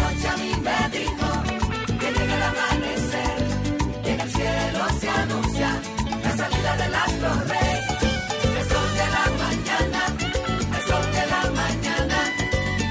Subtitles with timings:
[0.00, 1.28] noche a mí me dijo
[2.00, 3.36] que llega el amanecer
[4.04, 5.70] y en el cielo se anuncia
[6.22, 7.78] la salida del astro rey.
[8.58, 10.00] El sol de la mañana,
[10.76, 12.18] el sol de la mañana,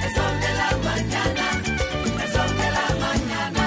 [0.06, 1.46] el sol de la mañana,
[2.24, 3.64] el sol de la mañana.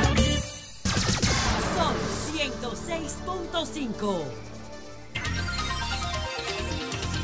[1.77, 1.95] Son
[2.35, 4.09] 106.5.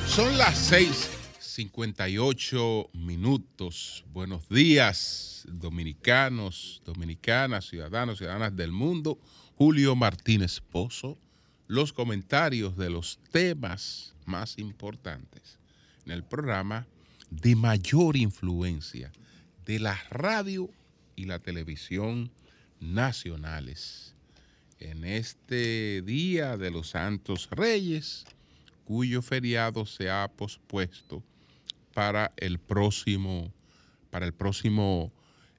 [0.09, 4.05] Son las 6:58 minutos.
[4.13, 9.19] Buenos días, dominicanos, dominicanas, ciudadanos, ciudadanas del mundo.
[9.57, 11.19] Julio Martínez Pozo,
[11.67, 15.59] los comentarios de los temas más importantes
[16.05, 16.87] en el programa
[17.31, 19.11] de mayor influencia
[19.65, 20.71] de la radio
[21.17, 22.31] y la televisión
[22.81, 24.15] nacionales.
[24.79, 28.27] En este Día de los Santos Reyes,
[28.85, 31.23] cuyo feriado se ha pospuesto
[31.95, 33.53] para el próximo,
[34.11, 35.13] para el próximo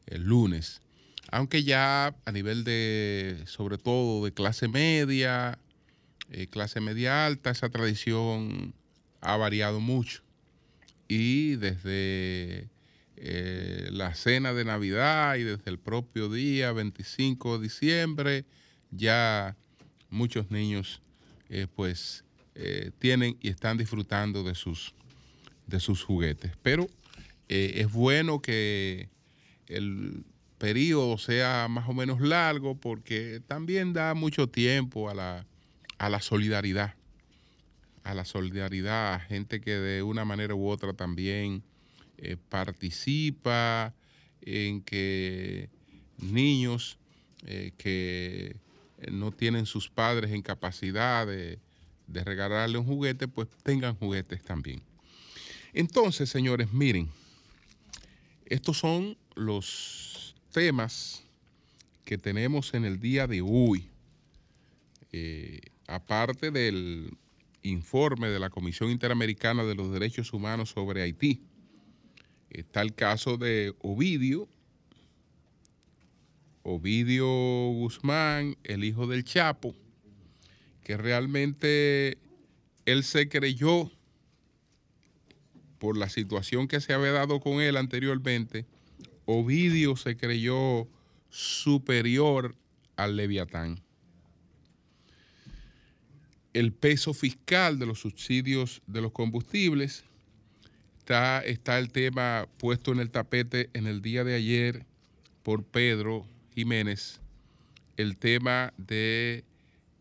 [0.08, 0.82] eh, lunes.
[1.30, 5.60] Aunque ya a nivel de, sobre todo de clase media,
[6.32, 8.74] eh, clase media alta, esa tradición
[9.22, 10.22] ha variado mucho.
[11.08, 12.70] Y desde
[13.16, 18.46] eh, la cena de Navidad y desde el propio día 25 de diciembre,
[18.92, 19.56] ya
[20.10, 21.02] muchos niños
[21.50, 22.24] eh, pues
[22.98, 24.96] tienen y están disfrutando de sus,
[25.68, 26.54] de sus juguetes.
[26.64, 26.88] Pero
[27.48, 29.10] es bueno que
[29.68, 30.24] el
[30.58, 35.46] periodo sea más o menos largo porque también da mucho tiempo a la,
[35.98, 36.96] a la solidaridad,
[38.04, 41.64] a la solidaridad, gente que de una manera u otra también
[42.18, 43.94] eh, participa
[44.42, 45.70] en que
[46.18, 46.98] niños
[47.46, 48.56] eh, que
[49.12, 51.60] no tienen sus padres en capacidad de
[52.08, 54.82] regalarle un juguete, pues tengan juguetes también.
[55.74, 57.10] Entonces, señores, miren,
[58.46, 61.24] estos son los temas
[62.04, 63.90] que tenemos en el día de hoy.
[65.12, 67.16] Eh, aparte del
[67.64, 71.42] informe de la Comisión Interamericana de los Derechos Humanos sobre Haití,
[72.50, 74.48] está el caso de Ovidio,
[76.64, 79.76] Ovidio Guzmán, el hijo del Chapo,
[80.84, 82.18] que realmente
[82.86, 83.92] él se creyó
[85.80, 88.66] por la situación que se había dado con él anteriormente,
[89.30, 90.88] Ovidio se creyó
[91.30, 92.56] superior
[92.96, 93.82] al Leviatán.
[96.54, 100.06] El peso fiscal de los subsidios de los combustibles,
[101.00, 104.86] está, está el tema puesto en el tapete en el día de ayer
[105.44, 107.20] por Pedro Jiménez,
[107.98, 109.44] el tema de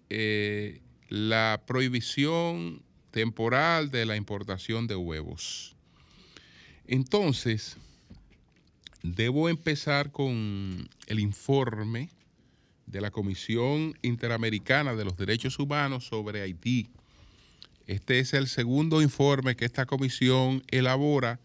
[0.09, 5.75] eh, la prohibición temporal de la importación de huevos.
[6.87, 7.77] Entonces,
[9.15, 12.11] debo empezar con el informe
[12.87, 16.89] de la Comisión Interamericana de los Derechos Humanos sobre Haití.
[17.87, 21.39] Este es el segundo informe que esta comisión elabora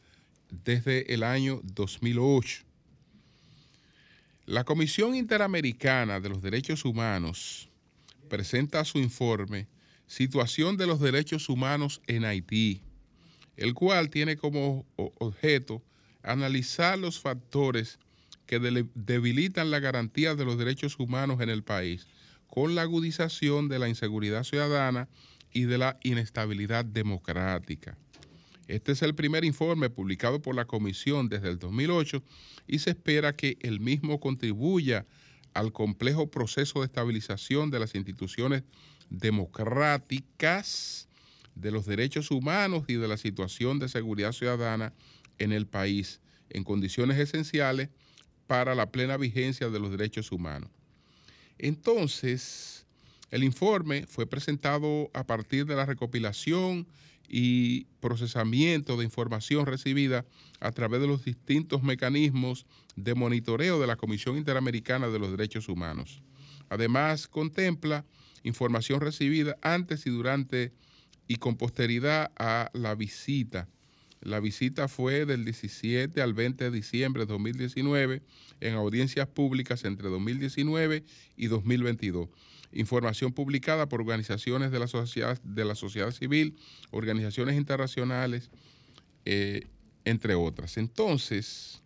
[0.50, 2.64] desde el año 2008.
[4.48, 7.70] La Comisión Interamericana de los Derechos Humanos
[8.28, 9.68] presenta su informe
[10.08, 12.82] Situación de los Derechos Humanos en Haití,
[13.56, 15.82] el cual tiene como objeto
[16.24, 18.00] analizar los factores
[18.46, 22.08] que debilitan la garantía de los derechos humanos en el país,
[22.48, 25.08] con la agudización de la inseguridad ciudadana
[25.54, 27.98] y de la inestabilidad democrática.
[28.68, 32.24] Este es el primer informe publicado por la Comisión desde el 2008
[32.68, 35.06] y se espera que el mismo contribuya
[35.54, 38.64] al complejo proceso de estabilización de las instituciones
[39.10, 41.10] democráticas,
[41.56, 44.94] de los derechos humanos y de la situación de seguridad ciudadana
[45.44, 47.90] en el país, en condiciones esenciales
[48.48, 50.70] para la plena vigencia de los derechos humanos.
[51.58, 52.86] Entonces,
[53.30, 56.88] el informe fue presentado a partir de la recopilación
[57.30, 60.26] y procesamiento de información recibida
[60.60, 62.66] a través de los distintos mecanismos
[62.98, 66.22] de monitoreo de la Comisión Interamericana de los Derechos Humanos.
[66.68, 68.06] Además, contempla
[68.44, 70.74] información recibida antes y durante
[71.28, 73.70] y con posteridad a la visita.
[74.22, 78.22] La visita fue del 17 al 20 de diciembre de 2019
[78.60, 81.04] en audiencias públicas entre 2019
[81.36, 82.30] y 2022
[82.74, 86.56] información publicada por organizaciones de la sociedad, civil,
[86.92, 88.50] organizaciones internacionales,
[89.26, 89.68] eh,
[90.06, 90.78] entre otras.
[90.78, 91.82] Entonces,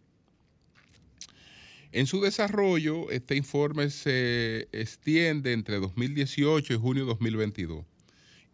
[1.91, 7.85] en su desarrollo, este informe se extiende entre 2018 y junio de 2022.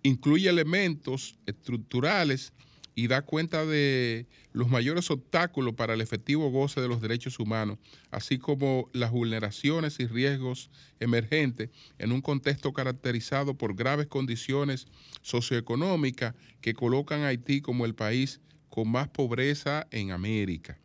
[0.03, 2.53] Incluye elementos estructurales
[2.95, 7.77] y da cuenta de los mayores obstáculos para el efectivo goce de los derechos humanos,
[8.09, 14.87] así como las vulneraciones y riesgos emergentes en un contexto caracterizado por graves condiciones
[15.21, 20.79] socioeconómicas que colocan a Haití como el país con más pobreza en América.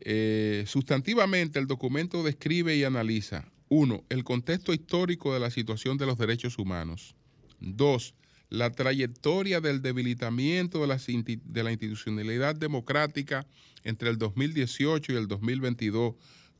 [0.00, 6.06] Eh, sustantivamente, el documento describe y analiza, uno, el contexto histórico de la situación de
[6.06, 7.14] los derechos humanos.
[7.60, 8.14] Dos,
[8.50, 13.46] la trayectoria del debilitamiento de la, de la institucionalidad democrática
[13.84, 16.14] entre el 2018 y el 2022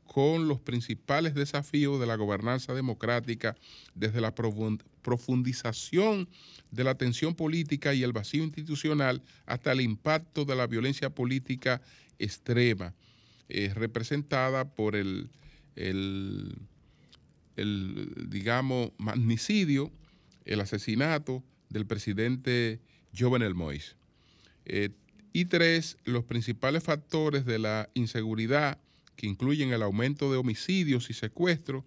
[0.05, 3.57] con los principales desafíos de la gobernanza democrática
[3.95, 6.29] desde la profundización
[6.71, 11.81] de la tensión política y el vacío institucional hasta el impacto de la violencia política
[12.19, 12.95] extrema,
[13.49, 15.31] eh, representada por el,
[15.77, 16.57] el,
[18.29, 19.93] digamos, magnicidio,
[20.45, 22.81] el asesinato del presidente
[23.17, 23.95] Jovenel Moïse.
[24.67, 24.91] Eh,
[25.33, 28.79] y tres, los principales factores de la inseguridad
[29.17, 31.85] que incluyen el aumento de homicidios y secuestros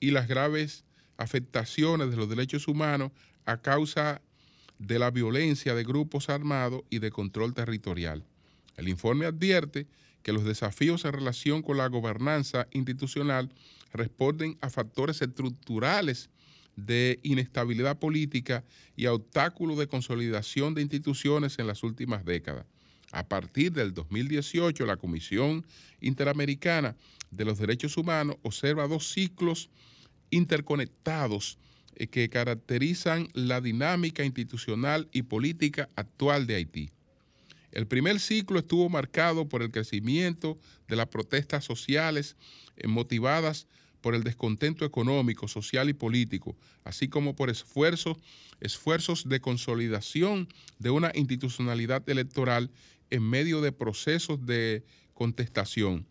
[0.00, 0.84] y las graves
[1.16, 3.10] afectaciones de los derechos humanos
[3.44, 4.22] a causa
[4.78, 8.24] de la violencia de grupos armados y de control territorial.
[8.76, 9.86] El informe advierte
[10.22, 13.50] que los desafíos en relación con la gobernanza institucional
[13.92, 16.30] responden a factores estructurales
[16.76, 18.64] de inestabilidad política
[18.96, 22.66] y obstáculos de consolidación de instituciones en las últimas décadas.
[23.12, 25.64] A partir del 2018, la Comisión
[26.00, 26.96] Interamericana
[27.30, 29.70] de los Derechos Humanos observa dos ciclos
[30.30, 31.58] interconectados
[31.96, 36.90] eh, que caracterizan la dinámica institucional y política actual de Haití.
[37.70, 42.36] El primer ciclo estuvo marcado por el crecimiento de las protestas sociales
[42.76, 43.68] eh, motivadas
[44.04, 48.18] por el descontento económico, social y político, así como por esfuerzos,
[48.60, 50.46] esfuerzos de consolidación
[50.78, 52.70] de una institucionalidad electoral
[53.08, 54.84] en medio de procesos de
[55.14, 56.06] contestación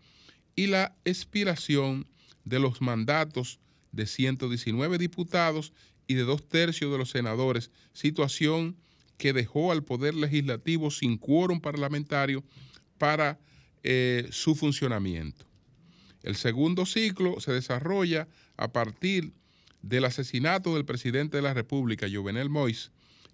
[0.55, 2.07] y la expiración
[2.45, 3.59] de los mandatos
[3.91, 5.71] de 119 diputados
[6.07, 8.75] y de dos tercios de los senadores, situación
[9.19, 12.43] que dejó al Poder Legislativo sin quórum parlamentario
[12.97, 13.39] para
[13.83, 15.52] eh, su funcionamiento.
[16.23, 19.33] El segundo ciclo se desarrolla a partir
[19.81, 22.89] del asesinato del presidente de la República, Jovenel Moïse,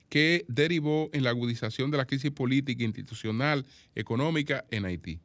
[0.10, 5.20] que derivó en la agudización de la crisis política, institucional, económica en Haití.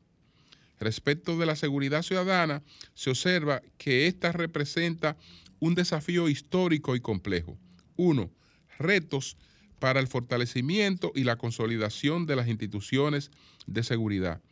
[0.79, 2.63] Respecto de la seguridad ciudadana,
[2.93, 5.17] se observa que ésta representa
[5.59, 7.57] un desafío histórico y complejo.
[7.97, 8.31] Uno,
[8.79, 9.39] retos
[9.79, 13.31] para el fortalecimiento y la consolidación de las instituciones
[13.67, 14.43] de seguridad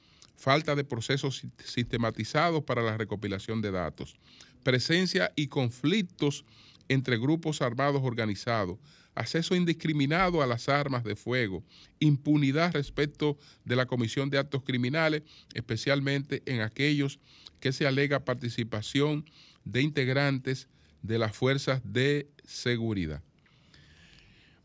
[0.43, 4.17] falta de procesos sistematizados para la recopilación de datos,
[4.65, 6.45] presencia y conflictos
[6.89, 8.81] entre grupos armados organizados,
[9.15, 11.63] acceso indiscriminado a las armas de fuego,
[12.01, 15.23] impunidad respecto de la comisión de actos criminales,
[15.55, 17.21] especialmente en aquellos
[17.61, 19.25] que se alega participación
[19.65, 20.67] de integrantes
[21.03, 23.23] de las fuerzas de seguridad.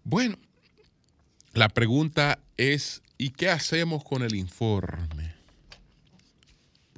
[0.03, 0.39] Bueno,
[1.53, 5.36] la pregunta es, ¿y qué hacemos con el informe?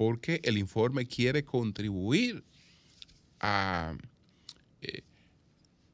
[0.00, 2.42] Porque el informe quiere contribuir
[3.38, 3.94] a,
[4.80, 5.02] eh,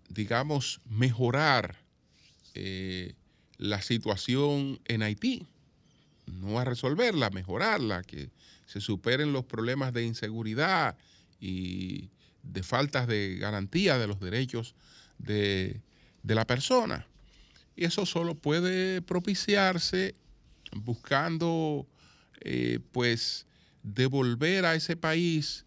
[0.09, 1.83] digamos, mejorar
[2.55, 3.15] eh,
[3.59, 5.49] la situación en Haití,
[6.27, 8.31] no a resolverla, mejorarla, que
[8.65, 10.97] se superen los problemas de inseguridad
[11.41, 12.09] y
[12.45, 14.77] de faltas de garantía de los derechos
[15.19, 15.81] de,
[16.23, 17.09] la persona.
[17.75, 20.15] Y eso solo puede propiciarse
[20.77, 21.89] buscando,
[22.43, 23.47] eh, pues,
[23.87, 25.65] devolver a ese país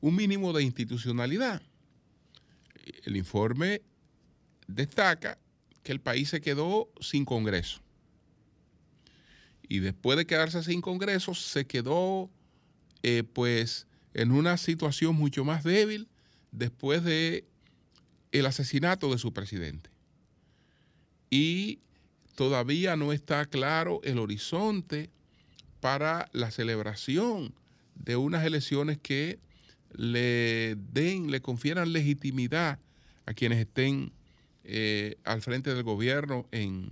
[0.00, 1.62] un mínimo de institucionalidad.
[3.04, 3.80] El informe
[4.66, 5.38] destaca
[5.82, 7.80] que el país se quedó sin Congreso.
[9.62, 12.28] Y después de quedarse sin Congreso, se quedó
[13.02, 16.08] eh, pues en una situación mucho más débil
[16.50, 17.46] después de
[18.30, 19.88] el asesinato de su presidente.
[21.30, 21.80] Y
[22.34, 25.10] todavía no está claro el horizonte
[25.82, 27.52] para la celebración
[27.96, 29.40] de unas elecciones que
[29.90, 32.78] le den, le confieran legitimidad
[33.26, 34.12] a quienes estén
[34.62, 36.88] eh, al frente del gobierno en,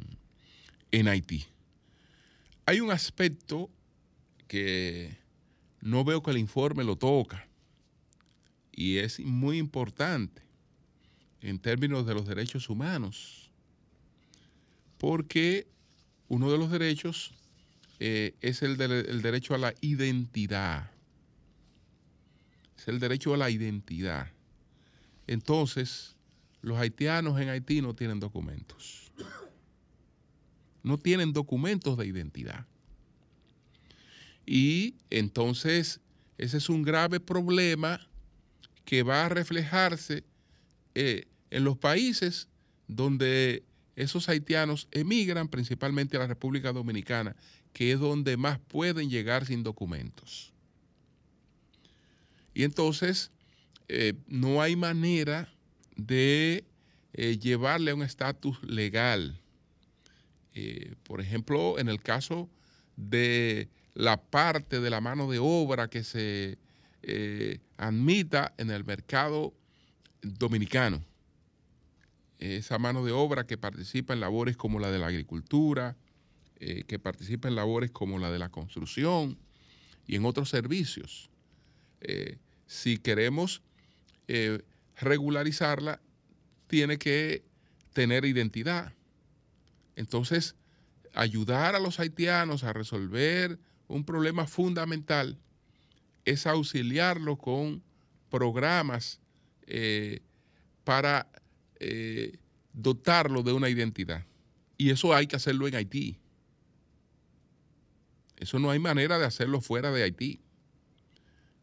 [0.90, 1.46] en Haití.
[2.66, 3.70] Hay un aspecto
[4.48, 5.16] que
[5.80, 7.46] no veo que el informe lo toca
[8.72, 10.42] y es muy importante
[11.42, 13.52] en términos de los derechos humanos,
[14.98, 15.68] porque
[16.26, 17.34] uno de los derechos
[18.02, 20.90] eh, es el, derecho a la identidad.
[22.76, 24.32] Es el derecho a la identidad.
[25.26, 26.16] Entonces,
[26.62, 29.12] los haitianos en Haití no tienen documentos.
[30.82, 32.66] no tienen documentos de identidad.
[34.46, 36.00] Y entonces
[36.38, 38.08] ese es un grave problema
[38.86, 40.24] que va a reflejarse
[40.94, 42.48] eh, en los países
[42.88, 43.62] donde
[43.94, 47.36] esos haitianos emigran, principalmente a la República Dominicana,
[47.72, 50.52] que es donde más pueden llegar sin documentos.
[52.54, 53.30] Y entonces
[53.88, 55.48] eh, no hay manera
[55.96, 56.64] de
[57.12, 59.40] eh, llevarle a un estatus legal.
[61.04, 62.50] por ejemplo, en el caso
[62.96, 66.58] de la parte de la mano de obra que se
[67.02, 69.54] eh, admita en el mercado
[70.22, 71.02] dominicano.
[72.38, 75.96] Esa mano de obra que participa en labores como la de la agricultura,
[76.60, 79.38] eh, que participa en labores como la de la construcción
[80.06, 81.30] y en otros servicios.
[82.00, 83.62] Eh, si queremos
[84.96, 86.00] regularizarla,
[86.68, 87.42] tiene que
[87.92, 88.92] tener identidad.
[89.96, 90.54] Entonces,
[91.14, 95.36] ayudar a los haitianos a resolver un problema fundamental
[96.24, 97.82] es auxiliarlo con
[98.30, 99.20] programas
[99.66, 100.20] eh,
[100.84, 101.28] para
[101.80, 102.38] eh,
[102.72, 104.24] dotarlo de una identidad.
[104.78, 106.19] Y eso hay que hacerlo en Haití.
[108.40, 110.40] Eso no hay manera de hacerlo fuera de Haití.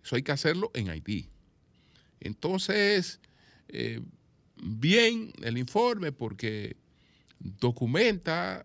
[0.03, 1.27] Eso hay que hacerlo en Haití.
[2.19, 3.19] Entonces,
[3.67, 4.01] eh,
[4.55, 6.77] bien el informe porque
[7.39, 8.63] documenta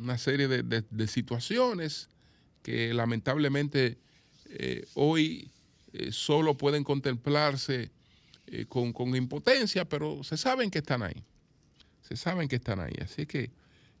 [0.00, 2.08] una serie de situaciones
[2.62, 3.98] que lamentablemente
[4.46, 5.50] eh, hoy
[5.92, 7.90] eh, solo pueden contemplarse
[8.68, 11.24] con, con, impotencia, pero se saben que están ahí.
[12.02, 12.92] Se saben que están ahí.
[13.00, 13.50] Así que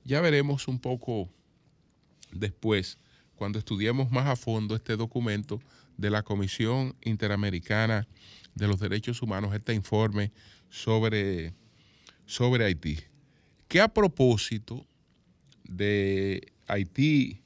[0.04, 1.30] ya veremos un poco
[2.32, 2.98] después,
[3.42, 5.60] cuando estudiemos más a fondo este documento
[5.96, 8.06] de la Comisión Interamericana
[8.54, 10.30] de los Derechos Humanos, este informe
[10.70, 11.52] sobre,
[12.24, 13.00] sobre Haití.
[13.66, 14.86] Que a propósito
[15.64, 17.42] de Haití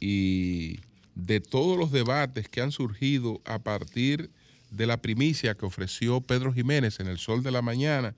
[0.00, 0.80] y
[1.14, 4.32] de todos los debates que han surgido a partir
[4.72, 8.16] de la primicia que ofreció Pedro Jiménez en el Sol de la Mañana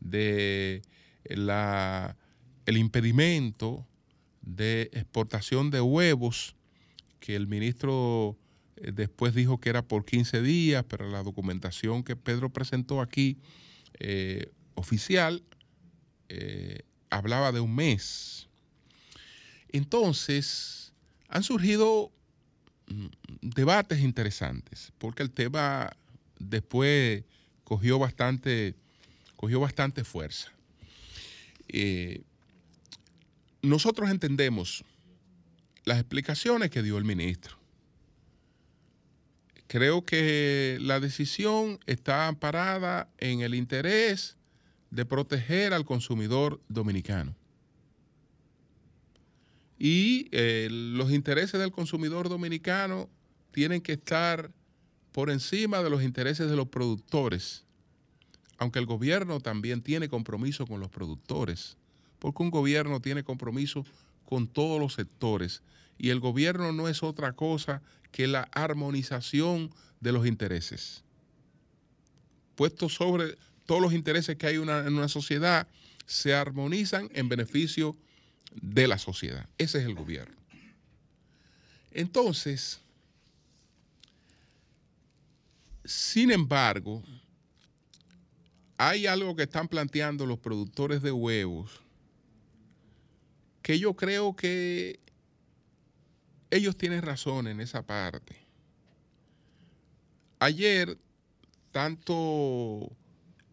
[0.00, 0.82] de
[1.24, 2.16] la,
[2.66, 3.86] el impedimento
[4.48, 6.54] de exportación de huevos
[7.20, 8.36] que el ministro
[8.76, 13.36] eh, después dijo que era por 15 días, pero la documentación que Pedro presentó aquí
[13.98, 15.42] eh, oficial
[16.28, 18.48] eh, hablaba de un mes.
[19.70, 20.92] Entonces,
[21.28, 22.10] han surgido
[22.86, 23.06] mm,
[23.42, 25.90] debates interesantes, porque el tema
[26.38, 27.24] después
[27.64, 28.74] cogió bastante,
[29.36, 30.50] cogió bastante fuerza.
[33.62, 34.84] Nosotros entendemos
[35.84, 37.56] las explicaciones que dio el ministro.
[39.66, 44.36] Creo que la decisión está amparada en el interés
[44.90, 47.34] de proteger al consumidor dominicano
[49.78, 53.08] y eh, los intereses del consumidor dominicano
[53.52, 54.50] tienen que estar
[55.12, 57.64] por encima de los intereses de los productores,
[58.58, 61.76] aunque el gobierno también tiene compromiso con los productores,
[62.18, 63.84] porque un gobierno tiene compromiso
[64.24, 65.62] con todos los sectores
[65.98, 67.82] y el gobierno no es otra cosa
[68.12, 69.70] que la armonización
[70.00, 71.02] de los intereses.
[72.54, 75.68] Puesto sobre todos los intereses que hay en una sociedad,
[76.06, 77.96] se armonizan en beneficio
[78.62, 79.46] de la sociedad.
[79.58, 80.34] Ese es el gobierno.
[81.90, 82.80] Entonces,
[85.84, 87.02] sin embargo,
[88.76, 91.82] hay algo que están planteando los productores de huevos
[93.68, 94.98] que yo creo que
[96.48, 98.34] ellos tienen razón en esa parte.
[100.38, 100.96] Ayer,
[101.70, 102.90] tanto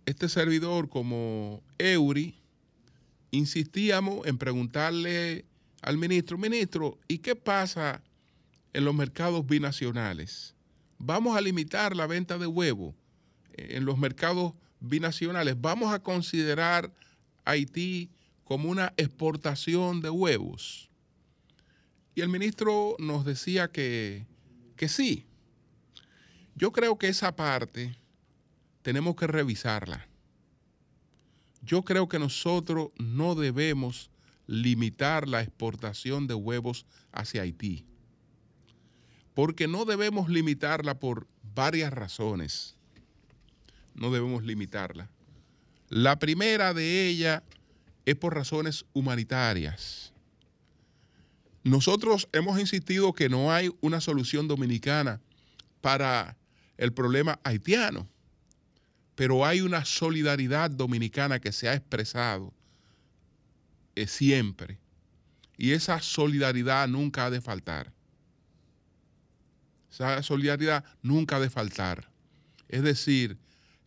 [0.05, 2.33] este servidor como Eury
[3.31, 5.43] insistíamos en preguntarle
[5.81, 8.01] al ministro, ministro, ¿y qué pasa
[8.71, 10.55] en los mercados binacionales?
[10.97, 12.95] ¿Vamos a limitar la venta de huevos
[13.51, 15.59] en los mercados binacionales?
[15.59, 16.93] ¿Vamos a considerar
[17.43, 18.14] Haití
[18.45, 20.89] como una exportación de huevos?
[22.15, 24.25] Y el ministro nos decía que,
[24.77, 25.25] que sí.
[26.55, 27.97] Yo creo que esa parte
[28.81, 30.07] tenemos que revisarla
[31.65, 34.11] yo creo que nosotros no debemos
[34.47, 37.85] limitar la exportación de huevos hacia Haití,
[39.33, 42.75] porque no debemos limitarla por varias razones.
[43.95, 45.09] No debemos limitarla.
[45.89, 47.41] La primera de ellas
[48.05, 50.13] es por razones humanitarias.
[51.63, 55.19] Nosotros hemos insistido que no hay una solución dominicana
[55.81, 56.37] para
[56.77, 58.07] el problema haitiano
[59.15, 62.53] pero hay una solidaridad dominicana que se ha expresado
[63.95, 64.77] eh, siempre
[65.57, 67.93] y esa solidaridad nunca ha de faltar.
[69.89, 72.09] Esa solidaridad nunca ha de faltar.
[72.67, 73.37] Es decir,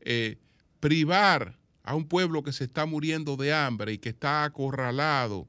[0.00, 0.38] eh,
[0.80, 1.57] privar
[1.88, 5.48] a un pueblo que se está muriendo de hambre y que está acorralado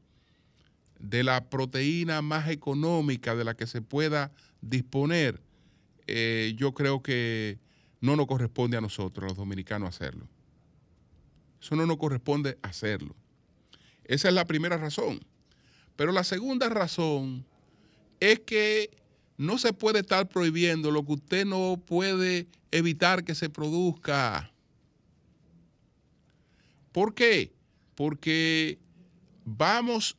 [0.97, 4.31] de la proteína más económica de la que se pueda
[4.61, 5.41] disponer,
[6.07, 7.59] eh, yo creo que
[7.99, 10.29] no nos corresponde a nosotros, los dominicanos, hacerlo.
[11.61, 13.17] Eso no nos corresponde hacerlo.
[14.05, 15.19] Esa es la primera razón.
[15.97, 17.45] Pero la segunda razón
[18.21, 18.91] es que
[19.35, 24.48] no se puede estar prohibiendo lo que usted no puede evitar que se produzca.
[26.91, 27.53] ¿Por qué?
[27.95, 28.79] Porque
[29.45, 30.17] vamos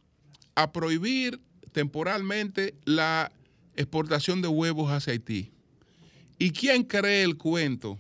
[0.54, 1.40] a prohibir
[1.72, 3.32] temporalmente la
[3.76, 5.52] exportación de huevos hacia Haití.
[6.38, 7.98] ¿Y quién cree el cuento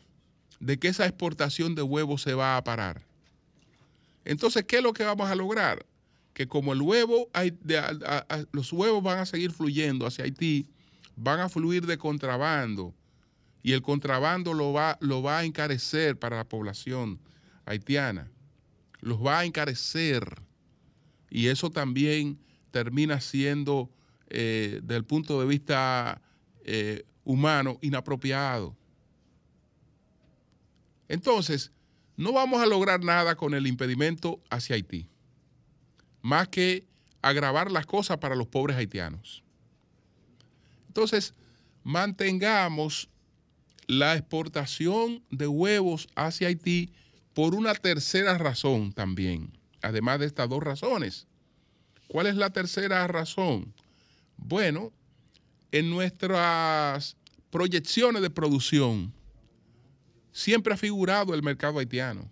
[0.58, 3.02] de que esa exportación de huevos se va a parar?
[4.24, 5.86] Entonces, ¿qué es lo que vamos a lograr?
[6.32, 7.28] Que como el huevo,
[8.52, 10.66] los huevos van a seguir fluyendo hacia Haití,
[11.16, 12.94] van a fluir de contrabando
[13.62, 17.20] y el contrabando lo va, lo va a encarecer para la población
[17.66, 18.30] haitiana.
[19.00, 20.42] Los va a encarecer.
[21.30, 22.38] Y eso también
[22.70, 23.90] termina siendo,
[24.28, 26.20] eh, desde el punto de vista
[26.64, 28.76] eh, humano, inapropiado.
[31.08, 31.72] Entonces,
[32.16, 35.08] no vamos a lograr nada con el impedimento hacia Haití,
[36.22, 36.86] más que
[37.22, 39.42] agravar las cosas para los pobres haitianos.
[40.88, 41.34] Entonces,
[41.82, 43.08] mantengamos
[43.86, 46.92] la exportación de huevos hacia Haití
[47.34, 51.26] por una tercera razón también, además de estas dos razones.
[52.08, 53.72] ¿Cuál es la tercera razón?
[54.36, 54.92] Bueno,
[55.70, 57.16] en nuestras
[57.50, 59.12] proyecciones de producción
[60.32, 62.28] siempre ha figurado el mercado haitiano.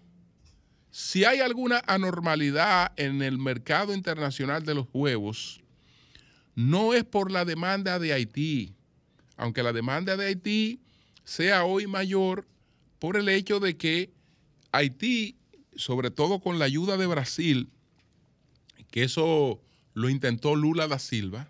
[0.90, 5.60] Si hay alguna anormalidad en el mercado internacional de los huevos,
[6.54, 8.74] no es por la demanda de Haití,
[9.36, 10.80] aunque la demanda de Haití
[11.22, 12.48] sea hoy mayor
[12.98, 14.10] por el hecho de que
[14.72, 15.36] Haití,
[15.76, 17.68] sobre todo con la ayuda de Brasil,
[18.90, 19.60] que eso
[19.94, 21.48] lo intentó Lula da Silva,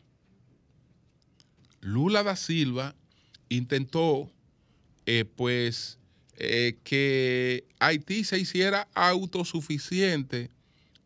[1.80, 2.94] Lula da Silva
[3.48, 4.30] intentó
[5.06, 5.98] eh, pues
[6.36, 10.50] eh, que Haití se hiciera autosuficiente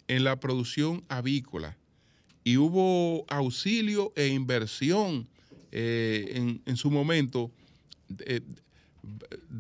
[0.09, 1.77] en la producción avícola.
[2.45, 5.29] Y hubo auxilio e inversión
[5.71, 7.51] eh, en, su momento
[8.09, 8.43] de,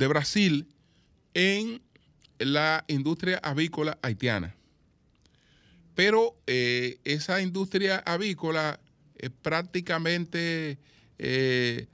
[0.09, 0.67] Brasil
[1.33, 1.81] en
[2.45, 4.55] la industria avícola haitiana.
[5.95, 8.81] Pero eh, esa industria avícola
[9.17, 10.79] eh, prácticamente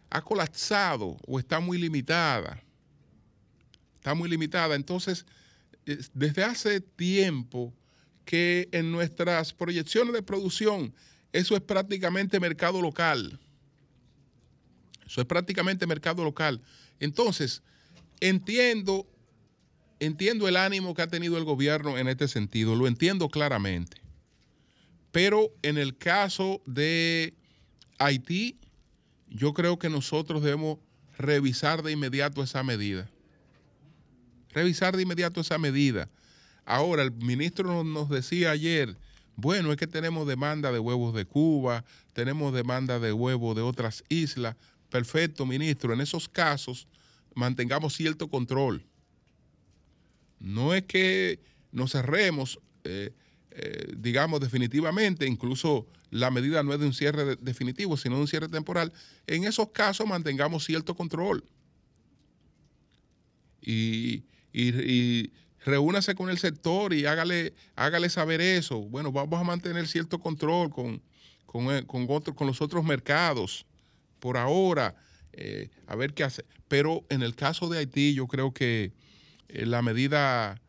[0.09, 2.63] ha colapsado o está muy limitada.
[3.97, 4.75] Está muy limitada.
[4.75, 5.27] Entonces,
[6.15, 7.75] desde hace tiempo
[8.25, 10.95] que en nuestras proyecciones de producción
[11.33, 13.39] eso es prácticamente mercado local.
[15.07, 16.61] Eso es prácticamente mercado local.
[17.01, 17.63] Entonces,
[18.21, 19.07] entiendo,
[20.01, 24.01] entiendo el ánimo que ha tenido el gobierno en este sentido, lo entiendo claramente.
[25.13, 27.35] Pero en el caso de
[27.99, 28.59] Haití,
[29.29, 30.79] yo creo que nosotros debemos
[31.17, 33.09] revisar de inmediato esa medida.
[34.51, 36.09] Revisar de inmediato esa medida.
[36.65, 38.97] Ahora, el ministro nos decía ayer,
[39.37, 44.05] bueno, es que tenemos demanda de huevos de Cuba, tenemos demanda de huevos de otras
[44.09, 44.57] islas.
[44.91, 46.89] Perfecto, ministro, en esos casos
[47.35, 48.85] mantengamos cierto control.
[50.41, 51.41] No es que
[51.73, 53.13] nos cerremos, eh,
[53.51, 58.29] eh, digamos, definitivamente, incluso la medida no es de un cierre definitivo, sino de un
[58.29, 58.93] cierre temporal.
[59.27, 61.45] En esos casos mantengamos cierto control.
[63.61, 64.25] y,
[65.65, 68.81] reúnase con el sector y hágale, hágale saber eso.
[68.81, 71.03] Bueno, vamos a mantener cierto control con,
[71.47, 71.85] con,
[72.35, 73.67] con, los otros mercados
[74.19, 74.95] por ahora,
[75.33, 76.45] eh, a ver qué hace.
[76.69, 78.93] Pero en el caso de Haití, yo creo que eh,
[79.49, 80.61] la medida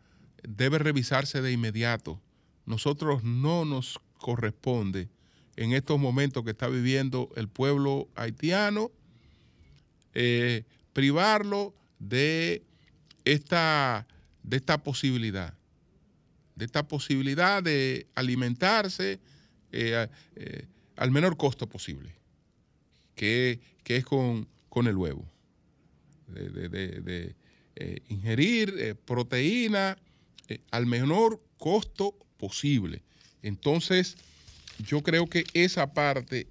[0.43, 2.21] debe revisarse de inmediato.
[2.65, 5.09] Nosotros no nos corresponde
[5.55, 8.91] en estos momentos que está viviendo el pueblo haitiano,
[10.13, 10.63] eh,
[10.93, 12.63] privarlo de
[13.25, 14.07] esta
[14.43, 15.53] de esta posibilidad,
[16.55, 19.19] de esta posibilidad de alimentarse
[19.71, 20.65] eh, eh,
[20.95, 22.15] al menor costo posible,
[23.15, 24.47] que, es con,
[24.87, 25.25] el huevo,
[27.79, 29.97] eh, ingerir proteína
[30.71, 33.01] al menor costo posible.
[33.41, 34.17] Entonces,
[34.79, 36.47] yo creo que esa parte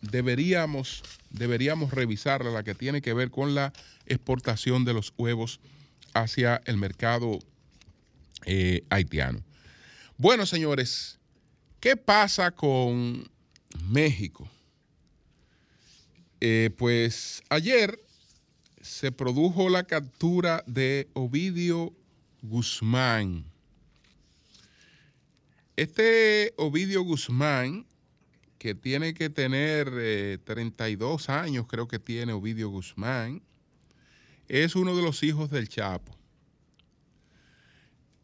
[0.00, 3.72] deberíamos, deberíamos revisarla, la que tiene que ver con la
[4.06, 5.60] exportación de los huevos
[6.12, 7.38] hacia el mercado
[8.46, 9.42] eh, haitiano.
[10.16, 11.18] Bueno, señores,
[11.80, 13.28] ¿qué pasa con,
[13.88, 14.48] México.
[16.40, 17.98] Eh, pues ayer
[18.84, 21.94] se produjo la captura de Ovidio
[22.42, 23.46] Guzmán.
[25.74, 27.86] Este Ovidio Guzmán,
[28.58, 29.88] que tiene que tener
[30.44, 33.42] 32 eh, años, creo que tiene Ovidio Guzmán,
[34.48, 36.14] es uno de los hijos del Chapo.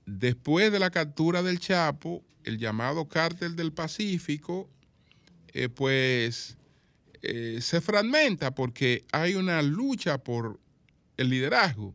[0.04, 4.68] Después de la captura del Chapo, el llamado cártel del Pacífico,
[5.54, 6.58] eh, pues
[7.22, 10.58] eh, se fragmenta porque hay una lucha por
[11.16, 11.94] el liderazgo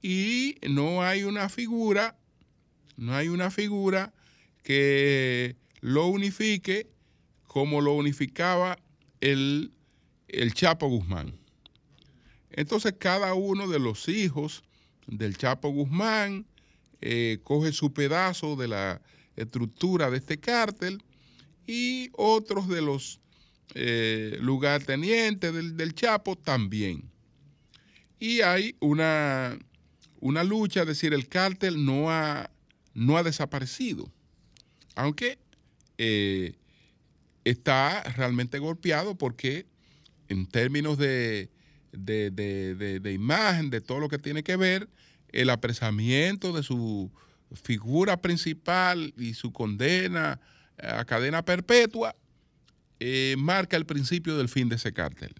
[0.00, 2.16] y no hay una figura,
[2.96, 4.12] no hay una figura
[4.62, 6.88] que lo unifique
[7.46, 8.78] como lo unificaba
[9.20, 9.72] el,
[10.28, 11.34] el Chapo Guzmán.
[12.50, 14.62] Entonces cada uno de los hijos
[15.06, 16.46] del Chapo Guzmán
[17.00, 19.02] eh, coge su pedazo de la
[19.36, 21.02] estructura de este cártel
[21.66, 23.20] y otros de los
[23.74, 27.10] eh, lugartenientes del, Chapo también.
[28.20, 29.58] Y hay una,
[30.20, 32.50] una lucha, es decir, el cártel no ha,
[32.94, 34.08] no ha desaparecido,
[34.94, 35.38] aunque
[35.98, 36.54] eh,
[37.44, 39.66] está realmente golpeado porque
[40.28, 41.50] en términos de,
[41.90, 44.88] de, de, imagen, de todo lo que tiene que ver,
[45.32, 47.10] el apresamiento de su
[47.60, 50.40] figura principal y su condena
[50.78, 52.14] a cadena perpetua
[53.06, 55.34] eh, marca el principio del fin de ese cartel,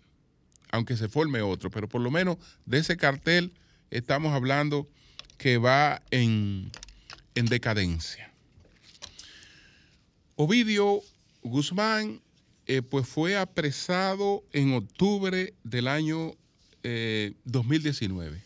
[0.71, 3.55] aunque se forme otro, pero por lo menos de ese cartel
[3.91, 4.87] estamos hablando
[5.39, 6.71] que va en,
[7.33, 8.31] decadencia.
[10.37, 11.01] Ovidio
[11.43, 12.21] Guzmán
[12.67, 16.35] eh, pues fue apresado en octubre del año
[17.45, 18.43] 2019 eh,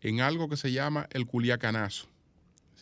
[0.00, 2.08] en algo que se llama el Culiacanazo.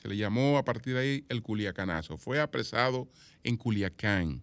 [0.01, 2.17] Se le llamó a partir de ahí el Culiacanazo.
[2.17, 3.07] Fue apresado
[3.43, 4.41] en Culiacán.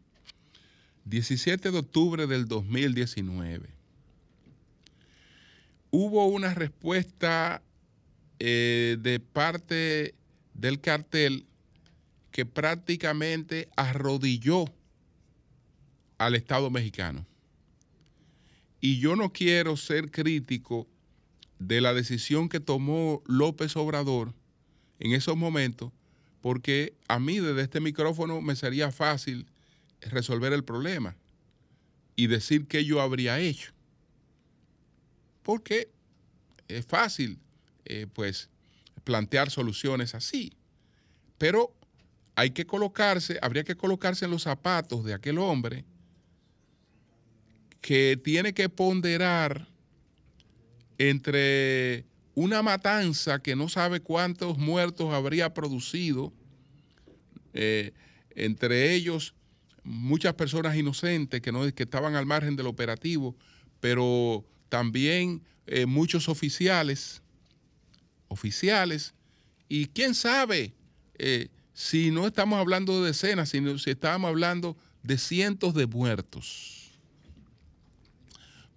[1.05, 3.69] 17 de octubre del 2019.
[5.89, 7.61] Hubo una respuesta
[8.39, 10.15] eh, de parte
[10.53, 11.45] del cartel
[12.31, 14.65] que prácticamente arrodilló
[16.17, 17.25] al Estado mexicano.
[18.79, 20.87] Y yo no quiero ser crítico
[21.59, 24.33] de la decisión que tomó López Obrador
[24.99, 25.91] en esos momentos,
[26.41, 29.45] porque a mí desde este micrófono me sería fácil
[30.01, 31.15] resolver el problema
[32.15, 33.71] y decir qué yo habría hecho.
[35.43, 35.89] Porque
[36.67, 37.39] es fácil,
[37.85, 38.49] eh, pues,
[39.03, 40.53] plantear soluciones así.
[41.37, 41.73] Pero
[42.35, 45.85] hay que colocarse, habría que colocarse en los zapatos de aquel hombre
[47.81, 49.67] que tiene que ponderar
[50.97, 56.31] entre una matanza que no sabe cuántos muertos habría producido,
[57.53, 57.91] eh,
[58.35, 59.33] entre ellos
[59.83, 63.35] muchas personas inocentes que, no, que estaban al margen del operativo,
[63.79, 67.21] pero también eh, muchos oficiales,
[68.27, 69.13] oficiales,
[69.67, 70.73] y quién sabe
[71.17, 76.91] eh, si no estamos hablando de decenas, sino si estamos hablando de cientos de muertos.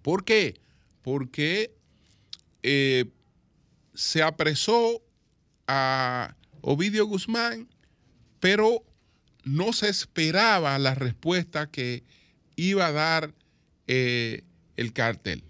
[0.01, 0.59] ¿Por qué?
[1.01, 1.75] Porque
[2.63, 3.05] eh,
[3.93, 5.01] se apresó
[5.67, 7.67] a Ovidio Guzmán,
[8.39, 8.83] pero
[9.45, 12.03] no se esperaba la respuesta que
[12.55, 13.33] iba a dar
[13.87, 14.43] eh,
[14.75, 15.43] el cártel.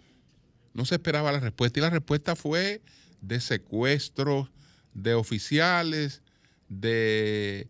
[0.73, 2.81] No se esperaba la respuesta y la respuesta fue
[3.21, 4.49] de secuestros
[4.93, 6.21] de oficiales,
[6.67, 7.69] de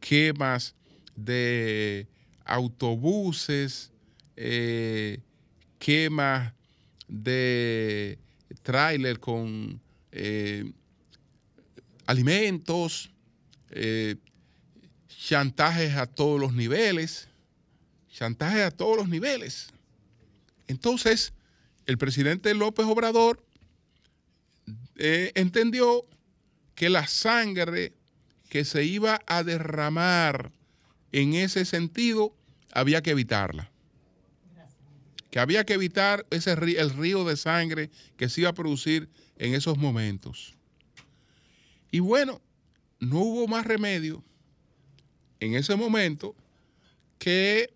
[0.00, 0.74] quemas
[1.14, 2.08] de
[2.44, 3.92] autobuses,
[4.36, 5.20] eh,
[5.78, 6.54] quemas
[7.06, 8.18] de
[8.62, 9.80] tráiler con
[10.12, 10.72] eh,
[12.06, 13.10] alimentos,
[15.18, 17.28] chantajes a todos los niveles,
[18.12, 19.68] chantajes a todos los niveles.
[20.68, 21.32] Entonces,
[21.86, 23.44] el presidente López Obrador
[24.96, 26.02] eh, entendió
[26.74, 27.92] que la sangre
[28.48, 30.52] que se iba a derramar
[31.12, 32.34] en ese sentido
[32.72, 33.70] había que evitarla.
[35.30, 39.54] Que había que evitar ese el río de sangre que se iba a producir en
[39.54, 40.54] esos momentos.
[41.90, 42.40] Y bueno,
[43.00, 44.24] no hubo más remedio
[45.40, 46.34] en ese momento
[47.18, 47.72] que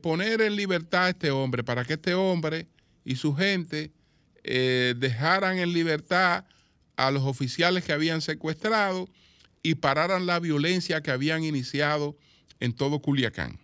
[0.00, 2.66] poner en libertad a este hombre para que este hombre
[3.04, 3.92] y su gente
[4.42, 6.44] eh, dejaran en libertad
[6.96, 9.08] a los oficiales que habían secuestrado
[9.62, 12.16] y pararan la violencia que habían iniciado
[12.60, 13.58] en todo Culiacán.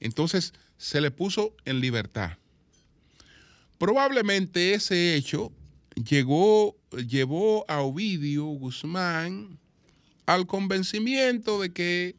[0.00, 2.38] Entonces se le puso en libertad.
[3.78, 5.52] Probablemente ese hecho
[5.94, 9.58] llegó, llevó a Ovidio Guzmán
[10.26, 12.16] al convencimiento de que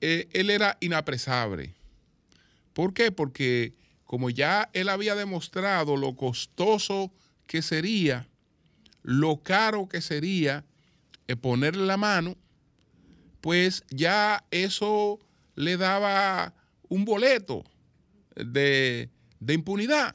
[0.00, 1.74] eh, él era inapresable.
[2.72, 3.12] ¿Por qué?
[3.12, 7.12] Porque como ya él había demostrado lo costoso
[7.46, 8.28] que sería,
[9.02, 10.64] lo caro que sería
[11.28, 12.36] eh, ponerle la mano,
[13.40, 15.18] pues ya eso
[15.54, 16.54] le daba
[16.88, 17.64] un boleto
[18.36, 20.14] de, de impunidad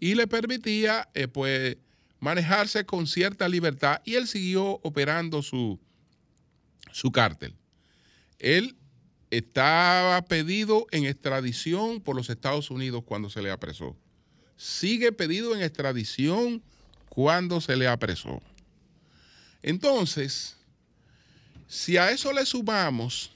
[0.00, 1.76] y le permitía eh, pues
[2.20, 5.78] manejarse con cierta libertad y él siguió operando su,
[6.94, 7.52] su cártel.
[8.38, 8.76] Él
[9.28, 13.96] estaba pedido en extradición por los Estados Unidos cuando se le apresó.
[14.56, 16.62] Sigue pedido en extradición
[17.08, 18.40] cuando se le apresó.
[19.60, 20.56] Entonces,
[21.66, 23.32] si a eso le sumamos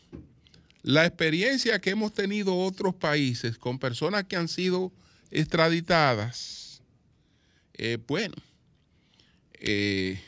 [0.83, 4.92] la experiencia que hemos tenido otros países con personas que han sido
[5.33, 6.81] extraditadas,
[7.75, 8.37] eh, bueno,
[9.55, 10.23] eh,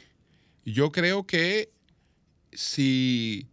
[0.64, 1.70] yo creo que
[2.52, 3.46] si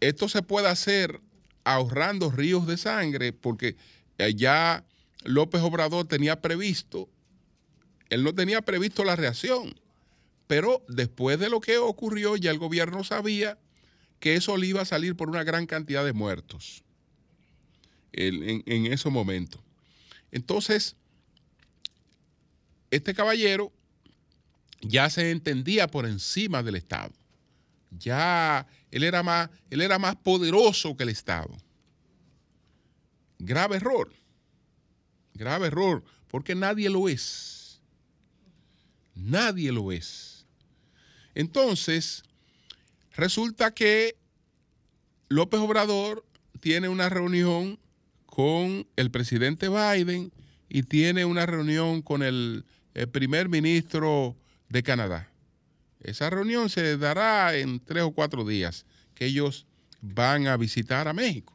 [0.00, 1.20] esto se puede hacer
[1.64, 3.76] ahorrando ríos de sangre, porque
[4.36, 4.84] ya
[5.24, 7.08] López Obrador tenía previsto,
[8.10, 9.74] él no tenía previsto la reacción,
[10.46, 13.58] pero después de lo que ocurrió ya el gobierno sabía
[14.20, 16.84] que eso le iba a salir por una gran cantidad de muertos
[18.12, 19.62] en, en ese momento.
[20.30, 20.96] Entonces,
[22.90, 23.72] este caballero
[24.80, 27.12] ya se entendía por encima del Estado.
[27.98, 31.50] Ya él era más, él era más poderoso que el Estado.
[33.38, 34.12] Grave error.
[35.34, 37.80] Grave error, porque nadie lo es.
[39.14, 40.46] Nadie lo es.
[41.34, 42.22] Entonces,
[43.16, 44.16] resulta que
[45.28, 46.24] López Obrador
[46.60, 47.78] tiene una reunión
[48.26, 50.32] con el presidente Biden
[50.68, 54.36] y tiene una reunión con el, el primer ministro
[54.68, 55.33] de Canadá.
[56.04, 59.66] Esa reunión se dará en tres o cuatro días que ellos
[60.00, 61.52] van a visitar a México.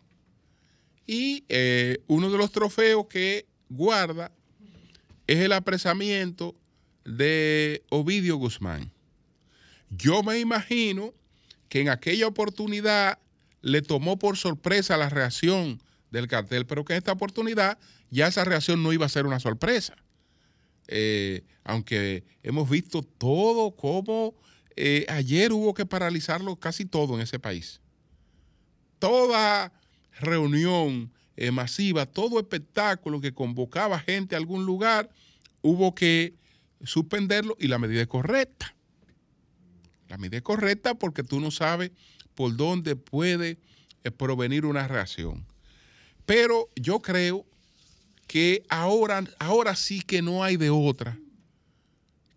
[1.05, 4.31] Y eh, uno de los trofeos que guarda
[5.27, 6.55] es el apresamiento
[7.05, 8.91] de Ovidio Guzmán.
[9.89, 11.13] Yo me imagino
[11.67, 13.19] que en aquella oportunidad
[13.61, 15.81] le tomó por sorpresa la reacción
[16.11, 17.77] del cartel, pero que en esta oportunidad
[18.09, 19.95] ya esa reacción no iba a ser una sorpresa.
[20.91, 24.33] Eh, aunque hemos visto todo como
[24.75, 27.79] eh, ayer hubo que paralizarlo casi todo en ese país.
[28.97, 29.71] Toda
[30.19, 35.11] reunión eh, masiva, todo espectáculo que convocaba gente a algún lugar,
[35.61, 36.33] hubo que
[36.83, 38.75] suspenderlo y la medida es correcta.
[40.07, 41.91] La medida es correcta porque tú no sabes
[42.33, 43.59] por dónde puede
[44.17, 45.45] provenir una reacción.
[46.25, 47.45] Pero yo creo
[48.29, 51.17] que ahora, ahora sí que no hay de otra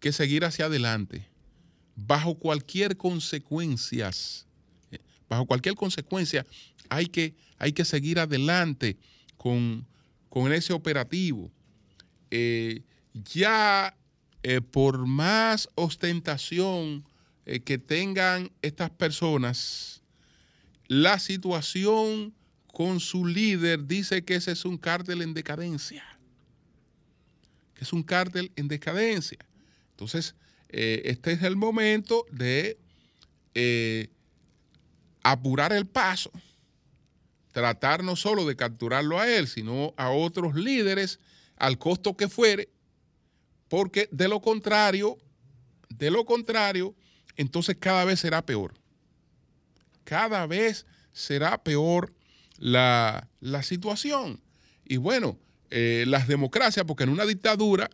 [0.00, 1.28] que seguir hacia adelante
[1.94, 4.46] bajo cualquier consecuencias,
[5.28, 6.46] bajo cualquier consecuencia
[6.88, 8.96] hay que, hay que seguir adelante
[9.37, 9.87] con,
[10.50, 11.50] ese operativo.
[12.31, 12.81] Eh,
[13.12, 13.94] ya
[14.42, 17.05] eh, por más ostentación
[17.44, 20.02] eh, que tengan estas personas,
[20.88, 22.33] la situación
[22.73, 26.05] con su líder dice que ese es un cártel en decadencia.
[27.75, 29.39] Que es un cártel en decadencia.
[29.91, 30.35] Entonces,
[30.71, 32.79] eh, este es el momento de
[33.55, 34.09] eh,
[35.23, 36.33] apurar el paso,
[37.53, 41.21] tratar no solo de capturarlo a él, sino a otros líderes
[41.57, 42.71] al costo que fuere,
[43.69, 45.19] porque de lo contrario,
[45.91, 46.95] de lo contrario,
[47.37, 48.73] entonces cada vez será peor.
[50.05, 52.15] Cada vez será peor
[52.62, 54.40] la, situación.
[54.85, 55.38] Y bueno,
[55.70, 57.90] eh, las democracias, porque en una dictadura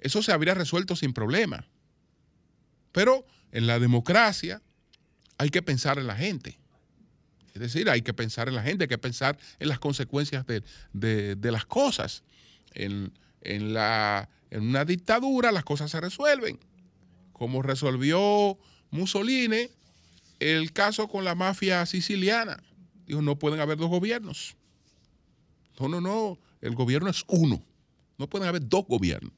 [0.00, 1.66] eso se habría resuelto sin problema.
[2.92, 4.60] Pero en la democracia
[5.38, 6.58] hay que pensar en la gente.
[7.54, 11.36] Es decir, hay que pensar en la gente, hay que pensar en las consecuencias de,
[11.42, 12.24] las cosas.
[12.74, 16.58] En, la, en una dictadura las cosas se resuelven.
[17.32, 18.58] Como resolvió
[18.90, 19.68] Mussolini
[20.40, 22.62] el caso con la mafia siciliana
[23.08, 24.56] no pueden haber dos gobiernos.
[25.78, 27.62] No, no, no, el gobierno es uno.
[28.18, 29.32] No pueden haber dos gobiernos.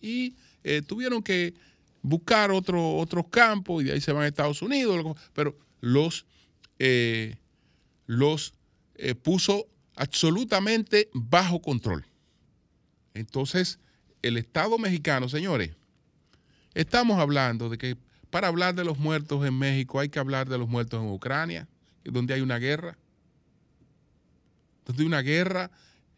[0.00, 1.54] Y eh, tuvieron que
[2.02, 6.26] buscar otro, otros campos y de ahí se van a Estados Unidos, pero los,
[6.78, 7.36] eh,
[8.06, 8.54] los
[8.96, 12.04] eh, puso absolutamente bajo control.
[13.14, 13.78] Entonces,
[14.22, 15.72] el Estado mexicano, señores,
[16.74, 17.96] estamos hablando de que
[18.30, 21.68] para hablar de los muertos en México hay que hablar de los muertos en Ucrania,
[22.04, 22.96] donde hay una guerra
[24.86, 25.70] de una guerra.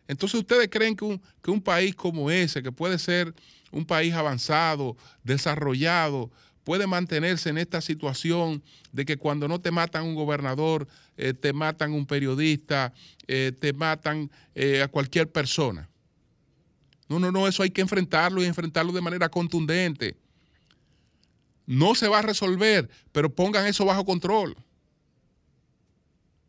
[0.09, 3.35] Entonces ustedes creen que un, que un país como ese, que puede ser
[3.71, 6.31] un país avanzado, desarrollado,
[6.63, 11.53] puede mantenerse en esta situación de que cuando no te matan un gobernador, eh, te
[11.53, 12.93] matan un periodista,
[13.27, 15.89] eh, te matan eh, a cualquier persona.
[17.09, 20.17] No, no, no, eso hay que enfrentarlo y enfrentarlo de manera contundente.
[21.67, 24.57] No se va a resolver, pero pongan eso bajo control.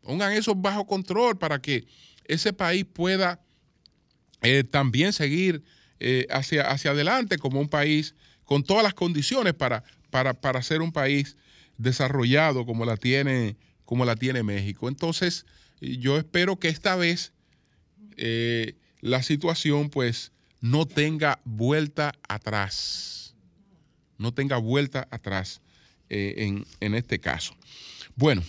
[0.06, 1.84] Pongan eso bajo control para que
[2.26, 3.40] ese país pueda
[4.40, 5.64] eh, también seguir
[5.98, 8.14] eh, hacia, hacia adelante como un país
[8.44, 11.36] con todas las condiciones para, para, para ser un país
[11.76, 14.86] desarrollado como la tiene, como la tiene México.
[14.86, 15.44] Entonces,
[15.80, 17.32] yo espero que esta vez
[18.16, 23.34] eh, la situación pues no tenga vuelta atrás.
[24.18, 25.60] No tenga vuelta atrás
[26.08, 27.56] en, en este caso.
[28.14, 28.44] Bueno,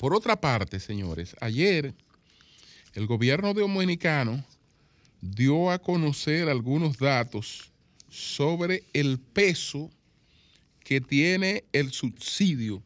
[0.00, 1.94] por otra parte, señores, ayer
[2.94, 4.42] el gobierno dominicano
[5.20, 7.70] dio a conocer algunos datos
[8.08, 9.90] sobre el peso
[10.82, 12.82] que tiene el subsidio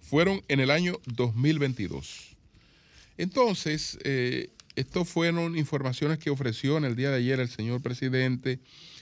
[0.00, 2.36] fueron en el año 2022.
[3.18, 8.60] Entonces, eh, estas fueron informaciones que ofreció en el día de ayer el señor presidente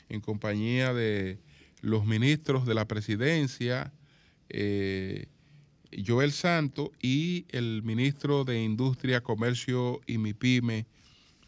[0.08, 1.38] en compañía de
[1.80, 3.92] los ministros de la presidencia,
[4.48, 5.26] eh,
[6.06, 10.84] Joel Santo y el ministro de Industria, Comercio y MIPYME,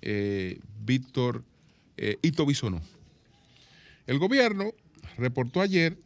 [0.03, 1.44] eh, Víctor
[1.96, 2.18] eh.
[4.07, 4.72] El gobierno
[5.16, 5.96] reportó ayer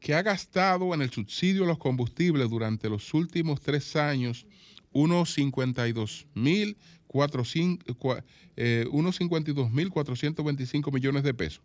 [0.00, 4.46] que ha gastado en el subsidio a los combustibles durante los últimos tres años
[4.92, 8.24] unos 52.425
[8.56, 11.62] eh, unos 52.425 millones de pesos,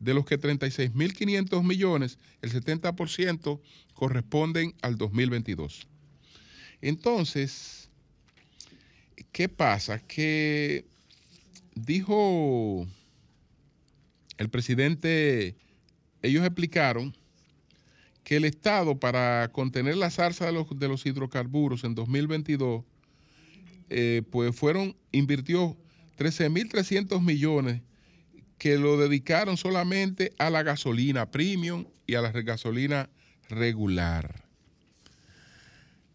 [0.00, 3.60] de los que 36.500 millones, el 70%
[3.94, 5.86] corresponden al 2022.
[6.80, 7.90] Entonces,
[9.30, 9.98] ¿qué pasa?
[9.98, 10.86] Que
[11.74, 12.86] dijo
[14.38, 15.54] el presidente,
[16.22, 17.14] ellos explicaron
[18.24, 22.84] que el Estado para contener la zarza de los, de los hidrocarburos en 2022,
[23.90, 25.76] eh, pues fueron, invirtió
[26.16, 27.82] 13.300 millones
[28.60, 33.08] que lo dedicaron solamente a la gasolina premium y a la gasolina
[33.48, 34.44] regular.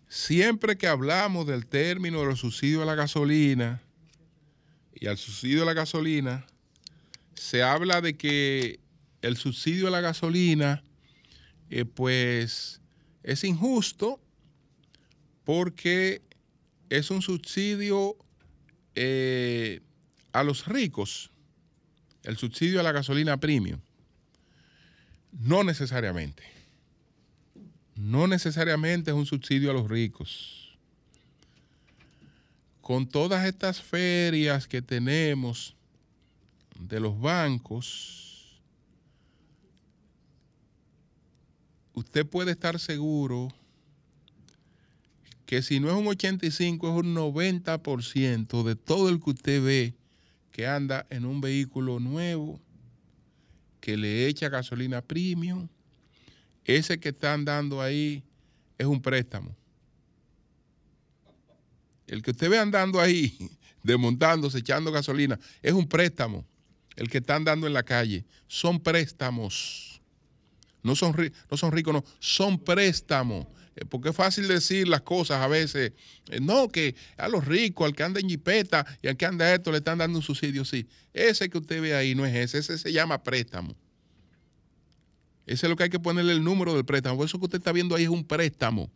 [0.08, 3.82] Siempre que hablamos del término de los subsidios a la gasolina
[4.94, 6.46] y al subsidio a la gasolina,
[7.34, 8.80] se habla de que
[9.24, 10.84] el subsidio a la gasolina,
[11.72, 12.80] eh, pues,
[13.24, 14.22] es injusto
[15.46, 16.22] porque
[16.92, 18.16] es un subsidio
[18.94, 19.82] eh,
[20.32, 21.32] a los ricos,
[22.26, 23.80] el subsidio a la gasolina premium.
[25.32, 26.44] No necesariamente.
[27.96, 30.78] No necesariamente es un subsidio a los ricos.
[32.82, 35.76] Con todas estas ferias que tenemos
[36.80, 38.60] de los bancos,
[41.94, 43.54] usted puede estar seguro
[45.46, 49.94] que si no es un 85, es un 90% de todo el que usted ve
[50.56, 52.62] que anda en un vehículo nuevo,
[53.82, 55.68] que le echa gasolina premium,
[56.64, 58.24] ese que está andando ahí
[58.78, 59.54] es un préstamo.
[62.08, 63.38] El que usted ve andando ahí,
[63.84, 66.46] desmontándose, echando gasolina, es un préstamo.
[66.96, 70.00] El que está andando en la calle, son préstamos.
[70.84, 71.14] No son,
[71.52, 73.46] no son ricos, no, son préstamos.
[73.76, 75.94] Eh, porque es fácil decir las cosas a veces.
[76.30, 79.54] Eh, no, que a los ricos, al que anda en jipeta y al que anda
[79.54, 80.64] esto, le están dando un subsidio.
[80.66, 83.76] Sí, ese que usted ve ahí no es ese, ese se llama préstamo.
[85.46, 87.24] Ese es lo que hay que ponerle el número del préstamo.
[87.24, 88.90] Eso que usted está viendo ahí es un préstamo.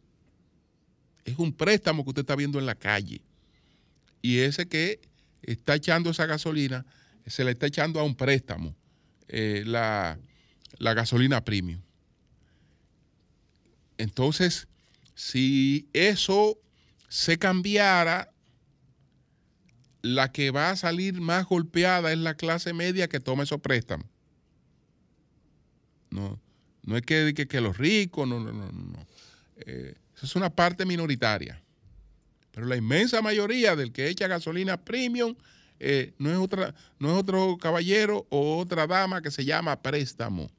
[1.26, 3.22] Es un préstamo que usted está viendo en la calle.
[4.22, 5.00] Y ese que
[5.44, 6.86] está echando esa gasolina,
[7.28, 8.76] se le está echando a un préstamo
[9.28, 10.18] eh, la,
[10.80, 11.82] la gasolina premium.
[14.00, 14.69] Entonces,
[15.20, 16.58] si eso
[17.10, 18.32] se cambiara,
[20.02, 24.08] la que va a salir más golpeada es la clase media que toma esos préstamos.
[26.10, 26.40] No,
[26.84, 29.06] no es que, que, los ricos, no, no, no, no.
[29.58, 31.62] Eh, eso es una parte minoritaria.
[32.52, 35.36] Pero la inmensa mayoría del que echa gasolina premium
[35.82, 36.50] eh, no, es
[36.98, 40.50] no es otro caballero o otra dama que se llama préstamo.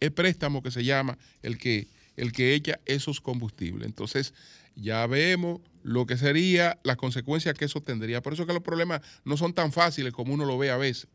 [0.00, 3.86] Es préstamo que se llama el que, el que echa esos combustibles.
[3.86, 4.34] Entonces,
[4.76, 8.22] ya vemos lo que sería las consecuencias que eso tendría.
[8.22, 11.08] Por eso que los problemas no son tan fáciles como uno lo ve a veces.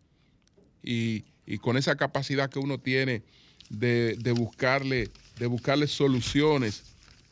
[0.84, 3.24] Y, y con esa capacidad que uno tiene
[3.70, 6.84] de, de buscarle, de buscarle soluciones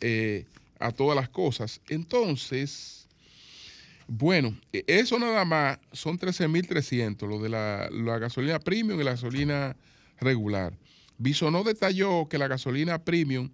[0.01, 0.45] eh,
[0.79, 1.81] a todas las cosas.
[1.89, 3.07] Entonces,
[4.07, 9.11] bueno, e, eso nada más son 13.300, lo de la, la gasolina premium y la
[9.11, 9.75] gasolina
[10.19, 10.73] regular.
[11.17, 13.51] Bisonó detalló que la gasolina premium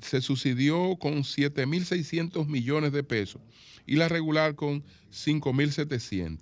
[0.00, 3.42] se subsidió con 7.600 millones de pesos
[3.86, 6.38] y la regular con 5.700.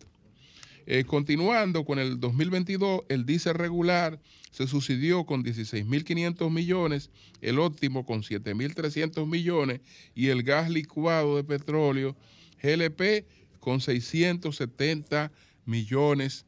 [0.87, 8.05] Eh, continuando con el 2022, el diésel regular se subsidió con 16.500 millones, el óptimo
[8.05, 9.81] con 7.300 millones
[10.15, 12.17] y el gas licuado de petróleo
[12.63, 13.25] GLP
[13.61, 15.31] con 670
[15.65, 16.47] millones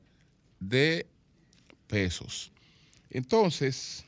[0.59, 1.07] de
[1.87, 2.51] pesos.
[3.13, 4.05] Entonces,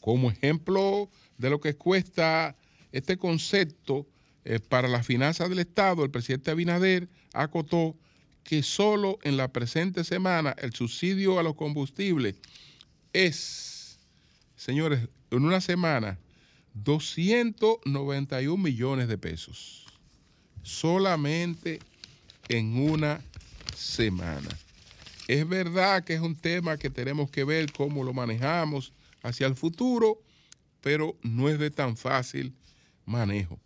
[0.00, 2.56] como ejemplo de lo que cuesta
[2.92, 4.06] este concepto
[4.44, 7.96] eh, para las finanzas del Estado, el presidente Abinader acotó
[8.44, 12.36] que solo en la presente semana el subsidio a los combustibles
[13.12, 13.98] es,
[14.56, 16.18] señores, en una semana,
[16.74, 19.86] 291 millones de pesos.
[20.62, 21.80] Solamente
[22.48, 23.20] en una
[23.76, 24.48] semana.
[25.30, 29.54] Es verdad que es un tema que tenemos que ver cómo lo manejamos hacia el
[29.54, 30.20] futuro,
[30.80, 32.52] pero no es de tan fácil
[33.06, 33.60] manejo.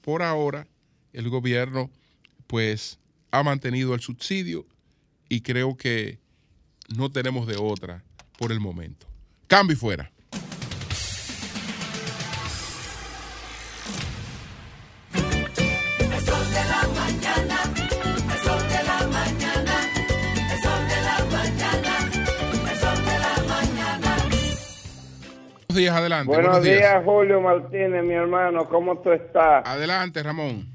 [0.00, 0.66] Por ahora,
[1.12, 1.90] el gobierno,
[2.46, 2.98] pues,
[3.32, 4.64] ha mantenido el subsidio
[5.28, 6.18] y creo que
[6.88, 8.02] no tenemos de otra
[8.38, 9.06] por el momento.
[9.46, 10.10] Cambio y fuera.
[25.70, 26.26] Buenos días, adelante.
[26.26, 29.64] Buenos días, Julio Martínez, mi hermano, ¿cómo tú estás?
[29.64, 30.66] Adelante, Ramón.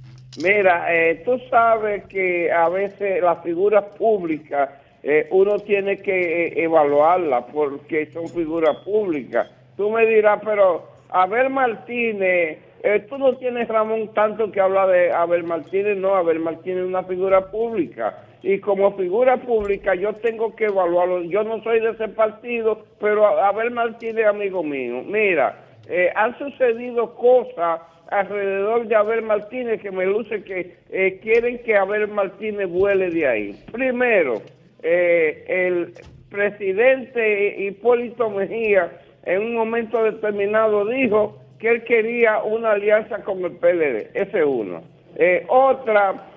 [0.42, 4.70] Mira, eh, tú sabes que a veces las figuras públicas
[5.04, 9.52] eh, uno tiene que eh, evaluarlas porque son figuras públicas.
[9.76, 15.12] Tú me dirás, pero Abel Martínez, eh, tú no tienes, Ramón, tanto que hablar de
[15.12, 18.18] Abel Martínez, no, Abel Martínez es una figura pública.
[18.46, 21.24] Y como figura pública yo tengo que evaluarlo.
[21.24, 25.02] Yo no soy de ese partido, pero Abel Martínez amigo mío.
[25.04, 27.82] Mira, eh, han sucedido cosas
[28.12, 33.28] alrededor de Abel Martínez que me luce que eh, quieren que Abel Martínez vuele de
[33.28, 33.56] ahí.
[33.72, 34.44] Primero,
[34.84, 35.94] eh, el
[36.30, 38.92] presidente Hipólito Mejía
[39.24, 44.12] en un momento determinado dijo que él quería una alianza con el PLD.
[44.14, 44.84] Ese es uno.
[45.16, 46.28] Eh, otra,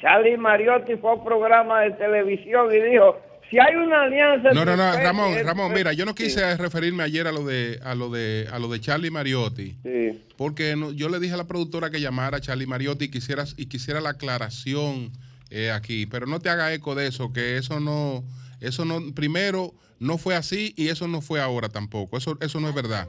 [0.00, 3.18] Charlie Mariotti fue a un programa de televisión y dijo,
[3.50, 4.52] si hay una alianza...
[4.52, 7.78] No, no, no, Ramón, Ramón, mira, yo no Sí, quise referirme ayer a lo de
[7.82, 10.24] a lo de a lo de Charlie Mariotti, sí.
[10.36, 13.44] porque no- yo le dije a la productora que llamara a Charlie Mariotti y quisiera
[13.56, 15.12] y quisiera la aclaración
[15.50, 18.24] eh, aquí, pero no te haga eco de eso, que eso no
[18.60, 22.18] eso no primero no fue así y eso no fue ahora tampoco.
[22.18, 23.06] Eso eso no es verdad.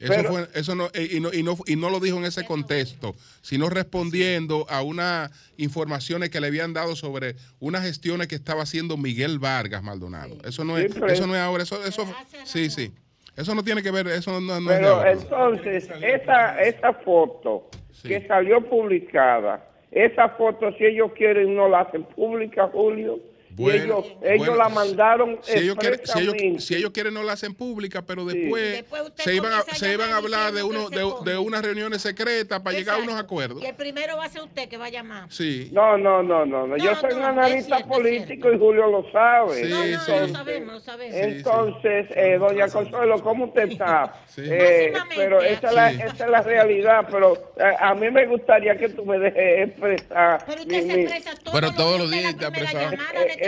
[0.00, 2.44] Eso Pero- fue, eso no, y no, y no, y no lo dijo en ese
[2.46, 8.62] contexto, sino respondiendo a unas informaciones que le habían dado sobre unas gestiones que estaba
[8.62, 10.38] haciendo Miguel Vargas Maldonado.
[10.44, 12.06] Eso no es, eso no es ahora, eso, eso,
[12.44, 12.90] sí, sí.
[13.36, 18.08] Eso no tiene que ver, eso no, no Pero entonces, esa, esa foto Sí.
[18.08, 23.18] que salió publicada, esa foto, si ellos quieren, no la hacen pública, Julio.
[23.60, 27.14] Bueno, y ellos, ellos bueno, la mandaron si ellos, quieren, si, ellos, si ellos quieren
[27.14, 28.38] no la hacen pública, pero Sí.
[28.38, 28.84] después,
[29.16, 32.60] se, iban a, a se iban a hablar de, uno, de, de unas reuniones secretas
[32.60, 33.62] para llegar a unos acuerdos.
[33.62, 35.26] Y el primero va a ser usted que va a llamar.
[35.30, 35.68] Sí.
[35.72, 36.76] No, no, no, no, no.
[36.76, 39.64] Yo No, soy un analista cierto, político y Julio lo sabe.
[39.64, 40.10] Sí, no, no, sí.
[40.12, 41.16] lo sabemos, lo sabemos.
[41.16, 44.14] Entonces, eh, doña Consuelo, ¿cómo usted está?
[44.26, 44.42] Sí.
[44.44, 48.76] Eh, pero esa es, la, esa es la realidad, pero eh, a mí me gustaría
[48.76, 50.44] que tú me dejes expresar.
[50.46, 52.38] Pero usted mi- se expresa todos Pero los todos los días.
[52.38, 52.52] días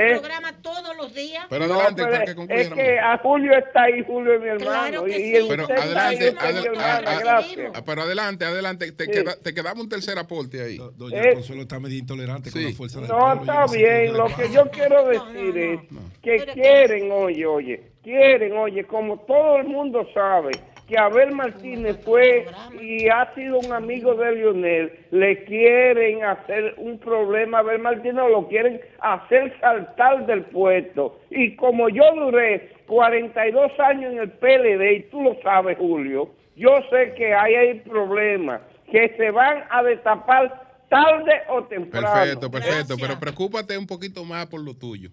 [0.06, 0.18] es Eh, eh.
[0.18, 1.46] programa todos los días.
[1.48, 2.62] Pero No, adelante, pero para que es concluya.
[2.64, 2.78] Ramón.
[2.84, 4.70] que a Julio está ahí, Julio es mi hermano.
[4.70, 5.46] Claro que y, sí.
[5.48, 7.72] Pero adelante, ahí, usted es mi adel- hermana, a- a- gracias.
[7.74, 9.10] Ah, Pero adelante, adelante, te, Sí.
[9.10, 10.76] queda- te quedaba un tercer aporte ahí.
[10.78, 12.58] Do- Doña Eh, Consuelo está medio intolerante sí.
[12.60, 13.40] con la fuerza del No, pueblo.
[13.42, 14.12] está no bien.
[14.16, 16.00] Lo que yo quiero No, decir no, es no.
[16.22, 20.50] que Pero- quieren, oye, oye, quieren, oye, como todo el mundo sabe
[20.92, 22.46] que Abel Martínez fue
[22.78, 28.22] y ha sido un amigo de Lionel, le quieren hacer un problema a Abel Martínez
[28.22, 31.18] o lo quieren hacer saltar del puesto.
[31.30, 36.70] Y como yo duré 42 años en el PLD, y tú lo sabes, Julio, yo
[36.90, 42.06] sé que ahí hay problemas que se van a destapar tarde o temprano.
[42.12, 42.76] Perfecto, perfecto.
[42.76, 43.00] Gracias.
[43.00, 45.08] Pero preocúpate un poquito más por lo tuyo.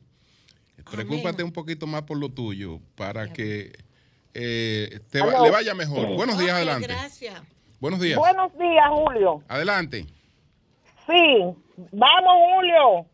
[0.91, 3.71] Preocúpate un poquito más por lo tuyo para que
[4.33, 6.07] eh, te va- le vaya mejor.
[6.15, 6.87] Buenos días, adelante.
[6.87, 7.41] Gracias.
[7.79, 8.17] Buenos días.
[8.19, 9.41] Buenos días, Julio.
[9.47, 10.05] Adelante.
[11.07, 11.43] Sí,
[11.91, 13.05] vamos, Julio,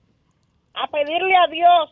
[0.73, 1.89] a pedirle a Dios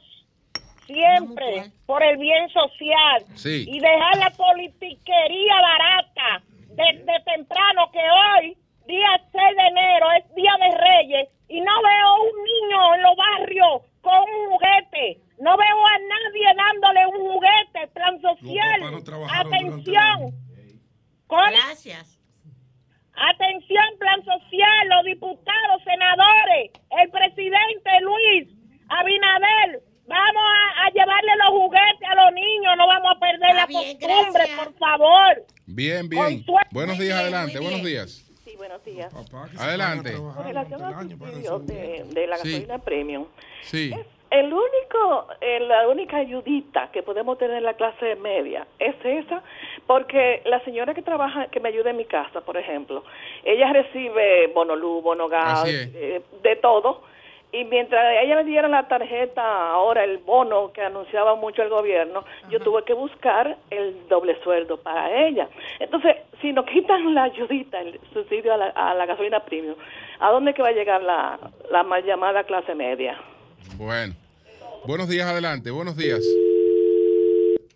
[0.86, 3.66] siempre por el bien social Sí.
[3.68, 8.58] y dejar la politiquería barata desde temprano que hoy,
[8.88, 13.16] día 6 de enero, es día de Reyes y no veo un niño en los
[13.16, 15.22] barrios con un juguete.
[15.44, 18.80] No veo a nadie dándole un juguete, plan social.
[18.80, 20.32] no Atención.
[21.28, 21.42] ¿Cómo?
[21.52, 22.18] Gracias.
[23.16, 26.72] Atención, plan social, los diputados, senadores,
[27.02, 28.48] el presidente Luis
[28.90, 29.84] Abinader.
[30.08, 33.98] Vamos a, a llevarle los juguetes a los niños, no vamos a perder la bien,
[34.00, 34.60] costumbre, gracias.
[34.60, 35.46] por favor.
[35.66, 36.46] Bien, bien.
[36.72, 37.60] Buenos días, bien, adelante.
[37.60, 38.10] Buenos días.
[38.44, 39.14] Sí, buenos días.
[39.14, 40.14] Papá, Adelante.
[40.14, 42.52] Con relación al subsidio de, de la Sí.
[42.52, 43.26] gasolina premium,
[43.62, 43.94] Sí.
[44.34, 49.44] El único, eh, la única ayudita que podemos tener en la clase media es esa,
[49.86, 53.04] porque la señora que trabaja, que me ayuda en mi casa, por ejemplo,
[53.44, 55.92] ella recibe bono luz, bono gas, Así es.
[55.94, 57.04] eh, de todo,
[57.52, 62.26] y mientras ella le dieron la tarjeta, ahora el bono que anunciaba mucho el gobierno,
[62.50, 65.48] yo tuve que buscar el doble sueldo para ella.
[65.80, 69.76] Entonces, si nos quitan la ayudita, el subsidio a la, a la gasolina premium,
[70.20, 71.38] ¿a dónde que va a llegar la,
[71.70, 73.16] la mal llamada clase media?
[73.78, 74.16] Bueno.
[74.86, 75.72] Buenos días, adelante.
[75.72, 76.22] Buenos días.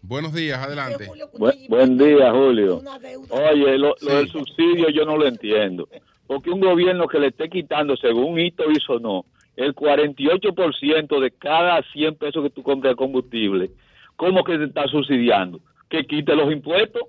[0.02, 1.08] Buenos días, adelante.
[1.34, 2.82] Bu- buen día, Julio.
[3.30, 4.08] Oye, lo, lo Sí.
[4.08, 5.88] del subsidio yo no lo entiendo.
[6.28, 11.82] Porque un gobierno que le esté quitando, según Hito hizo no, el 48% de cada
[11.94, 13.72] 100 pesos que tú compras de combustible,
[14.16, 15.60] ¿cómo que te está subsidiando?
[15.90, 17.04] Que quite los impuestos.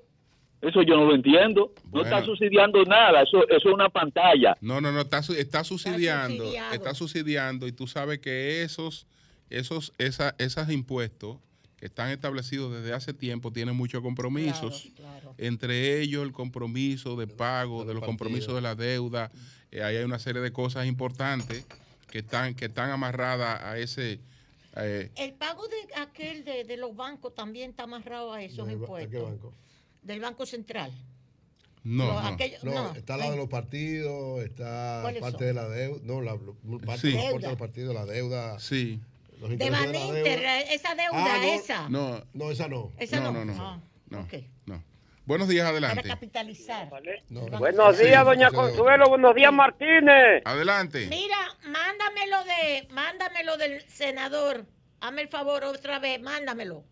[0.60, 1.72] Eso yo no lo entiendo.
[1.92, 3.22] No está subsidiando nada.
[3.22, 4.56] Eso, eso es una pantalla.
[4.60, 6.74] No, no, no, está, su- está subsidiando, subsidiado.
[6.74, 9.06] está subsidiando y tú sabes que esos,
[9.50, 11.38] esos, esa, esos impuestos
[11.76, 14.90] que están establecidos desde hace tiempo tienen muchos compromisos.
[14.96, 15.34] Claro, claro.
[15.38, 19.30] Entre ellos el compromiso de pago, de los compromisos de la deuda.
[19.70, 21.64] Eh, ahí hay una serie de cosas importantes
[22.10, 24.18] que están, que están amarradas a ese...
[24.76, 28.74] eh, El pago de aquel de, de los bancos también está amarrado a esos ¿De-
[28.74, 29.10] de impuestos.
[29.12, 29.54] qué banco?
[30.02, 30.90] Del Banco Central.
[31.84, 32.18] no, no.
[32.18, 35.46] aquellos- No, no, está la de los partidos, está ¿Cuáles parte son?
[35.46, 36.36] de la deuda, no, la
[36.84, 37.16] parte Sí.
[37.16, 37.38] Deuda.
[37.38, 39.00] de los partidos, la deuda, Sí.
[39.40, 41.42] De Baninter, esa deuda, Ah, no.
[41.44, 41.88] esa.
[41.88, 42.92] No, No, esa no.
[42.98, 43.44] Esa no, no.
[43.44, 43.62] no, no.
[43.66, 43.78] Ah,
[44.10, 44.34] no, ok.
[44.66, 44.82] no.
[45.24, 46.08] Buenos días, Para adelante.
[46.08, 46.88] capitalizar.
[47.28, 47.40] no.
[47.58, 49.08] Buenos Sí, días, sí, doña sí, Consuelo.
[49.10, 50.42] Buenos días, Martínez.
[50.44, 51.06] Adelante.
[51.10, 51.36] Mira,
[51.66, 54.64] mándamelo de, mándamelo del senador.
[55.00, 56.82] Hazme el favor otra vez, mándamelo.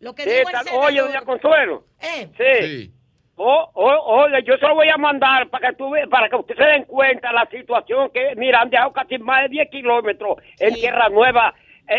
[0.00, 0.86] Lo que Sí, dijo el tal- senador.
[0.88, 1.86] oye, doña Consuelo.
[2.00, 2.66] Eh, Sí.
[2.66, 2.92] Sí.
[3.34, 6.54] Oh, oh, oye, yo se lo voy a mandar para que tú para que usted
[6.54, 10.74] se den cuenta la situación que, mira, han dejado casi más de 10 kilómetros en
[10.74, 10.80] Sí.
[10.82, 11.52] Tierra Nueva,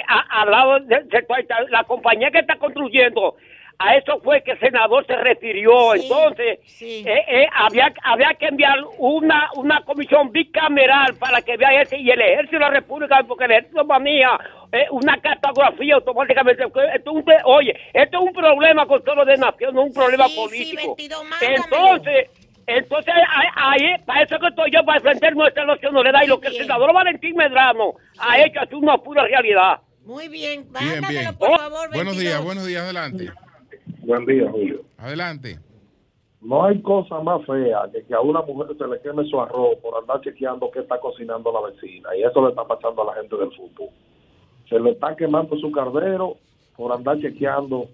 [0.07, 1.25] al lado de, de-
[1.69, 3.35] la compañía que está construyendo.
[3.79, 5.93] A eso fue que el senador se refirió.
[5.95, 7.03] Sí, Entonces, sí.
[7.07, 12.09] eh, eh, había, había que enviar una, una comisión bicameral para que vea ese y
[12.11, 14.39] el ejército de la República, porque el ejército manía
[14.71, 16.63] eh, una cartografía automáticamente.
[16.93, 17.13] Esto
[17.45, 20.35] oye, esto es un problema con todo lo de nación, no es un problema Sí,
[20.35, 20.95] político.
[20.95, 21.63] 22, mándamelo.
[21.63, 22.29] Entonces,
[22.67, 26.47] entonces ahí, ahí, para eso que estoy yo, para defender nuestra nacionalidad y lo que
[26.47, 29.79] el senador Valentín Medrano ha hecho es una pura realidad.
[30.05, 31.35] muy bien, Bien, mándamelo bien.
[31.35, 31.89] por Oh, favor.
[31.93, 32.17] Buenos 22.
[32.19, 33.31] días, buenos días, adelante.
[33.99, 34.81] Buen día, Julio.
[34.97, 35.59] Adelante.
[36.41, 39.77] No hay cosa más fea que que a una mujer se le queme su arroz
[39.81, 42.09] por andar chequeando qué está cocinando la vecina.
[42.17, 43.87] Y eso le está pasando a la gente del fútbol.
[44.67, 46.35] Se le está quemando su cardero
[46.75, 47.87] por andar chequeando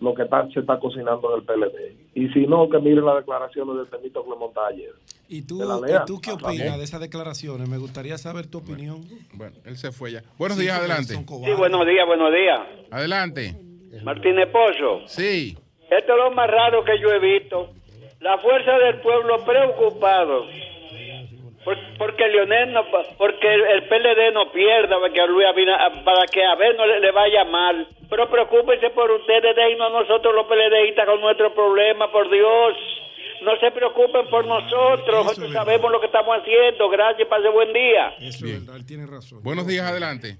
[0.00, 1.96] lo que está, se está cocinando en el PLD.
[2.14, 4.92] Y si no, que mire las declaraciones de Temito Clemente ayer.
[5.28, 7.68] ¿Y tú, ¿y tú qué opinas de esas declaraciones?
[7.68, 9.02] Me gustaría saber tu opinión.
[9.34, 10.22] Bueno, él se fue ya.
[10.38, 11.14] Buenos Sí, días, adelante.
[11.14, 11.24] Sí,
[11.56, 12.60] buenos días, buenos días.
[12.90, 13.54] Adelante.
[14.02, 15.56] Martínez Pozo, Sí.
[15.90, 17.70] esto es lo más raro que yo he visto.
[18.20, 20.44] La fuerza del pueblo preocupado.
[21.74, 22.84] Por- porque Leonel no,
[23.18, 26.76] porque el, el PLD no pierda, para que, a Luis Abina- para que a ver
[26.76, 27.86] no le, le vaya mal.
[28.08, 32.74] Pero preocúpense por ustedes, déjenos nosotros los PLDistas con nuestro problema, por Dios.
[33.42, 35.64] No se preocupen por nosotros, nosotros verdad.
[35.64, 36.88] sabemos lo que estamos haciendo.
[36.90, 38.08] Gracias, pase buen día.
[38.20, 38.56] Eso Bien.
[38.56, 39.42] es verdad, él tiene razón.
[39.42, 40.36] Buenos días, adelante.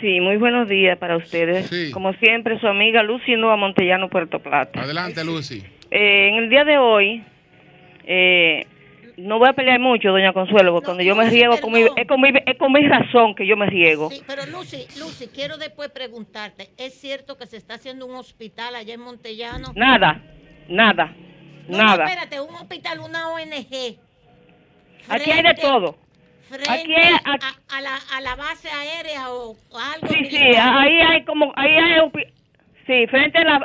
[0.00, 1.66] Sí, muy buenos días para ustedes.
[1.68, 1.90] Sí.
[1.92, 4.82] Como siempre, su amiga Lucy Nova Montellano, Puerto Plata.
[4.82, 5.64] Adelante, Lucy.
[5.90, 7.24] Eh, en el día de hoy,
[8.04, 8.66] eh,
[9.18, 11.82] no voy a pelear mucho, doña Consuelo, porque No, cuando yo me riego, con mi-
[11.96, 14.08] es, con mi, es con mi razón que yo me riego.
[14.10, 18.74] Sí, pero Lucy, Lucy, quiero después preguntarte, ¿es cierto que se está haciendo un hospital
[18.76, 19.72] allá en Montellano?
[19.74, 20.22] Nada,
[20.68, 21.12] nada,
[21.68, 21.96] No, nada.
[22.04, 23.98] No, espérate, un hospital, una ONG.
[25.08, 25.96] Aquí hay de todo.
[26.48, 30.24] Frente Aquí hay- aquí- a, a la, a la base aérea o, o algo Sí,
[30.30, 32.00] sí, ahí hay como, ahí hay,
[32.86, 33.60] sí, frente a la,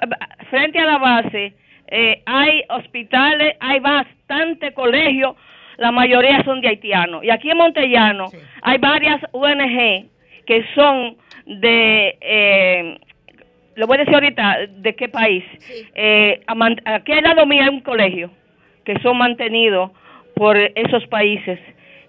[0.49, 1.55] frente a la base
[1.93, 5.35] eh, hay hospitales, hay bastante colegios,
[5.77, 7.23] la mayoría son de haitianos.
[7.23, 8.25] Y aquí en Montellano
[8.61, 10.05] hay varias ONG
[10.45, 11.15] que son
[11.45, 12.97] de, eh,
[13.75, 15.43] lo voy a decir ahorita, ¿de qué país?
[15.95, 18.29] Eh, a man- aquí al lado mío hay un colegio
[18.85, 19.91] que son mantenidos
[20.35, 21.59] por esos países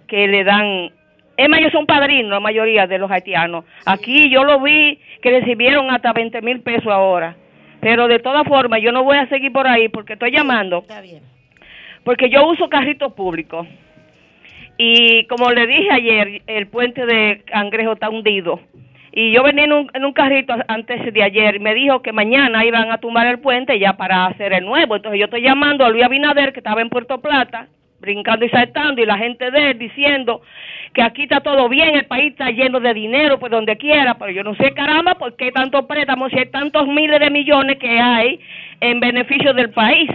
[0.07, 0.91] que le dan
[1.37, 3.65] es ellos son padrinos, la mayoría de los haitianos.
[3.85, 7.35] Aquí yo lo vi que recibieron hasta 20 mil pesos ahora.
[7.85, 10.79] Pero de todas formas, yo no voy a seguir por ahí porque estoy llamando.
[10.79, 11.21] Está bien.
[12.03, 13.67] Porque yo uso carrito público.
[14.75, 18.59] Y como le dije ayer, el puente de Cangrejo está hundido.
[19.11, 22.11] Y yo venía en un, en un carrito antes de ayer y me dijo que
[22.11, 24.95] mañana iban a tumbar el puente ya para hacer el nuevo.
[24.95, 27.67] Entonces yo estoy llamando a Luis Abinader, que estaba en Puerto Plata,
[28.05, 30.41] brincando y saltando, y la gente de él diciendo
[30.93, 34.31] que aquí está todo bien, el país está lleno de dinero por donde quiera, pero
[34.31, 37.99] yo no sé, caramba, por qué tantos préstamos si hay tantos miles de millones que
[37.99, 38.39] hay
[38.79, 40.09] en beneficio del país.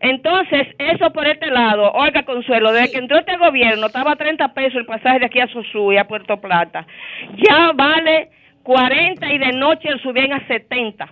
[0.00, 4.52] Entonces, eso por este lado, oiga Consuelo, desde que entró este gobierno estaba a 30
[4.54, 6.86] pesos el pasaje de aquí a Sosúa a Puerto Plata.
[7.36, 8.30] Ya vale
[8.62, 11.08] 40 y de noche subían a 70.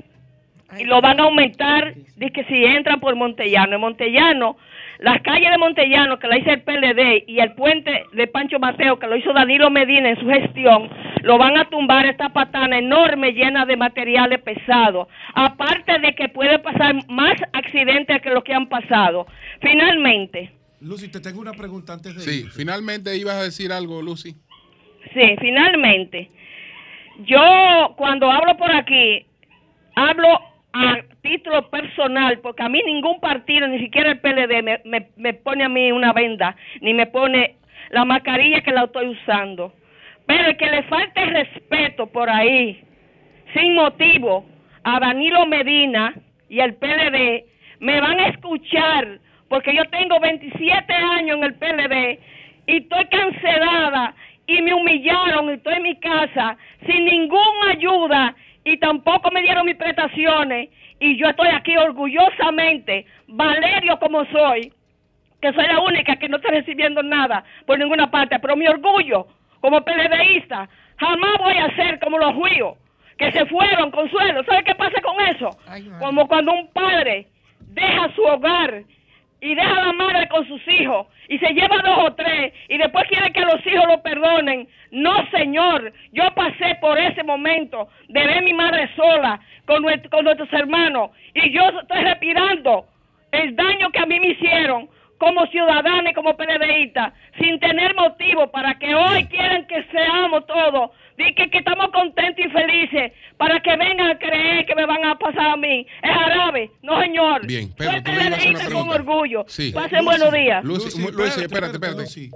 [0.79, 3.75] Y lo van a aumentar, dice que si entran por Montellano.
[3.75, 4.57] En Montellano,
[5.05, 8.99] las calles de Montellano que la hizo el PLD y el puente de Pancho Mateo
[8.99, 10.89] que lo hizo Danilo Medina en su gestión,
[11.21, 15.07] lo van a tumbar esta patana enorme llena de materiales pesados.
[15.35, 19.27] Aparte de que puede pasar más accidentes que los que han pasado.
[19.61, 24.35] Finalmente, Lucy, te tengo una pregunta antes de Sí, finalmente ibas a decir algo, Lucy.
[25.13, 26.31] Sí, finalmente.
[27.27, 29.27] Yo cuando hablo por aquí,
[29.95, 30.29] hablo
[30.73, 35.33] a título personal, porque a mí ningún partido, ni siquiera el PLD, me, me, me
[35.33, 37.57] pone a mí una venda, ni me pone
[37.91, 39.73] la mascarilla que la estoy usando.
[40.27, 42.81] Pero el que le falte respeto por ahí,
[43.55, 44.45] sin motivo,
[44.85, 46.15] a Danilo Medina
[46.51, 47.45] y al PLD,
[47.81, 49.19] me van a escuchar,
[49.49, 52.19] porque yo tengo 27 años en el PLD
[52.67, 54.15] y estoy cancelada
[54.47, 56.57] y me humillaron y estoy en mi casa
[56.87, 60.69] sin ninguna ayuda y tampoco me dieron mis prestaciones
[61.05, 64.73] y yo estoy aquí orgullosamente, Valerio como soy,
[65.39, 69.27] que soy la única que no está recibiendo nada por ninguna parte, pero mi orgullo
[69.61, 72.79] como PLDista, jamás voy a ser como los juíos
[73.19, 74.45] que se fueron, Consuelo.
[74.45, 75.51] ¿Sabe qué pasa con eso?
[75.99, 77.27] Como cuando un padre
[77.61, 78.85] deja su hogar
[79.45, 82.79] y deja a la madre con sus hijos y se lleva dos o tres y
[82.79, 84.67] después quiere que los hijos lo perdonen.
[84.91, 91.11] No, señor, yo pasé por ese momento de ver mi madre sola con nuestros hermanos
[91.35, 92.87] y yo estoy respirando
[93.33, 94.89] el daño que a mí me hicieron
[95.25, 100.91] como ciudadana y como PLDista, sin tener motivo para que hoy quieran que seamos todos,
[101.17, 105.03] di que, que estamos contentos y felices, para que vengan a creer que me van
[105.03, 105.87] a pasar a mí.
[106.03, 107.47] Es árabe, no señor.
[107.47, 109.45] Bien, Soy Pedro, tú me ibas a hacer una PLDista con orgullo.
[109.49, 109.73] Sí.
[109.73, 110.63] Pasen buenos días.
[110.63, 112.01] Lucy, mu- Lucy, espérate, espérate.
[112.03, 112.31] Lucy.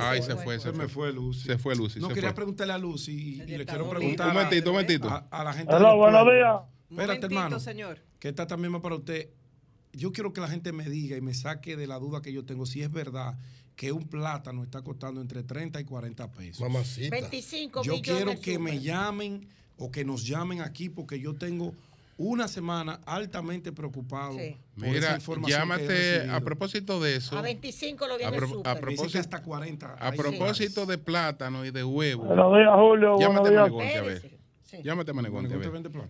[0.00, 0.88] Ay, se fue, se me fue.
[0.88, 1.46] fue Lucy.
[1.46, 2.00] Se fue Lucy.
[2.00, 2.36] No, se quería fue.
[2.36, 3.12] preguntarle a Lucy
[3.46, 4.26] y, y le quiero Un preguntar.
[4.28, 5.08] un momentito, un momentito.
[5.08, 5.72] A, a la gente.
[5.78, 6.56] Los buenos días.
[6.90, 7.60] Espérate, Momentito, hermano.
[7.60, 7.98] señor.
[8.18, 9.28] Que esta también va para usted.
[9.92, 12.44] Yo quiero que la gente me diga y me saque de la duda que yo
[12.44, 13.36] tengo si es verdad
[13.76, 16.60] que un plátano está costando entre 30 y 40 pesos.
[16.60, 17.14] Mamacita.
[17.14, 19.46] 25 Yo quiero que me llamen
[19.78, 21.74] o que nos llamen aquí porque yo tengo
[22.18, 25.88] una semana altamente preocupado por esa Mira, información que he
[26.18, 27.36] llámate a propósito de eso.
[27.36, 29.94] A 25 lo A, viene pro- a Dicen que propósito, hasta 40.
[29.94, 32.24] a propósito de plátano y de huevo.
[32.24, 33.18] Buenos días, Julio.
[33.18, 33.72] Llámate a Buenos días.
[33.72, 34.41] Manegonte a ver.
[34.82, 35.56] Llámate a Manegonte.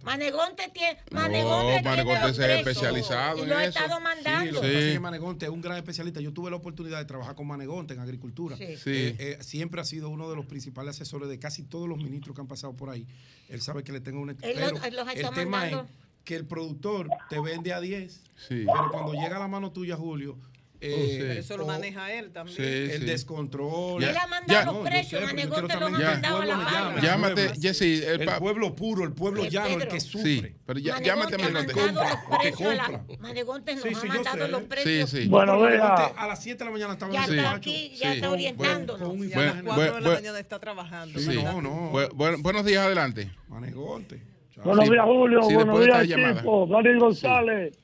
[0.04, 0.98] Manegonte tiene.
[1.10, 3.78] No, Manegonte, tiene Manegonte se ha precios especializado y en lo ha eso.
[3.78, 4.52] estado Sí, mandando.
[4.52, 6.20] lo que pasa es que Manegonte es un gran especialista.
[6.20, 8.56] Yo tuve la oportunidad de trabajar con Manegonte en agricultura.
[8.56, 8.76] Sí.
[8.76, 8.90] Sí.
[8.90, 12.34] Eh, eh, siempre ha sido uno de los principales asesores de casi todos los ministros
[12.34, 13.06] que han pasado por ahí.
[13.48, 14.30] Él sabe que le tengo un...
[14.30, 15.80] Él pero los- él los ha el tema mandando.
[15.82, 15.90] es
[16.24, 18.64] que el productor te vende a 10, Sí.
[18.66, 20.38] pero cuando llega a la mano tuya, Julio...
[20.82, 21.38] eh, Oh, sí.
[21.38, 22.56] Eso lo o maneja él también.
[22.56, 23.06] Sí, el sí.
[23.06, 24.02] descontrol.
[24.02, 24.10] Ya.
[24.10, 27.02] Él ha mandado No, precios, sé, Manegonte quiero los ha el mandado a la el
[27.02, 27.48] Llámate.
[27.60, 30.56] Jesse, el El pueblo puro, el pueblo Eh, llano, el que Sí, sufre.
[30.66, 31.74] pero ya, llámate a ha Manegonte.
[31.74, 33.16] mandado los el que precios a la- compra.
[33.20, 34.48] Manegonte nos Sí, ha mandado sé.
[34.48, 35.10] los Sí, precios.
[35.10, 35.28] sí.
[35.28, 35.94] Bueno, vea.
[36.16, 39.08] A las 7 de la mañana estaba Ya en ese está aquí, ya está orientándonos.
[39.08, 41.20] A las Bueno, 4 de la mañana está trabajando.
[41.20, 41.92] No, no.
[41.92, 43.30] Bu- bu- buenos días, adelante.
[43.48, 44.20] Manegonte.
[44.64, 45.40] Buenos días, Julio.
[45.40, 46.68] Buenos días, chicos.
[46.70, 47.78] Dani González.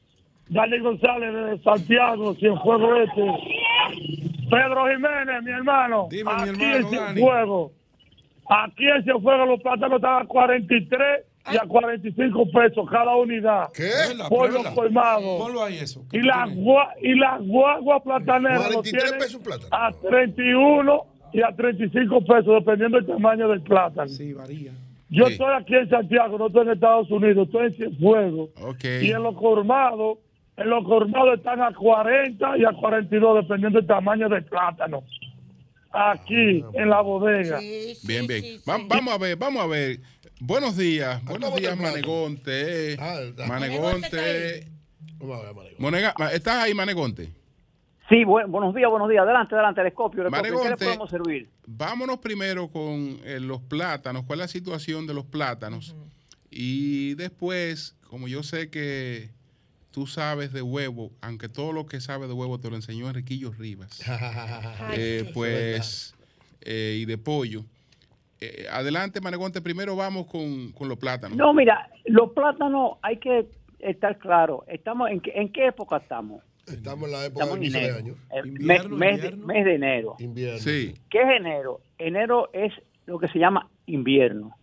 [0.50, 3.22] Dani González de Santiago, Cienfuegos Este.
[4.50, 6.08] Pedro Jiménez, mi hermano.
[6.10, 7.14] Dime, mi aquí hermano, en Dani.
[7.14, 7.72] Cienfuegos.
[8.48, 11.00] Aquí en Cienfuegos los plátanos estaban a 43
[11.52, 13.68] y a 45 pesos cada unidad.
[13.74, 13.90] ¿Qué?
[14.28, 15.38] Por los colmados.
[15.38, 16.02] Ponlo ahí eso.
[16.10, 16.48] ¿Qué Y las
[17.02, 19.68] y las guaguas plataneras lo 43 tienen pesos un plátano.
[19.70, 24.08] a 31 y a 35 pesos, dependiendo del tamaño del plátano.
[24.08, 24.72] Sí, varía.
[25.10, 25.32] Yo Sí.
[25.32, 28.50] estoy aquí en Santiago, no estoy en Estados Unidos, estoy en Cienfuegos.
[28.62, 28.84] Ok.
[29.02, 30.18] Y en los colmados,
[30.58, 35.02] en los colmados están a 40 y a 42, dependiendo del tamaño del plátano.
[35.90, 37.58] Aquí, en la bodega.
[38.04, 38.44] Bien, bien.
[38.68, 40.00] Va- vamos a ver, vamos a ver.
[40.40, 42.96] Buenos días, buenos días, Manegonte.
[43.00, 44.66] Ah, Manegonte.
[45.78, 47.32] Monega- ¿Estás ahí, Manegonte?
[48.08, 49.22] Sí, buen- buenos días, buenos días.
[49.22, 50.24] Adelante, adelante, telescopio.
[50.24, 50.56] telescopio.
[50.56, 51.50] ¿En ¿Qué le podemos servir?
[51.66, 54.24] Vámonos primero con eh, los plátanos.
[54.24, 55.94] ¿Cuál es la situación de los plátanos?
[56.50, 59.30] Y después, como yo sé que
[59.98, 63.50] tú sabes de huevo, aunque todo lo que sabe de huevo te lo enseñó Enriquillo
[63.50, 64.00] Rivas,
[64.96, 66.14] eh, pues,
[66.60, 67.64] eh, y de pollo.
[68.40, 69.60] Eh, adelante, Manegonte.
[69.60, 71.36] Primero vamos con, con los plátanos.
[71.36, 73.48] No, mira, los plátanos hay que
[73.80, 74.64] estar claro.
[74.68, 76.44] Estamos en qué, en qué época estamos?
[76.68, 78.16] Estamos en la época Estamos de inicio de enero.
[78.36, 78.52] año.
[78.52, 80.14] Mes, mes de, mes de enero.
[80.20, 80.60] Invierno.
[80.60, 80.94] Sí.
[81.10, 81.80] ¿Qué es enero?
[81.98, 82.72] Enero es
[83.06, 84.56] lo que se llama invierno.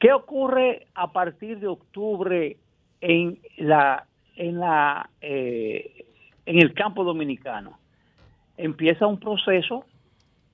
[0.00, 2.56] ¿Qué ocurre a partir de octubre
[3.00, 6.06] en la en la eh,
[6.46, 7.78] en el campo dominicano?
[8.56, 9.84] Empieza un proceso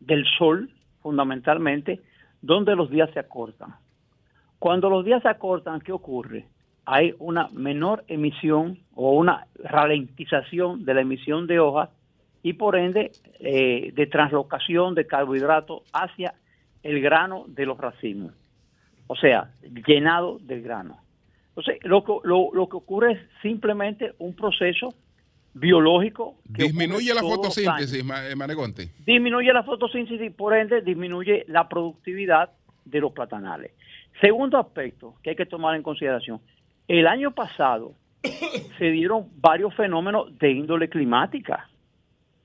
[0.01, 0.71] del sol,
[1.03, 2.01] fundamentalmente,
[2.41, 3.75] donde los días se acortan.
[4.59, 6.47] Cuando los días se acortan, ¿qué ocurre?
[6.85, 11.91] Hay una menor emisión o una ralentización de la emisión de hojas
[12.43, 16.35] y por ende eh, de translocación de carbohidratos hacia
[16.83, 18.33] el grano de los racimos,
[19.07, 19.51] o sea,
[19.87, 21.02] llenado del grano.
[21.55, 24.95] Entonces, lo que, lo, lo que ocurre es simplemente un proceso
[25.55, 26.37] biológico.
[26.55, 28.89] que Disminuye la fotosíntesis, eh, Manegonte.
[29.05, 32.51] Disminuye la fotosíntesis y por ende disminuye la productividad
[32.85, 33.73] de los platanales.
[34.21, 36.41] Segundo aspecto que hay que tomar en consideración,
[36.89, 37.93] el año pasado
[38.79, 41.69] se dieron varios fenómenos de índole climática.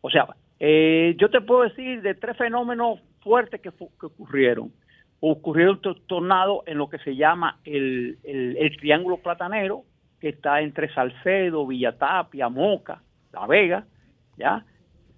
[0.01, 0.27] O sea,
[0.59, 4.71] eh, yo te puedo decir de tres fenómenos fuertes que, que ocurrieron.
[5.19, 9.83] Ocurrieron to- tornados en lo que se llama el, el- triángulo platanero,
[10.19, 13.01] que está entre Salcedo, Villatapia, Moca,
[13.33, 13.85] La Vega,
[14.37, 14.63] ¿ya?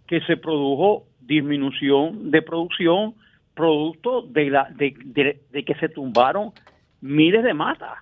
[0.08, 3.14] que se produjo disminución de producción
[3.54, 6.52] producto de, la, de, de- de que se tumbaron
[7.02, 7.98] miles de matas.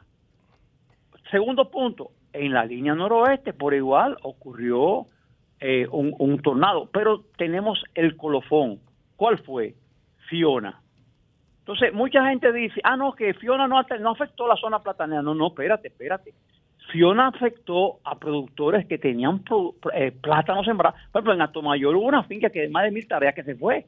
[1.32, 5.08] Segundo punto, en la línea noroeste por igual ocurrió
[5.60, 8.80] eh, un, un tornado, pero tenemos el colofón.
[9.16, 9.76] ¿Cuál fue?
[10.30, 10.80] Fiona.
[11.68, 15.22] Entonces, mucha gente dice, ah, no, que Fiona no, no afectó la zona platanera.
[15.22, 16.34] No, no, espérate, espérate.
[16.94, 20.98] Fiona afectó a productores que tenían pro- eh, plátanos sembrados.
[21.12, 23.56] Por ejemplo, en Atomayor hubo una finca que de más de mil tareas que se
[23.56, 23.86] fue.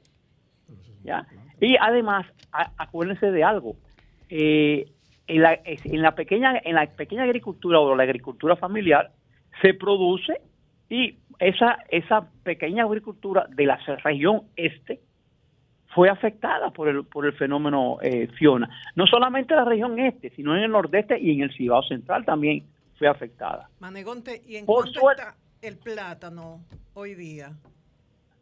[1.05, 1.25] ¿ya?
[1.61, 3.75] Y además, a- acuérdense de algo.
[4.29, 4.85] eh,
[5.27, 9.11] en, la, en, la pequeña, en la pequeña agricultura o la agricultura familiar
[9.61, 10.41] se produce
[10.89, 14.99] y esa, esa pequeña agricultura de la región este
[15.93, 18.69] fue afectada por el, por el fenómeno eh, Fiona.
[18.95, 22.63] No solamente la región este, sino en el nordeste y en el Cibao Central también
[22.97, 23.69] fue afectada.
[23.79, 25.35] Manegonte, ¿y en Por cuánto suerte- está
[25.67, 26.59] el plátano
[26.93, 27.51] hoy día?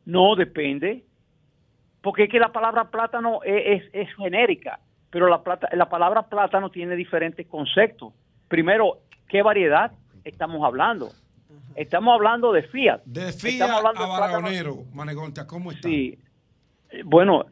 [0.05, 1.03] No depende,
[2.01, 4.79] porque es que la palabra plátano es, es- es genérica,
[5.09, 8.13] pero la, plata, la palabra plátano tiene diferentes conceptos.
[8.47, 9.91] Primero, ¿qué variedad
[10.23, 11.09] estamos hablando?
[11.75, 13.01] Estamos hablando de Fiat.
[13.05, 15.87] De Estamos FIA hablando a de plátano- Baraonero, Manegonte, ¿cómo está?
[15.87, 16.17] Sí.
[16.89, 17.45] Eh, Bueno,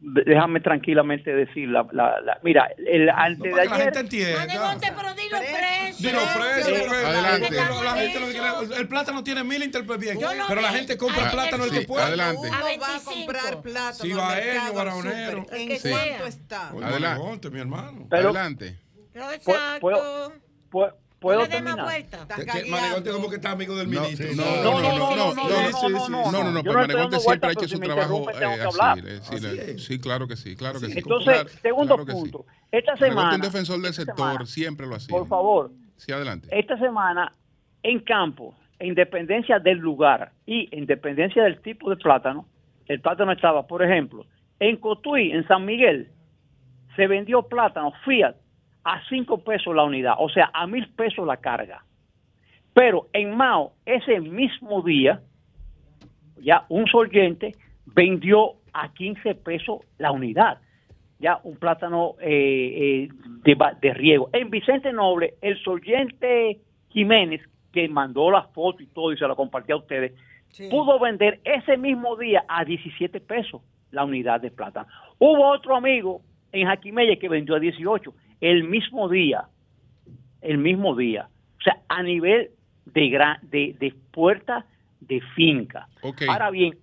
[0.00, 4.00] déjame tranquilamente decir la, la- la- mira, el antes de para que la ayer gente
[4.00, 4.38] entienda.
[4.46, 6.08] Manegonte, pero dilo precio.
[6.10, 7.50] Dilo precio, Eh, adelante.
[7.54, 10.78] la- la gente quiere- el plátano tiene mil interpretaciones, pero la vi.
[10.78, 12.04] gente compra Ah, plátano el sí, que puede.
[12.04, 12.40] adelante.
[12.48, 13.10] Uno A va a 25.
[13.12, 15.42] comprar plátano Sí, mercado, al Baraonero.
[15.42, 15.58] súper.
[15.60, 16.70] ¿En que cuánto está?
[16.74, 17.50] Oye, Adelante.
[17.50, 18.06] Mi hermano.
[18.08, 18.78] Pero- Adelante.
[19.12, 19.80] No, ¿Puedo- exacto.
[19.80, 20.32] puedo-
[20.70, 21.86] ¿Puedo, puedo terminar.
[22.68, 24.26] Manegote como que está amigo del ministro.
[24.34, 29.78] No, no, no, no, no, no, no, pero Manegote siempre ha hecho su trabajo así.
[29.78, 30.98] Sí, claro que sí, claro que sí.
[30.98, 33.36] Entonces, segundo punto, esta semana.
[33.36, 35.16] Un defensor del sector siempre lo hacía.
[35.16, 35.70] Por favor.
[35.96, 36.48] Sí, adelante.
[36.50, 37.34] Esta semana
[37.82, 42.46] en campo, en dependencia del lugar y en dependencia del tipo de plátano,
[42.86, 44.26] el plátano estaba, por ejemplo,
[44.58, 46.10] en Cotuí, en San Miguel,
[46.96, 48.36] se vendió plátano Fiat
[48.84, 51.84] a 5 pesos la unidad, o sea, a mil pesos la carga.
[52.72, 55.20] Pero en Mao, ese mismo día,
[56.40, 57.54] ya un solvente
[57.86, 60.58] vendió a 15 pesos la unidad.
[61.18, 63.08] Ya un plátano eh,
[63.44, 64.30] eh, de, riego.
[64.32, 69.34] En Vicente Noble, el solvente Jiménez, que mandó la foto y todo y se la
[69.34, 70.12] compartió a ustedes,
[70.70, 73.60] pudo vender ese mismo día a 17 pesos
[73.90, 74.88] la unidad de plátano.
[75.18, 76.22] Hubo otro amigo
[76.52, 79.44] en Jaquimelle que vendió a 18 el mismo día,
[80.40, 81.28] el mismo día.
[81.58, 82.50] O sea, a nivel
[82.86, 84.64] de, gran, de, de puerta
[85.00, 85.88] de finca.
[86.02, 86.22] Ok.
[86.28, 86.76] Ahora bien,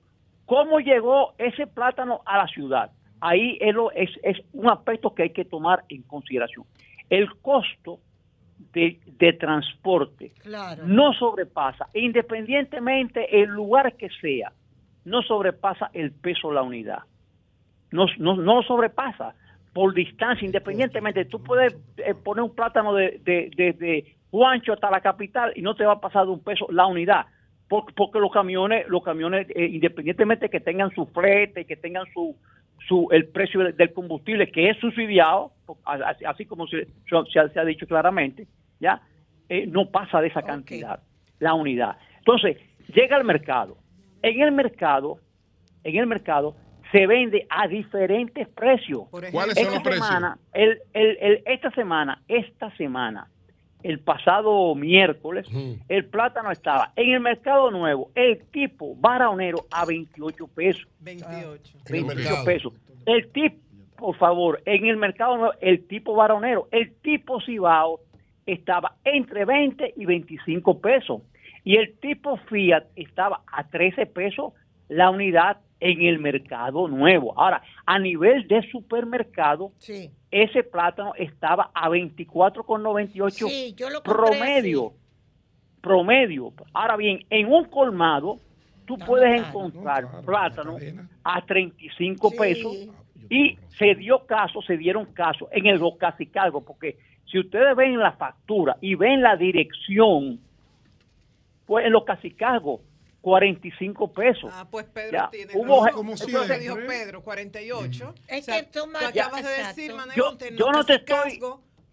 [0.45, 2.91] ¿cómo llegó ese plátano a la ciudad?
[3.20, 6.66] ahí es, lo- es, es un aspecto que hay que tomar en consideración.
[7.10, 7.97] El costo
[8.74, 10.84] de, de transporte Claro.
[10.86, 14.51] no sobrepasa, independientemente el lugar que sea,
[15.03, 16.99] no sobrepasa el peso de la unidad.
[17.91, 19.34] No, no, no sobrepasa
[19.78, 21.25] por distancia, independientemente.
[21.25, 25.75] Tú puedes eh, poner un plátano de, de, desde Juancho hasta la capital y no
[25.75, 27.28] te va a pasar de un peso la unidad.
[27.69, 32.36] Por- Porque los camiones, los camiones, eh, independientemente que tengan su flete, que tengan su,
[32.88, 35.51] su el precio del, combustible que es subsidiado,
[35.86, 36.88] así, así como se,
[37.32, 38.47] se ha- se ha dicho claramente,
[38.80, 38.99] ya
[39.49, 40.99] Eh, no pasa de esa cantidad
[41.39, 41.97] la unidad.
[42.17, 42.57] Entonces
[42.95, 43.78] llega al mercado.
[44.23, 45.19] En el mercado,
[45.84, 46.55] en el mercado
[46.92, 49.04] se vende a diferentes precios.
[49.10, 50.08] ¿Cuáles son Esta los precios?
[50.08, 53.28] semana, el- el- el- esta semana, esta semana,
[53.84, 55.48] el pasado miércoles,
[55.88, 60.88] el plátano estaba en el mercado nuevo, el tipo baronero a 28 pesos.
[61.00, 61.78] 28.
[61.90, 62.74] 28 pesos.
[63.06, 63.58] El tipo,
[63.98, 68.00] por favor, en el mercado nuevo, el tipo baronero, el tipo Cibao
[68.46, 71.22] estaba entre 20 y 25 pesos.
[71.64, 74.54] Y el tipo Fiat estaba a 13 pesos
[74.88, 77.39] la unidad en el mercado nuevo.
[77.39, 80.09] Ahora, a nivel de supermercado, Sí.
[80.32, 84.93] ese plátano estaba a 24,98 Sí, promedio.
[85.82, 86.53] Promedio.
[86.73, 88.38] Ahora bien, en un colmado,
[88.86, 90.78] tú puedes encontrar plátano
[91.23, 92.75] a 35 pesos
[93.30, 97.97] y se dio caso, se dieron caso en el los casicargos, porque si ustedes ven
[97.99, 100.39] la factura y ven la dirección,
[101.65, 102.82] pues en los casicargos,
[103.32, 104.49] 45 pesos.
[104.53, 105.97] Ah, pues Pedro Ya, tiene hubo razón.
[105.97, 108.15] como que dijo Pedro, 48.
[108.30, 111.38] Es O sea, que tú acabas de decir, Yo- en yo no te estoy-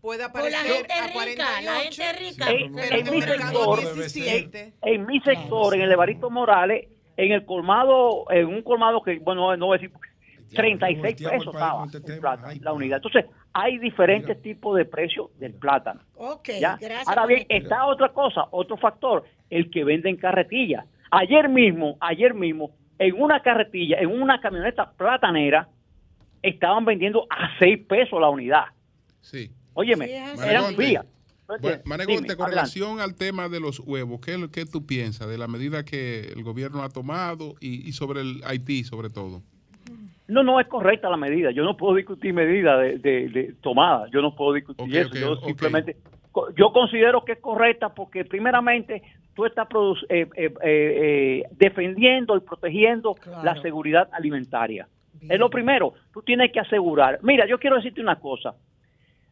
[0.01, 1.65] puede Por la aparecer gente a rica, 48.
[1.65, 2.51] la gente rica.
[2.53, 4.61] en, pero en en mi sector, 17.
[4.83, 9.19] en, en mi sector, en el Evarito Morales, en el colmado, en un colmado que,
[9.19, 9.97] bueno, no voy a decir,
[10.55, 12.99] 36 pesos estaba el plátano, la unidad.
[12.99, 16.01] Entonces, hay diferentes tipos de precios del plátano.
[16.17, 16.77] Ok, ¿ya?
[16.81, 17.09] gracias.
[17.09, 20.87] Ahora bien, está otra cosa, otro factor, el que vende en carretilla.
[21.17, 25.69] Ayer mismo, ayer mismo, en una carretilla, en una camioneta platanera,
[26.43, 28.65] estaban vendiendo a 6 pesos la unidad.
[29.21, 29.51] Sí.
[29.75, 31.07] Óyeme, eran Manegonte, frías.
[31.61, 32.51] Bueno, Manegonte, con adelante.
[32.51, 35.85] relación al tema de los huevos, ¿qué, es lo que tú piensas de la medida
[35.85, 39.43] que el gobierno ha tomado y, y sobre el Haití, sobre todo?
[40.27, 41.51] No, no es correcta la medida.
[41.51, 44.09] Yo no puedo discutir medidas de, de, de tomada.
[44.11, 45.09] Yo no puedo discutir Ok, eso.
[45.11, 45.97] ok, yo simplemente,
[46.57, 49.03] yo considero que es correcta porque primeramente
[49.35, 49.69] tú estás
[50.09, 54.89] eh, eh, eh, defendiendo y protegiendo la seguridad alimentaria.
[55.29, 55.95] Es lo primero.
[56.13, 57.19] Tú tienes que asegurar.
[57.23, 58.55] Mira, yo quiero decirte una cosa.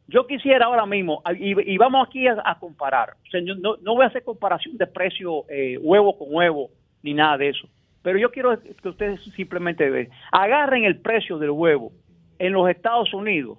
[0.09, 3.76] Yo quisiera ahora mismo, y, y vamos aquí a, a comparar, O sea, yo no,
[3.76, 5.44] no voy a hacer comparación de precio
[5.80, 6.70] huevo con huevo,
[7.03, 7.68] ni nada de eso,
[8.03, 11.92] pero yo quiero que ustedes simplemente vean, agarren el precio del huevo
[12.38, 13.59] en los Estados Unidos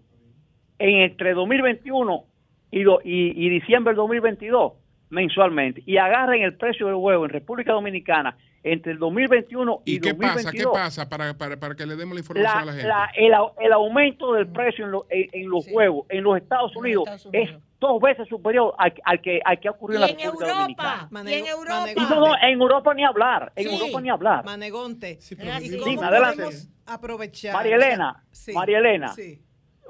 [0.77, 2.25] en entre 2021
[2.73, 4.73] y, do- y, y diciembre del 2022
[5.09, 9.99] mensualmente, y agarren el precio del huevo en República Dominicana entre el 2021 y, ¿Y
[9.99, 10.33] qué pasa?
[10.35, 12.87] 2022 ¿Qué pasa para, para, para que le demos la información la- a la gente?
[12.87, 16.75] la- el, el aumento del precio en, lo- en- en los huevos en los Estados
[16.75, 17.49] Unidos es
[17.79, 21.09] dos veces superior al, al que, al que ha ocurrido en la República Dominicana.
[21.29, 21.85] y en Europa.
[21.95, 23.75] Y no, no, en Europa ni hablar, en Sí.
[23.75, 24.45] Europa ni hablar.
[24.45, 25.19] Manegonte.
[25.37, 26.43] pero ¿Y cómo adelante.
[26.87, 27.53] aprovechar?
[27.53, 28.53] María Elena, Sí.
[28.53, 29.39] María Elena, Sí.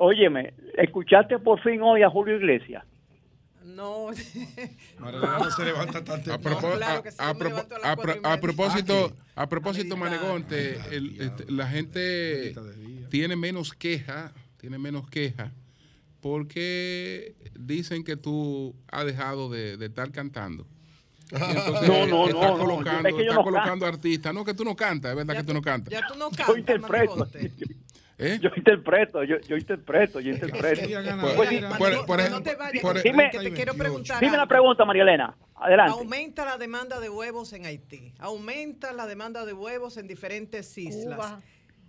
[0.03, 2.83] Óyeme, ¿escuchaste por fin hoy a Julio Iglesias?
[3.63, 4.09] No.
[4.99, 7.33] no se levanta tan A, claro sí, a-
[8.39, 9.95] propósito, a propósito,
[10.91, 12.53] este, la gente
[13.09, 15.51] tiene menos queja, tiene menos queja,
[16.21, 20.67] porque dicen que tú has dejado de, de estar cantando.
[21.31, 24.33] Entonces, No, no, está no, no, colocando, es que yo está no colocando artistas.
[24.33, 25.91] No, que tú no cantas, es verdad que tú no cantas.
[25.91, 27.27] Ya tú no Yo cantas, interpreto.
[28.18, 28.39] ¿Eh?
[28.41, 30.82] Yo interpreto, yo, yo interpreto, yo interpreto.
[30.82, 30.88] Te
[33.53, 34.47] quiero preguntar Dime algo.
[34.47, 35.36] pregunta, María Elena.
[35.55, 35.93] Adelante.
[35.97, 41.16] Aumenta la demanda de huevos en Haití, aumenta la demanda de huevos en diferentes islas.
[41.16, 41.41] Cuba.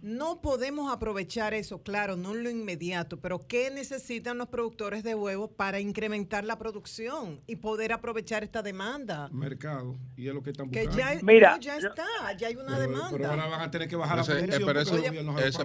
[0.05, 5.15] No podemos aprovechar eso, claro, no en lo inmediato, pero ¿qué necesitan los productores de
[5.15, 9.31] huevos para incrementar la producción y poder aprovechar esta demanda?
[9.33, 9.97] Mercado.
[10.15, 11.15] Y es lo que están Que buscando.
[11.15, 12.05] ya, Mira, no, ya está,
[12.37, 13.09] ya hay una Pero- demanda.
[13.13, 14.67] pero ahora van a tener que bajar la eh, producción.
[14.67, 14.93] pero eso-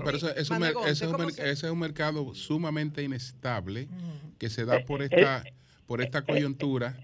[0.06, 3.04] pero eso- es un ese es un ¿cómo mer- se- ese es un mercado sumamente
[3.04, 3.90] inestable
[4.38, 5.44] que se Eh, da por esta
[5.86, 6.96] por esta coyuntura,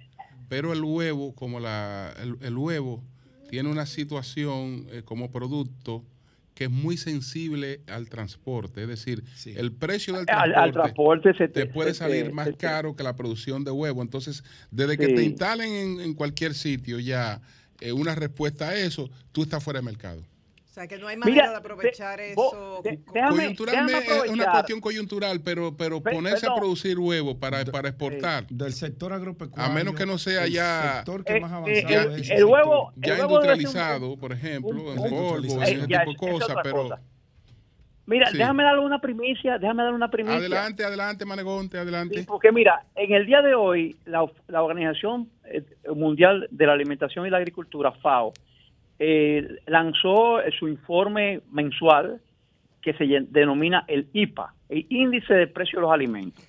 [0.47, 3.03] pero el huevo como la el, el huevo
[3.49, 6.01] tiene una situación eh, como producto
[6.55, 11.47] que es muy sensible al transporte, es decir, el precio del transporte, al transporte se
[11.49, 14.01] te te- puede salir te- más te- caro que la producción de huevo.
[14.01, 14.41] Entonces,
[14.71, 15.15] desde que Sí.
[15.15, 17.41] te instalen en, en cualquier sitio ya
[17.81, 20.23] eh, una respuesta a eso, tú estás fuera de mercado.
[20.75, 22.41] Sea, que no hay Mira, manera de aprovechar de- eso.
[22.41, 26.99] vos- de- déjame- Coyunturalmente déjame es una cuestión coyuntural, pero, pero Pe- ponerse a producir
[26.99, 28.45] huevos para, para exportar.
[28.47, 29.71] Del sector agropecuario.
[29.71, 30.95] A menos que no sea el ya.
[30.97, 34.69] sector que más Eh, avanzado el- es el huevo- Ya el huevo industrializado, por ejemplo,
[34.69, 34.97] un-
[35.45, 36.75] en Eh, ese ya, tipo de cosas, pero.
[36.83, 36.99] cosa.
[38.07, 38.37] Mira, Sí.
[38.37, 40.37] déjame darle una primicia, déjame darle una primicia.
[40.37, 42.23] Adelante, adelante, Manegonte, adelante.
[42.27, 45.63] Porque mira, en el día de hoy, la, la Organización eh,
[45.95, 48.33] Mundial de la Alimentación y la Agricultura, FAO,
[48.99, 52.21] eh, lanzó su informe mensual
[52.81, 56.43] que se denomina el IPA, el Índice de Precio de los Alimentos.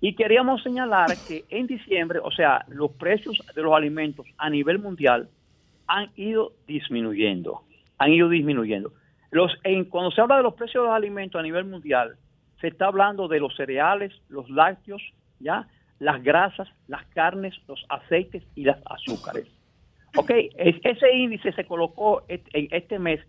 [0.00, 4.78] Y queríamos señalar que en diciembre, o sea, los precios de los alimentos a nivel
[4.78, 5.28] mundial
[5.86, 7.62] han ido disminuyendo,
[7.98, 8.92] han ido disminuyendo.
[9.30, 12.16] Los, en, cuando se habla de los precios de los alimentos a nivel mundial,
[12.60, 15.02] se está hablando de los cereales, los lácteos,
[15.40, 15.66] ya,
[15.98, 19.48] las grasas, las carnes, los aceites y las azúcares.
[20.16, 23.20] Ok, es- ese índice se colocó este mes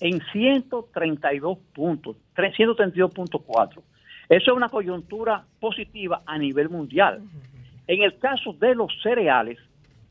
[0.00, 3.82] en 132 puntos, 132.4.
[4.28, 7.22] Eso es una coyuntura positiva a nivel mundial.
[7.86, 9.58] En el caso de los cereales,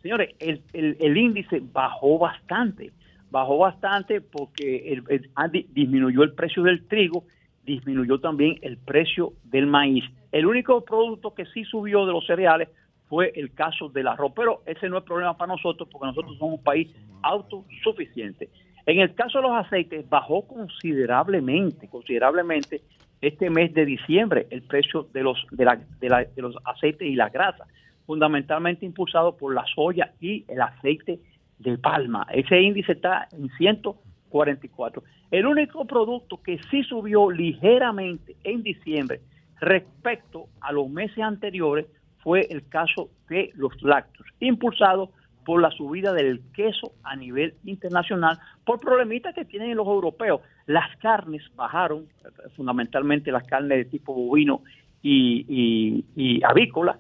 [0.02, 2.92] señores, el, índice bajó bastante.
[3.32, 7.26] Bajó bastante porque el- el- di- disminuyó el precio del trigo,
[7.66, 10.06] disminuyó también el precio del maíz.
[10.32, 12.70] El único producto que sí subió de los cereales
[13.10, 16.60] fue el caso del arroz, pero ese no es problema para nosotros porque nosotros somos
[16.60, 16.90] un país
[17.22, 18.50] autosuficiente.
[18.86, 22.82] En el caso de los aceites, bajó considerablemente, considerablemente
[23.22, 27.08] este mes de diciembre el precio de los, de, la- de la- de los aceites
[27.08, 27.68] y las grasas,
[28.06, 31.20] fundamentalmente impulsado por la soya y el aceite
[31.60, 32.28] de palma.
[32.32, 35.04] Ese índice está en 144.
[35.32, 39.22] El único producto que sí subió ligeramente en diciembre
[39.60, 41.88] respecto a los meses anteriores
[42.26, 45.12] fue el caso de los lácteos, impulsado
[45.46, 50.42] por la subida del queso a nivel internacional, por problemitas que tienen los europeos.
[50.66, 52.08] Las carnes bajaron,
[52.56, 54.64] fundamentalmente las carnes de tipo bovino
[55.04, 56.98] y, avícola.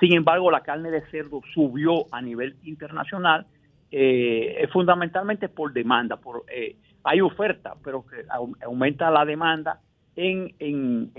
[0.00, 3.44] Sin embargo, la carne de cerdo subió a nivel internacional,
[3.90, 6.16] eh, fundamentalmente por demanda.
[6.16, 9.80] Por, eh, hay oferta, pero que au- aumenta la demanda
[10.16, 11.12] en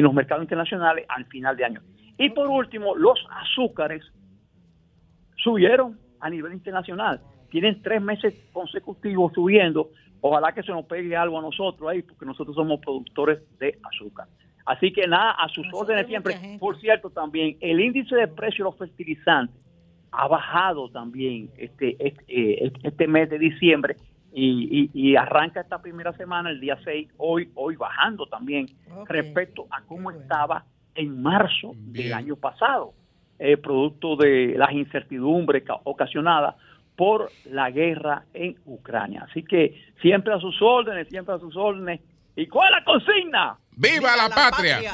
[0.00, 1.80] los mercados internacionales al final de año.
[2.20, 4.04] Y por último, los azúcares
[5.36, 7.20] subieron a nivel internacional.
[7.50, 9.90] Tienen tres meses consecutivos subiendo.
[10.20, 14.28] Ojalá que se nos pegue algo a nosotros ahí, porque nosotros somos productores de azúcar.
[14.66, 16.34] Así que nada, a sus órdenes siempre.
[16.58, 19.56] Por cierto, también el índice de precio de los fertilizantes
[20.12, 22.24] ha bajado también este, este,
[22.66, 23.96] eh, este mes de diciembre
[24.32, 28.66] y, y- y arranca esta primera semana, el día 6, hoy, hoy bajando también
[29.08, 30.64] respecto a cómo estaba
[30.94, 32.92] en marzo del año pasado,
[33.38, 36.56] eh, producto de las incertidumbres ca- ocasionadas
[36.96, 39.26] por la guerra en Ucrania.
[39.30, 42.00] Así que siempre a sus órdenes, siempre a sus órdenes.
[42.36, 43.58] ¿Y cuál es la consigna?
[43.76, 44.80] ¡Viva, la, patria!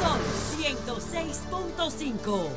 [0.00, 0.20] Son
[0.60, 2.48] 106.5.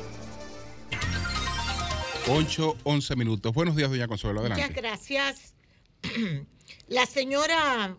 [2.30, 3.54] 8, 11 minutos.
[3.54, 4.42] Buenos días, doña Consuelo.
[4.42, 4.82] Muchas Adelante.
[4.82, 5.54] gracias.
[6.88, 7.95] La señora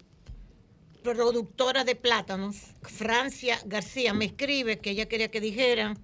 [1.02, 5.94] productora de plátanos, Francia García, me escribe que ella quería que dijera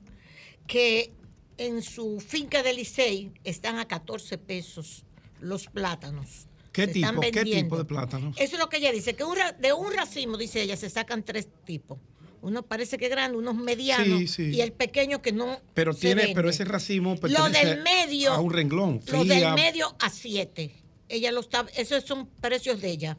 [0.66, 1.12] que
[1.58, 5.04] en su finca de Licey están a 14 pesos
[5.40, 6.46] los plátanos.
[6.72, 8.34] ¿Qué Se tipo, ¿Qué tipo de plátanos?
[8.38, 10.90] Eso es lo que ella dice, que un ra- de un racimo, dice ella, se
[10.90, 11.98] sacan tres tipos.
[12.42, 14.42] Uno parece que es grande, unos medianos Sí, sí.
[14.56, 16.34] y el pequeño que no Pero se tiene, vende.
[16.34, 18.32] pero ese racimo Lo del medio.
[18.32, 19.00] a un renglón.
[19.06, 20.74] Lo del medio a 7.
[21.14, 23.18] Ella lo está, esos son precios de ella.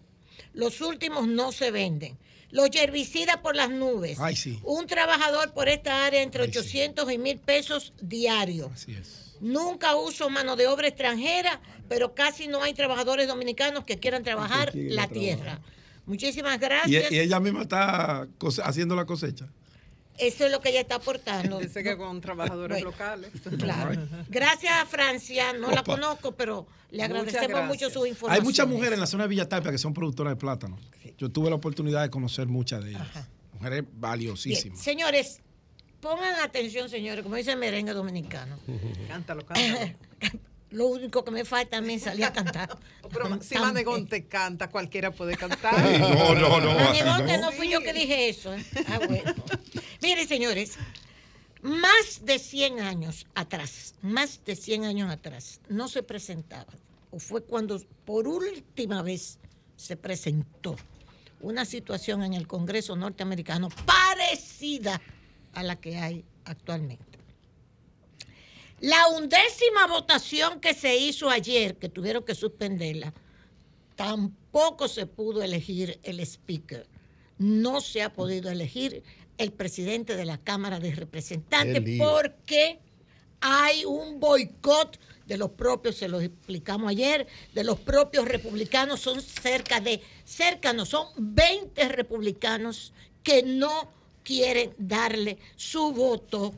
[0.54, 2.18] Los últimos no se venden.
[2.52, 4.20] Los herbicidas por las nubes.
[4.20, 4.60] Ay, sí.
[4.64, 8.70] Un trabajador por esta área entre 800 y 1000 pesos diarios.
[8.74, 9.36] Así es.
[9.42, 14.72] Nunca uso mano de obra extranjera, pero casi no hay trabajadores dominicanos que quieran trabajar
[14.74, 15.10] la trabajar.
[15.10, 15.62] tierra.
[16.06, 17.12] Muchísimas Y, gracias.
[17.12, 18.28] y ella misma está
[18.64, 19.50] haciendo la cosecha.
[20.18, 21.60] Eso es lo que ella está aportando.
[21.60, 23.32] Dice que con trabajadores Bueno, locales.
[23.60, 24.02] Claro.
[24.30, 28.42] Gracias a Francia, no la conozco, pero le agradecemos mucho su información.
[28.42, 30.78] Hay muchas mujeres en la zona de Villa Tapia que son productoras de plátano.
[31.18, 33.08] Yo tuve la oportunidad de conocer muchas de ellas.
[33.54, 34.80] Mujeres Bien, valiosísimas.
[34.82, 35.42] señores,
[36.02, 38.58] pongan atención, señores, como dice el merengue dominicano.
[39.08, 39.92] Cántalo, cántalo.
[40.76, 42.78] Lo único que me falta a mí es salir a cantar.
[43.12, 45.74] Pero si Tan- Manegonte canta, cualquiera puede cantar.
[46.00, 48.54] no, no, no, Manegonte así no fui yo que dije eso.
[48.54, 48.66] ¿eh?
[48.88, 49.34] Ah, bueno.
[50.02, 50.74] Miren, señores,
[51.62, 56.72] más de 100 años atrás, más de 100 años atrás, no se presentaba,
[57.12, 59.40] o fue cuando por última vez
[59.78, 60.76] se presentó
[61.40, 65.02] una situación en el Congreso norteamericano parecida
[65.54, 67.15] a la que hay actualmente.
[68.82, 73.14] La undécima votación que se hizo ayer, que tuvieron que suspenderla,
[73.96, 76.88] tampoco se pudo elegir el speaker.
[77.38, 79.04] No se ha podido elegir
[79.38, 82.80] el presidente de la Cámara de Representantes porque
[83.42, 89.22] hay un boicot de los propios, se los explicamos ayer, de los propios republicanos, son
[89.22, 93.92] cerca de, cerca no, son 20 republicanos que no
[94.24, 96.54] quieren darle su voto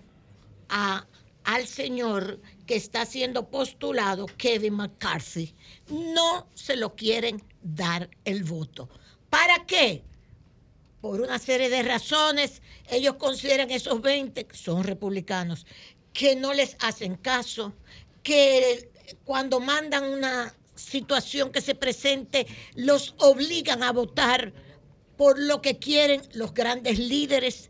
[0.70, 1.06] a,
[1.48, 5.56] al señor que está siendo postulado, Kevin McCarthy.
[5.88, 8.90] No se lo quieren dar el voto.
[9.30, 10.04] ¿Para qué?
[11.00, 15.66] Por una serie de razones, ellos consideran esos 20 que son republicanos,
[16.12, 17.74] que no les hacen caso,
[18.24, 18.92] que
[19.24, 22.46] cuando mandan una situación que se presente,
[22.76, 24.52] los obligan a votar
[25.16, 27.70] por lo que quieren los grandes líderes.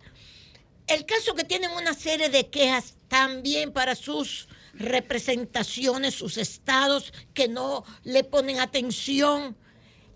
[0.88, 7.48] El caso que tienen una serie de quejas también para sus representaciones, sus estados que
[7.48, 9.56] no le ponen atención,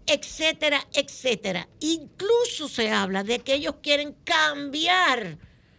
[0.06, 1.68] etcétera, etcétera.
[1.80, 5.38] Incluso se habla de que ellos quieren cambiar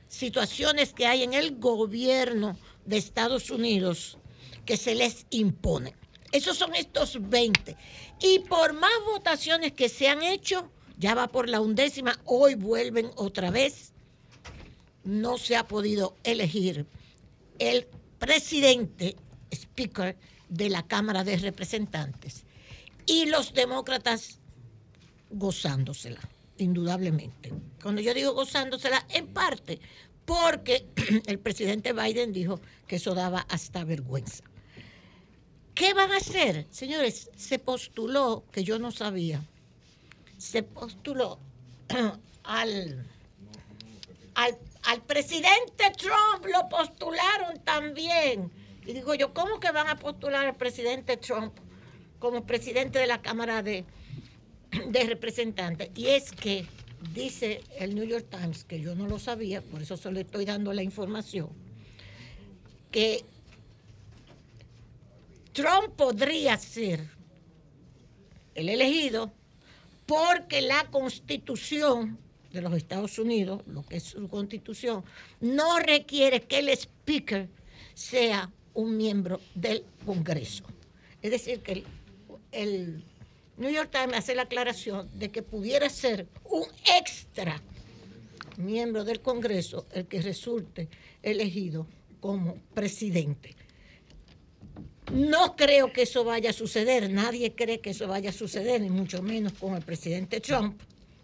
[0.08, 4.18] situaciones que hay en el gobierno de Estados Unidos
[4.66, 5.94] que se les imponen.
[6.32, 7.76] Esos son estos 20.
[8.20, 13.10] Y por más votaciones que se han hecho, ya va por la undécima, hoy vuelven
[13.16, 13.92] otra vez,
[15.04, 16.86] no se ha podido elegir
[17.70, 17.86] el
[18.18, 19.16] presidente,
[19.50, 20.16] speaker
[20.48, 22.44] de la Cámara de Representantes.
[23.06, 24.38] Y los demócratas
[25.30, 26.20] gozándosela,
[26.58, 27.52] indudablemente.
[27.82, 29.80] Cuando yo digo gozándosela, en parte,
[30.24, 30.86] porque
[31.26, 34.44] el presidente Biden dijo que eso daba hasta vergüenza.
[35.74, 36.66] ¿Qué van a hacer?
[36.70, 39.42] Señores, se postuló, que yo no sabía,
[40.36, 41.38] se postuló
[42.44, 43.06] al,
[44.34, 48.50] al, al presidente Trump, lo postularon también.
[48.84, 51.54] Y digo yo, ¿cómo que van a postular al presidente Trump
[52.18, 53.84] como presidente de la Cámara de,
[55.06, 55.90] Representantes?
[55.94, 56.66] Y es que
[57.14, 60.72] dice el New York Times, que yo no lo sabía, por eso solo estoy dando
[60.72, 61.48] la información,
[62.90, 63.24] que
[65.52, 67.08] Trump podría ser
[68.54, 69.32] el elegido
[70.06, 72.18] porque la constitución
[72.53, 75.05] de los Estados Unidos, lo que es su constitución,
[75.40, 77.48] no requiere que el speaker
[77.94, 80.64] sea un miembro del Congreso.
[81.20, 81.84] Es decir, que
[82.53, 83.05] el,
[83.57, 86.64] New York Times hace la aclaración de que pudiera ser un
[86.98, 87.61] extra
[88.57, 90.88] miembro del Congreso el que resulte
[91.22, 91.86] elegido
[92.20, 93.57] como presidente.
[95.12, 98.88] No creo que eso vaya a suceder, nadie cree que eso vaya a suceder, ni
[98.88, 100.80] mucho menos con el presidente Trump,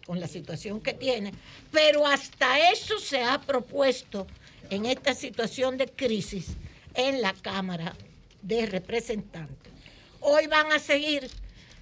[0.09, 1.31] con la situación que tiene,
[1.71, 4.25] pero hasta eso se ha propuesto
[4.71, 6.47] en esta situación de crisis
[6.95, 7.95] en la Cámara
[8.41, 9.71] de Representantes.
[10.19, 11.29] Hoy van a seguir,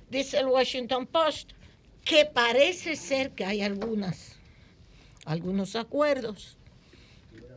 [0.09, 1.51] dice el Washington Post,
[2.03, 4.35] que parece ser que hay algunas,
[5.23, 6.57] algunos acuerdos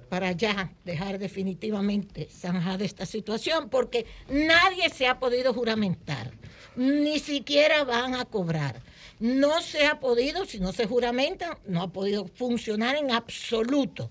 [0.08, 6.30] para ya dejar definitivamente zanjada esta situación, porque nadie se ha podido juramentar,
[6.76, 8.80] ni siquiera van a cobrar.
[9.20, 14.10] No se ha podido, si no se juramentan, no ha podido funcionar en absoluto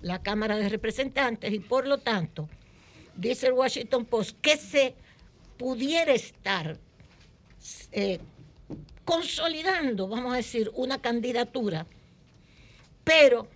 [0.00, 2.48] la Cámara de Representantes y por lo tanto,
[3.14, 4.94] dice el Washington Post, que se
[5.58, 6.78] pudiera estar
[7.92, 8.20] eh,
[9.04, 11.86] consolidando, vamos a decir, una candidatura,
[13.04, 13.48] pero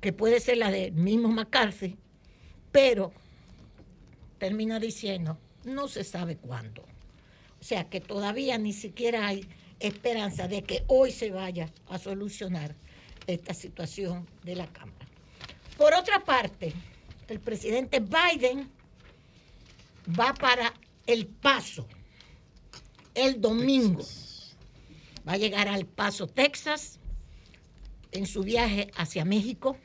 [0.00, 1.98] que puede ser la del mismo McCarthy,
[2.72, 3.12] pero
[4.38, 6.82] termina diciendo, no se sabe cuándo.
[7.60, 9.46] O sea que todavía ni siquiera hay
[9.80, 12.74] esperanza de que hoy se vaya a solucionar
[13.26, 15.06] esta situación de la Cámara.
[15.76, 16.72] Por otra parte,
[17.28, 18.70] el presidente Biden
[20.18, 20.72] va para
[21.06, 21.86] el paso
[23.16, 24.04] el domingo.
[25.26, 27.00] Va a llegar al Paso, Texas,
[28.12, 29.76] en su viaje hacia México,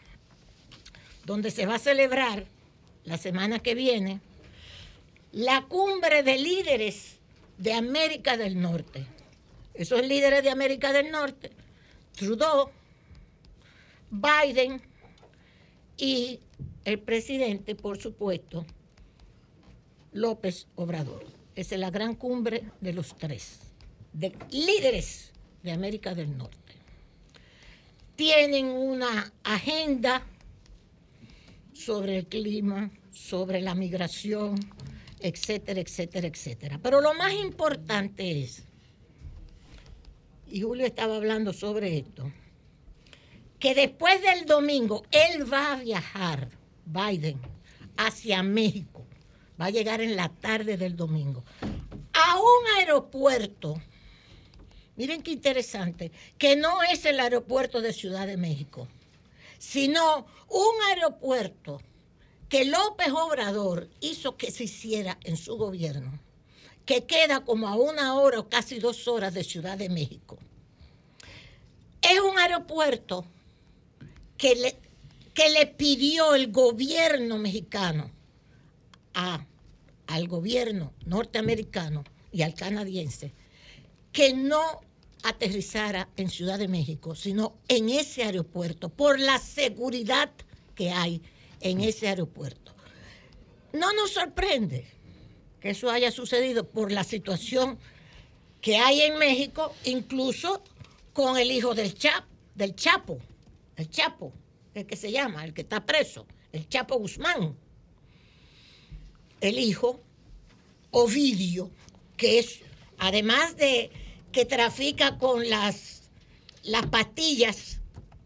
[1.25, 2.45] donde se va a celebrar
[3.05, 4.19] la semana que viene
[5.31, 7.17] la cumbre de líderes
[7.57, 9.07] de América del Norte.
[9.81, 11.49] Esos líderes de América del Norte,
[12.15, 12.69] Trudeau,
[14.11, 14.79] Biden
[15.97, 16.39] y
[16.85, 18.63] el presidente, por supuesto,
[20.13, 21.25] López Obrador.
[21.55, 23.57] Esa es la gran cumbre de los tres,
[24.13, 25.31] de líderes
[25.63, 26.75] de América del Norte.
[28.15, 30.27] Tienen una agenda
[31.73, 34.59] sobre el clima, sobre la migración,
[35.19, 36.79] etcétera, etcétera, etcétera.
[36.83, 38.67] Pero lo más importante es,
[40.51, 42.31] y Julio estaba hablando sobre esto,
[43.59, 46.49] que después del domingo él va a viajar,
[46.85, 47.39] Biden,
[47.97, 49.05] hacia México.
[49.59, 51.43] Va a llegar en la tarde del domingo.
[52.13, 53.79] A un aeropuerto,
[54.95, 58.87] miren qué interesante, que no es el aeropuerto de Ciudad de México,
[59.59, 61.79] sino un aeropuerto
[62.49, 66.19] que López Obrador hizo que se hiciera en su gobierno,
[66.85, 70.37] que queda como a una hora o casi dos horas de Ciudad de México.
[72.01, 73.25] Es un aeropuerto
[74.37, 74.75] que le,
[75.33, 78.11] que le pidió el gobierno mexicano
[79.13, 79.45] a,
[80.07, 83.33] al gobierno norteamericano y al canadiense
[84.11, 84.81] que no
[85.23, 90.31] aterrizara en Ciudad de México, sino en ese aeropuerto, por la seguridad
[90.75, 91.21] que hay
[91.59, 92.73] en ese aeropuerto.
[93.73, 94.87] No nos sorprende
[95.61, 97.77] que eso haya sucedido por la situación
[98.61, 100.61] que hay en México, incluso
[101.13, 102.25] con el hijo del, Chap,
[102.55, 103.19] del Chapo,
[103.75, 104.33] el Chapo,
[104.73, 107.55] el que se llama, el que está preso, el Chapo Guzmán.
[109.39, 109.99] El hijo,
[110.91, 111.71] Ovidio,
[112.17, 112.59] que es,
[112.97, 113.91] además de
[114.31, 116.09] que trafica con las,
[116.63, 117.79] las pastillas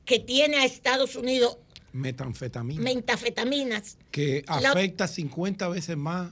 [0.06, 1.58] que tiene a Estados Unidos,
[1.94, 2.82] Metanfetamina.
[2.82, 6.32] metafetaminas, que La- afecta 50 veces más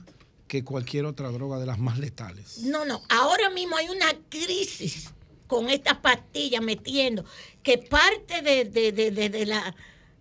[0.54, 2.58] que cualquier otra droga de las más letales.
[2.58, 5.10] No, no, ahora mismo hay una crisis
[5.48, 7.24] con estas pastillas metiendo,
[7.64, 9.74] que parte de, de- de- de- la,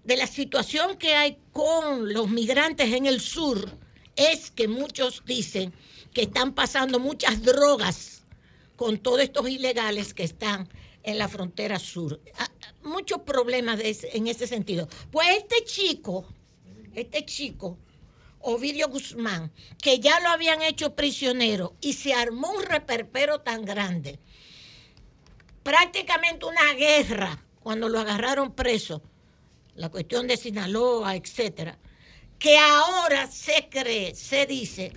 [0.04, 3.70] de la situación que hay con los migrantes en el sur
[4.16, 5.72] es que muchos dicen
[6.14, 8.24] que están pasando muchas drogas
[8.76, 10.68] con todos estos ilegales que están
[11.04, 12.20] en la frontera sur.
[12.40, 12.50] Ah,
[12.82, 14.88] Muchos problemas en ese sentido.
[15.12, 16.26] Pues este chico,
[16.96, 17.78] este chico,
[18.44, 19.52] Ovidio Guzmán,
[19.82, 24.20] que ya lo habían hecho prisionero y se armó un reperpero tan grande,
[25.64, 29.02] prácticamente una guerra cuando lo agarraron preso,
[29.76, 31.80] la cuestión de Sinaloa, etcétera,
[32.38, 34.92] que ahora se cree, se dice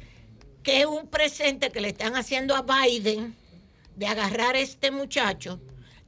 [0.65, 3.37] que es un presente que le están haciendo a Biden
[3.95, 5.61] de agarrar a este muchacho,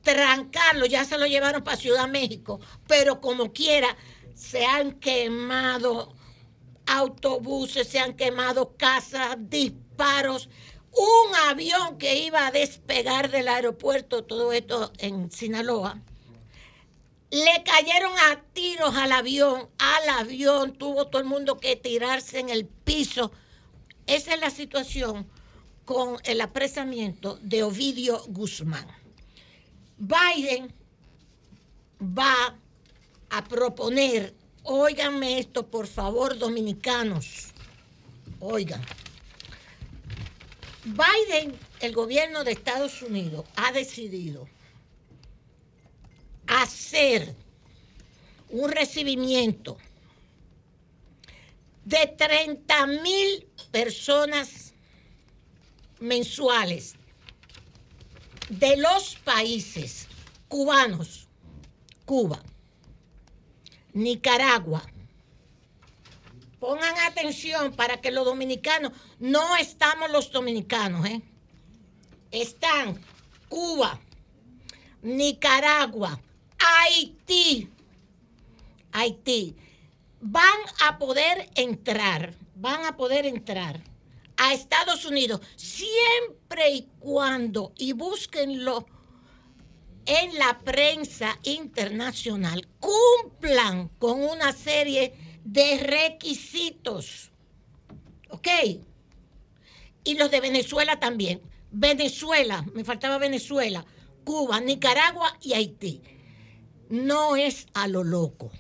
[0.03, 2.59] trancarlo, ya se lo llevaron para Ciudad México,
[2.89, 3.97] pero como quiera,
[4.35, 6.18] se han quemado
[6.89, 10.49] autobuses, se han quemado casas, disparos,
[10.93, 16.01] un avión que iba a despegar del aeropuerto, todo esto en Sinaloa,
[17.31, 22.49] le cayeron a tiros al avión, al avión, tuvo todo el mundo que tirarse en
[22.49, 23.31] el piso.
[24.07, 25.29] Esa es la situación
[25.85, 28.87] con el apresamiento de Ovidio Guzmán.
[29.99, 30.73] Biden
[32.01, 32.59] va
[33.31, 34.35] a proponer,
[34.69, 37.49] óiganme esto por favor, dominicanos,
[38.39, 38.83] oigan.
[40.85, 44.47] Biden, el gobierno de Estados Unidos, ha decidido
[46.47, 47.35] hacer
[48.51, 49.79] un recibimiento
[51.85, 54.75] de 30 mil personas
[55.99, 56.95] mensuales
[58.51, 60.07] de los países
[60.49, 61.27] cubanos,
[62.05, 62.43] Cuba,
[63.93, 64.83] Nicaragua.
[66.61, 71.23] Pongan atención para que los dominicanos, no estamos los dominicanos, ¿eh?
[72.31, 73.01] están
[73.49, 73.99] Cuba,
[75.03, 76.21] Nicaragua,
[76.59, 77.71] Haití,
[78.93, 79.57] Haití,
[80.21, 83.81] van a poder entrar, van a poder entrar
[84.37, 88.87] a Estados Unidos siempre y cuando, y búsquenlo
[90.09, 95.13] en la prensa internacional, cumplan con una serie
[95.45, 97.31] de requisitos.
[98.31, 98.49] ¿Ok?
[100.05, 101.43] Y los de Venezuela también.
[101.71, 103.85] Venezuela, me faltaba Venezuela,
[104.25, 106.01] Cuba, Nicaragua y Haití.
[106.89, 108.51] No es a lo loco.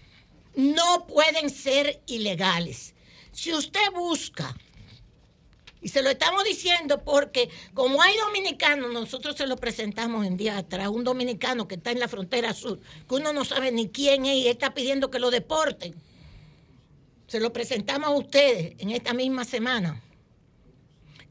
[0.54, 2.94] No pueden ser ilegales.
[3.32, 4.54] Si usted busca,
[5.80, 10.58] y se lo estamos diciendo porque como hay dominicanos, nosotros se lo presentamos en día
[10.58, 14.26] atrás, un dominicano que está en la frontera sur, que uno no sabe ni quién
[14.26, 15.94] es y está pidiendo que lo deporten.
[17.28, 20.02] Se lo presentamos a ustedes en esta misma semana.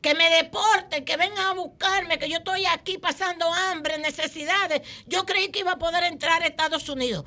[0.02, 4.84] Que me deporten, que vengan a buscarme, que yo estoy aquí pasando hambre, necesidades.
[5.08, 7.26] Yo creí que iba a poder entrar a Estados Unidos.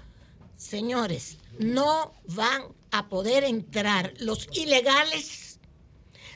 [0.56, 5.49] Señores, no van a poder entrar los ilegales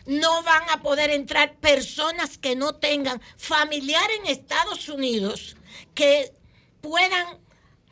[0.07, 5.57] no van a poder entrar personas que no tengan familiar en Estados Unidos
[5.95, 6.33] que
[6.81, 7.39] puedan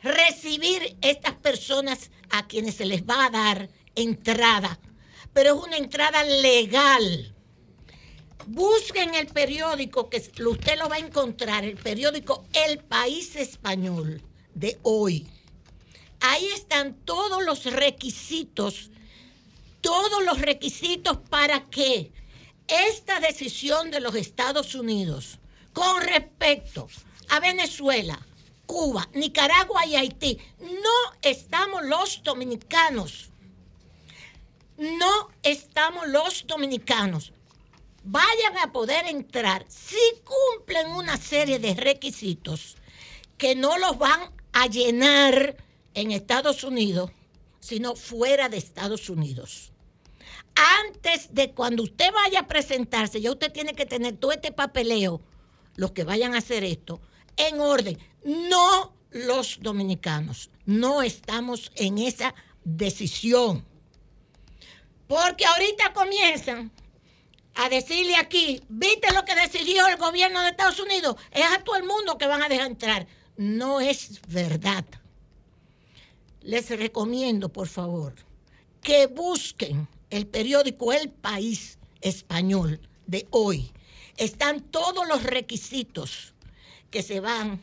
[0.01, 4.79] recibir estas personas a quienes se les va a dar entrada,
[5.33, 7.33] pero es una entrada legal.
[8.45, 14.21] Busquen el periódico que usted lo va a encontrar, el periódico El País Español
[14.53, 15.27] de hoy.
[16.19, 18.91] Ahí están todos los requisitos
[19.83, 22.11] todos los requisitos para que
[22.67, 25.37] esta decisión de los Estados Unidos
[25.73, 26.87] con respecto
[27.29, 28.17] a Venezuela,
[28.65, 33.29] Cuba, Nicaragua y Haití, no estamos los dominicanos,
[34.77, 37.33] no estamos los dominicanos,
[38.03, 42.77] vayan a poder entrar si cumplen una serie de requisitos
[43.37, 45.57] que no los van a llenar
[45.93, 47.11] en Estados Unidos,
[47.59, 49.72] sino fuera de Estados Unidos.
[50.55, 55.21] Antes de cuando usted vaya a presentarse, ya usted tiene que tener todo este papeleo,
[55.75, 57.01] los que vayan a hacer esto,
[57.37, 57.97] en orden.
[58.23, 63.65] No los dominicanos, no estamos en esa decisión.
[65.07, 66.71] Porque ahorita comienzan
[67.55, 71.15] a decirle aquí, ¿viste lo que decidió el gobierno de Estados Unidos?
[71.31, 73.07] Es a todo el mundo que van a dejar entrar.
[73.37, 74.85] No es verdad.
[76.41, 78.15] Les recomiendo, por favor,
[78.81, 83.71] que busquen el periódico El País español de hoy.
[84.15, 86.35] Están todos los requisitos
[86.91, 87.59] que se van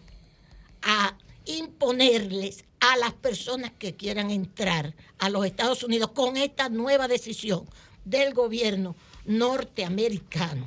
[0.82, 7.06] a imponerles a las personas que quieran entrar a los Estados Unidos con esta nueva
[7.06, 7.68] decisión
[8.04, 8.96] del gobierno
[9.26, 10.66] norteamericano.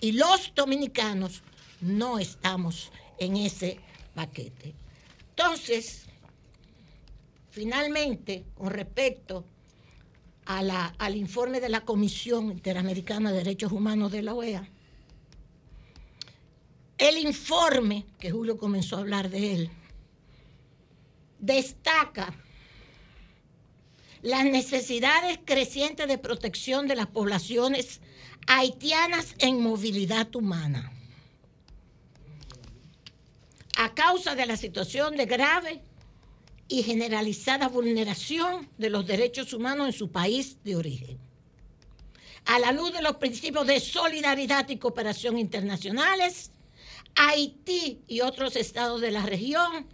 [0.00, 1.44] Y los dominicanos
[1.80, 2.90] no estamos
[3.20, 3.78] en ese
[4.16, 4.74] paquete.
[5.28, 6.06] Entonces,
[7.52, 9.44] finalmente, con respecto
[10.50, 14.68] a la- al informe de la Comisión Interamericana de Derechos Humanos de la OEA,
[16.98, 19.70] el informe, que Julio comenzó a hablar de él,
[21.38, 22.34] destaca
[24.22, 28.00] las necesidades crecientes de protección de las poblaciones
[28.48, 30.92] haitianas en movilidad humana.
[33.78, 35.80] A causa de la situación de grave
[36.70, 41.18] y generalizada vulneración de los derechos humanos en su país de origen.
[42.46, 46.52] A la luz de los principios de solidaridad y cooperación internacionales,
[47.16, 49.88] Haití y otros estados de la región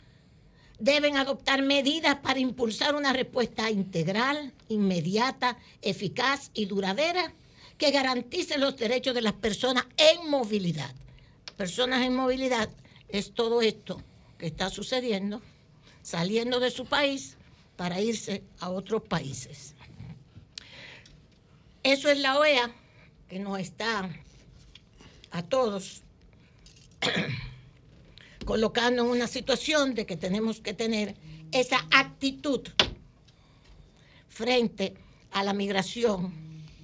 [0.79, 7.33] deben adoptar medidas para impulsar una respuesta integral, inmediata, eficaz y duradera
[7.79, 10.95] que garantice los derechos de las personas en movilidad.
[11.57, 12.69] Personas en movilidad
[13.09, 14.03] es todo esto
[14.37, 15.41] que está sucediendo,
[16.07, 17.37] saliendo de su país
[17.75, 19.75] para irse a otros países.
[21.83, 22.73] Eso es la OEA
[23.29, 24.09] que nos está
[25.33, 26.03] a todos
[28.45, 31.17] colocando en una situación de que tenemos que tener
[31.51, 32.61] esa actitud
[34.29, 34.95] frente
[35.33, 36.33] a la migración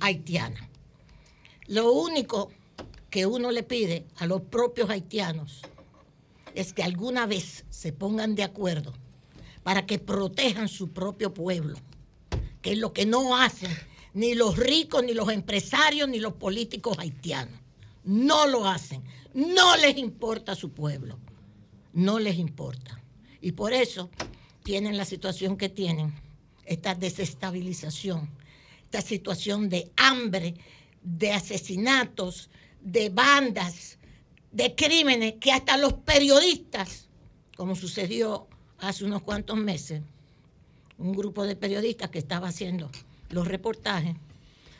[0.00, 0.68] haitiana.
[1.68, 2.50] Lo único
[3.08, 5.62] que uno le pide a los propios haitianos
[6.56, 8.92] es que alguna vez se pongan de acuerdo
[9.62, 11.78] para que protejan su propio pueblo,
[12.60, 13.70] que es lo que no hacen
[14.14, 17.59] ni los ricos, ni los empresarios, ni los políticos haitianos.
[18.05, 19.02] No lo hacen.
[19.34, 21.18] No les importa su pueblo.
[21.93, 23.01] No les importa.
[23.40, 24.10] Y por eso
[24.62, 26.14] tienen la situación que tienen,
[26.64, 28.30] esta desestabilización,
[28.84, 30.55] esta situación de hambre,
[31.02, 33.98] de asesinatos, de bandas,
[34.52, 37.09] de crímenes, que hasta los periodistas,
[37.56, 38.48] como sucedió
[38.82, 40.02] hace unos cuantos meses,
[40.98, 42.90] un grupo de periodistas que estaba haciendo
[43.30, 44.16] los reportajes,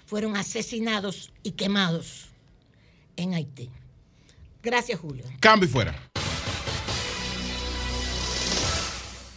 [0.07, 2.29] fueron asesinados y quemados
[3.17, 3.71] en Haití.
[4.63, 5.25] Gracias, Julio.
[5.41, 5.95] Cambio y fuera.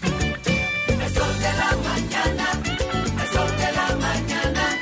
[0.01, 2.47] El sol de la mañana,
[3.21, 4.79] el sol de la mañana,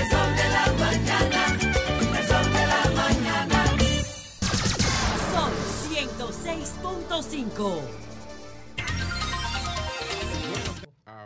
[0.00, 1.58] el sol de la mañana,
[2.18, 3.64] el sol de la mañana.
[5.32, 5.52] Sol
[5.90, 8.03] 106.5.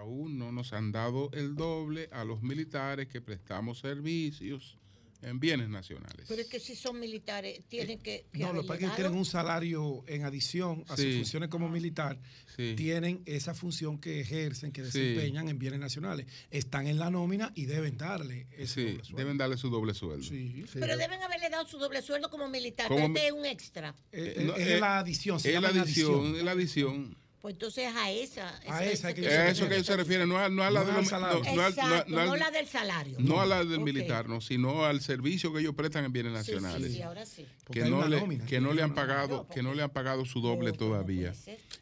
[0.09, 4.79] Aún no nos han dado el doble a los militares que prestamos servicios
[5.21, 6.25] en bienes nacionales.
[6.29, 8.25] Pero es que si son militares, tienen que...
[8.33, 11.51] que No, lo que pasa es que tienen un salario en adición a sus funciones
[11.51, 12.19] como militar.
[12.57, 14.99] Tienen esa función que ejercen, que Sí.
[14.99, 16.27] desempeñan en bienes nacionales.
[16.51, 19.19] Están en la nómina y deben darle ese Sí, doble sueldo.
[19.19, 20.27] deben darle su doble sueldo.
[20.73, 23.95] Pero deben haberle dado su doble sueldo como militar, Como este es un extra.
[24.13, 26.35] Eh, No, es eh, la adición, se Es la adición.
[26.37, 27.15] es la adición.
[27.41, 28.53] Pues entonces a esa...
[28.69, 30.81] A esa que Es a eso que ellos se refieren, no a, no a la
[30.81, 31.39] No de al los- salario.
[31.45, 33.17] no- no al- Exacto, no al- no la del salario.
[33.21, 36.47] no a la del militar, no, sino al servicio que ellos prestan en bienes Sí,
[36.47, 36.93] sí, nacionales.
[36.93, 37.47] sí, ahora sí.
[37.65, 40.25] Porque Que no, le, nómina, que no le han pagado, que no le han pagado
[40.25, 41.33] su doble todavía.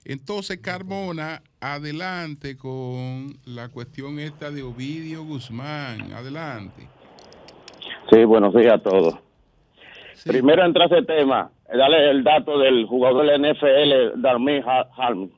[0.04, 6.12] Entonces, Carmona, adelante con la cuestión esta de Ovidio Guzmán.
[6.12, 6.86] Adelante.
[8.12, 9.14] Sí, buenos días a todos.
[10.24, 14.62] Primero entra ese tema, dale el dato del jugador del NFL, Darmin
[14.96, 15.30] Harm.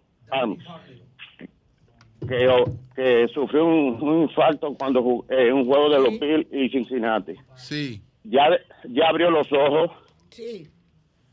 [2.29, 2.49] Que,
[2.97, 7.35] que sufrió un, un infarto cuando jugó en un juego de los Bills y Cincinnati.
[7.57, 8.03] Sí.
[8.25, 8.49] Ya,
[8.89, 9.91] ya abrió los ojos.
[10.31, 10.69] Sí.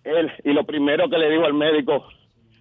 [0.03, 2.07] Él, y lo primero que le dijo al médico,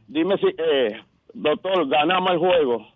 [0.08, 1.00] dime si, eh,
[1.34, 2.88] doctor, ganamos el juego.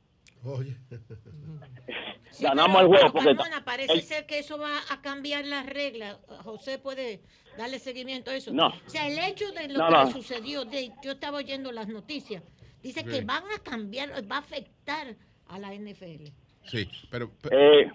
[2.40, 3.12] ganamos el juego.
[3.12, 6.18] Porque Carmona, parece ser que eso va a cambiar las reglas.
[6.44, 7.20] José puede
[7.58, 8.52] darle seguimiento a eso.
[8.52, 8.68] No.
[8.68, 10.04] O sea, el hecho de lo No, que no.
[10.06, 12.42] le sucedió, de, yo estaba oyendo las noticias,
[12.82, 15.06] dice que van a cambiar, va a afectar
[15.48, 16.26] a la NFL.
[16.64, 17.30] Sí, pero...
[17.50, 17.90] Eh,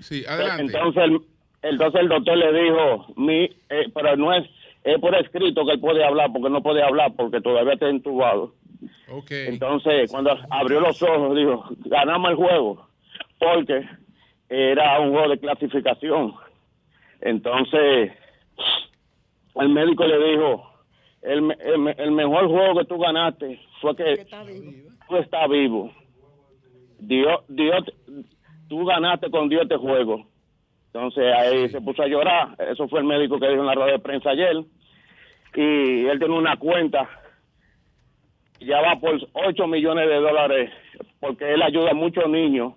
[0.00, 0.62] sí, adelante.
[0.64, 1.20] Entonces el,
[1.62, 4.48] entonces el doctor le dijo, mi, eh, pero no es,
[4.84, 8.54] es por escrito que él puede hablar, porque no puede hablar, porque todavía está entubado.
[9.08, 9.30] Ok.
[9.30, 12.88] Entonces, cuando abrió los ojos, dijo, ganamos el juego,
[13.38, 13.86] porque
[14.48, 16.34] era un juego de clasificación.
[17.20, 18.12] Entonces,
[19.54, 20.70] el médico le dijo,
[21.22, 24.04] el, me- el, me- el mejor juego que tú ganaste fue que
[25.08, 25.92] tú estás vivo.
[26.98, 27.84] Dios, Dios,
[28.68, 30.26] tú ganaste con Dios este juego.
[30.86, 32.56] Entonces ahí se puso a llorar.
[32.70, 34.56] Eso fue el médico que dijo en la rueda de prensa ayer.
[35.54, 37.08] Y él tiene una cuenta,
[38.60, 40.70] ya va por 8 millones de dólares,
[41.20, 42.72] porque él ayuda a muchos niños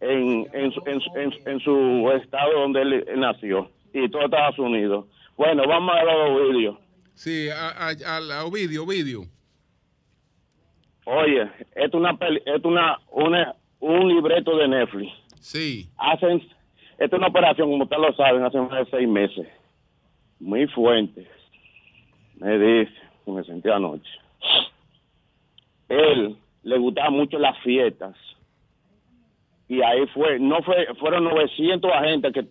[0.00, 4.58] en, en, su- en, su- en, en su estado donde él, nació y todo Estados
[4.58, 5.06] Unidos.
[5.36, 6.76] Bueno, vamos a ver los vídeos.
[7.14, 9.22] Sí, a, a, a- a Ovidio, Ovidio.
[11.06, 11.42] Oye,
[11.74, 15.12] esto es una, peli- esto es una, una, un libreto de Netflix.
[15.40, 15.88] Sí.
[15.96, 16.38] Hacen,
[16.98, 19.46] esto es una operación, como ustedes lo saben, hace más de seis meses.
[20.40, 21.26] Muy fuerte.
[22.38, 22.92] Me dice,
[23.26, 24.10] me sentí anoche.
[25.88, 28.16] Él le gustaban mucho las fiestas.
[29.68, 32.44] Y ahí fue, no fue, fueron 900 agentes que,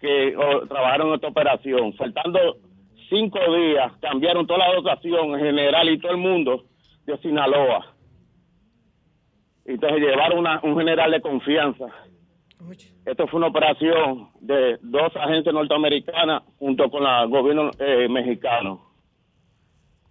[0.00, 0.36] que
[0.68, 1.92] trabajaron en esta operación.
[1.94, 2.56] Faltando
[3.08, 6.64] cinco días, cambiaron toda la dotación en general y todo el mundo
[7.06, 7.91] de Sinaloa.
[9.64, 11.86] Entonces llevaron una- un general de confianza.
[13.04, 18.80] Esto fue una operación de dos agencias norteamericanas junto con el gobierno eh, mexicano.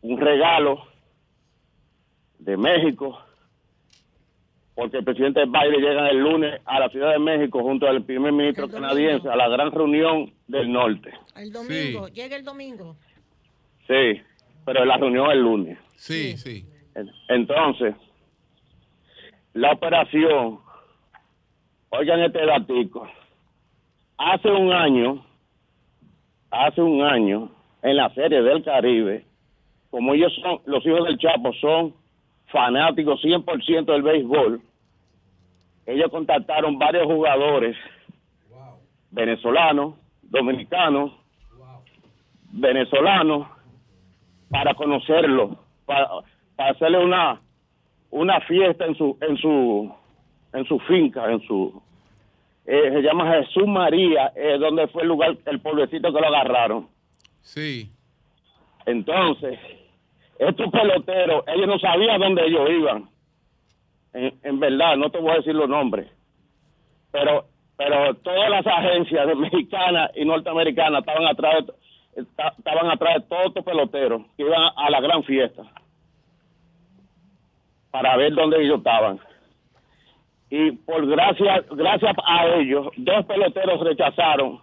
[0.01, 0.83] Un regalo
[2.39, 3.17] de México,
[4.75, 8.31] porque el presidente Biden llega el lunes a la Ciudad de México junto al primer
[8.31, 8.87] ministro El domingo.
[8.89, 11.13] canadiense a la gran reunión del norte.
[11.35, 12.95] El domingo, llega el domingo.
[13.87, 14.21] Sí,
[14.65, 15.77] pero la reunión es el lunes.
[15.95, 16.65] Sí, sí.
[16.95, 17.95] En- Entonces,
[19.53, 20.59] la operación,
[21.89, 23.07] oigan este datico,
[24.17, 25.25] hace un año,
[26.49, 27.49] hace un año,
[27.81, 29.25] en la serie del Caribe,
[29.89, 31.93] como ellos son, los hijos del Chapo son
[32.47, 34.61] fanáticos 100% del béisbol,
[35.85, 37.75] ellos contactaron varios jugadores
[39.09, 41.11] venezolanos, dominicanos,
[42.51, 43.47] venezolanos,
[44.49, 46.09] para conocerlo, para,
[46.55, 47.41] para hacerle una
[48.11, 49.91] una fiesta en su en su
[50.53, 51.81] en su finca, en su
[52.65, 56.87] eh, se llama Jesús María, eh, donde fue el lugar, el pueblecito que lo agarraron.
[57.41, 57.89] Sí.
[58.85, 59.57] Entonces,
[60.37, 63.09] estos peloteros, ellos no sabían dónde ellos iban.
[64.13, 66.07] En, en verdad, no te voy a decir los nombres.
[67.11, 67.45] Pero
[67.77, 73.65] pero todas las agencias mexicanas y norteamericanas estaban atrás de, estaban atrás de todos estos
[73.65, 75.63] peloteros que iban a la gran fiesta
[77.91, 79.19] para ver dónde ellos estaban.
[80.49, 84.59] Y por gracias gracias a ellos, dos peloteros rechazaron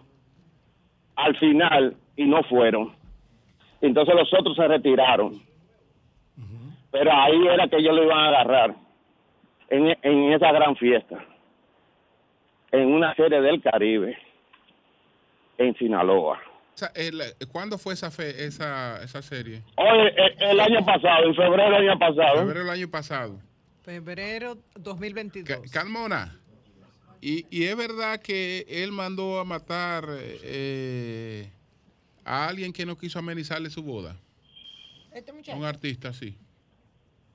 [1.15, 2.93] al final y no fueron.
[3.81, 5.41] Entonces los otros se retiraron.
[6.91, 8.75] Pero ahí era que ellos lo iban a agarrar,
[9.69, 11.23] en, en esa gran fiesta,
[12.71, 14.17] en una serie del Caribe,
[15.59, 16.39] en Sinaloa.
[16.79, 19.63] O sea, el- ¿Cuándo fue esa, fe- esa, esa serie?
[19.75, 22.37] Oye, el, el año pasado, en febrero del año pasado.
[22.37, 23.39] Febrero del año pasado.
[23.83, 25.59] Febrero 2022.
[25.59, 26.39] Ca- Carmona,
[27.19, 31.49] y, y es verdad que él mandó a matar eh,
[32.23, 34.15] a alguien que no quiso amenizarle su boda.
[35.11, 36.37] Este Un artista, sí.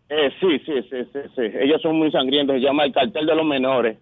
[0.09, 1.43] Eh, sí, sí, sí, sí, sí.
[1.61, 2.57] Ellos son muy sangrientos.
[2.57, 3.99] Se llama el cartel de los menores.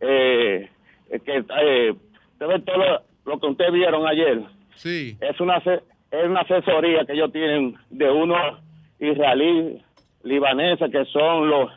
[0.00, 0.68] Eh,
[1.08, 1.92] es que eh,
[2.32, 4.42] usted ve todo lo, que ustedes vieron ayer.
[4.76, 5.16] Sí.
[5.20, 8.58] Es una es una asesoría que ellos tienen de unos
[9.00, 9.82] israelíes
[10.22, 11.70] libaneses que son los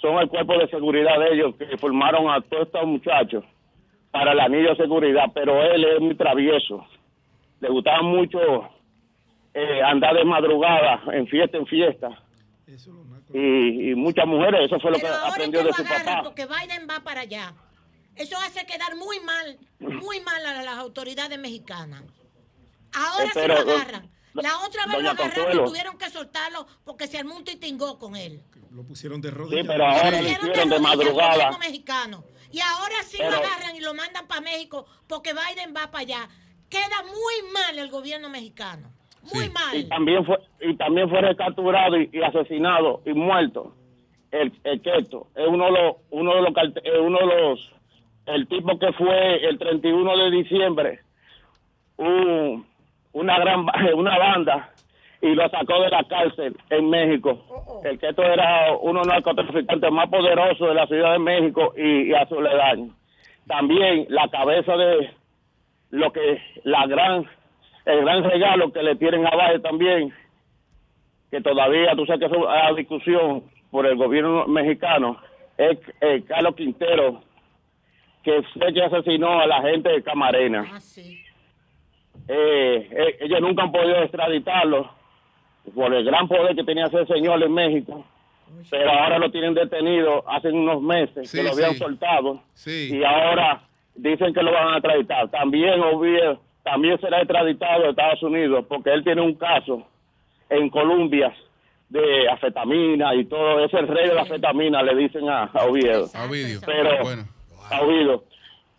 [0.00, 3.44] son el cuerpo de seguridad de ellos que formaron a todos estos muchachos
[4.10, 6.86] para el anillo de seguridad, pero él es muy travieso.
[7.60, 8.38] Le gustaba mucho
[9.54, 12.10] eh, andar de madrugada, en fiesta en fiesta.
[13.34, 15.82] Y, y muchas mujeres, eso fue lo que Pero ahora es aprendió que de su
[15.82, 16.22] agarran papá.
[16.22, 17.52] porque Biden va para allá.
[18.18, 22.02] Eso hace quedar muy mal, muy mal a las autoridades mexicanas.
[22.94, 24.10] Ahora se pero, lo agarran.
[24.34, 25.62] La otra vez lo agarraron Consuelo.
[25.62, 28.42] y tuvieron que soltarlo porque se armó un titingó con él.
[28.70, 29.66] Lo pusieron de Sí, rodillas.
[29.66, 31.58] pero ahora lo Pusieron hicieron de madrugada.
[31.58, 32.24] mexicano.
[32.50, 36.02] Y ahora sí Pero- lo agarran y lo mandan para México porque Biden va para
[36.02, 36.28] allá.
[36.68, 38.92] Queda muy mal el gobierno mexicano.
[39.34, 39.88] Muy Y mal.
[39.88, 43.74] también fue y también fue recapturado y, y asesinado y muerto.
[44.30, 46.52] El, el Keto es uno de los uno de los
[47.02, 47.72] uno de los
[48.28, 51.00] el tipo que fue el 31 de diciembre
[51.96, 52.66] un-
[53.12, 54.70] una gran una banda
[55.20, 57.80] y lo sacó de la cárcel en México.
[57.84, 62.10] El Keto era uno de los narcotraficantes más poderosos de la Ciudad de México y,
[62.10, 62.94] y a su ledaño.
[63.48, 65.10] También la cabeza de
[65.90, 67.26] lo que la gran
[67.86, 70.12] el gran regalo que le tienen a Biden también
[71.30, 75.16] que todavía tú sabes que es una discusión por el gobierno mexicano
[75.56, 77.22] es eh, Carlos Quintero
[78.22, 81.18] que fue que asesinó a la gente de Camarena Ah, sí.
[82.28, 84.90] eh, eh, ellos nunca han podido extraditarlo
[85.74, 88.04] por el gran poder que tenía ese señor en México
[88.70, 91.78] pero ahora lo tienen detenido hace unos meses Sí, que lo habían sí.
[91.78, 92.96] soltado Sí.
[92.98, 93.60] y ahora
[93.94, 95.28] dicen que lo van a extraditar.
[95.28, 99.86] También Oviedo, también será extraditado a Estados Unidos porque él tiene un caso
[100.48, 101.34] en Colombia
[101.90, 103.64] de afetamina y todo.
[103.64, 106.06] Es el rey de la afetamina, le dicen a, a Oviedo.
[106.14, 106.60] A Ovidio.
[106.64, 107.24] Pero, Bueno.
[107.70, 108.24] A Oviedo.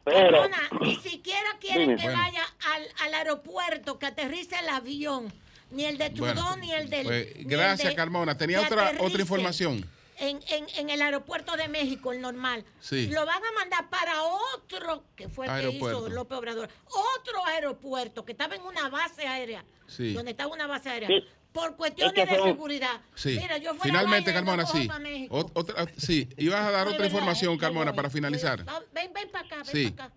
[0.03, 1.97] Pero, Perdona, ni siquiera quieren Dime.
[1.97, 2.19] que Bueno.
[2.19, 2.43] vaya
[2.73, 5.31] al, al aeropuerto, que aterrice el avión.
[5.71, 7.05] Ni el de Trudeau, Bueno, ni el del.
[7.05, 8.35] pues, ni el gracias, de- Carmona.
[8.37, 9.87] ¿Tenía otra, otra información?
[10.17, 12.65] En, en, en el aeropuerto de México, el normal.
[12.81, 13.07] Sí.
[13.07, 16.69] Lo van a mandar para otro, que fue el que hizo López Obrador.
[16.87, 19.63] Otro aeropuerto que estaba en una base aérea.
[19.87, 20.13] Sí.
[20.13, 21.07] Donde estaba una base aérea.
[21.07, 21.23] Sí.
[21.53, 23.01] Por cuestiones Es que de seguridad.
[23.15, 23.37] Sí.
[23.41, 24.87] Mira, yo fuera Finalmente, Carmona, sí.
[25.29, 27.95] Ot- otra, sí, ibas a dar otra información, Carmona, voy.
[27.97, 28.59] para finalizar.
[28.93, 29.91] Ven, ven para acá, ven Sí.
[29.91, 30.15] para acá.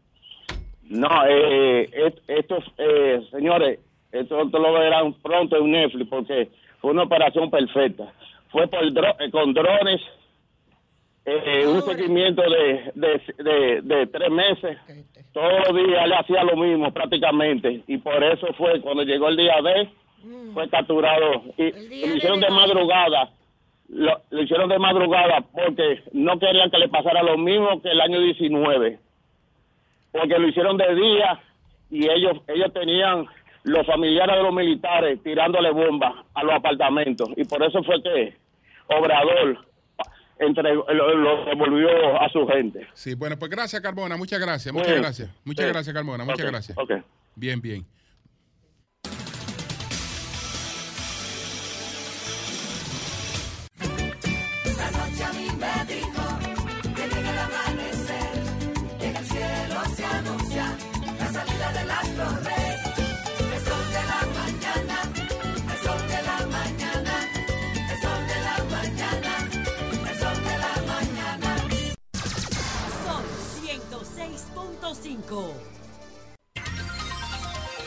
[0.83, 3.79] no, eh, est- estos, eh, señores,
[4.13, 6.51] esto te lo verán pronto en Netflix porque
[6.83, 8.13] fue una operación perfecta.
[8.51, 10.03] Fue por dro- eh, con drones,
[11.25, 14.77] eh, un seguimiento de, de, de, de tres meses.
[15.33, 17.83] Todos los días le hacía lo mismo prácticamente.
[17.87, 19.89] Y por eso fue cuando llegó el día D,
[20.55, 21.43] fue capturado.
[21.57, 23.31] Y lo hicieron de madrugada.
[23.89, 28.01] Lo, lo hicieron de madrugada porque no querían que le pasara lo mismo que el
[28.01, 28.99] año 19.
[30.13, 31.41] Porque lo hicieron de día
[31.91, 33.27] y ellos ellos tenían
[33.65, 37.29] los familiares de los militares tirándole bombas a los apartamentos.
[37.37, 38.35] Y por eso fue que
[38.89, 39.59] Obrador
[40.39, 42.87] entregó- lo, lo devolvió a su gente.
[42.95, 44.17] Sí, bueno, pues gracias, Carmona.
[44.17, 45.03] Muchas gracias, muchas Bien.
[45.03, 45.31] gracias.
[45.45, 45.73] Muchas Sí.
[45.73, 46.25] gracias, Carmona.
[46.25, 46.77] Muchas gracias.
[47.37, 47.85] Bien, bien.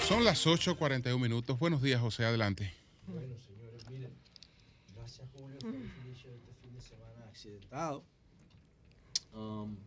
[0.07, 1.57] Son las 8.41 minutos.
[1.57, 2.25] Buenos días, José.
[2.25, 2.71] Adelante.
[3.07, 4.13] Bueno, señores, miren,
[4.95, 8.03] gracias Julio por el inicio de este fin de semana accidentado.
[9.33, 9.77] Um, un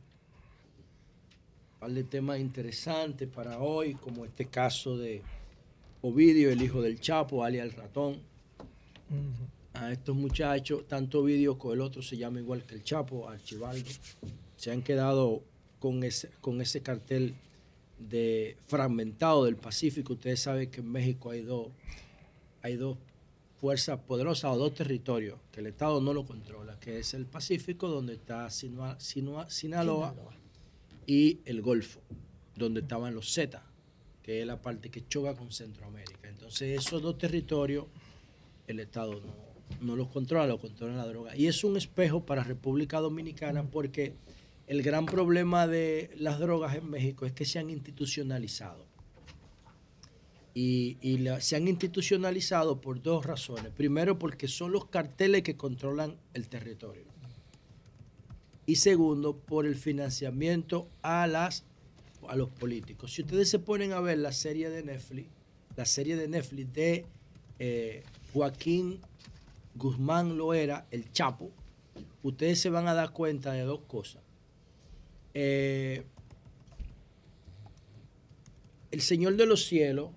[1.78, 5.22] par de temas interesantes para hoy, como este caso de
[6.02, 8.20] Ovidio, el hijo del Chapo, alias el ratón.
[9.74, 13.88] A estos muchachos, tanto Ovidio como el otro se llama igual que el Chapo, Archibaldo,
[14.56, 15.42] se han quedado
[15.78, 17.34] con ese, con ese cartel
[17.98, 20.14] de fragmentado del Pacífico.
[20.14, 21.68] Ustedes saben que en México hay dos,
[22.62, 22.98] hay dos
[23.60, 27.88] fuerzas poderosas o dos territorios que el Estado no lo controla, que es el Pacífico,
[27.88, 30.14] donde está Sinua- Sinua- Sinaloa,
[31.08, 32.02] y el Golfo,
[32.54, 33.62] donde estaban los Z,
[34.22, 36.28] que es la parte que choca con Centroamérica.
[36.28, 37.86] Entonces esos dos territorios
[38.66, 39.18] el Estado
[39.80, 41.34] no, los controla, lo controla la droga.
[41.34, 44.12] Y es un espejo para República Dominicana porque
[44.66, 48.86] el gran problema de las drogas en México es que se han institucionalizado.
[50.52, 50.98] Y,
[51.40, 53.72] se han institucionalizado por dos razones.
[53.72, 57.04] Primero, porque son los carteles que controlan el territorio.
[58.68, 61.64] Y segundo, por el financiamiento a, las,
[62.28, 63.14] a los políticos.
[63.14, 65.30] Si ustedes se ponen a ver la serie de Netflix,
[65.74, 67.06] la serie de Netflix de
[67.58, 68.02] eh,
[68.34, 69.00] Joaquín
[69.74, 71.50] Guzmán Loera, el Chapo,
[72.22, 74.22] ustedes se van a dar cuenta de dos cosas.
[75.32, 76.04] Eh,
[78.90, 80.10] el Señor de los Cielos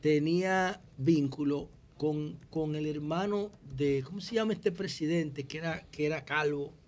[0.00, 5.48] tenía vínculo con, con el hermano de, ¿cómo se llama este presidente?
[5.48, 6.78] Que era, que era calvo.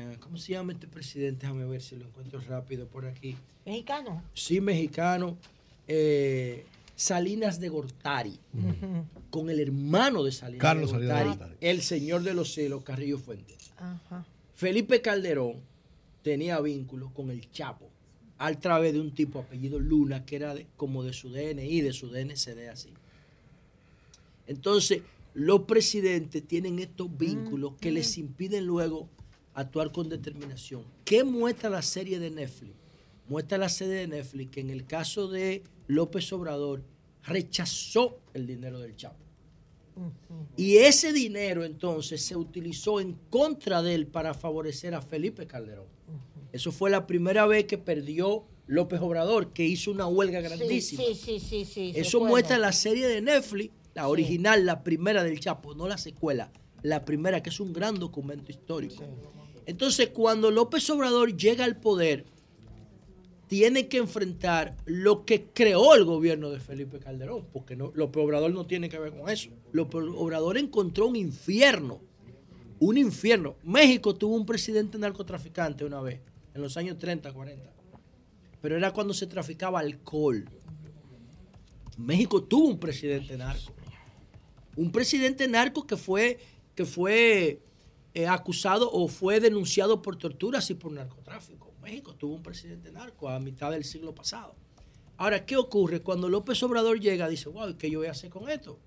[0.00, 1.46] Eh, ¿Cómo se llama este presidente?
[1.46, 3.36] Déjame ver si lo encuentro rápido por aquí.
[3.66, 4.22] Mexicano.
[4.34, 5.36] Sí, mexicano.
[5.88, 6.64] Eh,
[6.96, 8.38] Salinas de Gortari,
[9.30, 11.68] con el hermano de Salinas Carlos de Salinas de Gortari, Gortari.
[11.68, 13.72] el señor de los celos, Carrillo Fuentes.
[14.54, 15.54] Felipe Calderón
[16.22, 17.88] tenía vínculos con el Chapo
[18.36, 21.92] a través de un tipo apellido Luna, que era de- como de su DNI, de
[21.94, 22.90] su DNCD así.
[24.46, 25.02] Entonces,
[25.34, 29.08] los presidentes tienen estos vínculos que les impiden luego
[29.60, 30.84] actuar con determinación.
[31.04, 32.74] ¿Qué muestra la serie de Netflix?
[33.28, 36.82] Muestra la serie de Netflix que en el caso de López Obrador
[37.22, 39.24] rechazó el dinero del Chapo.
[40.56, 45.86] Y ese dinero entonces se utilizó en contra de él para favorecer a Felipe Calderón.
[46.52, 51.02] Eso fue la primera vez que perdió López Obrador, que hizo una huelga grandísima.
[51.04, 51.92] Sí, sí, sí, sí.
[51.94, 56.50] Eso muestra la serie de Netflix, la original, la primera del Chapo, no la secuela,
[56.82, 59.04] la primera, que es un gran documento histórico.
[59.66, 62.24] Entonces, cuando López Obrador llega al poder,
[63.50, 68.52] tiene que enfrentar lo que creó el gobierno de Felipe Calderón, porque no, López Obrador
[68.52, 69.50] no tiene que ver con eso.
[69.72, 72.00] López Obrador encontró un infierno,
[72.78, 73.56] un infierno.
[73.64, 76.20] México tuvo un presidente narcotraficante una vez,
[76.54, 77.72] en los años 30, 40,
[78.60, 80.48] pero era cuando se traficaba alcohol.
[81.98, 83.72] México tuvo un presidente narco.
[84.76, 86.38] Un presidente narco que fue,
[86.76, 87.60] que fue
[88.14, 91.72] eh, acusado o fue denunciado por torturas y por narcotráfico.
[91.82, 94.54] México tuvo un presidente narco a mitad del siglo pasado.
[95.16, 96.02] Ahora, ¿qué ocurre?
[96.02, 98.78] Cuando López Obrador llega, dice, wow, ¿qué yo voy a hacer con esto?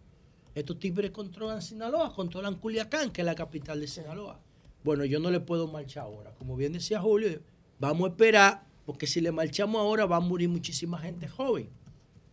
[0.56, 4.40] Estos tigres controlan Sinaloa, controlan Culiacán, que es la capital de Sinaloa.
[4.84, 6.34] Bueno, yo no le puedo marchar ahora.
[6.36, 7.40] Como bien decía Julio,
[7.80, 11.70] vamos a esperar, porque si le marchamos ahora va a morir muchísima gente joven.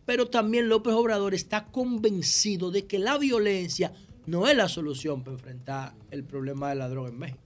[0.05, 3.93] Pero también López Obrador está convencido de que la violencia
[4.25, 7.39] no es la solución para enfrentar el problema de la droga en México.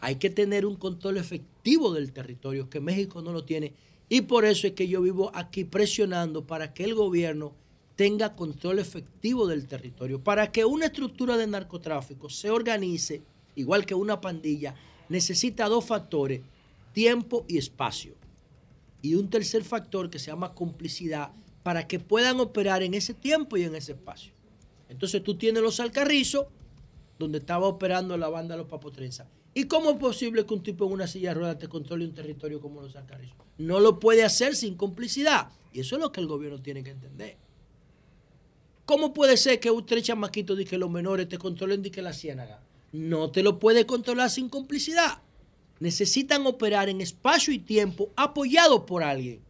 [0.00, 3.72] Hay que tener un control efectivo del territorio, que México no lo tiene.
[4.08, 7.54] Y por eso es que yo vivo aquí presionando para que el gobierno
[7.96, 10.22] tenga control efectivo del territorio.
[10.22, 13.22] Para que una estructura de narcotráfico se organice,
[13.54, 14.74] igual que una pandilla,
[15.08, 16.42] necesita dos factores,
[16.92, 18.14] tiempo y espacio.
[19.00, 21.30] Y un tercer factor que se llama complicidad,
[21.62, 24.33] para que puedan operar en ese tiempo y en ese espacio.
[24.94, 26.46] Entonces tú tienes los alcarrizos,
[27.18, 29.26] donde estaba operando la banda de los papotrenzas.
[29.52, 32.14] ¿Y cómo es posible que un tipo en una silla de ruedas te controle un
[32.14, 33.36] territorio como los alcarrizos?
[33.58, 35.48] No lo puede hacer sin complicidad.
[35.72, 37.36] Y eso es lo que el gobierno tiene que entender.
[38.84, 42.12] ¿Cómo puede ser que un tres chamaquitos que los menores te controlen de que la
[42.12, 42.62] ciénaga?
[42.92, 45.22] No te lo puede controlar sin complicidad.
[45.80, 49.40] Necesitan operar en espacio y tiempo apoyados por alguien.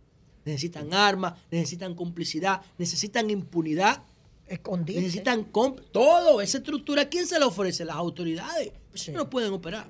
[0.46, 4.02] Necesitan armas, necesitan complicidad, necesitan impunidad.
[4.46, 5.00] Escondido.
[5.00, 6.40] Necesitan todo.
[6.40, 7.84] Esa estructura, ¿quién se la ofrece?
[7.84, 8.72] Las autoridades.
[8.90, 9.88] Pues no pueden operar.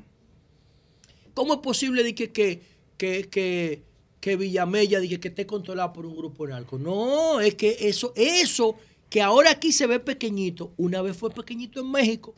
[1.35, 2.63] ¿Cómo es posible de que, que,
[2.97, 3.83] que, que,
[4.21, 6.79] que Villamella de que, que esté controlada por un grupo narco?
[6.79, 8.77] No, es que eso, eso
[9.11, 12.35] que ahora aquí se ve pequeñito, una vez fue pequeñito en México.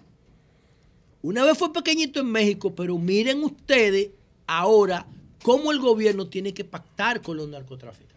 [1.22, 4.10] Una vez fue pequeñito en México, pero miren ustedes
[4.47, 5.06] ahora
[5.43, 8.16] cómo el gobierno tiene que pactar con los narcotraficantes.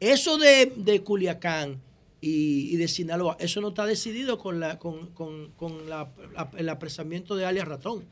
[0.00, 1.80] Eso de, de Culiacán
[2.20, 6.50] y, y de Sinaloa, eso no está decidido con, la, con, con- con la- la-
[6.56, 8.04] el apresamiento de alias Ratón.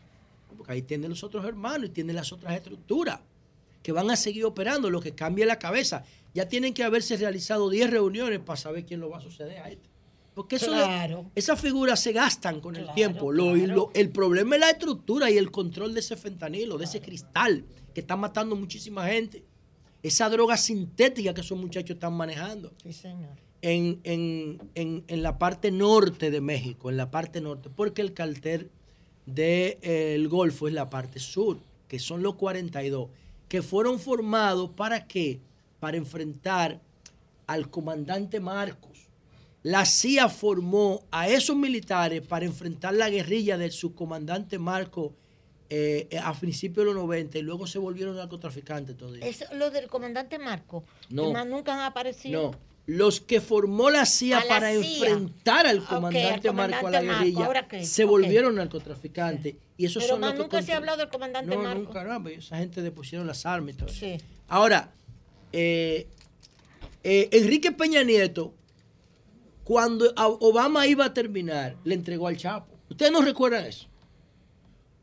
[0.56, 3.20] Porque ahí tienen los otros hermanos y tienen las otras estructuras
[3.82, 6.05] que van a seguir operando, lo que cambia la cabeza.
[6.35, 9.70] Ya tienen que haberse realizado 10 reuniones para saber quién lo va a suceder a
[9.70, 9.89] este.
[10.35, 10.85] Porque eso de-
[11.35, 13.30] esas figuras se gastan con el tiempo.
[13.32, 13.44] Lo-
[13.74, 17.64] lo- el problema es la estructura y el control de ese fentanilo, de ese cristal
[17.94, 19.44] que está matando muchísima gente.
[20.02, 23.36] Esa droga sintética que esos muchachos están manejando Sí, señor.
[23.62, 28.14] En, en- en- en la parte norte de México, en la parte norte, porque el
[28.14, 28.70] cartel
[29.26, 33.09] del Golfo es la parte sur, que son los 42,
[33.48, 35.40] que fueron formados para qué?
[35.80, 36.80] Para enfrentar
[37.47, 39.09] al comandante Marcos.
[39.62, 45.12] La CIA formó a esos militares para enfrentar la guerrilla del subcomandante Marcos
[45.70, 49.26] eh, a principios de los 90 y luego se volvieron narcotraficantes todavía.
[49.26, 50.85] Es lo del comandante Marco.
[51.10, 51.26] No.
[51.26, 52.52] que más nunca han aparecido.
[52.52, 52.59] No,
[52.89, 54.81] los que formó la CIA la para CIA.
[54.81, 57.19] enfrentar al comandante al Marco a la Marco.
[57.19, 59.56] guerrilla se volvieron narcotraficantes.
[59.77, 61.82] Y esos Pero son los que nunca se ha hablado del comandante no, Marco.
[61.82, 63.90] nunca, no, pues esa gente depusieron las armas y todo.
[63.90, 64.24] eso.
[64.48, 64.90] Ahora,
[65.52, 66.09] eh,
[67.05, 68.55] eh, Enrique Peña Nieto,
[69.65, 72.74] cuando Obama iba a terminar, le entregó al Chapo.
[72.89, 73.86] ¿Ustedes no recuerdan eso?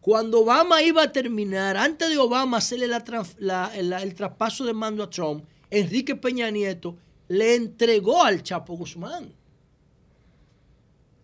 [0.01, 5.09] Cuando Obama iba a terminar, antes de Obama hacerle la el traspaso de mando a
[5.11, 6.97] Trump, Enrique Peña Nieto
[7.27, 9.33] le entregó al Chapo Guzmán.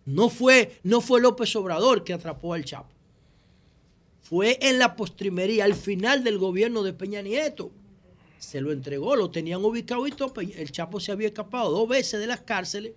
[0.04, 2.90] No fue, no fue López Obrador que atrapó al Chapo.
[4.20, 7.70] Fue en la postrimería, al final del gobierno de Peña Nieto.
[8.38, 10.40] se lo entregó, lo tenían ubicado y todo.
[10.40, 12.92] El Chapo se había escapado dos veces de las cárceles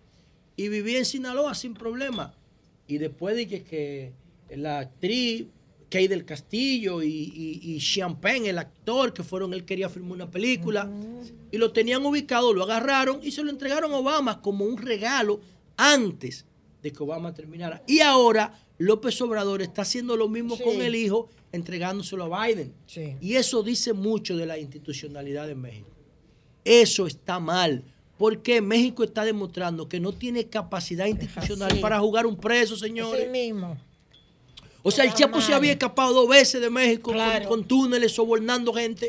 [0.55, 2.33] y vivía en Sinaloa sin problema.
[2.87, 4.13] Y después de que, que
[4.55, 5.45] la actriz
[5.89, 10.31] Kay del Castillo y, y, y Champagne, el actor, que fueron, él quería filmar una
[10.31, 10.89] película,
[11.51, 15.39] y lo tenían ubicado, lo agarraron y se lo entregaron a Obama como un regalo
[15.77, 16.45] antes
[16.81, 17.83] de que Obama terminara.
[17.87, 20.63] Y ahora López Obrador está haciendo lo mismo Sí.
[20.63, 22.73] con el hijo, entregándoselo a Biden.
[22.87, 23.15] Sí.
[23.21, 25.87] Y eso dice mucho de la institucionalidad de México.
[26.63, 27.83] Eso está mal.
[28.17, 33.29] Porque México está demostrando que no tiene capacidad institucional para jugar un preso, señores.
[33.29, 33.77] mismo.
[34.87, 37.49] O sea, el Chapo se había escapado dos veces de México con- Claro.
[37.49, 39.07] con, túneles, sobornando gente.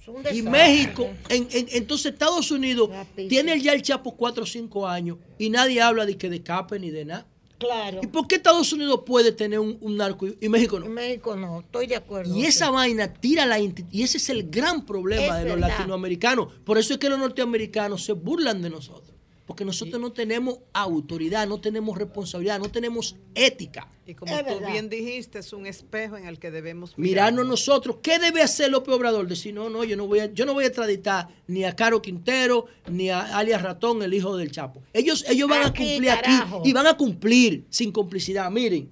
[0.00, 0.42] Es un Y.
[0.42, 2.90] México, en- en- entonces Estados Unidos
[3.28, 6.78] tiene ya el Chapo cuatro o cinco años y nadie habla de que de escape
[6.80, 7.26] ni de nada.
[7.56, 8.00] Claro.
[8.02, 10.86] ¿Y por qué Estados Unidos puede tener un, un narco y, y México no?
[10.86, 12.36] México no, estoy de acuerdo.
[12.36, 12.72] Y esa sí.
[12.72, 16.48] vaina tira la y ese es el gran problema Es de los latinoamericanos.
[16.64, 19.13] Por eso es que los norteamericanos se burlan de nosotros.
[19.46, 23.90] Porque nosotros no tenemos autoridad, no tenemos responsabilidad, no tenemos ética.
[24.06, 27.96] Y como tú bien dijiste, es un espejo en el que debemos Mirarnos nosotros.
[28.02, 29.26] ¿Qué debe hacer López Obrador?
[29.26, 32.00] Decir, no, no, yo no voy a, yo no voy a extraditar ni a Caro
[32.00, 34.82] Quintero ni a alias Ratón, el hijo del Chapo.
[34.94, 36.58] Ellos, ellos van Aquí, a cumplir carajo.
[36.60, 38.50] aquí y van a cumplir sin complicidad.
[38.50, 38.90] Miren,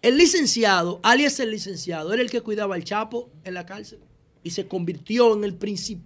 [0.00, 3.98] el licenciado, alias el licenciado, era el que cuidaba al Chapo en la cárcel
[4.42, 5.58] y se convirtió en el,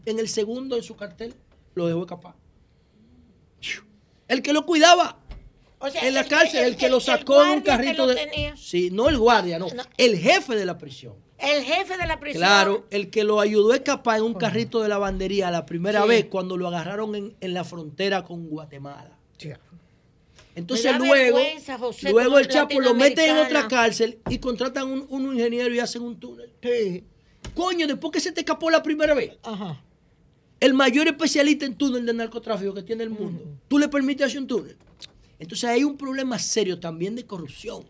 [0.07, 1.35] en el segundo en su cartel.
[1.75, 2.40] Lo dejó escapar.
[4.29, 5.19] El que lo cuidaba
[5.81, 8.15] O sea, en la el- cárcel, el, el- que lo sacó en un carrito lo
[8.15, 8.27] de...
[8.27, 8.57] tenía.
[8.57, 9.67] Sí, no el guardia, no.
[9.97, 11.15] El jefe de la prisión.
[11.39, 12.43] El jefe de la prisión.
[12.43, 16.09] Claro, el que lo ayudó a escapar en un carrito de lavandería la primera Sí.
[16.09, 19.17] vez cuando lo agarraron en, en la frontera con Guatemala.
[20.57, 21.39] Entonces Me da luego,
[21.79, 25.79] José, luego el Chapo lo mete en otra cárcel y contratan un, un ingeniero y
[25.79, 26.53] hacen un túnel.
[27.55, 29.39] Coño, después que se te escapó la primera vez.
[30.61, 33.43] El mayor especialista en túnel de narcotráfico que tiene el mundo.
[33.67, 34.77] Tú le permites hacer un túnel.
[35.39, 37.85] Entonces hay un problema serio también de corrupción.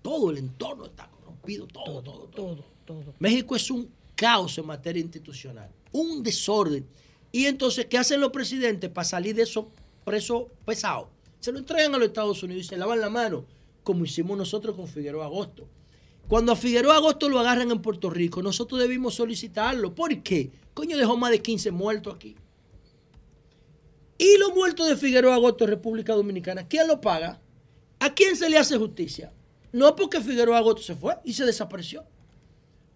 [0.00, 2.64] Todo el entorno está corrompido, todo, todo, todo.
[2.86, 3.14] todo.
[3.18, 6.86] México es un caos en materia institucional, un desorden.
[7.30, 9.66] Y entonces, ¿qué hacen los presidentes para salir de esos
[10.04, 11.08] presos pesados?
[11.38, 13.44] Se lo entregan a los Estados Unidos y se lavan la mano,
[13.84, 15.68] como hicimos nosotros con Figueroa Agosto.
[16.28, 19.94] Cuando a Figueroa Agosto lo agarran en Puerto Rico, nosotros debimos solicitarlo.
[19.94, 20.50] ¿Por qué?
[20.74, 22.36] Coño, dejó más de 15 muertos aquí.
[24.18, 27.40] Y los muertos de Figueroa Agosto en República Dominicana, ¿quién lo paga?
[28.00, 29.32] ¿A quién se le hace justicia?
[29.72, 32.04] No porque Figueroa Agosto se fue y se desapareció.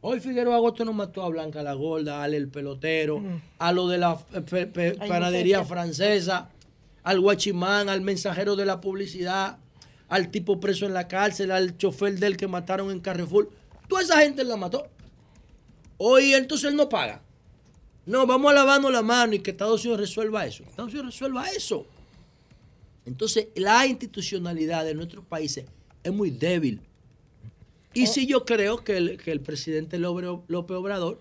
[0.01, 3.23] Hoy Figueroa Agosto nos mató a Blanca la Gorda, a Ale el pelotero,
[3.59, 4.19] a lo de la
[5.07, 6.49] panadería francesa,
[7.03, 9.59] al guachimán, al mensajero de la publicidad,
[10.11, 13.49] al tipo preso en la cárcel, al chofer del que mataron en Carrefour.
[13.89, 14.87] Toda esa gente la mató.
[15.97, 17.23] Hoy entonces él no paga.
[18.07, 20.65] No, vamos a lavarnos la mano y que Estados Unidos resuelva eso.
[20.65, 21.87] Estados Unidos resuelva eso.
[23.07, 25.67] Entonces, la institucionalidad de nuestros países
[26.03, 26.81] es muy débil.
[27.95, 31.21] Y sí yo creo que el, que el presidente López Obrador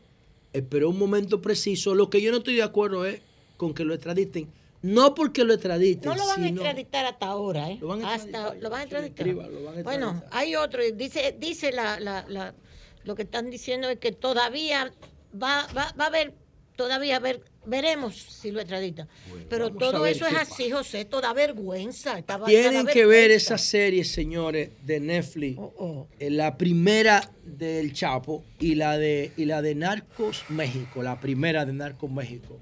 [0.52, 1.94] esperó un momento preciso.
[1.94, 3.22] Lo que yo no estoy de acuerdo es
[3.58, 4.48] con que lo extraditen.
[4.82, 7.78] No porque lo extraditen, No lo van a extraditar hasta ahora, ¿eh?
[7.82, 9.28] Lo van a Hasta, lo van a extraditar.
[9.28, 10.40] escriba, lo van a bueno, extraditar.
[10.40, 10.82] hay otro.
[10.96, 12.56] Dice, dice la, la, la-
[13.04, 14.92] lo que están diciendo es que todavía
[15.34, 16.34] va, va, va a haber,
[16.78, 19.08] todavía a ver, veremos si lo extradita.
[19.50, 22.18] Pero vamos a todo eso es así, José, toda vergüenza.
[22.18, 25.58] esta vaina Tienen que ver esa serie, señores, de Netflix.
[25.60, 31.20] Oh, Eh, La primera del Chapo y la de y la de Narcos México, la
[31.20, 32.60] primera de Narcos México,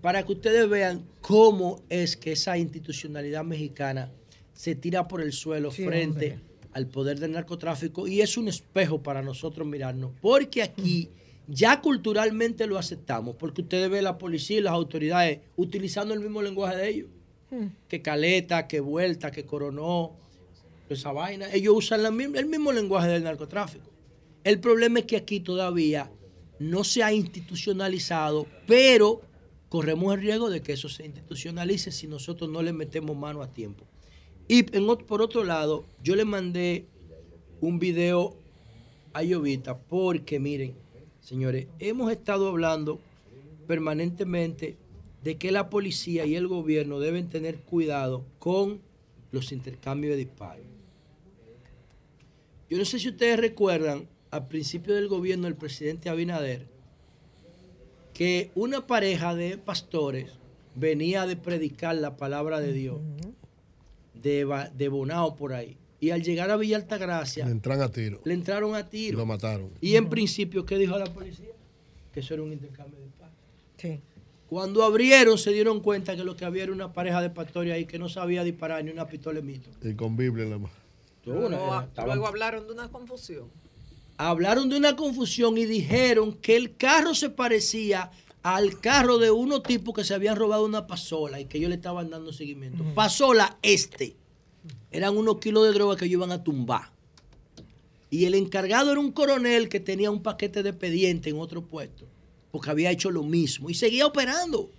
[0.00, 4.10] para que ustedes vean cómo es que esa institucionalidad mexicana
[4.52, 6.40] se tira por el suelo Sí, frente hombre.
[6.72, 11.08] al poder del narcotráfico y es un espejo para nosotros mirarnos, porque aquí
[11.46, 16.42] ya culturalmente lo aceptamos, porque ustedes ven la policía y las autoridades utilizando el mismo
[16.42, 17.08] lenguaje de ellos
[17.88, 20.12] que Caleta, que Vuelta, que Coronó,
[20.88, 21.52] esa vaina.
[21.52, 23.88] Ellos usan la el mismo lenguaje del narcotráfico.
[24.44, 26.10] El problema es que aquí todavía
[26.58, 29.22] no se ha institucionalizado, pero
[29.68, 33.52] corremos el riesgo de que eso se institucionalice si nosotros no le metemos mano a
[33.52, 33.84] tiempo.
[34.46, 36.86] Y por otro lado, yo le mandé
[37.60, 38.36] un video
[39.12, 40.74] a Llovita porque, miren,
[41.20, 42.98] señores, hemos estado hablando
[43.66, 44.76] permanentemente
[45.22, 48.80] de que la policía y el gobierno deben tener cuidado con
[49.32, 50.64] los intercambios de disparos.
[52.70, 56.66] Yo no sé si ustedes recuerdan, al principio del gobierno del presidente Abinader,
[58.18, 60.32] que una pareja de pastores
[60.74, 62.98] venía de predicar la palabra de Dios,
[64.12, 65.76] de, de Bonao por ahí.
[66.00, 68.20] Y al llegar a Villa Altagracia, Le entran a tiro.
[68.24, 69.18] le entraron a Y tiro.
[69.18, 69.70] lo mataron.
[69.80, 71.46] Y en principio, ¿qué dijo la policía?
[72.12, 73.34] que eso era un intercambio de disparos.
[73.76, 74.00] Sí.
[74.48, 77.84] Cuando abrieron, se dieron cuenta que lo que había era una pareja de pastores ahí
[77.86, 79.70] que no sabía disparar ni una pistola de mito.
[79.80, 80.74] Y con Biblia en la mano.
[81.24, 83.48] Luego hablaron de una confusión.
[84.18, 88.10] Hablaron de una confusión y dijeron que el carro se parecía
[88.42, 91.76] al carro de unos tipos que se habían robado una pasola y que ellos le
[91.76, 92.84] estaban dando seguimiento.
[92.94, 94.16] Pasola este.
[94.90, 96.90] Eran unos kilos de droga que ellos iban a tumbar.
[98.10, 102.06] Y el encargado era un coronel que tenía un paquete de expediente en otro puesto,
[102.50, 104.70] porque había hecho lo mismo y seguía operando.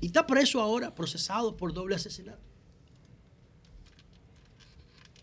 [0.00, 2.49] Y está preso ahora, procesado por doble asesinato.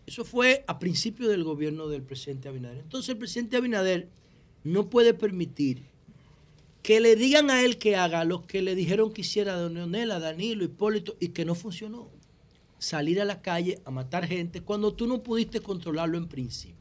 [0.08, 2.80] Eso fue a principio del gobierno del presidente Abinader.
[2.80, 4.08] Entonces el presidente Abinader
[4.64, 5.84] no puede permitir
[6.82, 9.74] que le digan a él que haga lo que le dijeron que hiciera a Don
[9.74, 12.08] Leonel, a Danilo, Hipólito, y que no funcionó.
[12.80, 16.78] Salir a la calle a matar gente cuando tú no pudiste controlarlo en principio.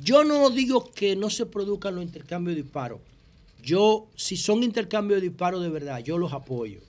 [0.00, 3.00] Yo no digo que no se produzcan los intercambios de disparos.
[3.64, 6.82] Yo, si son intercambios de disparos de verdad, yo los apoyo.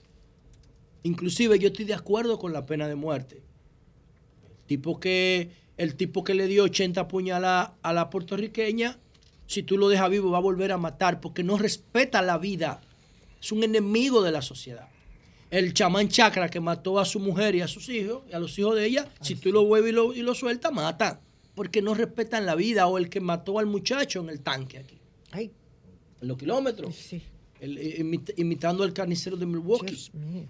[1.02, 3.42] Inclusive yo estoy de acuerdo con la pena de muerte.
[4.72, 8.98] Tipo que el tipo que le dio 80 puñaladas a la puertorriqueña,
[9.46, 12.80] si tú lo dejas vivo va a volver a matar porque no respeta la vida.
[13.38, 14.88] Es un enemigo de la sociedad.
[15.50, 18.58] El chamán chacra que mató a su mujer y a sus hijos, y a los
[18.58, 21.20] hijos de ella, si tú lo vuelves y lo, y lo sueltas, mata.
[21.54, 22.86] Porque no respetan la vida.
[22.86, 24.96] O el que mató al muchacho en el tanque aquí.
[26.22, 26.96] En los kilómetros.
[27.60, 29.92] El- eh, imit- imitando al carnicero de Milwaukee.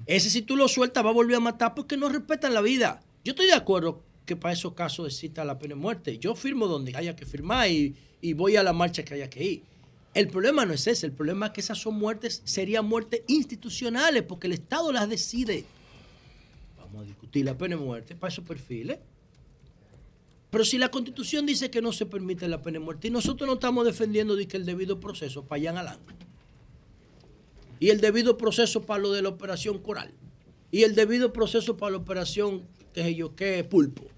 [0.07, 3.03] Ese si tú lo sueltas va a volver a matar porque no respetan la vida.
[3.24, 6.19] Yo estoy de acuerdo que para esos casos exista la pena de muerte.
[6.19, 9.44] Yo firmo donde haya que firmar y, y voy a la marcha que haya que
[9.44, 9.62] ir.
[10.15, 14.23] El problema no es ese, el problema es que esas son muertes, serían muertes institucionales
[14.23, 15.65] porque el Estado las decide.
[16.77, 18.99] Vamos a discutir la pena de muerte para esos perfiles.
[20.51, 23.47] Pero si la constitución dice que no se permite la pena de muerte y nosotros
[23.47, 26.23] no estamos defendiendo de que el debido proceso para allá en
[27.81, 30.12] y el debido proceso para lo de la operación coral
[30.70, 34.11] y el debido proceso para la operación qué sé yo qué pulpo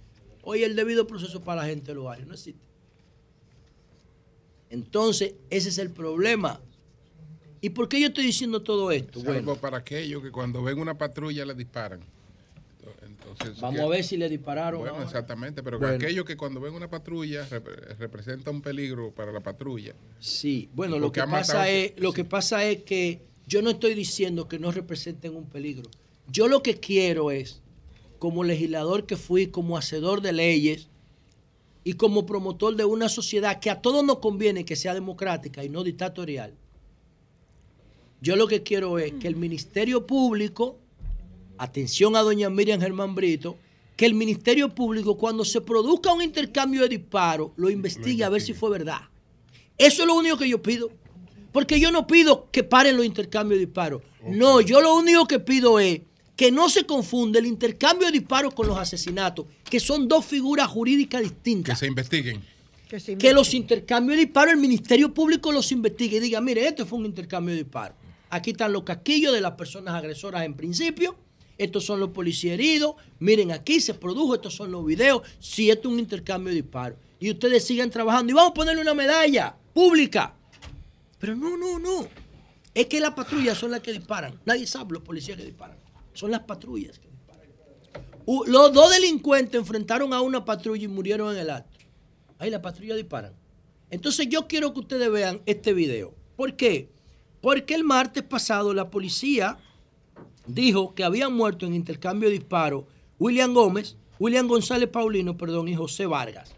[0.45, 2.61] hoy el debido proceso para la gente de los barrios no existe
[4.71, 6.61] entonces ese es el problema
[7.61, 10.79] y por qué yo estoy diciendo todo esto Salvo bueno para aquellos que cuando ven
[10.79, 12.01] una patrulla le disparan.
[13.03, 15.07] Entonces, vamos que- a ver si le dispararon Bueno, ahora.
[15.07, 15.95] exactamente, pero Bueno.
[15.95, 19.95] aquellos que cuando ven una patrulla rep- representa un peligro para la patrulla.
[20.21, 23.63] Sí, bueno, lo Porque que ha matado- pasa es, lo que pasa es que yo
[23.63, 25.89] no estoy diciendo que no representen un peligro.
[26.31, 27.63] Yo lo que quiero es,
[28.25, 30.89] como legislador que fui, como hacedor de leyes
[31.85, 35.69] y como promotor de una sociedad que a todos nos conviene que sea democrática y
[35.69, 36.55] no dictatorial.
[38.23, 40.79] Yo lo que quiero es que el Ministerio Público,
[41.59, 43.59] atención a doña Miriam Germán Brito,
[43.95, 48.41] que el Ministerio Público cuando se produzca un intercambio de disparos lo investigue a ver
[48.41, 49.03] si fue verdad.
[49.77, 50.91] Eso es lo único que yo pido.
[51.53, 54.01] Porque yo no pido que paren los intercambios de disparos.
[54.27, 56.01] No, yo lo único que pido es
[56.37, 60.67] que no se confunde el intercambio de disparos con los asesinatos, que son dos figuras
[60.69, 61.79] jurídicas distintas.
[61.79, 62.43] Que se investiguen.
[63.19, 66.99] Que los intercambios de disparos, el Ministerio Público los investigue y diga, mire, este fue
[66.99, 67.97] un intercambio de disparos.
[68.31, 71.17] Aquí están los casquillos de las personas agresoras en principio.
[71.57, 72.97] Estos son los policías heridos.
[73.21, 75.23] Miren, aquí se produjo, estos son los videos.
[75.39, 76.99] Si esto es un intercambio de disparos.
[77.21, 78.33] Y ustedes sigan trabajando.
[78.33, 80.35] Y vamos a ponerle una medalla pública.
[81.19, 82.09] Pero no, no, no.
[82.75, 84.39] Es que las patrullas son las que disparan.
[84.45, 85.84] Nadie sabe los policías que disparan.
[86.15, 87.01] Son las patrullas
[88.47, 91.79] Los dos delincuentes enfrentaron a una patrulla y murieron en el acto.
[92.39, 93.35] Ahí las patrullas disparan.
[93.91, 96.15] Entonces yo quiero que ustedes vean este video.
[96.37, 96.91] ¿Por qué?
[97.41, 99.59] Porque el martes pasado la policía
[100.47, 102.85] dijo que habían muerto en intercambio de disparos
[103.19, 106.55] William Gómez, William González Paulino, perdón, y José Vargas.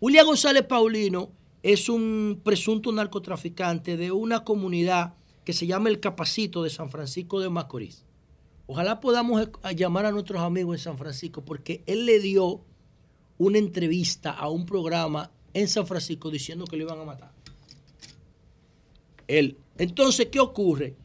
[0.00, 1.30] William González Paulino
[1.62, 5.14] es un presunto narcotraficante de una comunidad
[5.44, 8.04] que se llama El Capacito de San Francisco de Macorís.
[8.70, 12.60] Ojalá podamos llamar a nuestros amigos en San Francisco porque él le dio
[13.38, 17.32] una entrevista a un programa en San Francisco diciendo que lo iban a matar.
[19.26, 19.56] Él.
[19.78, 20.96] Entonces, ¿qué ocurre?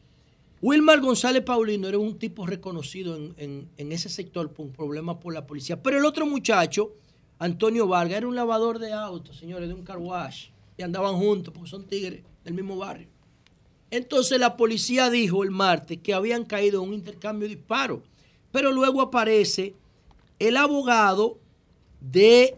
[0.60, 5.82] Wilmar González Paulino era un tipo reconocido en, ese sector por problemas por la policía.
[5.82, 6.92] Pero el otro muchacho,
[7.38, 10.48] Antonio Vargas, era un lavador de autos, señores, de un car wash.
[10.76, 13.13] Y andaban juntos porque son tigres del mismo barrio.
[13.90, 18.00] Entonces la policía dijo el martes que habían caído en un intercambio de disparos.
[18.50, 19.74] Pero luego aparece
[20.38, 21.38] el abogado
[22.00, 22.56] de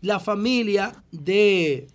[0.00, 1.86] la familia de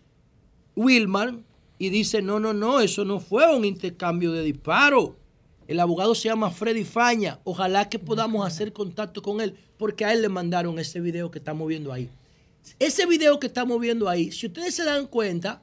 [0.76, 1.36] Wilmar
[1.78, 5.12] y dice, no, no, no, eso no fue un intercambio de disparos.
[5.68, 7.40] El abogado se llama Freddy Faña.
[7.44, 11.38] Ojalá que podamos hacer contacto con él, porque a él le mandaron ese video que
[11.38, 12.10] estamos viendo ahí.
[12.80, 15.62] Ese video que estamos viendo ahí, si ustedes se dan cuenta,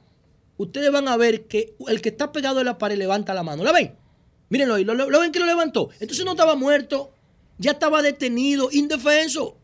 [0.57, 3.63] ustedes van a ver que el que está pegado a la pared levanta la mano.
[3.63, 3.95] ¿La ven?
[4.49, 5.89] Mírenlo ahí, ¿lo, ven que lo levantó?
[5.99, 7.11] Entonces no estaba muerto,
[7.57, 9.57] ya estaba detenido, indefenso,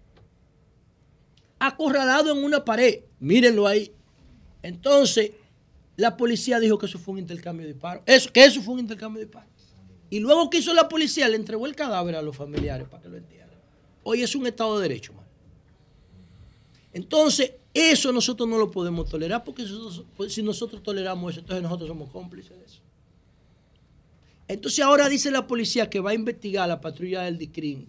[1.59, 3.01] acorralado en una pared.
[3.19, 3.91] Mírenlo ahí.
[4.61, 5.31] Entonces,
[5.95, 8.03] la policía dijo que eso fue un intercambio de disparos.
[8.05, 9.49] Eso, que eso fue un intercambio de disparos.
[10.09, 13.09] Y luego que hizo la policía, le entregó el cadáver a los familiares para que
[13.09, 13.57] lo entierren.
[14.03, 15.13] Hoy es un Estado de Derecho.
[16.91, 19.65] Entonces, eso nosotros no lo podemos tolerar porque
[20.15, 22.81] pues, si nosotros toleramos eso, entonces nosotros somos cómplices de eso.
[24.47, 27.87] Entonces ahora dice la policía que va a investigar a la patrulla del DICRIN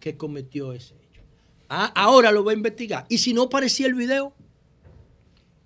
[0.00, 1.22] que cometió ese hecho.
[1.68, 3.06] Ah, ahora lo va a investigar.
[3.08, 4.34] Y si no aparecía el video,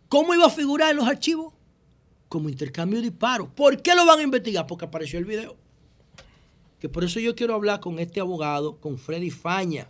[0.09, 1.53] ¿cómo iba a figurar en los archivos?
[2.29, 3.49] Como intercambio de disparos.
[3.49, 4.67] ¿Por qué lo van a investigar?
[4.67, 5.57] Porque apareció el video.
[6.79, 9.89] Que por eso yo quiero hablar con este abogado, con Freddy Faña,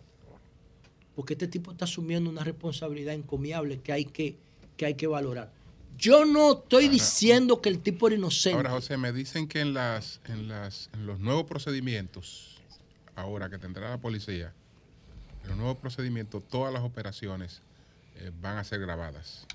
[1.14, 4.36] porque este tipo está asumiendo una responsabilidad encomiable que hay que,
[4.76, 5.50] que, hay que valorar.
[5.98, 8.56] Yo no estoy diciendo que el tipo era inocente.
[8.56, 12.56] Ahora, José, me dicen que en las, en las, en los nuevos procedimientos,
[13.14, 14.52] ahora que tendrá la policía,
[15.42, 17.60] en los nuevos procedimientos, todas las operaciones
[18.16, 19.46] eh, van a ser grabadas.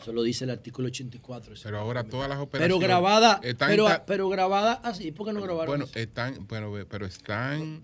[0.00, 1.54] Eso lo dice el artículo 84.
[1.54, 5.26] ese Pero ahora todas las Pero operaciones grabada, están pero, inta- pero grabada así, ¿por
[5.26, 7.82] qué no grabaron bueno, están, bueno, pero están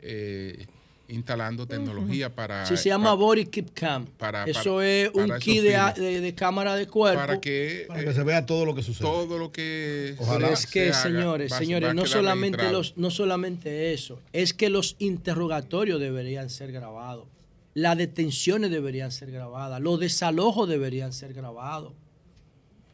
[0.00, 0.66] eh,
[1.08, 4.06] instalando tecnología para Sí, se llama Body Keep Cam.
[4.06, 5.94] para- Eso para- es un esos de, fines.
[5.94, 7.20] de- de cámara de cuerpo.
[7.20, 9.06] para que, Para que se vea todo lo que sucede.
[9.06, 12.78] todo lo que Pero es que, se haga señores, va- señores, va no solamente, registrado.
[12.78, 17.26] los, no solamente eso, es que los interrogatorios deberían ser grabados,
[17.74, 21.92] las detenciones deberían ser grabadas, los desalojos deberían ser grabados.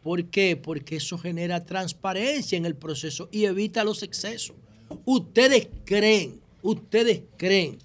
[0.02, 0.56] ¿Por qué?
[0.56, 4.56] Porque eso genera transparencia en el proceso y evita los excesos.
[5.04, 7.78] Ustedes creen, ustedes creen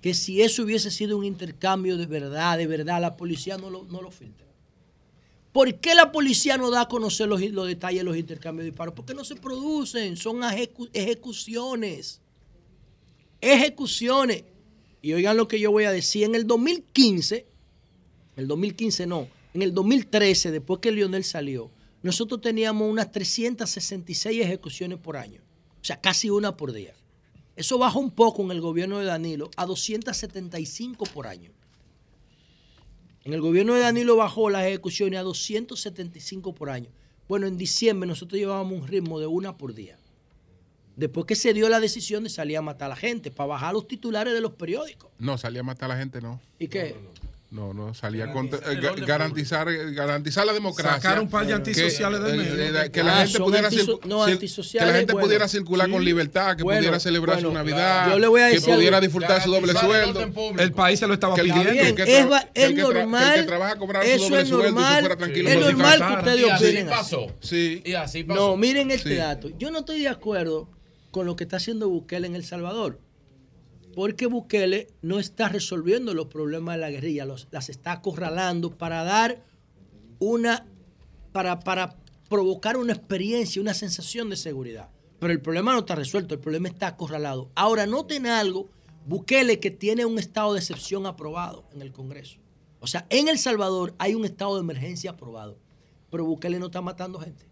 [0.00, 3.84] que si eso hubiese sido un intercambio de verdad, de verdad, la policía no lo,
[3.84, 4.46] no lo filtra.
[5.52, 8.70] ¿Por qué la policía no da a conocer los, los detalles de los intercambios de
[8.70, 8.94] disparos?
[8.94, 12.20] Porque no se producen, son ejecu- ejecuciones.
[13.40, 14.44] Ejecuciones.
[15.02, 16.24] Y oigan lo que yo voy a decir.
[16.24, 17.46] En el 2015,
[18.36, 21.70] el 2015 no, en el 2013, después que Lionel salió,
[22.02, 25.42] nosotros teníamos unas 366 ejecuciones por año.
[25.80, 26.94] O sea, casi una por día.
[27.56, 31.52] Eso bajó un poco en el gobierno de Danilo a 275 por año.
[33.24, 36.90] En el gobierno de Danilo bajó las ejecuciones a 275 por año.
[37.28, 39.98] Bueno, en diciembre nosotros llevábamos un ritmo de una por día.
[40.96, 43.72] Después que se dio la decisión de salir a matar a la gente, para bajar
[43.72, 45.10] los titulares de los periódicos.
[45.18, 46.40] No, salía a matar a la gente, no.
[46.58, 46.94] ¿Y qué?
[46.94, 47.19] No, no,
[47.94, 51.00] salía con Garantizar el ga- orden garantizar, garantizar la democracia.
[51.00, 52.82] Sacar un par de Que- antisociales del eh, medio.
[52.82, 55.26] eh, Que la Ah, gente pudiera, no, que la gente bueno.
[55.26, 55.92] pudiera circular Sí.
[55.92, 58.74] con libertad, que Bueno, pudiera celebrar bueno, su Navidad, yo le voy a que decir
[58.74, 59.06] pudiera algo.
[59.06, 60.30] disfrutar su doble el sueldo.
[60.58, 61.72] El país se lo estaba Que el- pidiendo.
[61.72, 62.12] que el que es, que
[62.54, 63.34] es que que normal.
[64.00, 65.04] que eso es normal.
[65.04, 66.96] Es normal que ustedes opinen así.
[67.16, 67.26] pasó.
[67.40, 67.82] Sí.
[67.84, 68.40] Y así pasó.
[68.50, 69.48] No, miren este dato.
[69.58, 70.68] Yo no estoy de acuerdo
[71.10, 73.00] con lo que está haciendo Bukele en El Salvador.
[74.00, 79.04] Porque Bukele no está resolviendo los problemas de la guerrilla, los, las está acorralando para
[79.04, 79.44] dar
[80.18, 80.66] una,
[81.32, 81.98] para, para
[82.30, 84.88] provocar una experiencia, una sensación de seguridad.
[85.18, 87.50] Pero el problema no está resuelto, el problema está acorralado.
[87.54, 88.70] Ahora, noten algo,
[89.04, 92.38] Bukele que tiene un estado de excepción aprobado en el Congreso.
[92.78, 95.58] O sea, en El Salvador hay un estado de emergencia aprobado,
[96.10, 97.49] pero Bukele no está matando gente.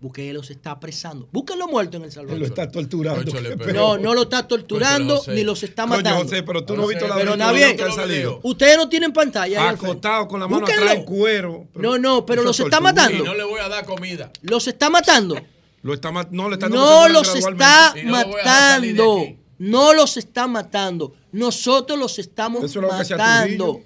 [0.00, 1.28] Bukele los está apresando.
[1.30, 2.38] Búsquenlo muerto en El Salvador.
[2.40, 3.32] Lo está torturando.
[3.74, 6.22] No, no lo está torturando ni los está Coño, matando.
[6.22, 7.76] José, pero tú no has visto la Pero versión está bien.
[7.76, 8.40] que ha salido.
[8.42, 9.60] Ustedes no tienen pantalla.
[9.60, 9.86] ahí al frente.
[9.92, 10.82] Acostado con la mano Búsquenlo.
[10.84, 11.66] atrás en cuero.
[11.74, 12.92] No, no, pero los es está tortura.
[13.02, 13.22] matando.
[13.24, 14.30] Y no le voy a dar comida.
[14.40, 15.36] Los está matando.
[15.82, 19.26] Lo está ma- no, está dando No los está no lo matando.
[19.58, 21.12] No los está matando.
[21.32, 23.80] Nosotros los estamos Eso es lo que hacía matando.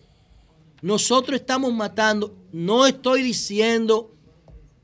[0.82, 2.34] Nosotros estamos matando.
[2.52, 4.13] No estoy diciendo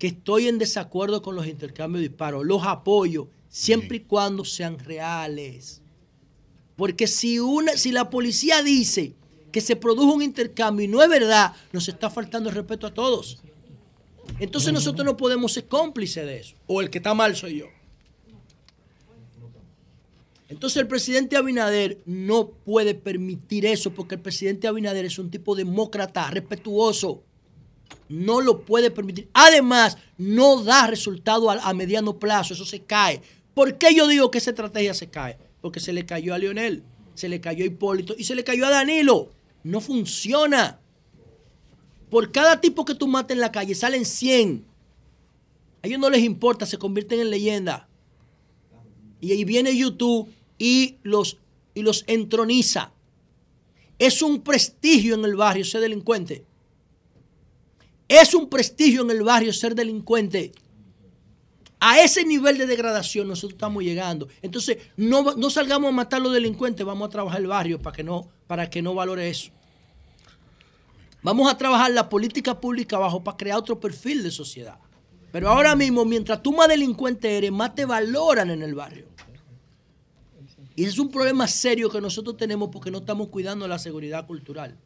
[0.01, 2.47] que estoy en desacuerdo con los intercambios de disparos.
[2.47, 5.83] Los apoyo siempre y cuando sean reales.
[6.75, 9.13] Porque si, una, si la policía dice
[9.53, 12.95] que se produjo un intercambio y no es verdad, nos está faltando el respeto a
[12.95, 13.43] todos.
[14.39, 16.57] Entonces nosotros no podemos ser cómplices de eso.
[16.67, 17.67] O el que está mal soy yo.
[20.49, 25.55] Entonces el presidente Abinader no puede permitir eso porque el presidente Abinader es un tipo
[25.55, 27.23] demócrata, respetuoso.
[28.09, 29.29] No lo puede permitir.
[29.33, 32.55] Además, no da resultado a, mediano plazo.
[32.55, 33.23] Eso se cae.
[33.55, 35.39] ¿Por qué yo digo que esa estrategia se cae?
[35.61, 36.83] Porque se le cayó a Lionel,
[37.15, 39.31] se le cayó a Hipólito y se le cayó a Danilo.
[39.63, 40.81] No funciona.
[42.11, 44.65] Por cada tipo que tú mates en la calle salen 100.
[45.83, 47.89] A ellos no les importa, se convierten en leyenda.
[49.21, 51.39] Y ahí viene YouTube y los,
[51.75, 52.93] y los entroniza.
[53.99, 56.45] Es un prestigio en el barrio ser delincuente.
[58.11, 60.51] Es un prestigio en el barrio ser delincuente.
[61.79, 64.27] A ese nivel de degradación nosotros estamos llegando.
[64.43, 67.95] Entonces, no, no salgamos a matar a los delincuentes, vamos a trabajar el barrio para
[67.95, 69.53] que no, para que no valore eso.
[71.23, 74.81] Vamos a trabajar la política pública abajo para crear otro perfil de sociedad.
[75.31, 79.07] Pero ahora mismo, mientras tú más delincuente eres, más te valoran en el barrio.
[80.75, 84.27] Y ese es un problema serio que nosotros tenemos porque no estamos cuidando la seguridad
[84.27, 84.77] cultural.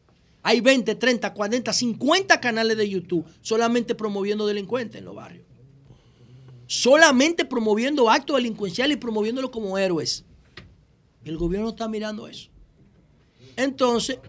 [0.47, 5.43] Hay 20, 30, 40, 50 canales de YouTube solamente promoviendo delincuentes en los barrios.
[6.67, 10.23] Solamente promoviendo actos delincuenciales y promoviéndolos como héroes.
[11.23, 12.51] El gobierno está mirando eso.
[13.55, 14.19] Entonces,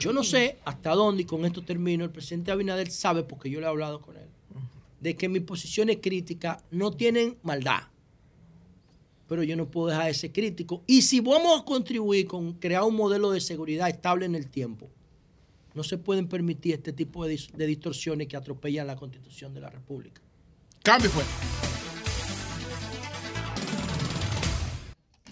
[0.00, 3.60] yo no sé hasta dónde, y con esto termino, el presidente Abinader sabe, porque yo
[3.60, 4.26] le he hablado con él,
[4.98, 7.82] de que mis posiciones críticas no tienen maldad.
[9.28, 10.82] Pero yo no puedo dejar de ser crítico.
[10.88, 14.90] Y si vamos a contribuir con crear un modelo de seguridad estable en el tiempo,
[15.74, 19.60] no se pueden permitir este tipo de, dis- de distorsiones que atropellan la constitución de
[19.60, 20.20] la República.
[20.82, 21.22] Cambio fue.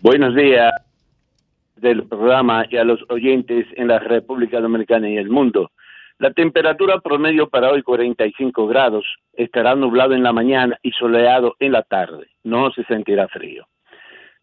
[0.02, 0.72] Buenos días
[1.76, 5.72] del programa y a los oyentes en la República Dominicana y el mundo.
[6.18, 11.72] La temperatura promedio para hoy 45 grados, estará nublado en la mañana y soleado en
[11.72, 12.26] la tarde.
[12.44, 13.66] No se sentirá frío.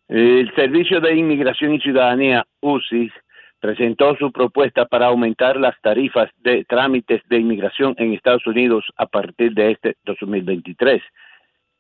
[0.08, 3.12] El Servicio de Inmigración y Ciudadanía, UCI,
[3.60, 9.08] presentó su propuesta para aumentar las tarifas de trámites de inmigración en Estados Unidos a
[9.08, 11.02] partir de este 2023.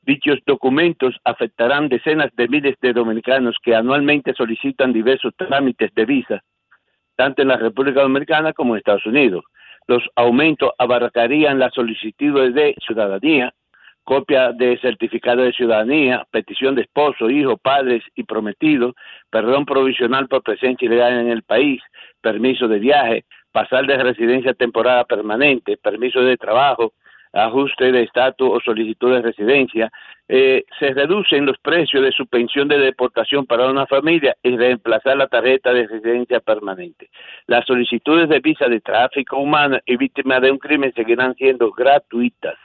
[0.02, 6.44] Dichos documentos afectarán decenas de miles de dominicanos que anualmente solicitan diversos trámites de visa,
[7.16, 9.44] tanto en la República Dominicana como en Estados Unidos.
[9.86, 13.54] Los aumentos abarcarían las solicitudes de ciudadanía,
[14.08, 18.96] copia de certificado de ciudadanía, petición de esposo, hijo, padres y prometidos,
[19.30, 21.82] perdón provisional por presencia ilegal en el país,
[22.22, 26.94] permiso de viaje, pasar de residencia temporada permanente, permiso de trabajo,
[27.34, 29.92] ajuste de estatus o solicitud de residencia,
[30.30, 35.18] eh, se reducen los precios de su pensión de deportación para una familia y reemplazar
[35.18, 37.10] la tarjeta de residencia permanente.
[37.46, 42.56] Las solicitudes de visa de tráfico humano y víctimas de un crimen seguirán siendo gratuitas.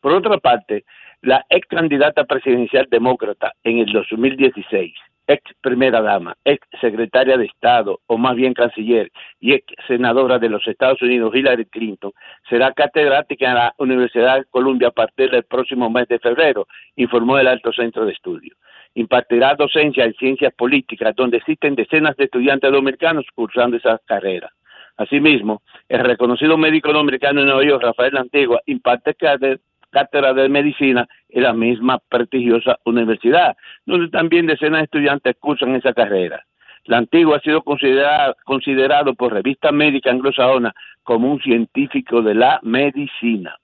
[0.00, 0.84] Por otra parte,
[1.22, 4.94] la ex candidata presidencial demócrata en el 2016,
[5.26, 9.10] ex primera dama, ex secretaria de Estado, o más bien canciller,
[9.40, 12.12] y ex senadora de los Estados Unidos, Hillary Clinton,
[12.48, 16.66] será catedrática en la Universidad de Columbia a partir del próximo mes de febrero,
[16.96, 18.56] informó el Alto Centro de Estudios.
[18.94, 24.50] Impartirá docencia en ciencias políticas, donde existen decenas de estudiantes dominicanos cursando esa carrera.
[24.96, 29.14] Asimismo, el reconocido médico dominicano en Nueva York, Rafael Antigua, imparte
[29.96, 33.56] cátedra de medicina en la misma prestigiosa universidad,
[33.86, 36.44] donde también decenas de estudiantes cursan esa carrera.
[36.84, 42.60] La antigua ha sido considerada, considerado por revista médica anglosajona como un científico de la
[42.62, 43.56] medicina.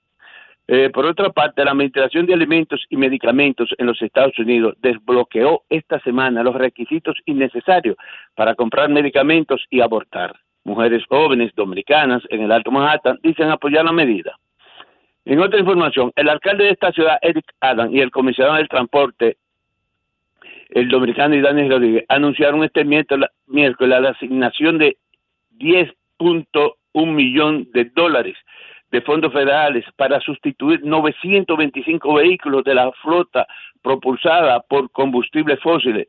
[0.68, 5.64] Eh, por otra parte, la Administración de Alimentos y Medicamentos en los Estados Unidos desbloqueó
[5.68, 7.96] esta semana los requisitos innecesarios
[8.34, 10.34] para comprar medicamentos y abortar.
[10.64, 14.34] Mujeres jóvenes dominicanas en el Alto Manhattan dicen apoyar la medida.
[15.24, 19.36] En otra información, el alcalde de esta ciudad, Eric Adam, y el comisionado del transporte,
[20.70, 23.30] el dominicano Daniel Rodríguez, anunciaron este miércoles
[24.00, 24.96] la asignación de
[25.58, 26.74] 10.1
[27.06, 28.36] millón de dólares
[28.90, 33.46] de fondos federales para sustituir 925 vehículos de la flota
[33.80, 36.08] propulsada por combustibles fósiles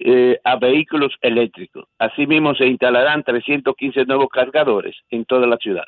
[0.00, 1.84] eh, a vehículos eléctricos.
[1.98, 5.84] Asimismo, se instalarán 315 nuevos cargadores en toda la ciudad.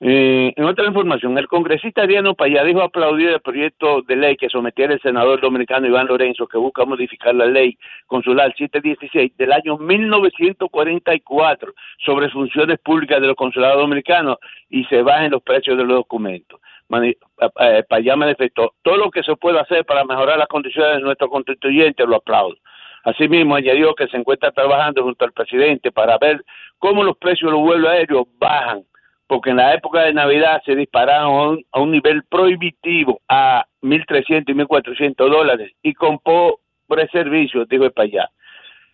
[0.00, 4.48] Eh, en otra información, el congresista Adriano Payá dijo aplaudir el proyecto de ley que
[4.48, 7.76] sometiera el senador dominicano Iván Lorenzo, que busca modificar la ley
[8.06, 11.72] consular 716 del año 1944
[12.04, 14.36] sobre funciones públicas de los consulados dominicanos
[14.70, 16.60] y se bajen los precios de los documentos.
[16.88, 17.16] Mani-
[17.60, 21.28] eh, Payá manifestó todo lo que se puede hacer para mejorar las condiciones de nuestros
[21.28, 22.56] constituyentes, lo aplaudo.
[23.02, 26.44] Asimismo, añadió que se encuentra trabajando junto al presidente para ver
[26.78, 28.82] cómo los precios de los vuelos aéreos bajan
[29.28, 34.54] porque en la época de Navidad se dispararon a un, nivel prohibitivo a 1.300 y
[34.54, 38.30] 1.400 dólares y con pobre servicio, dijo el allá.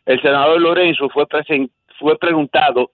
[0.04, 1.24] El senador Lorenzo fue,
[1.98, 2.90] fue preguntado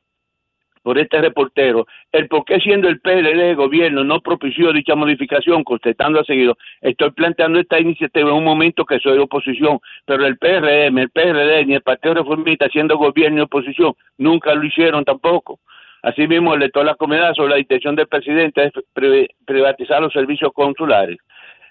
[0.83, 5.63] por este reportero el por qué siendo el PLD de gobierno no propició dicha modificación,
[5.63, 10.37] contestando a seguido, estoy planteando esta iniciativa en un momento que soy oposición, pero el
[10.39, 15.61] PRM, el PRD ni el Partido Reformista siendo gobierno y oposición nunca lo hicieron tampoco.
[16.03, 21.19] Asimismo, a la comunidad sobre la intención del presidente de pri- privatizar los servicios consulares.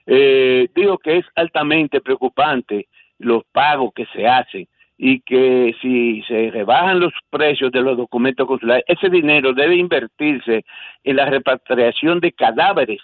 [0.05, 2.87] Eh, digo que es altamente preocupante
[3.19, 8.45] los pagos que se hacen y que si se rebajan los precios de los documentos
[8.47, 10.63] consulares, ese dinero debe invertirse
[11.03, 13.01] en la repatriación de cadáveres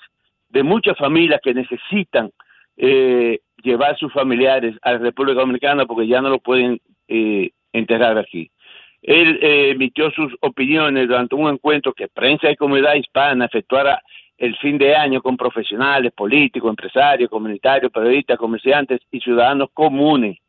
[0.49, 2.31] de muchas familias que necesitan
[2.77, 8.17] eh, llevar sus familiares a la República Dominicana porque ya no lo pueden eh, enterrar
[8.17, 8.49] aquí.
[9.07, 14.01] Él eh, emitió sus opiniones durante un encuentro que prensa y comunidad hispana efectuara
[14.35, 20.39] el fin de año con profesionales, políticos, empresarios, comunitarios, periodistas, comerciantes y ciudadanos comunes.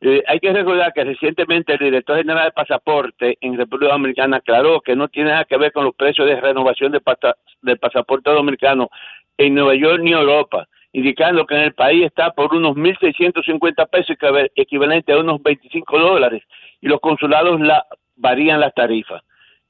[0.00, 4.80] Eh, hay que recordar que recientemente el director general de pasaporte en República Dominicana aclaró
[4.80, 8.30] que no tiene nada que ver con los precios de renovación de pasa- del pasaporte
[8.30, 8.88] dominicano
[9.36, 10.66] en Nueva York ni Europa,
[10.96, 15.98] indicando que en el país está por unos 1.650 pesos, equival- equivalente a unos 25
[15.98, 16.42] dólares,
[16.80, 17.84] y los consulados la,
[18.16, 19.22] varían las tarifas.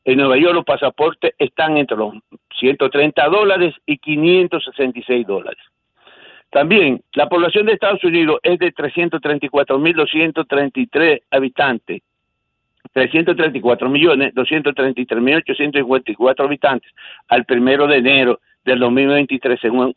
[0.04, 2.14] En Nueva York los pasaportes están entre los
[2.60, 5.58] 130 dólares y 566 dólares.
[6.50, 12.02] También, la población de Estados Unidos es de 334.233 habitantes.
[12.92, 16.88] 334 millones 233 mil 854 habitantes
[17.26, 19.92] al primero de enero del 2023 según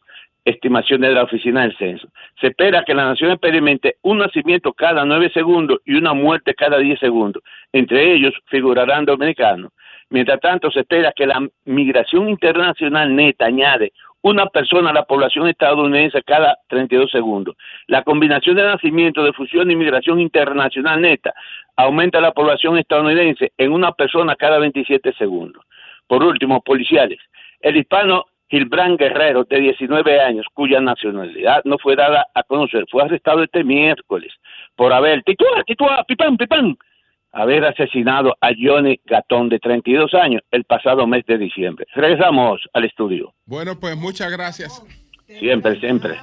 [0.50, 2.08] estimaciones de la oficina del censo.
[2.40, 6.78] Se espera que la nación experimente un nacimiento cada nueve segundos y una muerte cada
[6.78, 7.44] diez segundos.
[7.72, 9.72] Entre ellos figurarán dominicanos.
[10.10, 15.48] Mientras tanto, se espera que la migración internacional neta añade una persona a la población
[15.48, 17.56] estadounidense cada 32 segundos.
[17.88, 21.34] La combinación de nacimiento, de fusión y migración internacional neta
[21.78, 25.64] aumenta la población estadounidense en una persona cada 27 segundos.
[26.08, 27.20] Por último, policiales.
[27.62, 33.04] El hispano Gilbrand Guerrero, de 19 años, cuya nacionalidad no fue dada a conocer, fue
[33.04, 34.34] arrestado este miércoles
[34.76, 36.78] por haber, titúa, titúa, pipán, pipán,
[37.32, 41.86] haber asesinado a Johnny Gatón, de 32 años, el pasado mes de diciembre.
[41.94, 43.34] Regresamos al estudio.
[43.46, 44.84] Bueno, pues muchas gracias.
[45.38, 46.18] Siempre, siempre.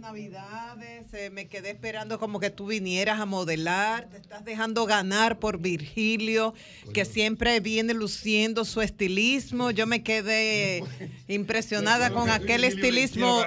[0.00, 5.38] Navidades, eh, me quedé esperando como que tú vinieras a modelar, te estás dejando ganar
[5.38, 6.54] por Virgilio,
[6.92, 9.70] que siempre viene luciendo su estilismo.
[9.70, 10.84] Yo me quedé
[11.28, 13.42] impresionada con aquel estilismo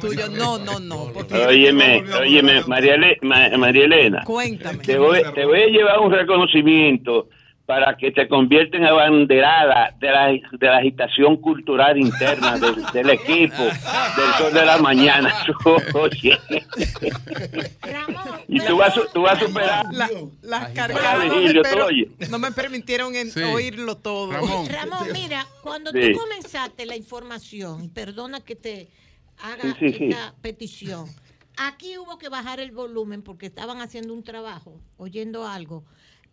[0.00, 0.28] tuyo.
[0.28, 1.12] No, no, no.
[1.46, 2.94] Óyeme, óyeme, María
[3.84, 4.24] Elena.
[4.24, 4.78] Cuéntame.
[4.78, 7.28] Te voy, te voy a llevar un reconocimiento
[7.70, 13.10] para que te convierta en abanderada de la, de la agitación cultural interna del, del
[13.10, 15.32] equipo del Sol de la Mañana.
[15.94, 16.36] Oye.
[18.48, 19.86] y tú vas, a- tú vas a superar.
[19.92, 20.10] La-
[20.42, 21.26] las cargadas,
[21.62, 21.86] pero
[22.28, 23.40] no me permitieron en- Sí.
[23.40, 24.32] oírlo todo.
[24.32, 24.66] Ramón.
[24.68, 26.10] Ramón, mira, cuando Sí.
[26.12, 28.88] tú comenzaste la información, y perdona que te
[29.44, 30.04] haga Sí, sí, sí.
[30.08, 31.06] esta petición,
[31.56, 35.84] aquí hubo que bajar el volumen porque estaban haciendo un trabajo, oyendo algo,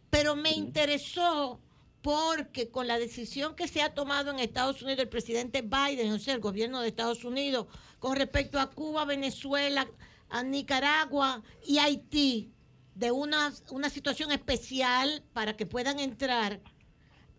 [0.10, 1.60] pero me interesó
[2.02, 6.20] porque con la decisión que se ha tomado en Estados Unidos el presidente Biden, o
[6.20, 7.68] sea, el gobierno de Estados Unidos,
[8.00, 9.88] con respecto a Cuba, Venezuela,
[10.30, 12.52] a Nicaragua y Haití,
[12.96, 16.62] de una, una situación especial para que puedan entrar,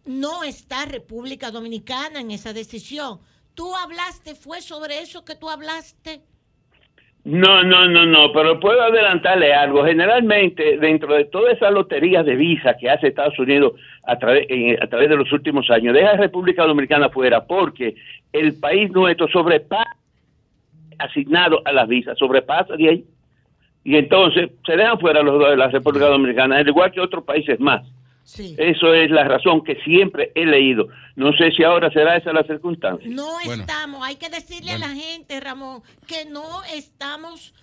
[0.04, 3.20] no está República Dominicana en esa decisión.
[3.54, 6.22] Tú hablaste, fue sobre eso que tú hablaste.
[7.28, 9.84] No, no, no, no, pero puedo adelantarle algo.
[9.84, 13.74] Generalmente, dentro de toda esa lotería de visa que hace Estados Unidos
[14.04, 14.46] a, través
[14.80, 17.96] a través de los últimos años, deja a República Dominicana fuera porque
[18.32, 19.94] el país nuestro sobrepasa
[20.98, 23.04] asignado a las visas, sobrepasa de ahí.
[23.84, 27.60] Y entonces se dejan fuera los de la República Dominicana, al igual que otros países
[27.60, 27.82] más.
[28.36, 30.88] Eso es la razón que siempre he leído.
[31.16, 33.08] No sé si ahora será esa la circunstancia.
[33.10, 37.54] No estamos, hay que decirle a la gente, Ramón, que no estamos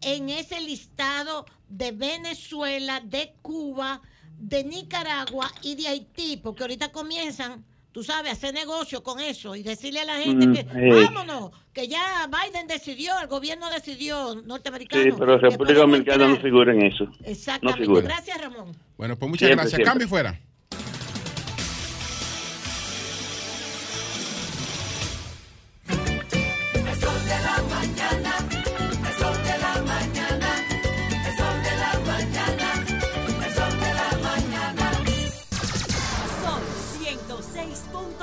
[0.00, 4.00] en ese listado de Venezuela, de Cuba,
[4.38, 7.64] de Nicaragua y de Haití, porque ahorita comienzan,
[7.96, 10.64] tú sabes, hacer negocio con eso y decirle a la gente Mm, que
[11.02, 15.02] vámonos, que ya Biden decidió, el gobierno decidió, norteamericano.
[15.02, 17.04] Sí, pero República Dominicana no figura en eso.
[17.04, 17.80] No Exactamente.
[17.80, 18.02] figura.
[18.02, 18.76] Gracias, Ramón.
[18.98, 19.70] Bueno, pues muchas Siempre, gracias.
[19.70, 19.84] siempre.
[19.86, 20.40] Cambio y fuera.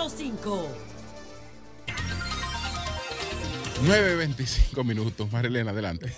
[0.04, 0.68] 106.5.
[3.86, 5.32] 9.25 minutos.
[5.32, 6.14] Marilena, adelante.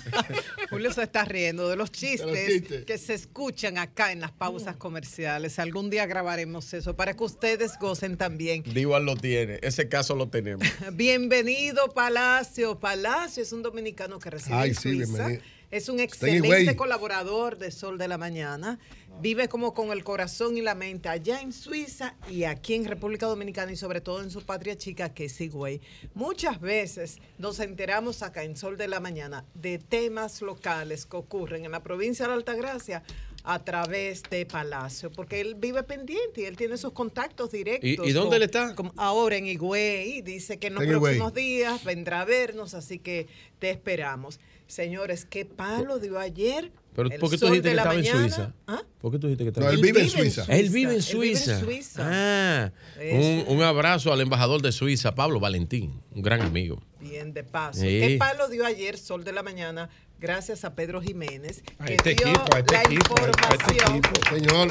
[0.70, 4.32] Julio se está riendo de los De los chistes que se escuchan acá en las
[4.32, 5.60] pausas comerciales.
[5.60, 8.64] Algún día grabaremos eso para que ustedes gocen también.
[8.64, 10.66] Dival lo tiene, ese caso lo tenemos.
[10.92, 12.80] Bienvenido, Palacio.
[12.80, 15.06] Palacio es un dominicano que reside Ay, en sí, Suiza.
[15.06, 15.42] bienvenido.
[15.70, 18.80] Es un excelente colaborador de Sol de la Mañana.
[19.20, 23.26] Vive como con el corazón y la mente allá en Suiza y aquí en República
[23.26, 25.80] Dominicana y sobre todo en su patria chica que es Higüey.
[26.14, 31.66] Muchas veces nos enteramos acá en Sol de la Mañana de temas locales que ocurren
[31.66, 33.02] en la provincia de la Altagracia
[33.44, 38.06] a través de Palacio, porque él vive pendiente y él tiene sus contactos directos.
[38.06, 38.74] ¿Y- y dónde con- él está?
[38.74, 41.00] con- ahora en Higüey, dice que en los En Higüey.
[41.18, 43.26] próximos días vendrá a vernos, así que
[43.58, 44.40] te esperamos.
[44.66, 46.70] Señores, qué palo dio ayer.
[46.94, 48.20] Pero el ¿por qué tú dijiste que estaba en mañana.
[48.20, 48.52] Suiza?
[48.66, 48.82] ¿Ah?
[49.00, 50.44] ¿Por qué tú dijiste que estaba No, él vive en Suiza.
[50.48, 51.60] Él vive en Él vive en Suiza.
[51.60, 52.02] Suiza.
[52.04, 52.72] Ah,
[53.12, 56.82] un, un abrazo al embajador de Suiza, Pablo Valentín, un gran amigo.
[57.00, 57.80] Bien, de paso.
[57.80, 57.86] Sí.
[57.86, 59.88] ¿Qué palo dio ayer Sol de la Mañana?
[60.18, 63.20] Gracias a Pedro Jiménez, A que este dio equipo, a este la equipo, a
[63.54, 63.96] este información.
[63.96, 64.34] equipo.
[64.34, 64.68] Señor,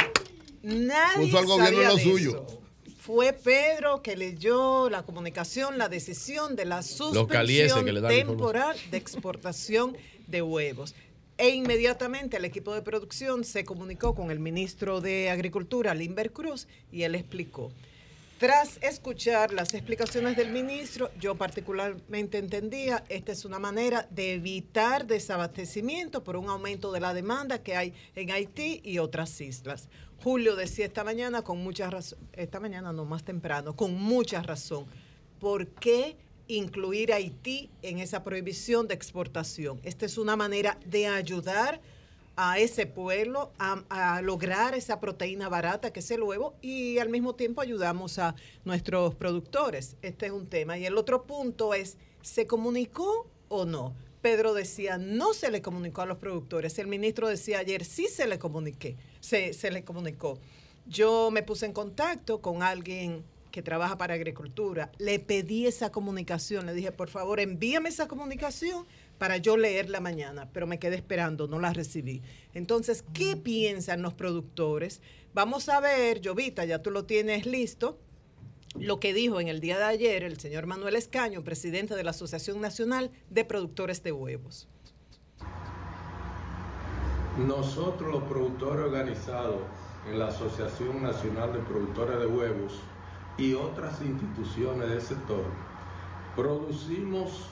[0.62, 2.46] Nadie puso al gobierno sabía en lo suyo.
[2.48, 2.62] eso.
[3.02, 9.98] Fue Pedro que leyó la comunicación, la decisión de la suspensión temporal de exportación
[10.28, 10.94] de huevos.
[11.40, 16.68] E inmediatamente el equipo de producción se comunicó con el ministro de Agricultura, Limber Cruz,
[16.91, 17.72] y él explicó.
[18.40, 25.07] Tras escuchar las explicaciones del ministro, yo particularmente entendía, esta es una manera de evitar
[25.07, 29.88] desabastecimiento por un aumento de la demanda que hay en Haití y otras islas.
[30.22, 34.88] Julio decía esta mañana con mucha razón, esta mañana no más temprano, con mucha razón,
[35.40, 36.18] ¿por qué
[36.49, 39.80] incluir a Haití en esa prohibición de exportación?
[39.84, 41.80] Esta es una manera de ayudar
[42.41, 47.35] a ese pueblo a, lograr esa proteína barata que es el huevo y al mismo
[47.35, 49.97] tiempo ayudamos a nuestros productores.
[50.01, 50.77] Este es un tema.
[50.77, 53.93] Y el otro punto es, ¿se comunicó o no?
[54.21, 56.80] Pedro decía, no se le comunicó a los productores.
[56.80, 60.39] El ministro decía ayer, sí se le comuniqué, se, se le comunicó.
[60.88, 66.65] Yo me puse en contacto con alguien que trabaja para agricultura, le pedí esa comunicación,
[66.65, 68.85] le dije, por favor, envíame esa comunicación
[69.17, 72.21] para yo leerla mañana, pero me quedé esperando, no la recibí.
[72.53, 75.01] Entonces, ¿qué piensan los productores?
[75.34, 77.99] Vamos a ver, Jovita, ya tú lo tienes listo,
[78.76, 82.11] lo que dijo en el día de ayer el señor Manuel Escaño, presidente de la
[82.11, 84.67] Asociación Nacional de Productores de Huevos.
[87.47, 89.61] Nosotros los productores organizados
[90.09, 92.80] en la Asociación Nacional de Productores de Huevos
[93.40, 95.45] y otras instituciones del sector,
[96.36, 97.49] producimos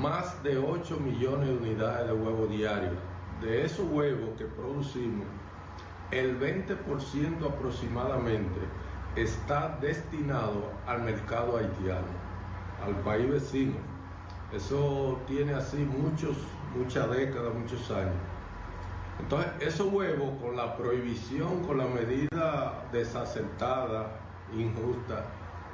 [0.00, 2.94] más de 8 millones de unidades de huevos diarios.
[3.40, 5.26] De esos huevos que producimos,
[6.10, 8.60] el 20% aproximadamente
[9.14, 12.08] está destinado al mercado haitiano,
[12.84, 13.76] al país vecino.
[14.52, 16.36] Eso tiene así muchos,
[16.76, 18.16] muchas décadas, muchos años.
[19.20, 24.12] Entonces, esos huevos con la prohibición, con la medida desacertada,
[24.56, 25.24] injusta,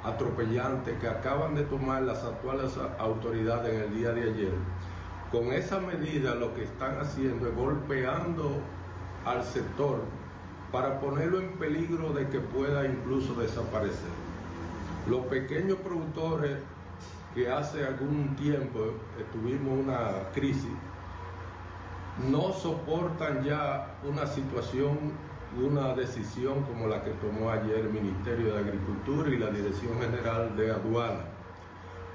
[0.03, 4.53] atropellante que acaban de tomar las actuales autoridades en el día de ayer,
[5.31, 8.61] con esa medida lo que están haciendo es golpeando
[9.25, 10.01] al sector
[10.71, 14.11] para ponerlo en peligro de que pueda incluso desaparecer.
[15.07, 16.57] Los pequeños productores
[17.33, 18.93] que hace algún tiempo
[19.31, 20.71] tuvimos una crisis,
[22.17, 24.97] no soportan ya una situación,
[25.61, 30.55] una decisión como la que tomó ayer el Ministerio de Agricultura y la Dirección General
[30.55, 31.25] de Aduana.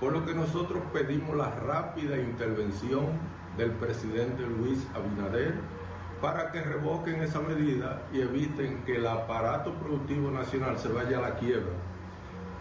[0.01, 3.07] Por lo que nosotros pedimos la rápida intervención
[3.59, 5.55] del presidente Luis Abinader
[6.23, 11.23] para que revoquen esa medida y eviten que el aparato productivo nacional se vaya a
[11.23, 11.73] la quiebra.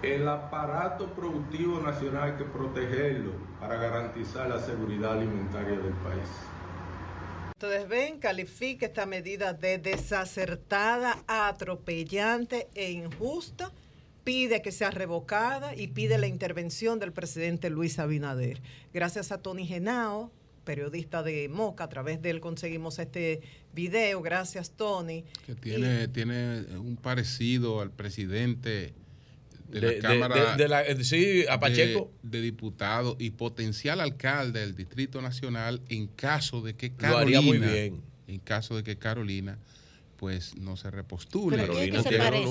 [0.01, 6.48] El aparato productivo nacional hay que protegerlo para garantizar la seguridad alimentaria del país.
[7.61, 13.73] Ustedes ven, califica esta medida de desacertada, atropellante e injusta,
[14.23, 18.61] pide que sea revocada y pide la intervención del presidente Luis Abinader.
[18.94, 20.31] Gracias a Tony Genao,
[20.64, 23.41] periodista de Moca, a través de él conseguimos este
[23.73, 24.22] video.
[24.22, 25.26] Gracias, Tony.
[25.45, 28.94] Que tiene, tiene un parecido al presidente
[29.71, 30.55] de, De- la Cámara.
[30.55, 32.11] de- la- eh, sí, a Pacheco.
[32.23, 37.21] De, diputado y potencial alcalde del Distrito Nacional en caso de que Lo Carolina.
[37.39, 38.01] haría muy bien.
[38.27, 39.57] En caso de que Carolina.
[40.19, 41.55] Pues no se repostule.
[41.55, 42.45] ¿Pero quién es que se parece?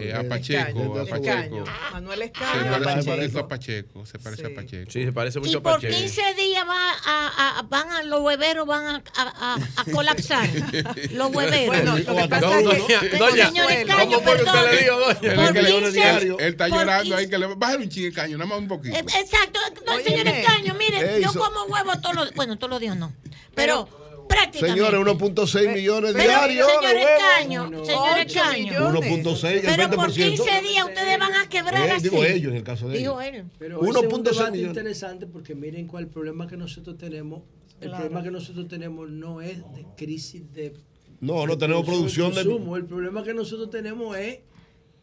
[0.00, 1.64] Eh, a Pacheco, a Pacheco.
[1.92, 2.70] Manuel Se Escaño.
[2.84, 3.38] parece, Pacheco.
[3.38, 4.90] a Pacheco, se parece a Pacheco.
[4.90, 8.86] Sí, se parece Y por 15 días va a, a- van a, los hueveros van
[8.86, 10.48] a, a- a- a colapsar.
[11.12, 11.66] los hueveros.
[11.66, 14.98] Bueno, lo que pasa Doña, es que- doña, señor ¿cómo Escaño, que usted le dijo,
[14.98, 15.14] doña?
[15.20, 17.88] Por Él, que le- 15 él- él está llorando ahí 15 que le bájale un
[17.90, 18.96] chingue caño, nada más un poquito.
[18.96, 23.12] Exacto, no, señor Escaño, mire, yo como huevo todos los bueno, todos los días no.
[23.54, 23.86] Pero,
[24.32, 24.80] prácticamente.
[24.82, 26.66] Señores, 1.6 millones Pero, diarios.
[26.68, 27.10] señor de huevos.
[27.18, 28.72] Escaño, señor Ocho Escaño.
[28.90, 29.94] 1.6, el Pero 20%.
[29.96, 32.02] por 15 días ustedes van a quebrar Eh, así.
[32.08, 33.34] digo ellos, en el caso de Dijo ellos.
[33.40, 33.44] él.
[33.58, 34.76] Pero ese es un 1.6 debate millones.
[34.76, 37.42] interesante porque miren cuál problema que nosotros tenemos.
[37.80, 38.04] El Claro.
[38.04, 40.74] problema que nosotros tenemos no es de crisis de
[41.20, 42.76] No, no tenemos producción de- consumo.
[42.76, 44.38] El problema que nosotros tenemos es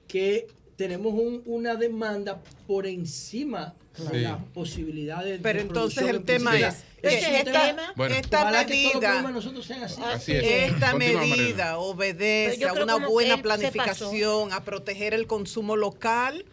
[0.07, 4.23] que tenemos un- una demanda por encima de Sí.
[4.23, 8.15] las posibilidades Pero de entonces el tema es, Es esta- esta- tema- Bueno.
[8.15, 10.01] esta medida, problemas nosotros sean así.
[10.03, 10.71] Así es.
[10.71, 16.45] esta medida obedece a una buena planificación, a proteger el consumo local.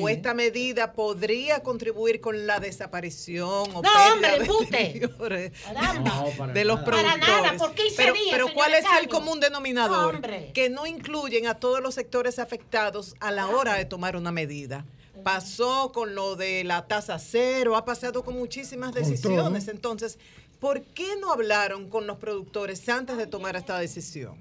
[0.00, 6.24] ¿O esta medida podría contribuir con la desaparición o No, pérdida hombre, de Caramba.
[6.54, 6.84] de los nada.
[6.86, 7.02] productores?
[7.04, 10.22] Para nada, por 15 pero, días, pero ¿cuál es el común denominador?
[10.54, 14.86] Que no incluyen a todos los sectores afectados a la hora de tomar una medida.
[15.24, 19.68] Pasó con lo de la tasa cero, ha pasado con muchísimas decisiones.
[19.68, 20.18] Entonces,
[20.60, 24.36] ¿por qué no hablaron con los productores antes de tomar esta decisión?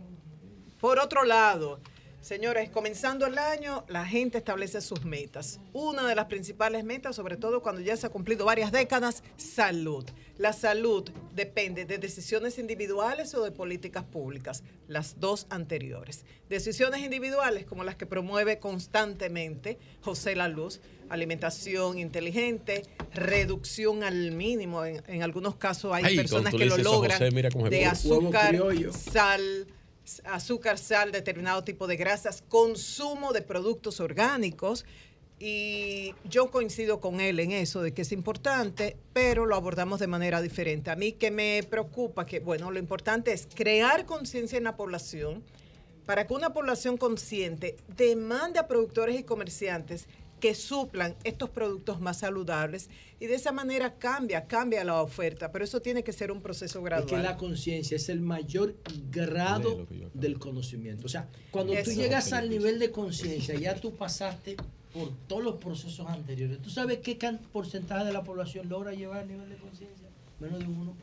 [0.82, 1.80] Por otro lado,
[2.20, 5.62] señores, comenzando el año, la gente establece sus metas.
[5.72, 10.06] Una de las principales metas, sobre todo cuando ya se ha cumplido varias décadas, salud.
[10.38, 16.26] La salud depende de decisiones individuales o de políticas públicas, las dos anteriores.
[16.50, 22.82] Decisiones individuales como las que promueve constantemente José La Luz, alimentación inteligente,
[23.14, 27.52] reducción al mínimo, en, en algunos casos hay Ay, personas que lo logran, José, mira
[27.52, 28.56] cómo se de azúcar,
[28.92, 29.68] sal,
[30.26, 34.84] azúcar, sal, determinado tipo de grasas, consumo de productos orgánicos.
[35.46, 40.08] Y yo coincido con él en eso, de que es importante, pero lo abordamos de
[40.08, 40.90] manera diferente.
[40.90, 45.44] A mí que me preocupa, que bueno, lo importante es crear conciencia en la población
[46.06, 50.08] para que una población consciente demande a productores y comerciantes
[50.40, 52.90] que suplan estos productos más saludables
[53.20, 56.80] y de esa manera cambia, cambia la oferta, pero eso tiene que ser un proceso
[56.80, 57.10] Es gradual.
[57.10, 58.78] que la conciencia es el mayor
[59.12, 61.08] grado del conocimiento.
[61.08, 64.56] O sea, cuando tú llegas al nivel de conciencia, ya tú pasaste
[64.94, 66.62] por todos los procesos anteriores.
[66.62, 67.18] ¿Tú sabes qué
[67.52, 70.08] porcentaje de la población logra llevar al nivel de conciencia?
[70.40, 70.94] Menos de un 1%.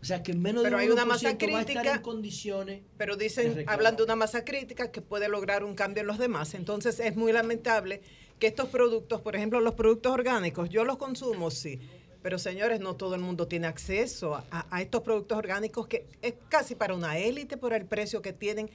[0.00, 1.94] O sea, que menos Pero de hay un 1% una masa va a estar crítica,
[1.96, 6.06] en condiciones pero dicen, hablan de una masa crítica que puede lograr un cambio en
[6.06, 6.54] los demás.
[6.54, 8.00] Entonces es muy lamentable
[8.38, 11.80] que estos productos, por ejemplo, los productos orgánicos, yo los consumo, sí.
[12.22, 16.34] Pero señores, no todo el mundo tiene acceso a, a estos productos orgánicos que es
[16.48, 18.70] casi para una élite por el precio que tienen.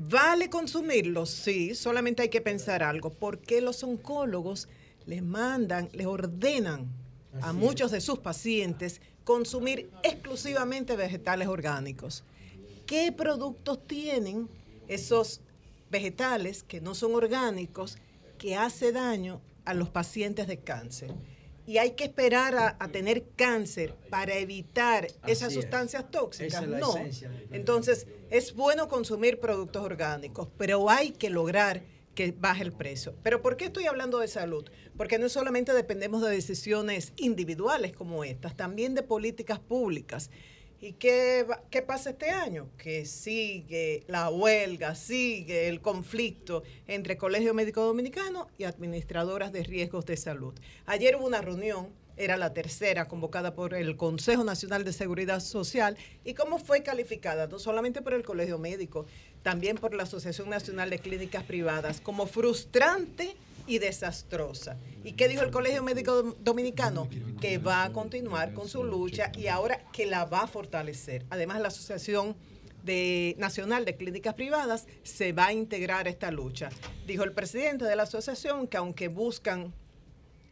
[0.00, 1.28] ¿Vale consumirlos?
[1.28, 3.10] Sí, solamente hay que pensar algo.
[3.10, 4.68] ¿Por qué los oncólogos
[5.06, 6.86] les mandan, les ordenan
[7.42, 12.22] a muchos de sus pacientes consumir exclusivamente vegetales orgánicos?
[12.86, 14.48] ¿Qué productos tienen
[14.86, 15.40] esos
[15.90, 17.98] vegetales que no son orgánicos
[18.38, 21.10] que hace daño a los pacientes de cáncer?
[21.68, 25.54] Y hay que esperar a, a tener cáncer para evitar esas es.
[25.54, 26.62] sustancias tóxicas.
[26.62, 26.94] Es no.
[27.52, 31.82] Entonces, es bueno consumir productos orgánicos, pero hay que lograr
[32.14, 33.14] que baje el precio.
[33.22, 34.64] ¿Pero por qué estoy hablando de salud?
[34.96, 40.30] Porque no solamente dependemos de decisiones individuales como estas, también de políticas públicas.
[40.80, 42.68] ¿Y qué, qué pasa este año?
[42.78, 50.06] Que sigue la huelga, sigue el conflicto entre Colegio Médico Dominicano y administradoras de riesgos
[50.06, 50.54] de salud.
[50.86, 55.96] Ayer hubo una reunión, era la tercera convocada por el Consejo Nacional de Seguridad Social.
[56.24, 57.48] ¿Y cómo fue calificada?
[57.48, 59.06] No solamente por el Colegio Médico,
[59.42, 63.34] también por la Asociación Nacional de Clínicas Privadas, como frustrante
[63.68, 64.78] y desastrosa.
[65.04, 67.08] ¿Y qué dijo el Colegio Médico Dom- Dominicano?
[67.40, 71.24] Que va a continuar con su lucha y ahora que la va a fortalecer.
[71.30, 72.34] Además, la Asociación
[73.36, 76.70] Nacional de Clínicas Privadas se va a integrar a esta lucha.
[77.06, 79.74] Dijo el presidente de la asociación que aunque buscan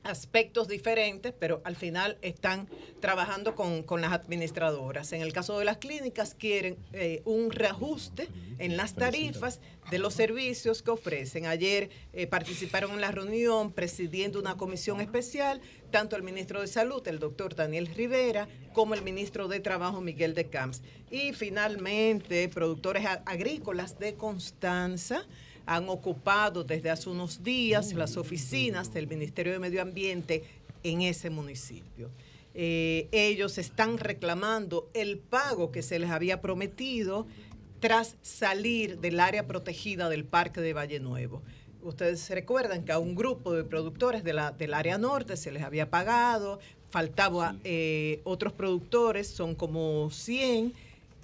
[0.06, 2.68] aspectos diferentes, pero al final están
[3.00, 5.12] trabajando con, con las administradoras.
[5.12, 8.28] En el caso de las clínicas, quieren eh, un reajuste
[8.58, 9.60] en las tarifas
[9.90, 11.46] de los servicios que ofrecen.
[11.46, 15.60] Ayer eh, participaron en la reunión presidiendo una comisión especial,
[15.90, 20.34] tanto el ministro de Salud, el doctor Daniel Rivera, como el ministro de Trabajo, Miguel
[20.34, 20.82] de Camps.
[21.10, 25.26] Y finalmente, productores agrícolas de Constanza
[25.66, 30.44] han ocupado desde hace unos días las oficinas del Ministerio de Medio Ambiente
[30.82, 32.08] en ese municipio.
[32.54, 37.26] Eh, ellos están reclamando el pago que se les había prometido
[37.80, 41.42] tras salir del área protegida del Parque de Valle Nuevo.
[41.82, 45.52] Ustedes se recuerdan que a un grupo de productores de la, del área norte se
[45.52, 46.58] les había pagado,
[46.90, 50.72] faltaba eh, otros productores, son como 100,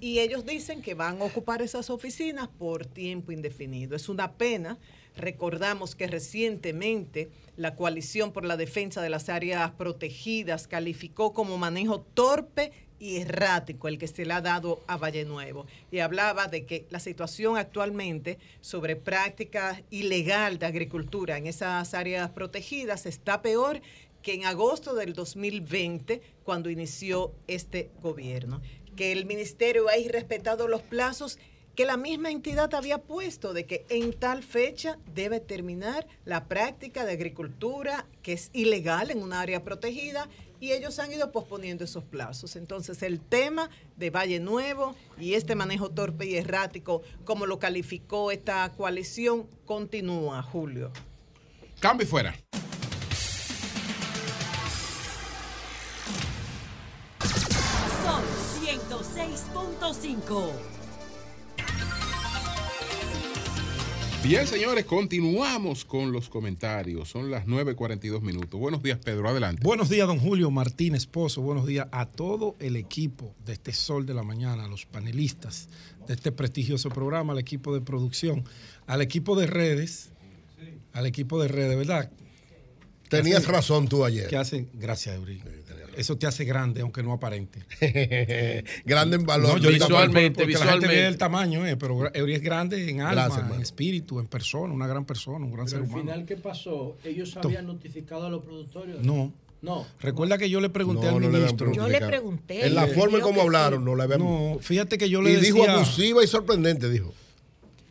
[0.03, 3.95] y ellos dicen que van a ocupar esas oficinas por tiempo indefinido.
[3.95, 4.77] Es una pena.
[5.15, 12.01] Recordamos que recientemente la coalición por la defensa de las áreas protegidas calificó como manejo
[12.01, 15.67] torpe y errático el que se le ha dado a Valle Nuevo.
[15.89, 22.29] Y hablaba de que la situación actualmente sobre práctica ilegal de agricultura en esas áreas
[22.29, 23.81] protegidas está peor
[24.21, 28.61] que en agosto del 2020, cuando inició este gobierno.
[28.95, 31.39] Que el ministerio ha irrespetado los plazos
[31.75, 37.03] que la misma entidad había puesto de que en tal fecha debe terminar la práctica
[37.03, 40.29] de agricultura que es ilegal en un área protegida
[40.59, 42.55] y ellos han ido posponiendo esos plazos.
[42.55, 48.31] Entonces el tema de Valle Nuevo y este manejo torpe y errático, como lo calificó
[48.31, 50.91] esta coalición, continúa, Julio.
[51.79, 52.35] Cambio y fuera.
[59.13, 60.51] 106.5.
[64.23, 67.09] Bien, señores, continuamos con los comentarios.
[67.09, 68.59] Son las 9.42 minutos.
[68.59, 69.29] Buenos días, Pedro.
[69.29, 69.61] Adelante.
[69.63, 71.41] Buenos días, don Julio Martínez Pozo.
[71.41, 75.67] Buenos días a todo el equipo de este Sol de la Mañana, a los panelistas
[76.07, 78.45] de este prestigioso programa, al equipo de producción,
[78.87, 80.11] al equipo de redes,
[80.93, 82.09] al equipo de redes, ¿verdad?
[83.09, 84.27] Tenías razón tú ayer.
[84.27, 85.43] Que hacen, gracias, Eury.
[85.95, 87.59] Eso te hace grande, aunque no aparente.
[88.85, 89.53] grande en valor.
[89.53, 90.87] No, yo Visualmente, porque la gente visualmente.
[90.95, 94.73] ve el tamaño, eh, pero Eury es grande en alma, Gracias, en espíritu, en persona,
[94.73, 96.01] una gran persona, un gran Pero ser al humano.
[96.01, 96.97] final, ¿qué pasó?
[97.03, 98.99] ¿Ellos habían notificado a los productores?
[99.01, 99.31] No.
[99.61, 99.85] No.
[100.01, 101.71] Recuerda que yo le pregunté No, al no le ministro.
[101.71, 102.65] Yo le pregunté.
[102.67, 105.35] En la forma en cómo hablaron, no le habían- No, fíjate que yo le Y
[105.35, 105.53] decía.
[105.53, 107.13] dijo abusiva y sorprendente, dijo.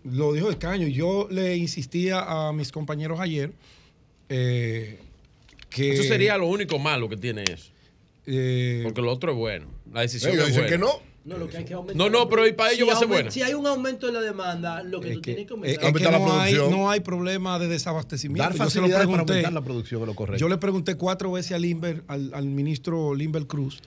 [0.04, 0.86] Lo dijo el caño.
[0.88, 3.52] Yo le insistía a mis compañeros ayer
[4.28, 4.98] eh,
[5.70, 5.92] que.
[5.94, 7.71] Eso sería lo único malo que tiene eso.
[8.26, 9.66] Eh, Porque lo otro es bueno.
[9.92, 10.76] La decisión Ellos es dicen buena.
[10.76, 11.12] que no.
[11.24, 11.96] No, lo que hay que aumentar.
[11.96, 13.30] No, no, pero y para ellos Si va a ser buena.
[13.30, 15.84] Si hay un aumento de la demanda, lo que tú tienes que aumentar.
[15.86, 18.42] es que no hay, no hay problema de desabastecimiento.
[18.42, 19.32] Dar Yo se lo facilidades para pregunté.
[19.34, 20.40] aumentar la producción es lo correcto.
[20.40, 23.80] Yo le pregunté cuatro veces al, Limber, al, al ministro Limber Cruz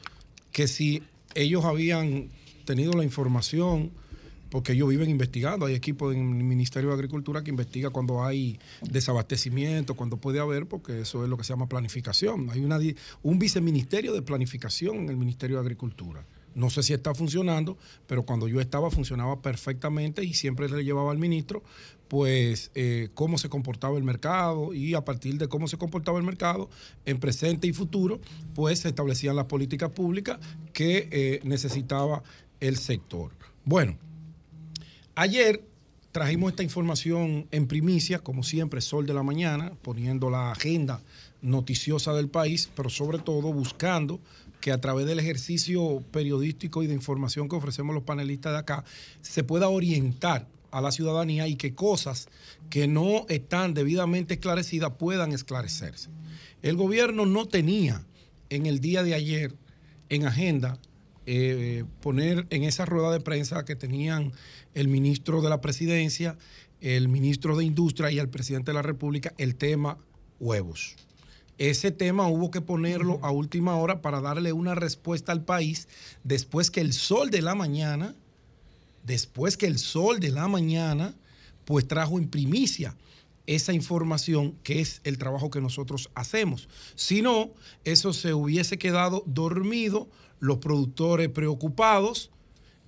[0.54, 1.04] que si
[1.34, 2.30] ellos habían
[2.64, 3.92] tenido la información,
[4.56, 8.58] porque ellos viven investigando, hay equipos en el Ministerio de Agricultura que investiga cuando hay
[8.90, 12.50] desabastecimiento, cuando puede haber, porque eso es lo que se llama planificación.
[12.50, 16.26] Hay un viceministerio de planificación en el Ministerio de Agricultura.
[16.54, 17.78] No sé si está funcionando,
[18.08, 21.62] pero cuando yo estaba funcionaba perfectamente y siempre le llevaba al ministro,
[22.08, 26.24] pues eh, cómo se comportaba el mercado y a partir de cómo se comportaba el
[26.24, 26.70] mercado
[27.04, 28.22] en presente y futuro,
[28.54, 30.40] pues se establecían las políticas públicas
[30.72, 32.24] que eh, necesitaba
[32.62, 33.34] el sector.
[33.66, 33.98] Bueno,
[35.16, 35.64] ayer
[36.12, 41.02] trajimos esta información en primicia, como siempre, Sol de la Mañana, poniendo la agenda
[41.42, 44.20] noticiosa del país, pero sobre todo buscando
[44.62, 48.84] que a través del ejercicio periodístico y de información que ofrecemos los panelistas de acá,
[49.22, 52.28] se pueda orientar a la ciudadanía y que cosas
[52.70, 56.10] que no están debidamente esclarecidas puedan esclarecerse.
[56.62, 58.04] El gobierno no tenía
[58.50, 59.54] en el día de ayer
[60.10, 60.80] en agenda
[61.26, 64.32] eh, poner en esa rueda de prensa que tenían
[64.74, 66.38] el ministro de la presidencia,
[66.82, 69.98] el ministro de Industria y el presidente de la República el tema
[70.40, 70.96] huevos.
[71.58, 75.88] Ese tema hubo que ponerlo a última hora para darle una respuesta al país
[76.24, 78.14] después que el sol de la mañana,
[79.04, 81.16] después que el sol de la mañana,
[81.64, 82.96] pues trajo en primicia
[83.48, 86.68] esa información que es el trabajo que nosotros hacemos.
[86.96, 87.52] Si no,
[87.84, 90.10] eso se hubiese quedado dormido,
[90.40, 92.30] los productores preocupados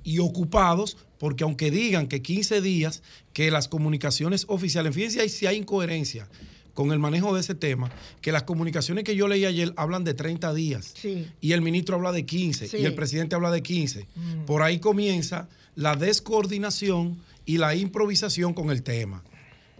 [0.03, 3.03] y ocupados, porque aunque digan que 15 días,
[3.33, 6.27] que las comunicaciones oficiales, fíjense si hay incoherencia
[6.73, 7.89] con el manejo de ese tema,
[8.21, 10.93] que las comunicaciones que yo leí ayer hablan de 30 días
[11.41, 12.77] y el ministro habla de 15 Sí.
[12.77, 14.07] y el presidente habla de 15.
[14.45, 19.23] Por ahí comienza la descoordinación y la improvisación con el tema.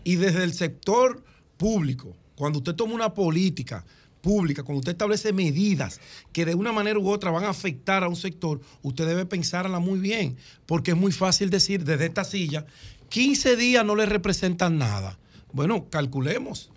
[0.04, 1.24] Y desde el sector
[1.58, 3.86] público, cuando usted toma una política
[4.22, 6.00] pública, cuando usted establece medidas
[6.34, 9.80] que de una manera u otra van a afectar a un sector, usted debe pensarla
[9.80, 12.66] muy bien, porque es muy fácil decir desde esta silla,
[13.10, 15.18] 15 días no le representan nada.
[15.54, 16.72] Bueno, calculemos.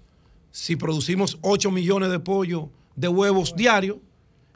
[0.53, 3.99] Si producimos 8 millones de pollo de huevos diarios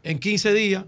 [0.03, 0.85] en 15 días,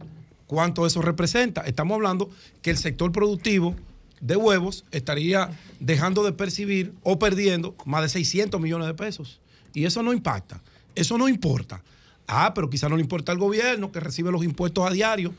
[0.47, 1.63] ¿cuánto eso representa?
[1.63, 2.31] Estamos hablando
[2.63, 3.75] que el sector productivo
[4.21, 5.51] de huevos estaría
[5.81, 9.41] dejando de percibir o perdiendo más de 600 millones de pesos.
[9.75, 10.63] Y eso no impacta,
[10.97, 11.83] eso no importa.
[12.27, 15.33] Ah, pero quizá no le importa al gobierno que recibe los impuestos a diario,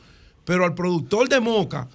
[0.45, 1.89] pero al productor de moca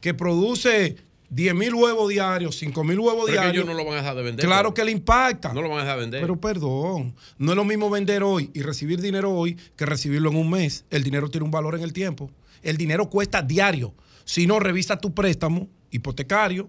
[0.00, 0.96] que produce
[1.30, 3.54] 10 mil huevos diarios, 5 mil huevos Pero diarios.
[3.54, 4.46] ellos no lo van a dejar de vender.
[4.46, 5.52] Claro que le impacta.
[5.52, 6.20] No lo van a dejar vender.
[6.20, 10.36] Pero perdón, no es lo mismo vender hoy y recibir dinero hoy que recibirlo en
[10.36, 10.84] un mes.
[10.90, 12.30] El dinero tiene un valor en el tiempo.
[12.62, 13.92] El dinero cuesta diario.
[14.24, 16.68] Si no, revisa tu préstamo hipotecario,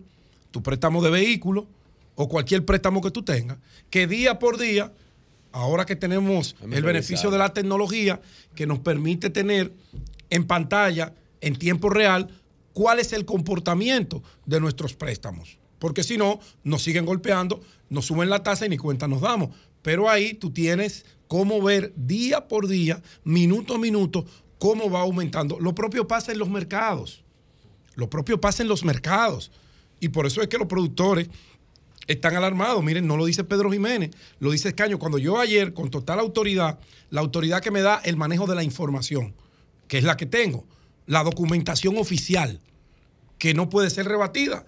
[0.52, 1.68] tu préstamo de vehículo
[2.15, 3.57] o cualquier préstamo que tú tengas,
[3.91, 4.91] que día por día,
[5.57, 8.21] ahora que tenemos el beneficio de la tecnología
[8.55, 9.73] que nos permite tener
[10.29, 12.29] en pantalla, en tiempo real,
[12.73, 15.57] cuál es el comportamiento de nuestros préstamos.
[15.79, 19.49] Porque si no, nos siguen golpeando, nos suben la tasa y ni cuenta nos damos.
[19.81, 24.25] Pero ahí tú tienes cómo ver día por día, minuto a minuto,
[24.59, 25.59] cómo va aumentando.
[25.59, 27.23] Lo propio pasa en los mercados.
[27.95, 29.51] Lo propio pasa en los mercados.
[29.99, 31.29] Y por eso es que los productores
[32.07, 32.84] están alarmados.
[32.84, 34.97] Miren, no lo dice Pedro Jiménez, lo dice Escaño.
[34.99, 36.79] Cuando yo ayer, con total autoridad,
[37.09, 39.35] la autoridad que me da el manejo de la información,
[39.88, 40.65] que es la que tengo,
[41.05, 42.59] la documentación oficial,
[43.38, 44.65] que no puede ser rebatida.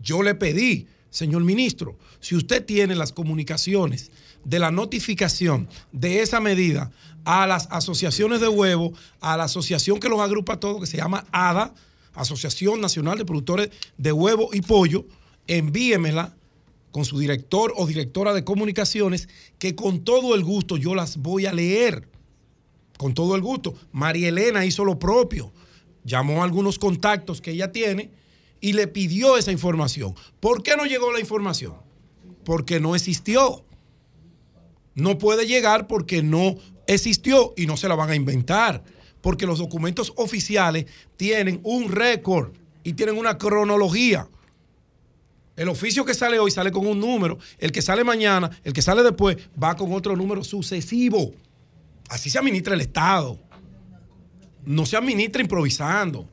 [0.00, 4.10] Yo le pedí, señor ministro, si usted tiene las comunicaciones
[4.44, 6.90] de la notificación de esa medida
[7.24, 10.96] a las asociaciones de huevo, a la asociación que los agrupa a todos, que se
[10.96, 11.74] llama ADA,
[12.14, 15.06] Asociación Nacional de Productores de Huevo y Pollo,
[15.46, 16.34] envíemela
[16.92, 19.28] con su director o directora de comunicaciones,
[19.58, 22.08] que con todo el gusto yo las voy a leer.
[22.98, 23.74] Con todo el gusto.
[23.90, 25.52] María Elena hizo lo propio.
[26.04, 28.10] Llamó a algunos contactos que ella tiene
[28.60, 30.14] y le pidió esa información.
[30.38, 31.74] ¿Por qué no llegó la información?
[32.44, 33.64] Porque no existió.
[34.94, 36.56] No puede llegar porque no
[36.86, 38.84] existió y no se la van a inventar.
[39.22, 40.86] Porque los documentos oficiales
[41.16, 42.52] tienen un récord
[42.84, 44.28] y tienen una cronología.
[45.56, 48.82] El oficio que sale hoy sale con un número, el que sale mañana, el que
[48.82, 51.32] sale después va con otro número sucesivo.
[52.08, 53.38] Así se administra el Estado.
[54.64, 56.28] No se administra improvisando.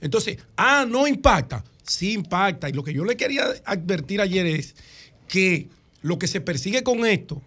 [0.00, 1.64] Entonces, ah, no impacta.
[1.82, 2.68] Sí impacta.
[2.68, 4.76] Y lo que yo le quería advertir ayer es
[5.26, 5.68] que
[6.02, 7.42] lo que se persigue con esto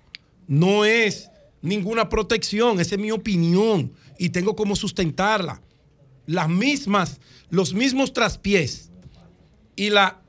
[0.48, 1.30] no es
[1.62, 5.62] ninguna protección, esa es mi opinión y tengo como sustentarla.
[6.26, 7.20] Las mismas,
[7.50, 8.90] los mismos traspiés
[9.76, 10.22] y la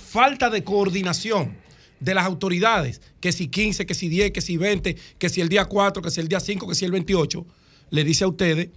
[0.00, 1.56] falta de coordinación
[2.00, 5.48] de las autoridades, que si 15, que si 10, que si 20, que si el
[5.48, 7.46] día 4, que si el día 5, que si el 28,
[7.90, 8.70] le dice a ustedes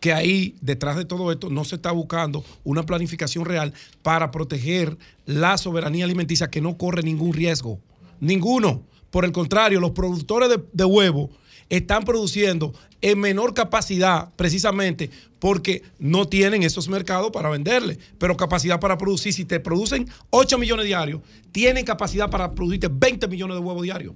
[0.00, 3.72] que ahí, detrás de todo esto, no se está buscando una planificación real
[4.02, 7.78] para proteger la soberanía alimenticia que no corre ningún riesgo.
[8.20, 8.82] Ninguno.
[9.10, 11.30] Por el contrario, los productores de, de huevo
[11.68, 18.80] están produciendo en menor capacidad precisamente porque no tienen esos mercados para venderle, pero capacidad
[18.80, 19.32] para producir.
[19.32, 21.20] Si te producen 8 millones diarios,
[21.52, 24.14] tienen capacidad para producirte 20 millones de huevos diarios.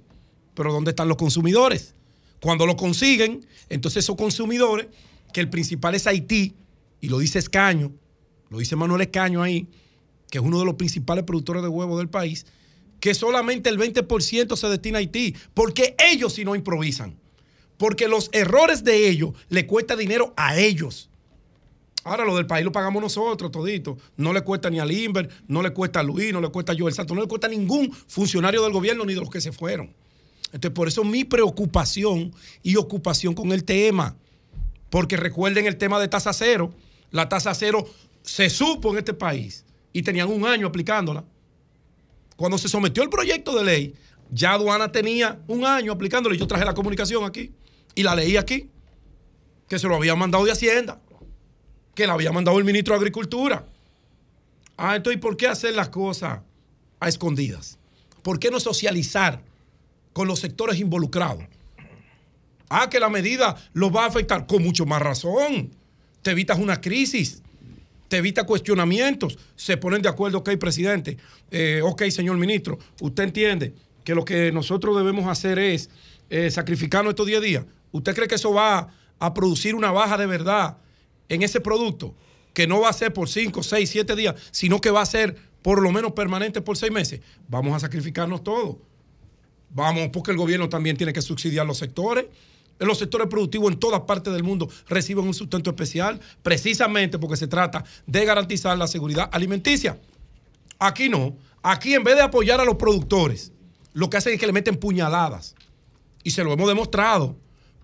[0.55, 1.93] Pero ¿dónde están los consumidores?
[2.41, 4.87] Cuando lo consiguen, entonces esos consumidores,
[5.31, 6.55] que el principal es Haití,
[7.01, 7.91] y lo dice Escaño,
[8.49, 9.67] lo dice Manuel Escaño ahí,
[10.31, 12.45] que es uno de los principales productores de huevos del país,
[12.99, 17.15] que solamente el 20% se destina a Haití, porque ellos si no improvisan,
[17.79, 21.09] porque los errores de ellos le cuesta dinero a ellos.
[22.03, 23.97] Ahora lo del país lo pagamos nosotros todito.
[24.17, 26.75] No le cuesta ni a Limber, no le cuesta a Luis, no le cuesta a
[26.77, 29.53] Joel Santos, no le cuesta a ningún funcionario del gobierno ni de los que se
[29.53, 29.93] fueron.
[30.47, 32.33] Entonces, por eso mi preocupación
[32.63, 34.17] y ocupación con el tema.
[34.89, 36.73] Porque recuerden el tema de tasa cero.
[37.11, 37.87] La tasa cero
[38.23, 41.23] se supo en este país y tenían un año aplicándola.
[42.35, 43.95] Cuando se sometió el proyecto de ley,
[44.31, 46.35] ya aduana tenía un año aplicándola.
[46.35, 47.53] y Yo traje la comunicación aquí
[47.99, 48.69] y la leí aquí,
[49.67, 51.01] que se lo había mandado de Hacienda,
[51.93, 53.67] que la había mandado el ministro de Agricultura.
[54.77, 56.39] Ah, entonces, ¿y por qué hacer las cosas
[57.01, 57.77] a escondidas?
[58.23, 59.41] ¿Por qué no socializar
[60.13, 61.43] con los sectores involucrados?
[62.69, 65.69] Ah, que la medida los va a afectar con mucho más razón.
[66.21, 67.41] Te evitas una crisis,
[68.07, 69.37] te evita cuestionamientos.
[69.57, 71.17] Se ponen de acuerdo, ok, presidente,
[71.51, 73.73] eh, ok, señor ministro, usted entiende
[74.05, 75.89] que lo que nosotros debemos hacer es
[76.29, 77.65] eh, sacrificarnos estos 10 días.
[77.91, 80.77] ¿Usted cree que eso va a producir una baja de verdad
[81.27, 82.15] en ese producto?
[82.53, 85.35] Que no va a ser por 5, 6, 7 días, sino que va a ser
[85.61, 87.21] por lo menos permanente por 6 meses.
[87.47, 88.77] Vamos a sacrificarnos todos.
[89.71, 92.25] Vamos, porque el gobierno también tiene que subsidiar los sectores.
[92.79, 97.47] Los sectores productivos en todas partes del mundo reciben un sustento especial, precisamente porque se
[97.47, 99.99] trata de garantizar la seguridad alimenticia.
[100.79, 101.35] Aquí no.
[101.61, 103.51] Aquí en vez de apoyar a los productores,
[103.93, 105.55] lo que hacen es que le meten puñaladas.
[106.23, 107.35] Y se lo hemos demostrado.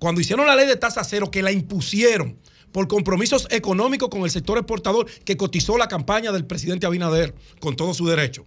[0.05, 2.37] Cuando hicieron la ley de tasa cero, que la impusieron
[2.71, 7.75] por compromisos económicos con el sector exportador que cotizó la campaña del presidente Abinader con
[7.75, 8.45] todo su derecho.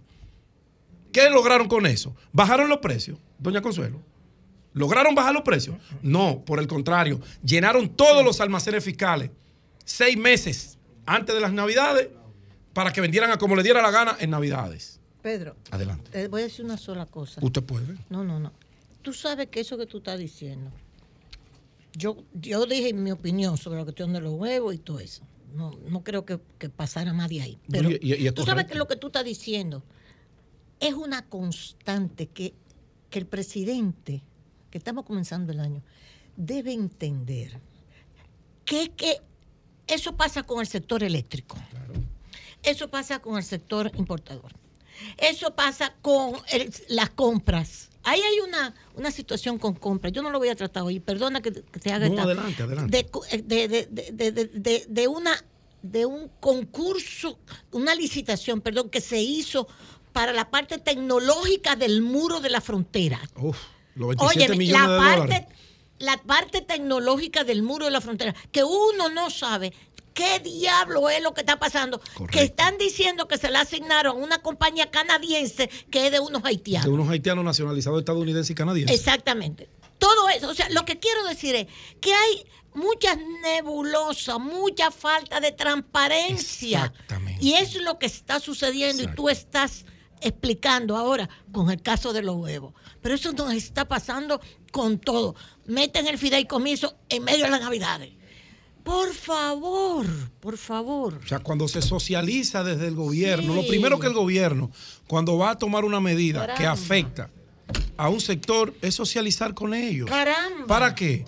[1.11, 2.15] ¿Qué lograron con eso?
[2.31, 3.99] Bajaron los precios, doña Consuelo.
[4.71, 5.75] ¿Lograron bajar los precios?
[6.01, 9.29] No, por el contrario, llenaron todos los almacenes fiscales
[9.83, 12.07] seis meses antes de las Navidades
[12.71, 15.01] para que vendieran a como le diera la gana en Navidades.
[15.21, 16.09] Pedro, Adelante.
[16.09, 17.41] te voy a decir una sola cosa.
[17.43, 17.97] Usted puede.
[18.09, 18.53] No, no, no.
[19.01, 20.71] Tú sabes que eso que tú estás diciendo,
[21.99, 25.23] yo, yo dije mi opinión sobre la cuestión de los huevos y todo eso.
[25.53, 27.59] No, no creo que, que pasara más de ahí.
[27.69, 29.83] Pero Y- y- y es tú sabes que lo que tú estás diciendo
[30.79, 32.53] es una constante que,
[33.09, 34.23] que el presidente,
[34.71, 35.81] que estamos comenzando el año,
[36.37, 37.59] debe entender
[38.63, 39.17] que, que
[39.87, 41.57] eso pasa con el sector eléctrico.
[42.63, 44.51] Eso pasa con el sector importador.
[45.17, 47.88] Eso pasa con el- las compras.
[48.03, 50.13] Ahí hay una, una situación con compras.
[50.13, 50.99] Yo no lo voy a tratar hoy.
[50.99, 53.09] Perdona que, que te haga No, esta- adelante, adelante.
[53.31, 55.31] Eh, de, de, de, de, de- de una
[55.81, 57.39] de un concurso,
[57.71, 59.67] una licitación, perdón, que se hizo
[60.11, 63.19] para la parte tecnológica del muro de la frontera.
[63.37, 63.57] Uf,
[63.95, 65.47] los 27 Oye, millones la de parte, dólares.
[65.99, 69.73] la parte tecnológica del muro de la frontera, que uno no sabe
[70.13, 74.23] qué diablo es lo que está pasando, que están diciendo que se le asignaron a
[74.23, 76.85] una compañía canadiense que es de unos haitianos.
[76.85, 78.97] De unos haitianos nacionalizados estadounidenses y canadienses.
[78.97, 79.69] Exactamente.
[79.97, 81.67] Todo eso, o sea, lo que quiero decir es
[81.99, 86.93] que hay muchas nebulosas, mucha falta de transparencia.
[87.39, 89.85] Y eso es lo que está sucediendo y tú estás
[90.21, 92.73] explicando ahora con el caso de los huevos.
[93.01, 95.35] Pero eso nos está pasando con todo.
[95.65, 98.13] Meten el fideicomiso en medio de las navidades.
[98.89, 100.05] Por favor,
[100.39, 101.19] por favor.
[101.23, 103.61] O sea, cuando se socializa desde el gobierno, Sí.
[103.61, 104.71] lo primero que el gobierno,
[105.07, 107.29] cuando va a tomar una medida que afecta
[107.97, 110.09] a un sector, es socializar con ellos.
[110.09, 110.65] Caramba.
[110.65, 111.23] ¿Para qué?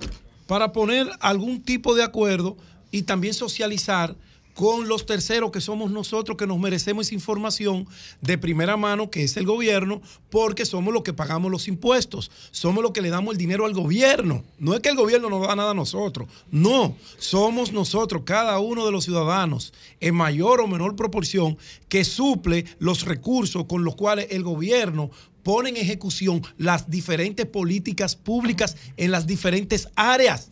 [0.48, 2.58] Para poner algún tipo de acuerdo
[2.90, 4.16] y también socializar
[4.54, 7.88] con los terceros que somos nosotros que nos merecemos esa información
[8.22, 12.84] de primera mano que es el gobierno porque somos los que pagamos los impuestos, somos
[12.84, 14.44] los que le damos el dinero al gobierno.
[14.60, 18.86] No es que el gobierno nos da nada a nosotros, no, somos nosotros, cada uno
[18.86, 21.58] de los ciudadanos, en mayor o menor proporción,
[21.90, 25.12] que suple los recursos con los cuales el gobierno
[25.44, 30.50] pone en ejecución las diferentes políticas públicas en las diferentes áreas.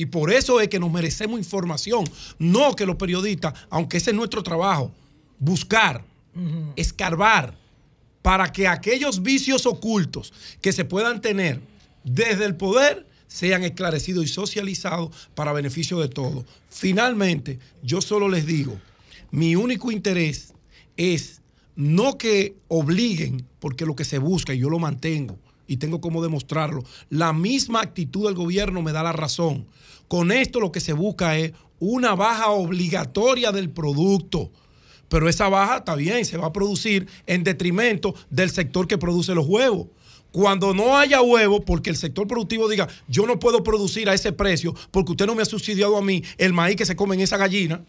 [0.00, 2.04] Y por eso es que nos merecemos información.
[2.38, 4.90] No que los periodistas, aunque ese es nuestro trabajo,
[5.38, 6.02] buscar,
[6.74, 7.54] escarbar,
[8.22, 11.60] para que aquellos vicios ocultos que se puedan tener
[12.02, 16.46] desde el poder sean esclarecidos y socializados para beneficio de todos.
[16.70, 18.80] Finalmente, yo solo les digo,
[19.30, 20.54] mi único interés
[20.96, 21.42] es
[21.76, 25.38] no que obliguen, porque lo que se busca, y yo lo mantengo,
[25.70, 29.68] y tengo como demostrarlo, la misma actitud del gobierno me da la razón.
[30.08, 34.50] Con esto lo que se busca es una baja obligatoria del producto.
[35.08, 39.32] Pero esa baja está bien, se va a producir en detrimento del sector que produce
[39.32, 39.86] los huevos.
[40.32, 44.32] Cuando no haya huevos, porque el sector productivo diga, yo no puedo producir a ese
[44.32, 47.20] precio porque usted no me ha subsidiado a mí el maíz que se come en
[47.20, 47.84] esa gallina,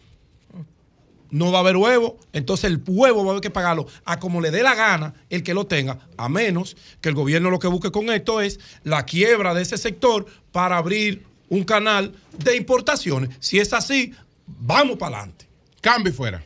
[1.32, 4.40] no va a haber huevo, entonces el huevo va a haber que pagarlo a como
[4.40, 7.66] le dé la gana el que lo tenga, a menos que el gobierno lo que
[7.66, 13.30] busque con esto es la quiebra de ese sector para abrir un canal de importaciones.
[13.40, 14.14] Si es así,
[14.46, 15.46] vamos para adelante.
[15.80, 16.42] Cambio fuera.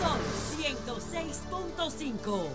[0.00, 0.18] Son
[0.60, 2.48] 106.5.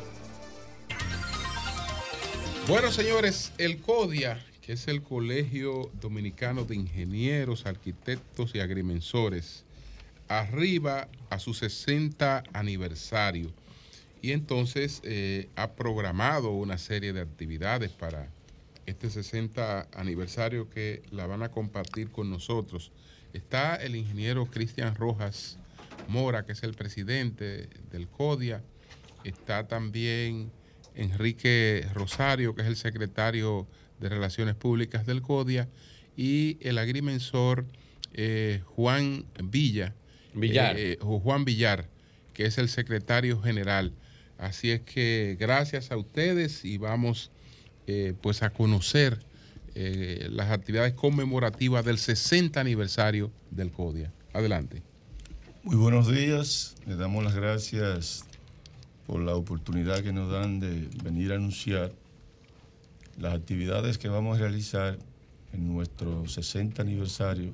[2.67, 9.63] Bueno, señores, el CODIA, es el Colegio Dominicano de Ingenieros, Arquitectos y Agrimensores,
[10.27, 13.49] arriba a su 60 aniversario.
[14.21, 18.29] Y entonces eh, ha programado una serie de actividades para
[18.85, 22.91] este 60 aniversario que la van a compartir con nosotros.
[23.31, 25.57] Está el ingeniero Cristian Rojas
[26.09, 28.61] Mora, que es el presidente del CODIA.
[29.23, 30.51] Está también
[30.95, 33.65] Enrique Rosario, que es el secretario
[33.99, 35.67] de Relaciones Públicas del CODIA.
[36.15, 37.65] Y el agrimensor
[38.13, 39.93] eh, Juan Villa.
[40.33, 40.75] Villar.
[40.77, 41.87] eh, o Juan Villar,
[42.33, 43.93] que es el secretario general.
[44.37, 47.31] Así es que gracias a ustedes y vamos
[47.87, 49.19] eh, pues a conocer
[49.73, 54.11] eh, las actividades conmemorativas del 60 aniversario del CODIA.
[54.33, 54.81] Adelante.
[55.63, 58.25] Muy buenos días, le damos las gracias
[59.05, 61.91] por la oportunidad que nos dan de venir a anunciar
[63.17, 64.97] las actividades que vamos a realizar
[65.53, 67.53] en nuestro 60 aniversario,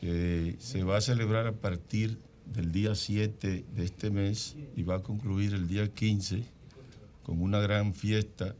[0.00, 4.96] que se va a celebrar a partir del día 7 de este mes y va
[4.96, 6.44] a concluir el día 15
[7.22, 8.54] con una gran fiesta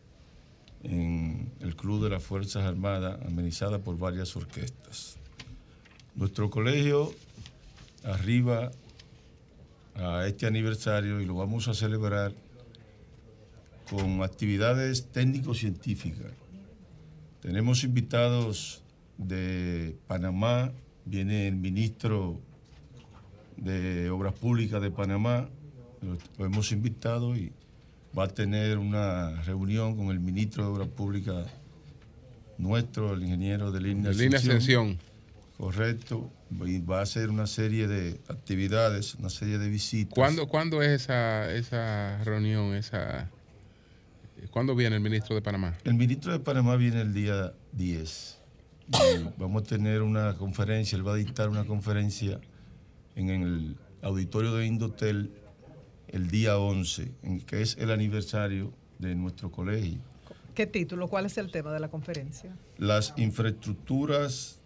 [0.83, 5.17] en el Club de las Fuerzas Armadas, amenizada por varias orquestas.
[6.15, 7.13] Nuestro colegio
[8.05, 8.71] arriba
[9.95, 12.33] a este aniversario y lo vamos a celebrar
[13.91, 16.33] con actividades técnico-científicas.
[17.41, 18.83] Tenemos invitados
[19.17, 20.73] de Panamá,
[21.05, 22.41] viene el ministro
[23.57, 25.49] de Obras Públicas de Panamá,
[26.39, 27.53] lo, hemos invitado y
[28.17, 31.47] va a tener una reunión con el ministro de Obras Públicas
[32.59, 34.99] nuestro, el ingeniero de línea De Línea Ascensión.
[35.57, 36.31] Correcto.
[36.65, 40.15] Y va a hacer una serie de actividades, una serie de visitas.
[40.15, 42.75] ¿Cuándo, cuándo es esa, esa reunión?
[42.75, 43.29] Esa,
[44.51, 45.77] ¿Cuándo viene el ministro de Panamá?
[45.85, 48.39] El ministro de Panamá viene el día 10.
[48.89, 52.41] Y vamos a tener una conferencia, él va a dictar una conferencia
[53.17, 55.33] en el auditorio de Indotel
[56.09, 60.01] el día 11, en que es el aniversario de nuestro colegio.
[60.55, 61.09] ¿Qué título?
[61.09, 62.57] ¿Cuál es el tema de la conferencia?
[62.79, 64.61] Las infraestructuras,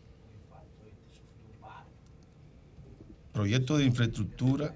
[3.32, 4.74] proyectos de infraestructura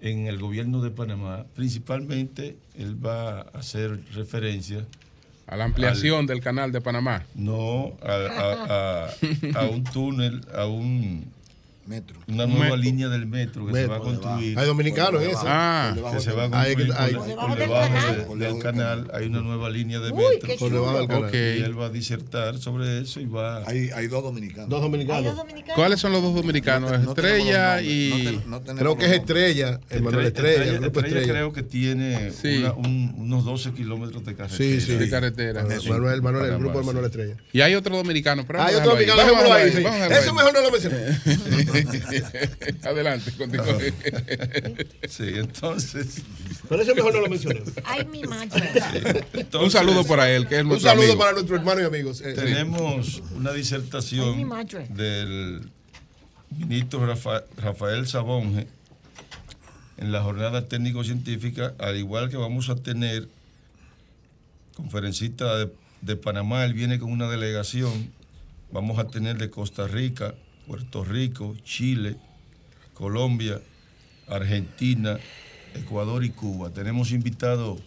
[0.00, 4.84] en el gobierno de Panamá, principalmente él va a hacer referencia
[5.46, 7.24] A la ampliación del canal de Panamá.
[7.34, 9.04] No, a, a-
[9.54, 11.24] a- a un túnel, a un
[11.86, 12.18] metro.
[12.26, 12.76] Una Un nueva metro.
[12.76, 14.58] línea del metro que se va a construir.
[14.58, 15.42] Hay dominicanos en eso.
[15.46, 18.62] Ah, que se va a construir Hay- por, hay- por Por debajo debajo de- del
[18.62, 19.04] canal.
[19.04, 19.10] del canal.
[19.14, 20.56] Hay una nueva línea de Uy, metro.
[20.58, 21.24] Por debajo del canal.
[21.24, 21.34] Ok.
[21.34, 23.62] Y él va a disertar sobre eso y va.
[23.66, 24.68] Hay, hay dos dominicanos.
[24.68, 25.34] Dos dominicanos.
[25.74, 26.92] ¿Cuáles son los dos dominicanos?
[26.92, 28.40] Estrella y.
[28.76, 31.32] Creo que es Estrella, el Manuel Estrella, el grupo Estrella Estrella.
[31.32, 32.58] creo que tiene Sí.
[32.58, 34.56] una- un- unos 12 kilómetros de carretera.
[34.58, 34.94] Sí, sí.
[34.94, 35.62] De carretera.
[35.62, 36.86] Manuel, Manuel, Manuel, el grupo de.
[36.86, 37.36] Manuel Estrella.
[37.52, 38.44] Y hay otro dominicano.
[38.58, 39.22] Hay otro dominicano.
[40.14, 40.96] Eso mejor no lo mencioné.
[42.84, 43.92] Adelante, continúe.
[45.08, 46.22] Sí, entonces.
[46.68, 47.62] Pero eso mejor no lo mencioné.
[47.84, 49.24] Ay, mi madre.
[49.60, 51.18] Un saludo para él, que es Un nuestro saludo amigo.
[51.18, 52.20] para nuestros hermanos y amigos.
[52.20, 54.48] Eh, Tenemos una disertación
[54.90, 55.70] del
[56.50, 58.66] ministro Rafa- Rafael Sabonge
[59.98, 63.28] en la jornada técnico-científica, al igual que vamos a tener
[64.76, 65.72] conferencista de,
[66.02, 68.12] de Panamá, él viene con una delegación,
[68.70, 70.34] vamos a tener de Costa Rica,
[70.66, 72.16] Puerto Rico, Chile,
[72.94, 73.60] Colombia,
[74.28, 75.18] Argentina,
[75.74, 76.70] Ecuador y Cuba.
[76.70, 77.80] Tenemos invitados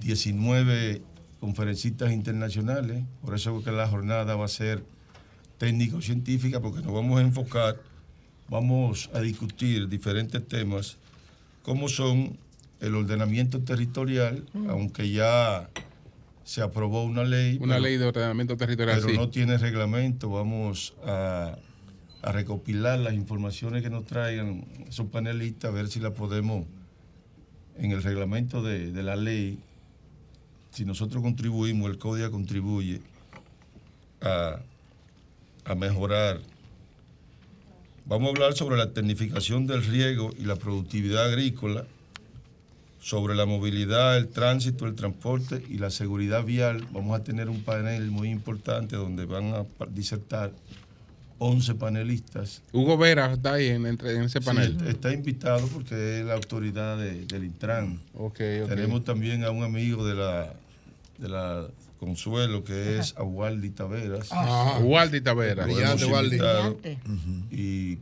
[0.00, 1.02] 19
[1.38, 4.82] conferencistas internacionales, por eso que la jornada va a ser
[5.58, 7.76] técnico-científica, porque nos vamos a enfocar,
[8.48, 10.96] vamos a discutir diferentes temas,
[11.62, 12.36] como son
[12.80, 14.70] el ordenamiento territorial, Mm.
[14.70, 15.68] aunque ya
[16.44, 17.58] se aprobó una ley.
[17.60, 19.16] Una pero- ley de ordenamiento territorial, pero sí.
[19.16, 20.30] no tiene reglamento.
[20.30, 21.56] Vamos a,
[22.22, 26.66] a recopilar las informaciones que nos traigan esos panelistas, a ver si la podemos,
[27.78, 29.58] en el reglamento de, de la ley,
[30.70, 33.00] si nosotros contribuimos, el CODIA contribuye
[34.20, 34.60] a,
[35.64, 36.40] a mejorar.
[38.04, 41.86] Vamos a hablar sobre la tecnificación del riego y la productividad agrícola,
[43.00, 46.86] sobre la movilidad, el tránsito, el transporte y la seguridad vial.
[46.92, 50.52] Vamos a tener un panel muy importante donde van a disertar
[51.42, 52.62] 11 panelistas.
[52.70, 54.76] Hugo Vera está ahí en, entre- en ese panel.
[54.78, 57.98] Sí, está invitado porque es la autoridad de- del Intran.
[58.14, 58.68] Ok, ok.
[58.68, 60.52] Tenemos también a un amigo de la,
[61.18, 61.66] de la
[61.98, 64.28] Consuelo que es a Waldi Taveras.
[64.32, 64.78] Ah.
[65.22, 65.66] Taveras.
[65.66, 66.26] Brillante, Waldi.
[66.36, 66.76] invitado.
[66.76, 66.98] Brillante.
[67.50, 67.98] Y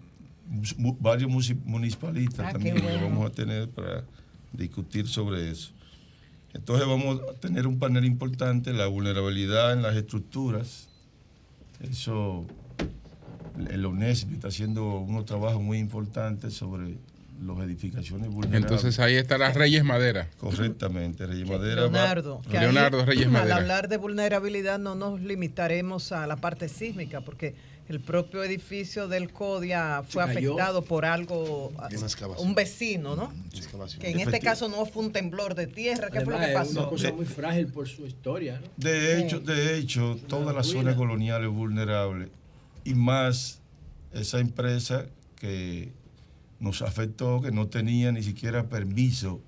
[0.98, 1.30] varios
[1.64, 4.02] municipalistas Ah, también que vamos a tener para
[4.52, 5.70] discutir sobre eso.
[6.54, 10.88] Entonces vamos a tener un panel importante, la vulnerabilidad en las estructuras.
[11.88, 12.46] Eso,
[13.70, 16.96] el ONESP está haciendo unos trabajos muy importantes sobre
[17.44, 18.62] las edificaciones vulnerables.
[18.70, 20.28] Entonces ahí estará Reyes Madera.
[20.38, 21.82] Correctamente, Reyes Madera.
[21.82, 23.56] va- Leonardo, ahí, Leonardo Reyes al Madera.
[23.56, 27.54] hablar de vulnerabilidad no nos limitaremos a la parte sísmica, porque
[27.88, 32.46] el propio edificio del CODIA fue afectado por algo, a- Una excavación.
[32.48, 33.32] un vecino, ¿no?
[34.00, 36.68] Que en este caso no fue un temblor de tierra, ¿qué fue lo Además, que
[36.70, 36.90] es una pasó?
[36.90, 38.66] cosa muy frágil por su historia, ¿no?
[38.76, 42.28] De hecho, de hecho, toda la zona colonial es vulnerable
[42.88, 43.60] y más
[44.12, 45.92] esa empresa que
[46.58, 49.40] nos afectó, que no tenía ni siquiera permiso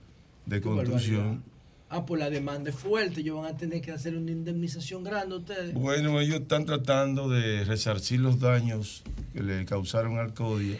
[0.44, 1.42] de construcción.
[1.88, 5.34] Ah, pues la demanda es fuerte, ellos van a tener que hacer una indemnización grande
[5.34, 5.74] a ustedes.
[5.74, 9.02] Bueno, ellos están tratando de resarcir los daños
[9.32, 10.76] que le causaron al CODIA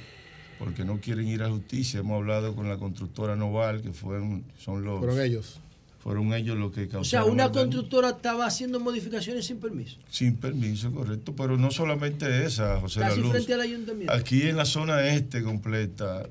[0.58, 2.00] porque no quieren ir a justicia.
[2.00, 4.98] Hemos hablado con la constructora Noval, que fueron, son los...
[4.98, 5.58] Fueron ellos.
[6.02, 9.98] Fueron ellos los que O causaron sea, una constructora estaba haciendo modificaciones sin permiso.
[10.08, 11.34] Sin permiso, correcto.
[11.36, 13.32] Pero no solamente esa, José Casi La Luz.
[13.32, 14.12] frente al ayuntamiento.
[14.12, 16.26] Aquí en la zona este completa,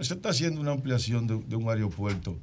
[0.00, 2.34] se está haciendo una ampliación de, de un aeropuerto.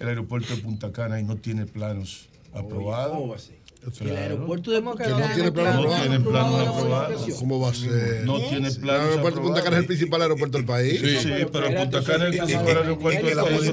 [0.00, 3.16] El aeropuerto de Punta Cana y no tiene planos aprobados.
[3.16, 3.56] ¿cómo va a ser?
[3.92, 4.10] Claro.
[4.12, 4.94] El aeropuerto de Que no
[5.34, 6.84] tiene planos No aprobados.
[6.84, 7.38] modificación.
[7.38, 8.22] ¿Cómo va a ser?
[8.24, 11.00] No tiene El planos aeropuerto de Punta Cana es el principal aeropuerto del país.
[11.00, 13.72] Sí, sí, pero Punta Cana es el principal aeropuerto del país.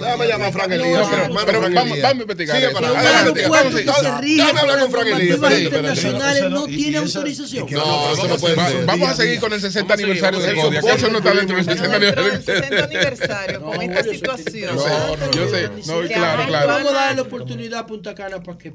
[0.00, 1.08] Déjame llamar a Frank Elías.
[1.46, 5.60] Pero- vamos- a investigar Sigue para Déjame hablar con Frank Elías.
[5.60, 7.66] internacionales no- tiene autorización.
[7.70, 8.84] No, eso no puede ser.
[8.86, 12.22] vamos a seguir con el 60 aniversario de Codia, no está dentro del 60 Dentro
[12.22, 12.42] del aniversario.
[12.60, 14.76] 60 aniversario, con esta situación.
[15.32, 16.68] Yo sé, no, claro, claro.
[16.68, 18.72] Vamos a darle la oportunidad a Punta Cana para que...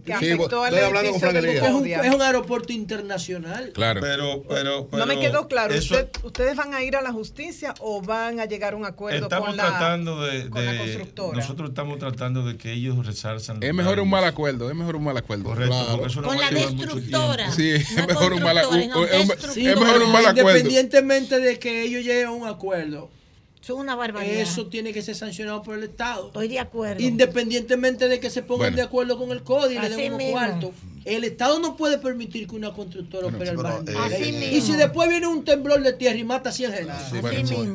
[0.63, 3.71] Al estoy hablando con es, un, es un aeropuerto internacional.
[3.73, 4.01] Claro.
[4.01, 5.73] Pero, pero, No me quedó claro.
[5.73, 8.85] eso- ¿usted- ¿Ustedes van a ir a la justicia o van a llegar a un
[8.85, 11.37] acuerdo Estamos con la, tratando de, con la de- constructora?
[11.37, 13.61] nosotros estamos tratando de que ellos resarzan.
[13.61, 15.43] Es mejor un mal acuerdo, es mejor un mal acuerdo.
[15.43, 15.91] Correcto, Claro.
[15.91, 17.51] porque eso no Con la destructora.
[17.51, 18.79] Sí, es mejor un mal acuerdo.
[20.29, 23.09] Independientemente de que ellos lleguen a un acuerdo,
[23.63, 24.41] Es una barbaridad.
[24.41, 26.27] Eso tiene que ser sancionado por el Estado.
[26.27, 27.01] Estoy de acuerdo.
[27.01, 28.75] Independientemente de que se pongan Bueno.
[28.77, 30.71] de acuerdo con el código y le den unos cuartos.
[31.05, 34.31] El Estado no puede permitir que una constructora opere al margen eh, Así ley.
[34.31, 34.55] mismo.
[34.57, 36.93] Y si después viene un temblor de tierra y mata a 100 gente.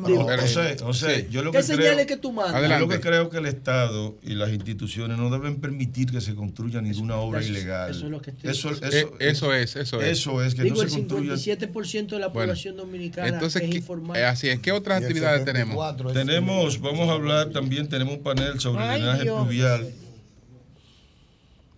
[0.07, 2.61] Digo, José, José, yo lo ¿Qué que creo, señales que tú mandas?
[2.69, 6.33] Yo lo que creo que el Estado y las instituciones no deben permitir que se
[6.33, 7.91] construya ninguna obra eso- ilegal.
[7.91, 8.97] eso es lo que estoy eso, diciendo.
[8.97, 10.07] eso, Eh, eso es, eso es.
[10.19, 11.33] Eso es, que Digo, no el se construya.
[11.35, 14.17] 57% de la Bueno, población dominicana Entonces, es ¿qué- informal.
[14.17, 14.59] eh, así es.
[14.59, 15.77] ¿Qué otras actividades tenemos?
[16.13, 19.87] Tenemos, vamos a hablar también, tenemos un panel sobre Ay, drenaje pluvial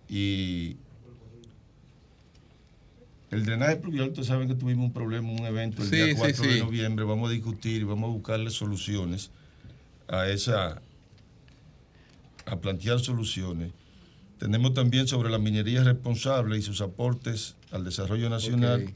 [0.08, 0.76] y
[3.32, 6.14] el drenaje pluvial, ustedes saben que tuvimos un problema, un evento el Sí, día sí,
[6.16, 6.60] 4 de sí.
[6.60, 9.30] noviembre, vamos a discutir y vamos a buscarle soluciones
[10.06, 10.82] a esa,
[12.44, 13.72] a plantear soluciones.
[14.38, 18.92] Tenemos también sobre la minería responsable y sus aportes al desarrollo nacional,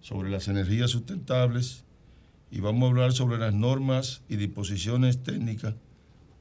[0.00, 1.84] sobre las energías sustentables
[2.50, 5.74] y vamos a hablar sobre las normas y disposiciones técnicas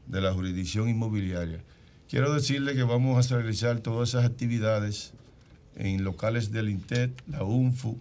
[0.07, 1.61] de la jurisdicción inmobiliaria.
[2.07, 5.13] Quiero decirle que vamos a realizar todas esas actividades
[5.76, 7.98] en locales del INTET, la UNFU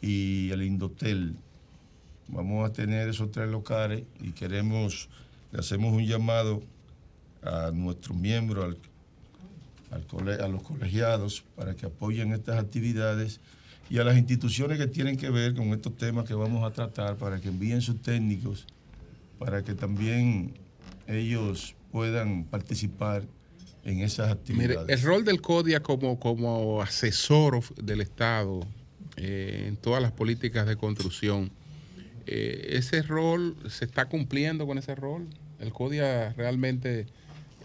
[0.00, 1.36] y el Indotel.
[2.28, 5.08] Vamos a tener esos tres locales y queremos,
[5.52, 6.62] le hacemos un llamado
[7.42, 8.76] a nuestros miembros,
[9.90, 13.40] al, al a los colegiados, para que apoyen estas actividades
[13.90, 17.16] y a las instituciones que tienen que ver con estos temas que vamos a tratar,
[17.16, 18.66] para que envíen sus técnicos,
[19.38, 20.54] para que también
[21.06, 23.24] ellos puedan participar
[23.84, 24.32] en esas Mire,
[24.74, 24.88] actividades.
[24.88, 28.66] el rol del CODIA como, como asesor del Estado
[29.16, 31.50] eh, en todas las políticas de construcción,
[32.26, 35.28] eh, ¿ese rol se está cumpliendo con ese rol?
[35.60, 37.06] ¿El CODIA realmente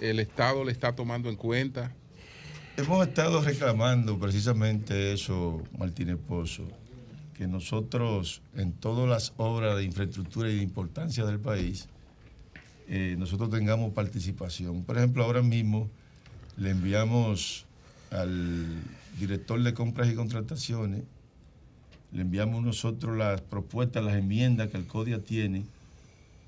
[0.02, 1.94] el Estado le está tomando en cuenta?
[2.78, 6.64] Hemos estado reclamando precisamente eso, Martínez Pozo,
[7.34, 11.88] que nosotros en todas las obras de infraestructura y de importancia del país,
[12.88, 14.84] eh, nosotros tengamos participación.
[14.84, 15.90] Por ejemplo, ahora mismo
[16.60, 17.66] le enviamos
[18.12, 18.66] al
[19.18, 21.04] director de compras y contrataciones,
[22.12, 25.66] le enviamos nosotros las propuestas, las enmiendas que el CODIA tiene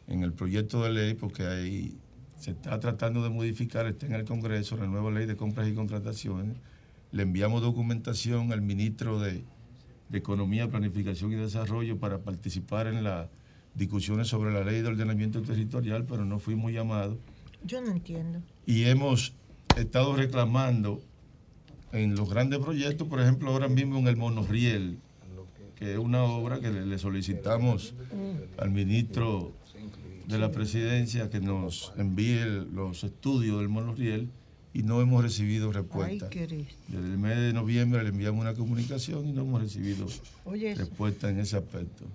[0.08, 1.96] en el proyecto de ley, porque ahí
[2.40, 5.74] se está tratando de modificar, está en el Congreso, la nueva ley de compras y
[5.74, 6.58] contrataciones.
[7.12, 9.44] Le enviamos documentación al ministro de,
[10.10, 13.28] de Economía, Planificación y Desarrollo para participar en las
[13.76, 17.18] discusiones sobre la ley de ordenamiento territorial, pero no fuimos llamados.
[17.64, 18.42] Yo no entiendo.
[18.66, 19.36] Y hemos
[19.78, 21.02] estado reclamando
[21.92, 24.98] en los grandes proyectos, por ejemplo, ahora mismo en el Monorriel,
[25.76, 27.94] que es una obra que le, solicitamos
[28.58, 29.52] al ministro
[30.28, 34.30] de la presidencia que nos envíe los estudios del monorriel
[34.74, 36.30] y no hemos recibido respuesta.
[36.30, 40.08] Desde el mes de noviembre le enviamos una comunicación y no hemos recibido
[40.46, 42.06] Oye, respuesta en ese aspecto.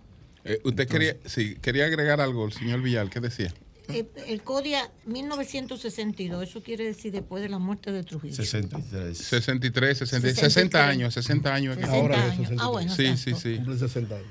[0.45, 3.53] Eh, usted quería, sí, quería agregar algo, el señor Villar, ¿qué decía?
[3.89, 8.35] Eh, el CODIA 1962, eso quiere decir después de la muerte de Trujillo.
[8.35, 9.17] 63.
[9.17, 10.53] 63, 60, 63.
[10.53, 11.75] 60 años, 60 años.
[11.77, 12.49] 60 Ahora años.
[12.49, 12.61] 63.
[12.61, 13.57] Ah, bueno, Sí, sí, sí.
[13.57, 14.29] Cumple 60 años.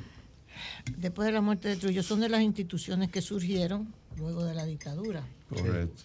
[0.98, 4.66] Después de la muerte de Trujillo, son de las instituciones que surgieron luego de la
[4.66, 5.24] dictadura.
[5.50, 6.04] Correcto.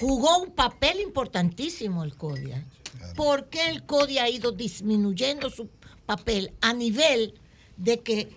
[0.00, 2.64] Jugó un papel importantísimo el CODIA.
[3.14, 5.68] ¿Por qué el CODIA ha ido disminuyendo su
[6.06, 7.34] papel a nivel
[7.76, 8.28] de que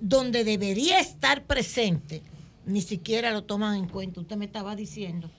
[0.00, 2.22] donde debería estar presente,
[2.68, 4.20] ni siquiera lo toman en cuenta?
[4.20, 5.30] Usted me estaba diciendo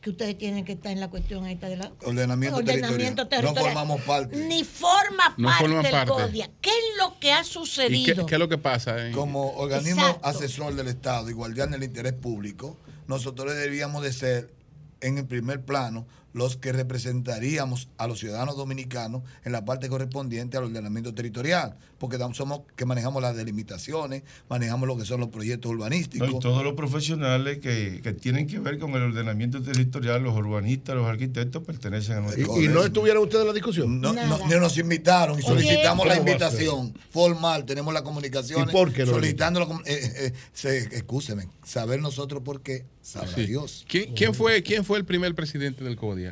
[0.00, 3.54] que ustedes tienen que estar en la cuestión esta de la Ordenamiento, ordenamiento territorial.
[3.54, 4.36] No formamos parte.
[4.36, 6.12] Ni forma No parte forman del parte.
[6.12, 6.50] CODIA.
[6.60, 8.26] ¿Qué es lo que ha ¿Y qué, sucedido?
[8.26, 9.08] qué es lo que pasa?
[9.08, 9.10] eh?
[9.12, 10.26] Como organismo Exacto.
[10.28, 12.76] asesor del Estado y guardián del interés público,
[13.08, 14.54] nosotros deberíamos de ser,
[15.00, 20.56] en el primer plano, los que representaríamos a los ciudadanos dominicanos en la parte correspondiente
[20.56, 25.70] al ordenamiento territorial, porque somos que manejamos las delimitaciones, manejamos lo que son los proyectos
[25.72, 26.28] No, urbanísticos.
[26.30, 30.94] y todos los profesionales que, que tienen que ver con el ordenamiento territorial, los urbanistas,
[30.96, 34.00] los arquitectos, pertenecen a nuestro ¿Y, y no estuvieron ustedes en la discusión?
[34.00, 39.12] No, nos invitaron y solicitamos la invitación formal, tenemos la comunicación ¿Y por qué no
[39.12, 43.46] solicitando la eh, eh, eh, se- excúseme, saber nosotros por qué, sabrá Sí.
[43.46, 43.84] Dios.
[43.88, 46.27] ¿Quién, quién fue, ¿Quién fue el primer presidente del CODIA?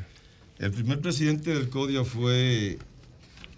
[0.59, 2.79] El primer presidente del CODIA fue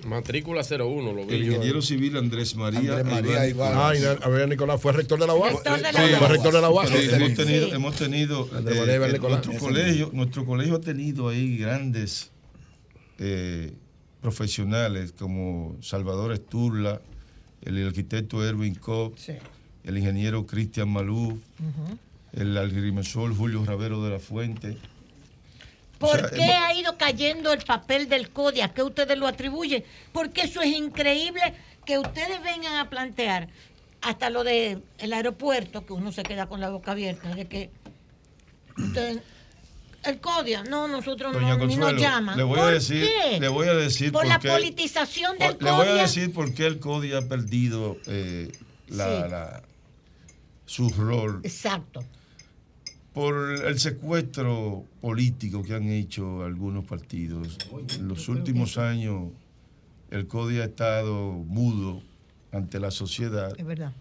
[0.05, 1.53] Matrícula 01, lo vi el yo.
[1.53, 3.79] ingeniero civil Andrés María, Andrés María Iván Iván.
[3.79, 5.55] Ay, a ver, Nicolás, fue rector de la UAS.
[5.55, 6.15] Rector de la Sí.
[6.19, 6.89] Fue rector de la UAS.
[6.89, 7.75] Sí, hemos tenido, Sí.
[7.75, 9.47] hemos tenido Andrés eh, María Iván eh, Nicolás.
[9.47, 12.31] nuestro colegio, nuestro colegio ha tenido ahí grandes
[13.19, 13.73] eh,
[14.21, 17.01] profesionales como Salvador Esturla,
[17.63, 19.15] el arquitecto Erwin Koch,
[19.85, 21.41] el ingeniero Cristian Malú,
[22.33, 24.77] el agrimensor Julio Ravero de la Fuente.
[25.99, 28.67] ¿Por O sea, qué hemos- ha ido cayendo el papel del CODIA?
[28.67, 29.85] ¿A qué ustedes lo atribuyen?
[30.13, 31.41] Porque eso es increíble
[31.85, 33.49] que ustedes vengan a plantear
[34.01, 37.71] hasta lo de el aeropuerto, que uno se queda con la boca abierta, de que
[40.05, 42.37] el CODIA, no, nosotros Doña no, ni nos Consuelo, llaman.
[42.39, 43.41] le voy a ¿Por decir, qué?
[43.41, 46.03] le voy a decir por por la qué- politización del Le voy a CODIA.
[46.03, 48.53] decir por qué el CODI ha perdido eh,
[48.89, 49.31] la, Sí.
[49.31, 49.63] la-
[50.67, 51.41] su rol.
[51.43, 52.05] Exacto.
[53.19, 57.59] Por el secuestro político que han hecho algunos partidos.
[57.99, 59.33] En los últimos años,
[60.13, 62.01] el CODI ha estado mudo
[62.53, 63.93] ante la sociedad Es verdad.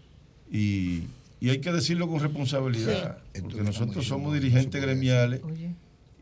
[0.52, 1.02] y,
[1.40, 5.40] y hay que decirlo con responsabilidad, porque nosotros somos dirigentes gremiales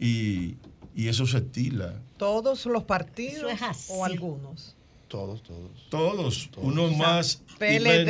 [0.00, 0.55] y,
[0.94, 1.92] y eso se estila.
[2.16, 4.75] ¿Todos los partidos es o algunos?
[5.08, 5.70] Todos, todos.
[5.91, 8.07] Todos, unos más y menos.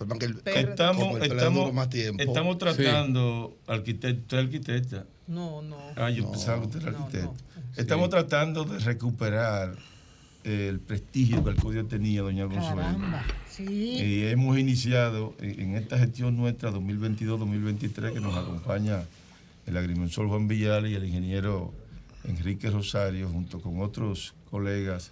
[0.00, 2.22] Estamos, el estamos, duró más tiempo.
[2.22, 5.06] estamos tratando, arquitecto, arquitecta.
[5.26, 5.76] No, no.
[5.96, 7.34] Ah, yo pensaba que usted era arquitecto.
[7.76, 9.74] Estamos tratando de recuperar
[10.44, 12.76] el prestigio que el código tenía, doña Consuelo.
[12.76, 13.24] Caramba.
[13.48, 13.64] Sí.
[13.64, 19.02] Y hemos iniciado en en esta gestión nuestra 2022-2023 que nos acompaña
[19.66, 21.74] el agrimensor Juan Villal y el ingeniero
[22.24, 25.10] Enrique Rosario junto con otros colegas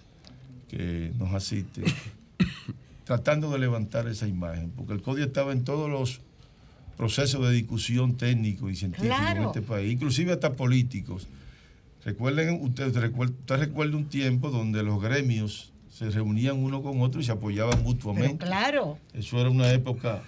[0.69, 1.85] que nos asisten,
[3.07, 6.19] tratando de levantar esa imagen, porque el código estaba en todos los
[6.97, 11.27] procesos de discusión técnico y científico en este país, inclusive hasta políticos.
[12.03, 17.21] Recuerden, usted, recuer- usted recuerda un tiempo donde los gremios se reunían uno con otro
[17.21, 18.45] y se apoyaban Pero mutuamente.
[18.45, 18.97] claro.
[19.13, 20.21] Eso era una época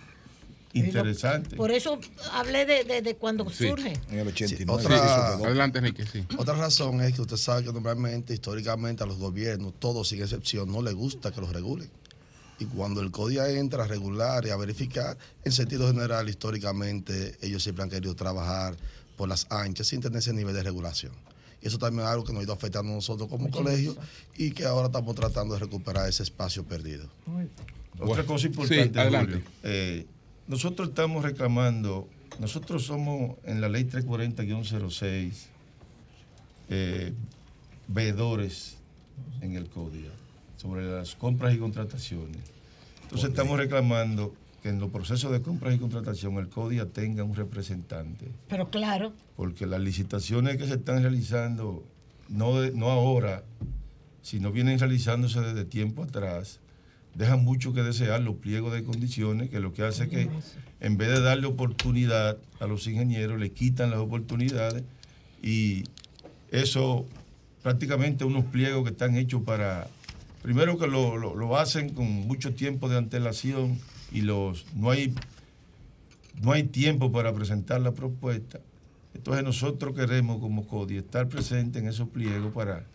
[0.74, 1.56] interesante.
[1.58, 2.00] Por eso
[2.34, 3.94] hablé de, de- de cuando surge.
[4.10, 4.72] En el 89.
[4.84, 6.24] Otra, Adelante, Enrique, sí.
[6.38, 10.72] Otra razón es que usted sabe que normalmente, históricamente, a los gobiernos, todos sin excepción,
[10.72, 11.90] no les gusta que los regulen.
[12.60, 17.64] Y cuando el CODIA entra a regular y a verificar, en sentido general, históricamente, ellos
[17.64, 18.76] siempre han querido trabajar
[19.16, 21.14] por las anchas sin tener ese nivel de regulación.
[21.62, 23.96] Y eso también es algo que nos ha ido afectando a nosotros como colegio
[24.38, 27.10] y que ahora estamos tratando de recuperar ese espacio perdido.
[28.00, 29.16] Otra cosa importante, Sí.
[29.16, 29.42] Julio.
[29.64, 30.06] Eh,
[30.48, 32.08] nosotros estamos reclamando,
[32.40, 35.32] nosotros somos en la ley 340-06
[36.70, 37.14] eh,
[37.88, 38.76] veedores
[39.42, 40.19] en el código
[40.60, 42.38] sobre las compras y contrataciones.
[43.04, 47.34] Entonces estamos reclamando que en los procesos de compras y contratación el CODIA tenga un
[47.34, 49.14] representante, Pero claro.
[49.38, 51.82] porque las licitaciones que se están realizando,
[52.28, 53.44] no, de- no ahora,
[54.22, 56.60] sino vienen realizándose desde tiempo atrás,
[57.16, 60.30] dejan mucho que desear los pliegos de condiciones, que lo que hace es que
[60.82, 64.84] en vez de darle oportunidad a los ingenieros, le quitan las oportunidades
[65.42, 65.84] y
[66.52, 67.06] eso
[67.64, 69.88] prácticamente unos pliegos que están hechos para,
[70.42, 73.78] primero que lo, lo- lo hacen con mucho tiempo de antelación
[74.12, 75.14] y los no hay,
[76.42, 78.60] no hay tiempo para presentar la propuesta.
[79.14, 82.86] Entonces nosotros queremos como CODI estar presentes en esos pliegos para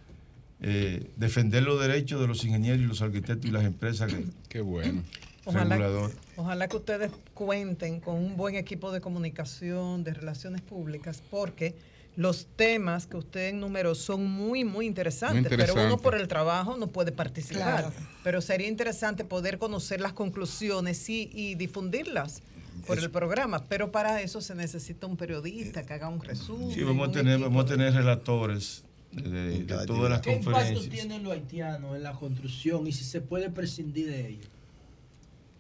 [0.61, 4.61] eh, defender los derechos de los ingenieros y los arquitectos y las empresas que, Qué
[4.61, 5.03] bueno.
[5.47, 6.11] Ojalá, regulador.
[6.37, 11.75] ojalá que ustedes cuenten con un buen equipo de comunicación, de relaciones públicas, porque
[12.17, 16.77] los temas que usted enumeró son muy, muy interesantes, Muy pero uno por el trabajo
[16.77, 17.83] no puede participar.
[17.83, 17.93] Claro.
[18.23, 22.43] Pero sería interesante poder conocer las conclusiones y, y difundirlas
[22.87, 26.75] por el programa, pero para eso se necesita un periodista que haga un resumen.
[26.75, 30.91] Sí, vamos a tener, vamos a tener relatores de, de todas las ¿Qué impacto conferencias.
[30.91, 34.49] tienen los haitianos en la construcción y si se puede prescindir de ellos?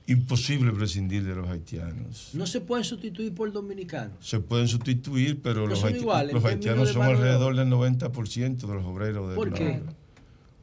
[0.07, 2.31] Imposible prescindir de los haitianos.
[2.34, 4.12] No se pueden sustituir por dominicanos.
[4.20, 7.57] Se pueden sustituir, pero No los, son haiti- iguales los haitianos de son de alrededor
[7.57, 9.81] del 90% de los obreros del ¿Por qué?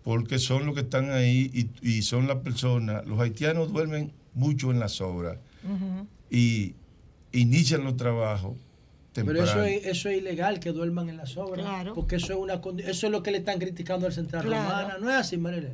[0.04, 1.50] Porque son los que están ahí
[1.82, 3.06] y, y son las personas.
[3.08, 5.38] Los haitianos duermen mucho en las obras
[6.30, 6.76] y
[7.32, 8.58] inician los trabajos
[9.14, 9.50] Pero temprano.
[9.50, 11.66] eso es, eso es ilegal que duerman en las obras.
[11.66, 11.94] Claro.
[11.96, 14.70] Porque eso es una eso es lo que le están criticando al Central Claro.
[14.70, 14.98] Romana.
[15.00, 15.74] No es así, Marilena.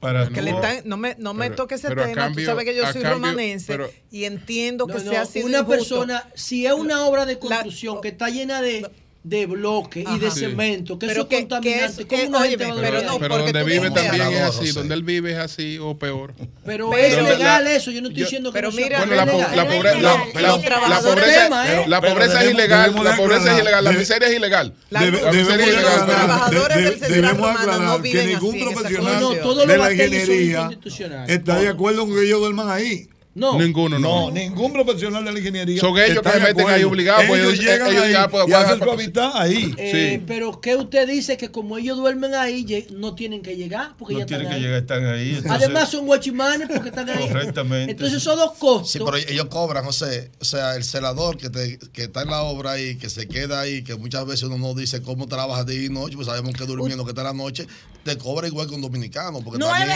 [0.00, 2.64] Para Que le están- no me, no me Pero- toque ese tema, cambio- tú sabes
[2.64, 6.26] que yo soy cambio- romanense pero- y entiendo que No, sea no, así una persona,
[6.34, 8.90] si es una obra de construcción que está llena de,
[9.22, 12.28] de bloques y de cemento, que Pero eso que- es contaminante, que es- ¿cómo que-
[12.28, 15.32] una óyeme, gente va a pero no, donde vive también es así, donde él vive
[15.32, 16.32] es así o peor.
[16.64, 18.84] Pero Pero es legal la- eso, yo no estoy yo- diciendo que pero no sea-
[18.84, 21.84] mira, Bueno, la, Los la trabajadores- pobreza, Tema, ¿eh?
[21.86, 24.74] la Pero pobreza es ilegal, la pobreza es ilegal, la miseria es ilegal.
[24.88, 29.76] Los aclarar- trabajadores de- del no aclarar que viven ningún profesional No, no, todos de
[29.76, 31.30] los la ingeniería inconstitucionales.
[31.36, 33.08] está de acuerdo con que ellos duerman ahí.
[33.32, 34.26] No, Ninguno, no.
[34.26, 35.80] No, ningún profesional de la ingeniería.
[35.80, 38.28] Son ellos que se de meten ahí obligados, pues Ellos ellos- llegan ellos ahí ya
[38.48, 39.74] y hacen su hábitat ahí.
[39.78, 40.24] Eh, Sí.
[40.26, 43.92] Pero ¿qué usted dice que como ellos duermen ahí, no tienen que llegar?
[43.96, 44.62] Porque no ya tienen están que ahí.
[44.66, 45.28] llegar, están ahí.
[45.36, 47.28] entonces- Además son guachimanes porque están ahí.
[47.28, 47.92] Correctamente.
[47.92, 48.90] Entonces esos dos costos.
[48.90, 50.32] Sí, pero ellos cobran, José.
[50.40, 53.60] O sea, el celador que, te- que está en la obra y que se queda
[53.60, 56.66] ahí, que muchas veces uno no dice cómo trabaja día y noche, pues sabemos que
[56.66, 57.68] durmiendo, que está en la noche,
[58.02, 59.40] te cobra igual que un dominicano.
[59.40, 59.86] Porque No es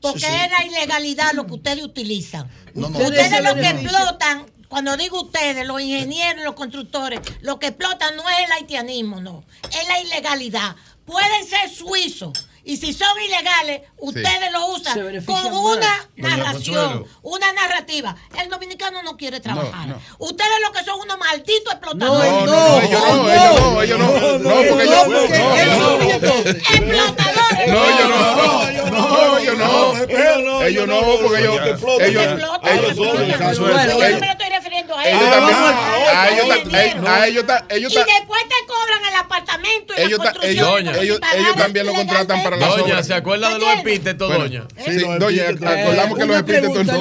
[0.00, 2.48] porque es la ilegalidad lo que ustedes utilizan.
[2.74, 7.68] No, no, ustedes lo que explotan, cuando digo ustedes, los ingenieros, los constructores, lo que
[7.68, 10.76] explotan no es el haitianismo, no, es la ilegalidad.
[11.04, 18.14] Pueden ser suizos, y si son ilegales, ustedes lo usan con una narración, una narrativa.
[18.38, 19.98] El dominicano no quiere trabajar.
[20.18, 22.30] Ustedes lo que son unos malditos explotadores.
[22.30, 24.38] No, no, ellos no, no, ellos no.
[24.38, 25.28] No, porque ellos no.
[28.90, 29.96] No, ellos no.
[30.66, 31.00] Ellos no.
[31.00, 31.54] No, porque ellos.
[32.00, 32.26] Ellos
[35.08, 35.58] ellos también.
[37.26, 40.88] Ellos ellos Y después te cobran el apartamento y ellos, la construcción.
[40.96, 41.20] Ellos,
[41.56, 44.66] también lo contratan para la Doña, ¿se acuerda de los epítetos, doña?
[44.84, 46.98] Sí, doña, eh, acordamos que los epítetos no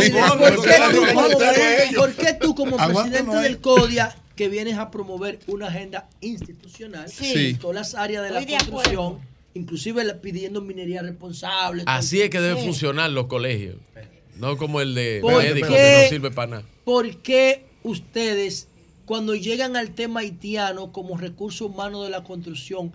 [1.95, 7.57] ¿Por qué tú como presidente del CODIA que vienes a promover una agenda institucional en
[7.57, 9.19] todas las áreas de la construcción,
[9.53, 11.83] inclusive pidiendo minería responsable.
[11.87, 13.75] Así es que deben funcionar los colegios,
[14.37, 16.63] no como el de médicos que no sirve para nada.
[16.85, 18.67] ¿Por qué ustedes
[19.05, 22.93] cuando llegan al tema haitiano como recurso humano de la construcción?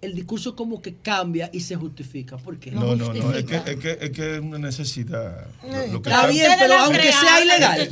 [0.00, 2.36] el discurso como que cambia y se justifica.
[2.36, 2.70] ¿Por qué?
[2.70, 5.48] No, no, no, es que es, que, es, que es una necesidad.
[5.92, 7.88] Está bien, pero aunque sea ilegal.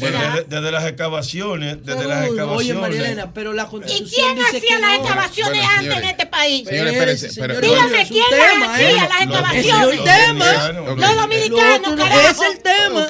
[0.49, 2.57] Desde, las excavaciones, desde las excavaciones.
[2.57, 6.69] Oye, Marilena, pero la constitución ¿Y quién hacía las excavaciones antes en este país?
[6.69, 7.41] Señores, espérense.
[7.41, 9.65] Pero, Dígame, ¿quién hacía las excavaciones?
[9.67, 10.73] Es el tema.
[10.95, 12.31] Los dominicanos, carajo.
[12.31, 13.01] Es el tema.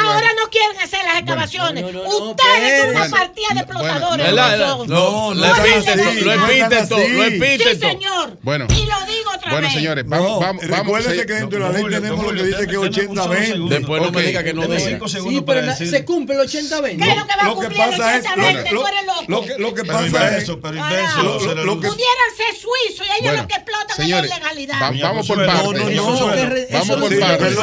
[0.00, 1.84] Ahora no quieren hacer las excavaciones.
[1.84, 4.34] Ustedes son una partida de explotadores.
[4.34, 5.34] No, no, no.
[5.34, 5.46] Lo
[6.88, 7.02] todo,
[7.40, 8.38] Sí, señor.
[8.42, 8.66] Bueno.
[8.70, 11.06] Y lo digo bueno, señores, vamos, no, vamos.
[11.06, 13.74] Que dentro de la ley tenemos lo que dice que 80 20.
[13.74, 15.08] Después no me diga que no diga.
[15.08, 17.06] Sí, pero se cumple el 80 20.
[17.06, 17.60] Lo que va a Lo
[19.74, 20.60] que pasa es eso.
[20.60, 24.92] Pudieran ser suizos y ellos lo que explotan es la ilegalidad.
[25.02, 25.96] Vamos por partes.
[26.72, 27.56] Vamos por partes.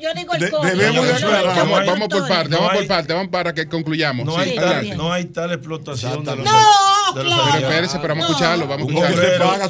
[0.00, 1.06] Yo digo el Debemos.
[1.86, 4.26] Vamos por partes, vamos por partes, vamos para que concluyamos.
[4.26, 6.24] No hay tal explotación.
[6.24, 7.66] No, claro.
[7.68, 8.66] Pero pero vamos a escucharlo.
[8.66, 9.50] Vamos a escucharlo.
[9.50, 9.68] paga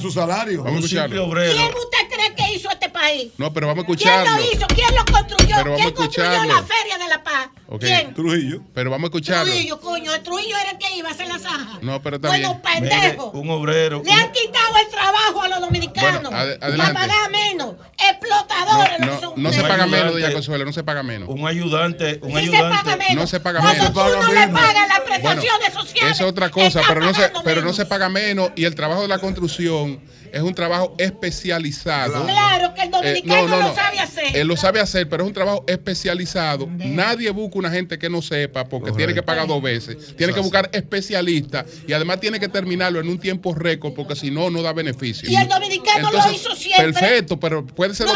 [1.09, 3.33] ¿Quién usted cree que hizo este país?
[3.39, 4.37] No, pero vamos a escucharlo.
[4.37, 4.67] ¿Quién lo hizo?
[4.69, 5.77] ¿Quién lo construyó?
[5.77, 7.49] ¿Quién construyó la Feria de la Paz?
[7.79, 8.15] ¿Quién?
[8.15, 8.63] Trujillo.
[8.75, 9.53] Pero vamos a escucharlo.
[9.53, 10.15] Trujillo, coño.
[10.15, 11.79] El Trujillo era el que iba a hacer la zanja.
[11.83, 12.43] No, pero también.
[12.43, 13.31] Bueno, pendejo.
[13.31, 14.03] Un obrero.
[14.05, 16.23] Le han quitado el trabajo a los dominicanos.
[16.23, 16.95] Bueno, ad adelante.
[16.95, 17.75] Para pagar menos.
[18.11, 19.35] Explotadores no, no.
[19.37, 20.65] No se paga menos, Doña Consuelo.
[20.65, 21.29] No se paga menos.
[21.29, 22.19] Un ayudante.
[22.23, 22.77] Un sí ayudante.
[22.77, 23.15] Se paga menos.
[23.15, 23.91] No se paga menos.
[23.91, 26.13] Cuando tú no le pagas las prestaciones bueno, sociales.
[26.13, 26.83] Esa es otra cosa.
[26.89, 28.51] Pero no, se, pero no se paga menos.
[28.57, 30.01] Y el trabajo de la construcción
[30.33, 32.25] es un trabajo especializado.
[32.25, 34.37] Claro que el eh, dominicano no, lo sabe hacer.
[34.37, 36.69] Él lo sabe hacer, pero es un trabajo especializado.
[36.71, 40.17] Nadie busca una gente que no sepa porque tiene que pagar dos veces.
[40.17, 44.31] Tiene que buscar especialistas y además tiene que terminarlo en un tiempo récord porque si
[44.31, 45.29] no, no da beneficio.
[45.29, 46.93] Y el dominicano Entonces, lo hizo siempre.
[46.93, 48.07] Perfecto, pero puede ser,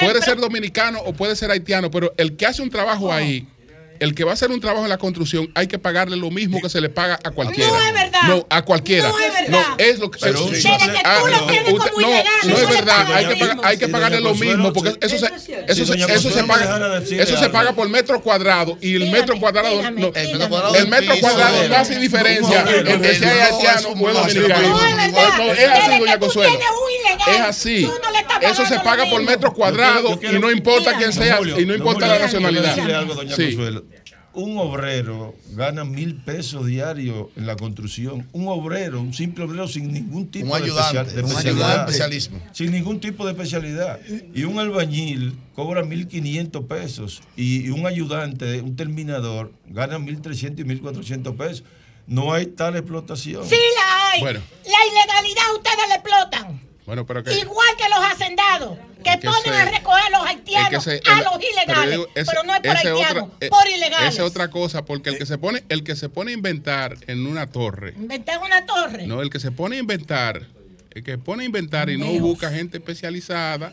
[0.00, 3.12] puede ser dominicano o puede ser haitiano, pero el que hace un trabajo oh.
[3.12, 3.46] ahí
[4.00, 6.60] el que va a hacer un trabajo en la construcción hay que pagarle lo mismo
[6.60, 7.70] que se le paga a cualquiera.
[7.70, 8.20] No es verdad.
[8.26, 9.08] No, a cualquiera.
[9.08, 9.66] No es verdad.
[9.68, 10.18] No, es lo que,
[11.04, 11.22] ah,
[12.44, 13.12] no, es verdad.
[13.12, 15.26] Hay que, hay que pagarle lo mismo porque eso se,
[15.66, 19.90] eso se, eso se paga, eso se paga por metro cuadrado y el metro cuadrado,
[19.92, 24.08] no, el metro cuadrado no hace diferencia entre si hay haitiano o.
[24.08, 26.58] No, es así, doña Consuelo.
[27.26, 27.90] Es así.
[28.40, 32.18] Eso se paga por metro cuadrado y no importa quién sea y no importa la
[32.18, 32.76] nacionalidad.
[33.34, 33.58] Sí
[34.34, 38.28] un obrero gana mil pesos diarios en la construcción.
[38.32, 41.30] Un obrero, un simple obrero sin ningún tipo de, especial, de un.
[41.30, 42.40] Especialismo.
[42.52, 44.00] Sin ningún tipo de especialidad.
[44.34, 47.22] Y un albañil cobra 1.500 pesos.
[47.36, 51.64] Y un ayudante, un terminador, gana 1.300 y 1.400 pesos.
[52.06, 53.46] No hay tal explotación.
[53.46, 54.20] Sí la hay.
[54.20, 54.40] Bueno.
[54.64, 56.60] La ilegalidad ustedes la explotan.
[56.86, 57.38] Bueno, pero ¿qué?
[57.38, 58.78] Igual que los hacendados
[59.16, 63.48] que, ponen a recoger los haitianos, a los ilegales, pero, no es por haitianos, eh,
[63.48, 64.14] por ilegales.
[64.14, 66.96] Esa es otra cosa, porque el que se pone, el que se pone a inventar
[67.06, 67.94] en una torre.
[67.96, 69.06] Inventar una torre.
[69.06, 70.46] No, el que se pone a inventar,
[70.90, 73.72] el que se pone a inventar y no busca gente especializada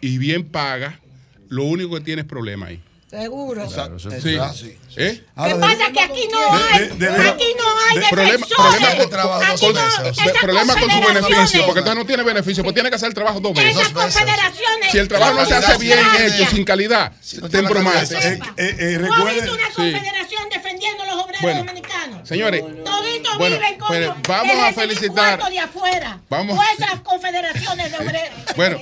[0.00, 1.00] y bien paga,
[1.48, 2.82] lo único que tiene es problema ahí.
[3.08, 3.66] Seguro.
[3.66, 4.08] Claro, sí.
[4.20, 4.78] sí.
[4.96, 5.24] ¿Eh?
[5.34, 5.92] Ahora, ¿Qué pasa?
[5.92, 6.78] Que aquí no hay.
[6.78, 11.64] De, de, de, aquí no hay problema, problema con, trabajo no, problema con su beneficio.
[11.64, 12.62] Porque entonces no tiene beneficio.
[12.62, 13.76] Porque tiene que hacer el trabajo dos veces.
[13.76, 14.92] Esas confederaciones.
[14.92, 18.12] Si el trabajo no se hace bien hecho, sin calidad, si no te bromas.
[18.12, 20.58] Eh, eh, ¿No visto una confederación sí.
[20.58, 22.28] defendiendo a los obreros bueno, dominicanos?
[22.28, 22.60] Señores.
[22.60, 25.50] Todito bueno, viven con pero vamos a felicitar.
[25.50, 26.58] De afuera, vamos.
[26.58, 28.38] O esas confederaciones de obreros.
[28.54, 28.78] Bueno.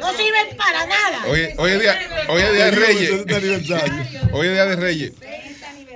[0.00, 1.26] No sirven para nada.
[1.26, 3.10] hoy, hoy es día, hoy es día de Reyes.
[4.32, 5.12] Hoy es día de Reyes.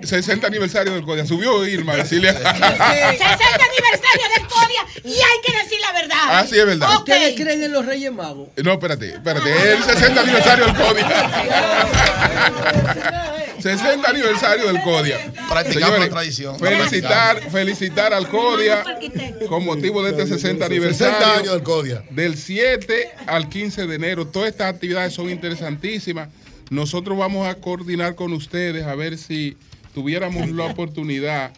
[0.02, 1.26] 60 aniversario del CODIA.
[1.26, 2.32] Subió Irma, decirle.
[2.32, 6.18] 60 aniversario del CODIA y hay que decir la verdad.
[6.22, 6.96] Ah, sí, es verdad.
[6.96, 8.48] ¿Ustedes creen en los Reyes Magos?
[8.62, 9.50] No, espérate, espérate.
[9.50, 11.08] Es el 60 aniversario del CODIA.
[13.60, 15.32] 60 aniversario del CODIA.
[15.48, 16.58] Practicamos la tradición.
[16.58, 18.84] Felicitar, felicitar al CODIA
[19.48, 21.14] con motivo de este 60 aniversario.
[21.14, 22.04] 60 años del CODIA.
[22.10, 24.26] Del 7 al 15 de enero.
[24.26, 26.28] Todas estas actividades son interesantísimas.
[26.70, 29.56] Nosotros vamos a coordinar con ustedes a ver si
[29.94, 31.52] tuviéramos la oportunidad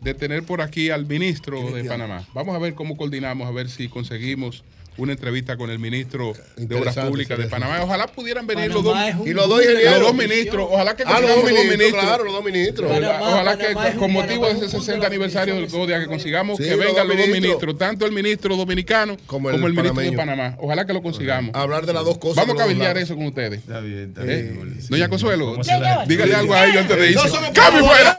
[0.00, 2.26] de tener por aquí al ministro de Panamá.
[2.32, 4.64] Vamos a ver cómo coordinamos, a ver si conseguimos
[4.98, 7.82] una entrevista con el ministro de Obras Públicas de Panamá.
[7.82, 9.92] Ojalá pudieran venir Panamá los dos, Y los dos ingenieros.
[9.94, 10.68] los dos ministros.
[10.70, 12.90] Ojalá que Ah, los dos ministros, claro, los dos ministros.
[12.90, 16.00] Ojalá, Panamá- ojalá Panamá que con motivo de ese es un 60 aniversario del CODIA
[16.00, 17.78] que consigamos Sí, que vengan los dos ministros.
[17.78, 20.12] tanto el ministro dominicano como el el, ministro de.
[20.12, 20.56] Panamá.
[20.58, 21.54] Ojalá que lo consigamos.
[21.54, 22.36] Hablar de las dos cosas.
[22.44, 23.60] Vamos a cabildear eso con ustedes.
[23.60, 24.42] Está bien, está ¿Eh?
[24.42, 24.78] bien.
[24.88, 27.28] Doña Consuelo, ¿Cómo se la- dígale algo a ellos antes de irse.
[27.54, 28.18] ¡Cambio fuera!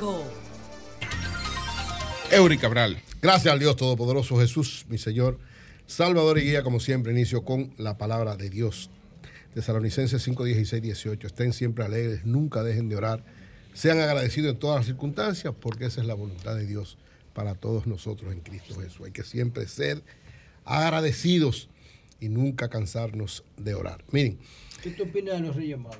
[0.00, 0.24] 106.5.
[2.32, 3.02] Eury Cabral.
[3.20, 5.38] Gracias al Dios Todopoderoso Jesús, mi Señor,
[5.86, 8.88] Salvador y Guía, como siempre, inicio con la palabra de Dios.
[9.52, 11.26] Tesalonicenses 5, 16, 18.
[11.26, 13.24] Estén siempre alegres, nunca dejen de orar.
[13.74, 16.96] Sean agradecidos en todas las circunstancias, porque esa es la voluntad de Dios
[17.34, 19.02] para todos nosotros en Cristo Jesús.
[19.04, 20.02] Hay que siempre ser
[20.64, 21.68] agradecidos
[22.20, 24.02] y nunca cansarnos de orar.
[24.12, 24.38] Miren,
[24.82, 25.98] ¿Qué tú opinas de los Reyes Magos?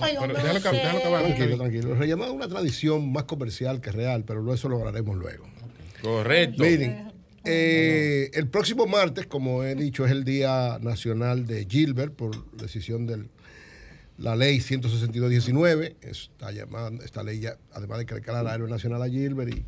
[0.00, 1.24] Ay, Pero déjalo déjalo acabar.
[1.24, 2.16] tranquilo, tranquilo.
[2.16, 5.46] Magos es una tradición más comercial que real, pero eso lo hablaremos luego.
[6.00, 6.64] Correcto.
[6.64, 7.12] Miren,
[7.44, 13.06] eh, el próximo martes, como he dicho, es el Día Nacional de Gilbert por decisión
[13.06, 13.24] de
[14.18, 15.96] la ley 162-19.
[16.02, 19.64] Está llamada, esta ley ya, además de declara la héroe nacional a Gilbert y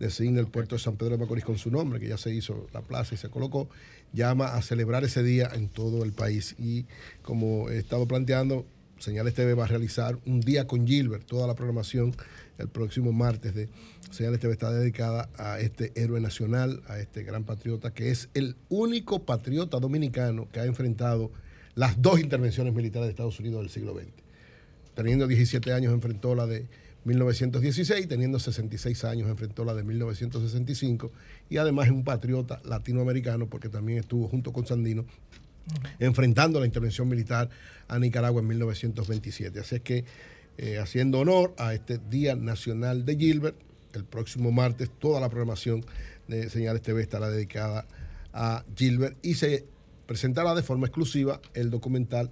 [0.00, 2.66] designa el puerto de San Pedro de Macorís con su nombre, que ya se hizo
[2.72, 3.68] la plaza y se colocó,
[4.12, 6.56] llama a celebrar ese día en todo el país.
[6.58, 6.86] Y
[7.22, 8.66] como he estado planteando,
[9.02, 12.14] Señales TV va a realizar un día con Gilbert, toda la programación
[12.58, 13.68] el próximo martes de
[14.12, 18.54] Señales TV está dedicada a este héroe nacional, a este gran patriota, que es el
[18.68, 21.32] único patriota dominicano que ha enfrentado
[21.74, 24.12] las dos intervenciones militares de Estados Unidos del siglo XX.
[24.94, 26.68] Teniendo 17 años enfrentó la de
[27.04, 31.10] 1916, teniendo 66 años enfrentó la de 1965
[31.50, 35.04] y además es un patriota latinoamericano porque también estuvo junto con Sandino
[35.98, 37.48] enfrentando la intervención militar
[37.88, 39.60] a Nicaragua en 1927.
[39.60, 40.04] Así es que,
[40.58, 43.56] eh, haciendo honor a este Día Nacional de Gilbert,
[43.94, 45.84] el próximo martes toda la programación
[46.28, 47.86] de Señales TV estará dedicada
[48.32, 49.66] a Gilbert y se
[50.06, 52.30] presentará de forma exclusiva el documental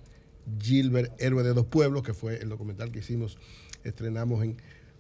[0.61, 3.39] Gilbert, Héroe de dos Pueblos, que fue el documental que hicimos,
[3.85, 4.57] estrenamos en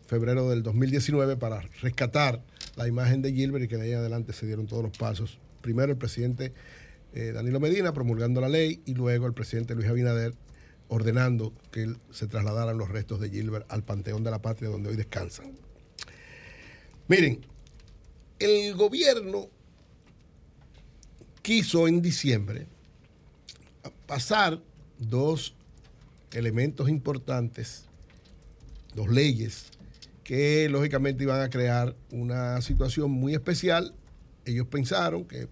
[0.07, 2.43] febrero del 2019 para rescatar
[2.77, 5.39] la imagen de Gilbert y que de ahí adelante se dieron todos los pasos.
[5.63, 6.53] Primero el presidente
[7.15, 10.35] eh, Danilo Medina promulgando la ley y luego el presidente Luis Abinader
[10.89, 14.97] ordenando que se trasladaran los restos de Gilbert al Panteón de la Patria donde hoy
[14.97, 15.53] descansan.
[17.09, 17.41] Miren,
[18.39, 19.49] el gobierno
[21.43, 22.67] quiso en diciembre
[24.07, 24.61] pasar
[24.99, 25.55] dos
[26.33, 27.85] elementos importantes,
[28.95, 29.67] dos leyes,
[30.25, 33.95] que lógicamente iban a crear una situación muy especial.
[34.45, 35.49] Ellos pensaron que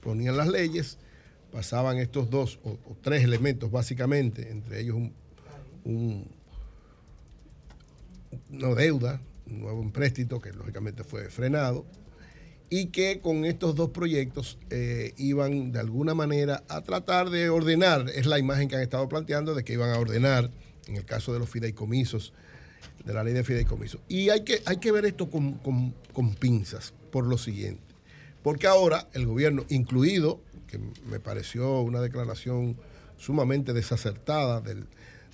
[0.00, 0.98] ponían las leyes,
[1.52, 5.12] pasaban estos dos o, tres elementos básicamente, entre ellos un,
[5.84, 6.28] un-
[8.52, 11.84] una deuda, un nuevo empréstito que lógicamente fue frenado,
[12.72, 18.08] y que con estos dos proyectos eh, iban de alguna manera a tratar de ordenar,
[18.14, 20.50] es la imagen que han estado planteando, de que iban a ordenar,
[20.86, 22.32] en el caso de los fideicomisos,
[23.04, 24.00] de la ley de fideicomisos.
[24.08, 25.54] Y hay que, hay que ver esto con-
[26.12, 27.82] con pinzas, por lo siguiente.
[28.42, 32.76] Porque ahora el gobierno, incluido, que me pareció una declaración
[33.18, 34.86] sumamente desacertada del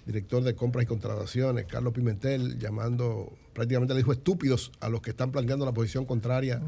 [0.07, 5.11] director de compras y contrataciones, Carlos Pimentel, llamando, prácticamente le dijo estúpidos a los que
[5.11, 6.63] están planteando la posición contraria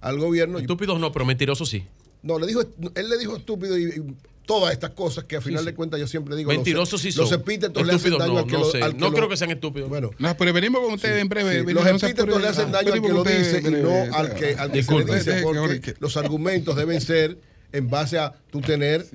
[0.00, 0.58] al gobierno.
[0.58, 1.86] Estúpidos no, pero mentirosos sí.
[2.22, 4.16] No, le dijo, él le dijo estúpido y, y
[4.48, 5.70] todas estas cosas que a final Sí, sí.
[5.70, 6.50] de cuentas yo siempre digo.
[6.50, 7.24] Mentirosos sí son.
[7.24, 8.82] Los epítetos le hacen daño no, al que no lo- sé.
[8.82, 9.90] al que No lo- creo que sean estúpidos.
[9.90, 11.70] Bueno, No, pero venimos con ustedes en breve.
[11.72, 13.82] Los epítetos le hacen daño al que lo dice y breve.
[13.82, 17.38] no al que, al que se le dice, porque los argumentos deben ser
[17.72, 19.06] en base a tú tener.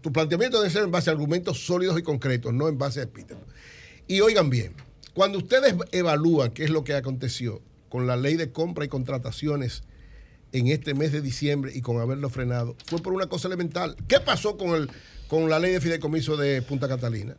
[0.00, 3.04] Tu planteamiento debe ser en base a argumentos sólidos y concretos, no en base a
[3.04, 3.38] epítetos.
[4.06, 4.74] Y oigan bien,
[5.14, 9.84] cuando ustedes evalúan qué es lo que aconteció con la ley de compra y contrataciones
[10.54, 13.96] en este mes de diciembre y con haberlo frenado, fue por una cosa elemental.
[14.06, 14.88] ¿Qué pasó con, el,
[15.26, 17.36] con la ley de fideicomiso de Punta Catalina?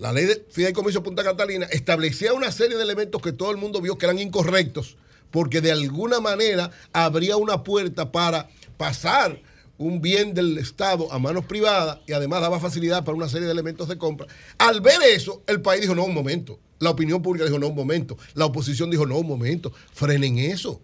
[0.00, 3.80] La ley de fideicomiso Punta Catalina establecía una serie de elementos que todo el mundo
[3.80, 4.96] vio que eran incorrectos,
[5.30, 9.40] porque de alguna manera habría una puerta para pasar
[9.78, 13.52] un bien del Estado a manos privadas y además daba facilidad para una serie de
[13.52, 14.26] elementos de compra.
[14.58, 16.58] Al ver eso, el país dijo, no, un momento.
[16.80, 18.18] La opinión pública dijo, no, un momento.
[18.34, 19.72] La oposición dijo, no, un momento.
[19.92, 20.80] Frenen eso.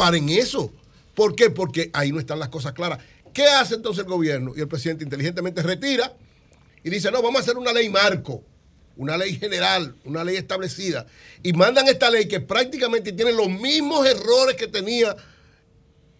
[0.00, 0.72] Paren eso.
[1.14, 1.50] ¿Por qué?
[1.50, 3.00] Porque ahí no están las cosas claras.
[3.34, 4.54] ¿Qué hace entonces el gobierno?
[4.56, 6.16] Y el presidente inteligentemente retira
[6.82, 8.42] y dice, no, vamos a hacer una ley marco,
[8.96, 11.04] una ley general, una ley establecida.
[11.42, 15.14] Y mandan esta ley que prácticamente tiene los mismos errores que tenía,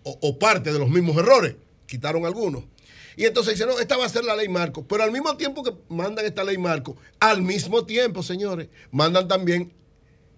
[0.03, 2.65] o, parte de los mismos errores, quitaron algunos.
[3.17, 4.87] Y entonces dice, no, esta va a ser la ley marco.
[4.87, 9.73] Pero al mismo tiempo que mandan esta ley marco, al mismo tiempo, señores, mandan también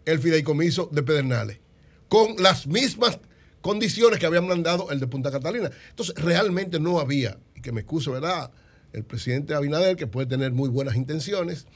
[0.04, 1.58] el fideicomiso de Pedernales,
[2.06, 3.18] con las mismas
[3.62, 5.70] condiciones que habían mandado el de Punta Catalina.
[5.89, 8.50] Entonces, realmente no había, y que me excuso, ¿verdad?
[8.92, 11.66] El presidente Abinader, que puede tener muy buenas intenciones,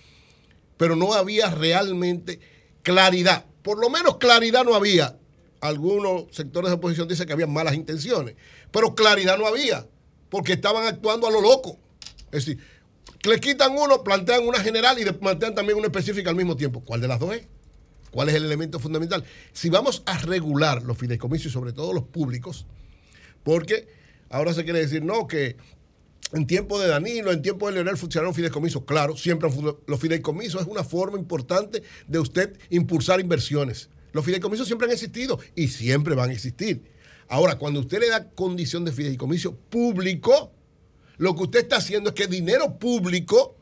[0.76, 2.40] pero no había realmente
[2.82, 3.46] claridad.
[3.62, 5.16] Por lo menos claridad no había.
[5.60, 8.34] Algunos sectores de oposición dicen que había malas intenciones,
[8.70, 9.86] pero claridad no había,
[10.28, 11.78] porque estaban actuando a lo loco.
[12.30, 12.58] Es decir,
[13.24, 16.82] le quitan uno, plantean una general y plantean también una específica al mismo tiempo.
[16.84, 17.46] ¿Cuál de las dos es?
[18.16, 19.24] ¿Cuál es el elemento fundamental?
[19.52, 22.64] Si vamos a regular los fideicomisos y sobre todo los públicos,
[23.42, 23.88] porque
[24.30, 25.58] ahora se quiere decir, no, que
[26.32, 28.84] en tiempo de Danilo, en tiempo de Leonel funcionaron fideicomisos.
[28.86, 29.50] Claro, siempre
[29.86, 33.90] los fideicomisos es una forma importante de usted impulsar inversiones.
[34.12, 36.84] Los fideicomisos siempre han existido y siempre van a existir.
[37.28, 40.52] Ahora, cuando usted le da condición de fideicomiso público,
[41.18, 43.56] lo que usted está haciendo es que dinero público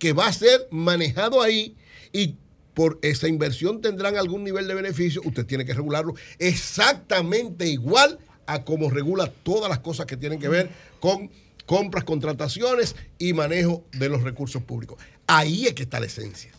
[0.00, 1.76] que va a ser manejado ahí
[2.12, 2.34] y
[2.74, 8.64] por esa inversión tendrán algún nivel de beneficio, usted tiene que regularlo exactamente igual a
[8.64, 11.30] como regula todas las cosas que tienen que ver con
[11.66, 14.98] compras, contrataciones y manejo de los recursos públicos.
[15.26, 16.50] Ahí es que está la esencia.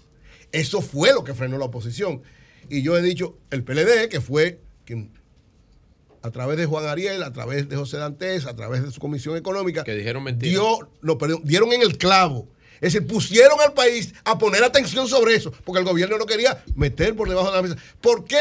[0.51, 2.21] Eso fue lo que frenó la oposición.
[2.69, 5.11] Y yo he dicho, el PLD, que fue quien
[6.23, 9.35] a través de Juan Ariel, a través de José Dantes, a través de su comisión
[9.37, 10.53] económica, Que dijeron mentiras.
[10.53, 12.47] dio, no, perdón, dieron en el clavo.
[12.81, 16.63] Es decir, pusieron al país a poner atención sobre eso, porque el gobierno no quería
[16.75, 17.75] meter por debajo de la mesa.
[18.01, 18.39] ¿Por qué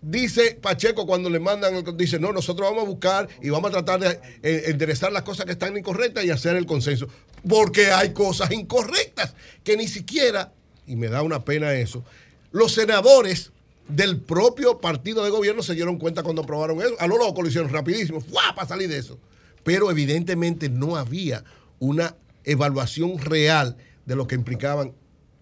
[0.00, 4.00] dice Pacheco cuando le mandan, dice, no, nosotros vamos a buscar y vamos a tratar
[4.00, 7.06] de eh, enderezar las cosas que están incorrectas y hacer el consenso?
[7.46, 10.52] Porque hay cosas incorrectas que ni siquiera,
[10.86, 12.02] y me da una pena eso,
[12.50, 13.52] los senadores
[13.88, 16.94] del propio partido de gobierno se dieron cuenta cuando aprobaron eso.
[16.98, 18.54] A lo loco lo hicieron rapidísimo, ¡fua!
[18.54, 19.18] para salir de eso.
[19.62, 21.44] Pero evidentemente no había
[21.78, 24.94] una evaluación real de lo que implicaban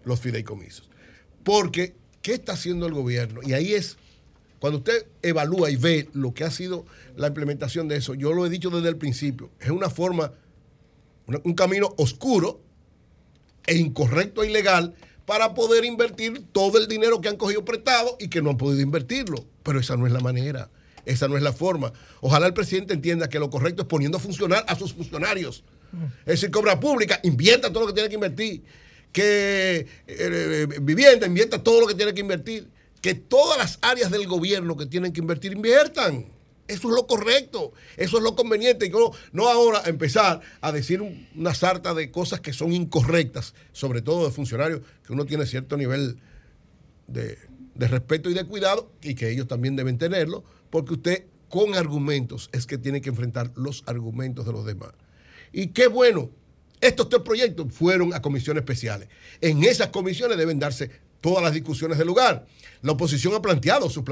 [0.03, 0.89] los fideicomisos.
[1.43, 3.41] Porque, ¿qué está haciendo el gobierno?
[3.43, 3.97] Y ahí es,
[4.59, 8.45] cuando usted evalúa y ve lo que ha sido la implementación de eso, yo lo
[8.45, 10.33] he dicho desde el principio, es una forma,
[11.43, 12.61] un camino oscuro
[13.65, 18.27] e incorrecto e ilegal para poder invertir todo el dinero que han cogido prestado y
[18.27, 19.45] que no han podido invertirlo.
[19.63, 20.69] Pero esa no es la manera,
[21.05, 21.93] esa no es la forma.
[22.21, 25.63] Ojalá el presidente entienda que lo correcto es poniendo a funcionar a sus funcionarios.
[26.21, 28.63] Es decir, cobra pública, invierta todo lo que tiene que invertir.
[29.11, 32.67] Que eh, eh, vivienda, invierta todo lo que tiene que invertir.
[33.01, 36.25] Que todas las áreas del gobierno que tienen que invertir, inviertan.
[36.65, 38.85] Eso es lo correcto, eso es lo conveniente.
[38.85, 38.91] Y
[39.33, 44.25] no, ahora empezar a decir un- una sarta de cosas que son incorrectas, sobre todo
[44.25, 46.17] de funcionarios que uno tiene cierto nivel
[47.07, 52.49] de respeto y de cuidado y que ellos también deben tenerlo, porque usted con argumentos
[52.53, 54.91] es que tiene que enfrentar los argumentos de los demás.
[55.53, 56.29] Y qué bueno,
[56.81, 59.07] estos tres proyectos fueron a comisiones especiales.
[59.39, 60.91] En esas comisiones deben darse
[61.21, 62.45] todas las discusiones del lugar.
[62.81, 64.03] La oposición ha planteado sus,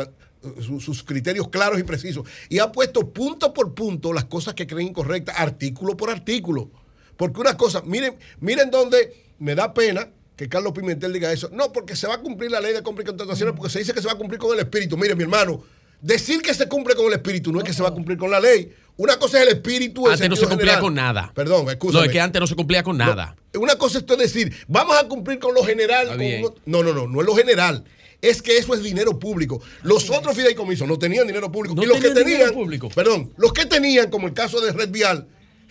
[0.80, 4.88] sus criterios claros y precisos y ha puesto punto por punto las cosas que creen
[4.90, 6.72] incorrectas, artículo por artículo.
[7.18, 11.50] Porque una cosa, miren, miren dónde me da pena que Carlos Pimentel diga eso.
[11.52, 13.94] No, porque se va a cumplir la ley de compra y contrataciones, porque se dice
[13.94, 14.98] que se va a cumplir con el espíritu.
[14.98, 15.64] Mire, mi hermano,
[16.01, 18.30] decir que se cumple con el espíritu no es que se va a cumplir con
[18.31, 18.71] la ley.
[18.97, 20.07] Una cosa es el espíritu.
[20.07, 20.81] Antes no se cumplía general.
[20.81, 21.31] con nada.
[21.33, 22.05] Perdón, No, escúchame.
[22.05, 23.35] es que antes no se cumplía con nada.
[23.55, 26.07] Una cosa es decir, vamos a cumplir con lo general.
[26.07, 26.19] Con
[26.65, 27.83] No, no, no, no es lo general.
[28.21, 29.61] Es que eso es dinero público.
[29.81, 31.73] Los otros fideicomisos no tenían dinero público.
[31.75, 32.89] No y los que tenían público.
[32.89, 35.27] perdón, los que tenían, como el caso de Red Vial,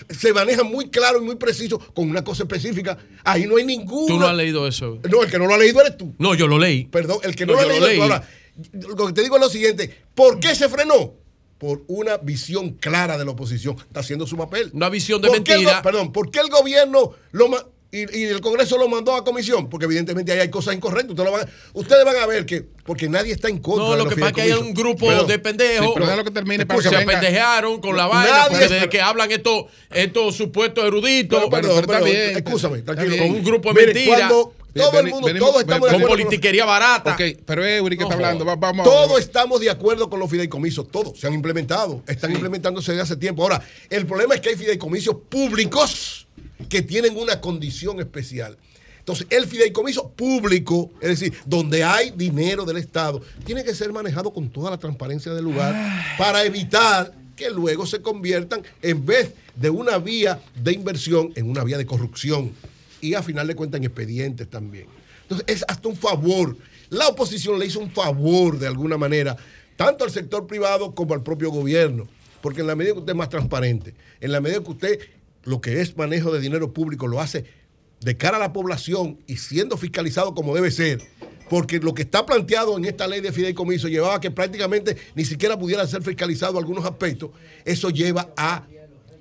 [0.09, 2.99] se manejan muy claro y muy preciso con una cosa específica.
[3.23, 4.09] Ahí no hay ninguna.
[4.09, 4.99] Tú no has leído eso.
[5.09, 6.13] No, el que no lo ha leído eres tú.
[6.19, 6.87] No, yo lo leí.
[6.87, 8.03] Perdón, el que no, No, lo ha leído lo eres tú.
[8.03, 8.11] leí.
[8.13, 8.29] Ahora,
[8.73, 9.95] lo que te digo es lo siguiente.
[10.15, 11.15] ¿Por qué se frenó?
[11.59, 13.77] Por una visión clara de la oposición.
[13.79, 14.71] Está haciendo su papel.
[14.73, 15.83] Una visión de ¿Por qué el mentira.
[15.83, 17.51] perdón, ¿por qué el gobierno lo
[17.93, 19.69] y, y el Congreso lo mandó a comisión?
[19.69, 21.11] Porque evidentemente ahí hay cosas incorrectas.
[21.11, 23.97] Ustedes, lo van, a- ustedes van a ver que, porque nadie está en contra No,
[23.97, 26.65] lo que pasa es que hay un grupo de pendejos Sí, pero déjalo que termine
[26.65, 27.19] para que se venga.
[27.19, 31.39] apendejaron con la vaina, Nadie desde que hablan estos, estos supuestos eruditos.
[31.41, 33.23] Pero, perdón, pero está perdón, bien, escúchame, está tranquilo.
[33.23, 34.33] Con un grupo de mentiras.
[34.75, 37.15] Todo el mundo, todos estamos de Con acuerdo con politiquería barata.
[37.15, 38.45] Ok, pero Eury que está hablando.
[38.45, 42.93] va- vamos Todos estamos de acuerdo con los fideicomisos, todos se han implementado, están implementándose
[42.93, 43.43] desde hace tiempo.
[43.43, 46.27] Ahora, el problema es que hay fideicomisos públicos
[46.69, 48.57] que tienen una condición especial.
[49.01, 54.33] Entonces, el fideicomiso público, es decir, donde hay dinero del Estado, tiene que ser manejado
[54.33, 55.75] con toda la transparencia del lugar
[56.19, 61.65] para evitar que luego se conviertan, en vez de una vía de inversión, en una
[61.65, 62.53] vía de corrupción.
[63.01, 64.87] Y a final de cuentas en expedientes también.
[65.23, 66.57] Entonces, es hasta un favor.
[66.89, 69.37] La oposición le hizo un favor de alguna manera,
[69.77, 72.09] tanto al sector privado como al propio gobierno.
[72.41, 74.99] Porque en la medida que usted es más transparente, en la medida que usted
[75.45, 77.45] lo que es manejo de dinero público lo hace
[78.01, 81.03] de cara a la población y siendo fiscalizado como debe ser,
[81.49, 85.25] porque lo que está planteado en esta ley de fideicomiso llevaba a que prácticamente ni
[85.25, 87.31] siquiera pudiera ser fiscalizado algunos aspectos,
[87.65, 88.67] eso lleva a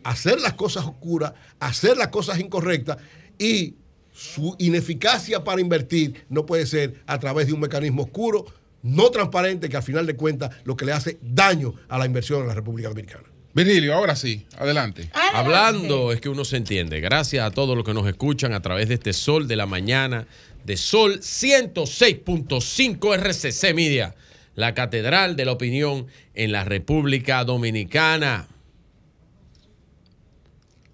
[0.04, 2.98] hacer las cosas oscuras, hacer las cosas incorrectas
[3.40, 3.74] y
[4.14, 8.46] su ineficacia para invertir no puede ser a través de un mecanismo oscuro,
[8.84, 12.42] no transparente, que al final de cuentas lo que le hace daño a la inversión
[12.42, 13.24] en la República Dominicana.
[13.54, 15.10] Virgilio, ahora sí, adelante.
[15.34, 17.00] Hablando es que uno se entiende.
[17.00, 20.28] Gracias a todos los que nos escuchan a través de este Sol de la Mañana,
[20.66, 24.16] de Sol 106.5 RCC Media,
[24.56, 28.48] la catedral de la opinión en la República Dominicana.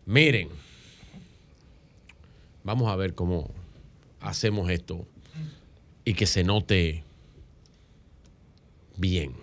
[0.06, 0.50] Miren,
[2.66, 3.50] vamos a ver cómo
[4.20, 5.08] hacemos esto
[6.04, 7.04] y que se note
[8.98, 9.34] bien.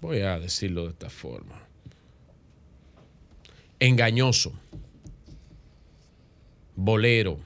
[0.00, 1.58] Voy a decirlo de esta forma.
[3.80, 4.52] Engañoso,
[6.76, 7.40] bolero,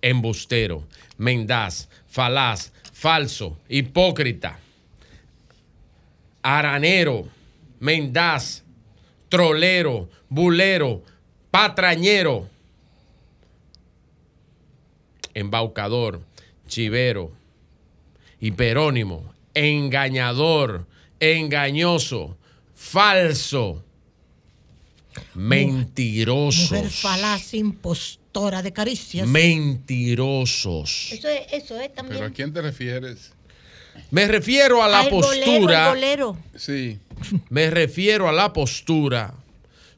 [0.00, 0.86] embustero,
[1.18, 4.58] mendaz, falaz, falso, hipócrita,
[6.42, 7.28] aranero,
[7.80, 8.62] mendaz,
[9.28, 11.02] trolero, bulero,
[11.50, 12.48] patrañero,
[15.34, 16.20] embaucador,
[16.68, 17.32] chivero,
[18.40, 20.86] hiperónimo, engañador,
[21.18, 22.36] engañoso,
[22.74, 23.82] falso,
[25.34, 29.26] mentirosos, Mujer falaz, impostora de caricias.
[29.26, 31.08] mentirosos.
[31.12, 32.18] Eso es, eso es también.
[32.18, 33.32] ¿Pero a quién te refieres?
[34.10, 35.88] Me refiero a la bolero, postura.
[35.88, 36.38] el bolero.
[36.56, 36.98] Sí.
[37.50, 39.34] Me refiero a la postura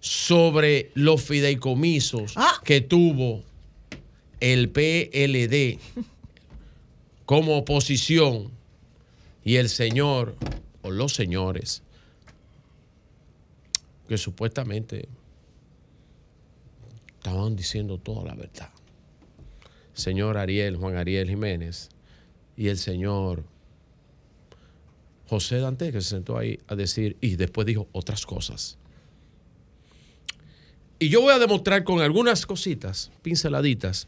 [0.05, 2.61] sobre los fideicomisos Ah.
[2.65, 3.45] que tuvo
[4.41, 5.79] el PLD
[7.25, 8.51] como oposición
[9.45, 10.35] y el señor
[10.83, 11.83] o los señores
[14.09, 15.09] que supuestamente
[17.19, 18.71] estaban diciendo toda la verdad.
[19.95, 21.91] Señor Ariel, Juan Ariel Jiménez
[22.57, 23.45] y el señor
[25.29, 28.77] José Dante, que se sentó ahí a decir, y después dijo otras cosas.
[31.03, 34.07] Y yo voy a demostrar con algunas cositas, pinceladitas,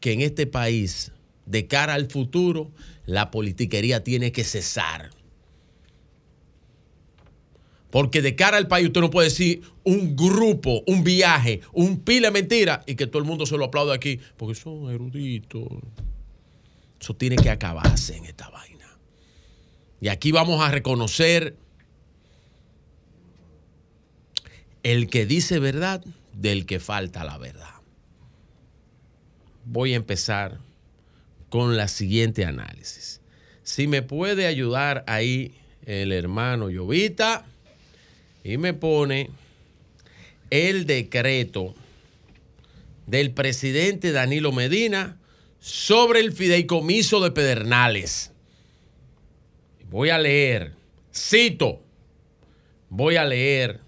[0.00, 1.12] que en este país,
[1.46, 2.72] de cara al futuro,
[3.06, 5.10] la politiquería tiene que cesar.
[7.92, 12.26] Porque de cara al país usted no puede decir un grupo, un viaje, un pile
[12.26, 15.68] de mentira y que todo el mundo se lo aplaude aquí, porque son eruditos.
[17.00, 18.98] Eso tiene que acabarse en esta vaina.
[20.00, 21.56] Y aquí vamos a reconocer
[24.84, 26.04] el que dice verdad
[26.34, 27.74] del que falta la verdad.
[29.64, 30.60] Voy a empezar
[31.48, 33.20] con la siguiente análisis.
[33.62, 35.54] Si me puede ayudar ahí
[35.86, 37.46] el hermano Llovita
[38.44, 39.30] y me pone
[40.50, 41.74] el decreto
[43.06, 45.16] del presidente Danilo Medina
[45.60, 48.32] sobre el fideicomiso de Pedernales.
[49.90, 50.74] Voy a leer,
[51.14, 51.82] cito,
[52.90, 53.83] voy a leer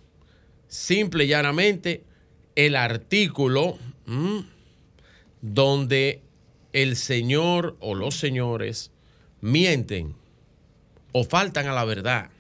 [0.77, 2.05] simple y llanamente
[2.55, 3.79] el artículo
[5.41, 6.21] donde
[6.73, 8.91] el señor o los señores
[9.41, 10.15] mienten
[11.13, 12.31] o faltan a la verdad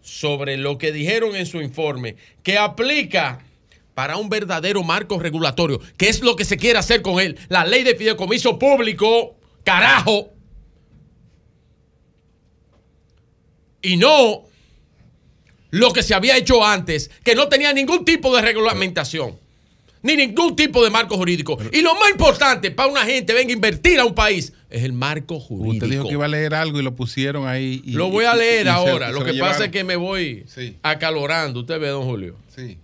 [0.00, 3.40] sobre lo que dijeron en su informe, que aplica
[3.94, 7.64] para un verdadero marco regulatorio, que es lo que se quiere hacer con él, la
[7.64, 10.32] ley de fideicomiso público, carajo.
[13.82, 14.53] Y no
[15.74, 19.38] lo que se había hecho antes, que no tenía ningún tipo de regulamentación,
[20.02, 21.58] ni ningún tipo de marco jurídico.
[21.72, 24.92] Y lo más importante para una gente venga a invertir a un país es el
[24.92, 25.84] marco jurídico.
[25.86, 27.82] Usted dijo que iba a leer algo y lo pusieron ahí.
[27.84, 29.06] y- lo voy a leer y ahora.
[29.08, 29.62] se lo que pasa llevaron.
[29.62, 30.44] es que me voy
[30.82, 31.60] acalorando.
[31.60, 32.36] Usted ve, don Julio.
[32.54, 32.78] Sí.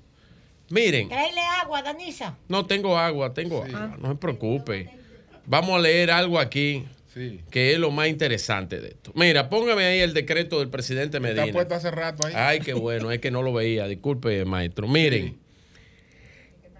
[0.69, 2.37] Miren, Tráele agua, Danisa.
[2.49, 3.97] no tengo agua, tengo agua.
[4.01, 4.89] No se preocupe.
[5.47, 6.85] Vamos a leer algo aquí
[7.51, 9.13] que es lo más interesante de esto.
[9.15, 11.45] Mira, póngame ahí el decreto del presidente Medina.
[11.45, 12.35] Está puesto hace rato ahí.
[12.37, 13.87] Ay, qué bueno, es que no lo veía.
[13.87, 14.87] Disculpe, maestro.
[14.87, 15.39] Miren.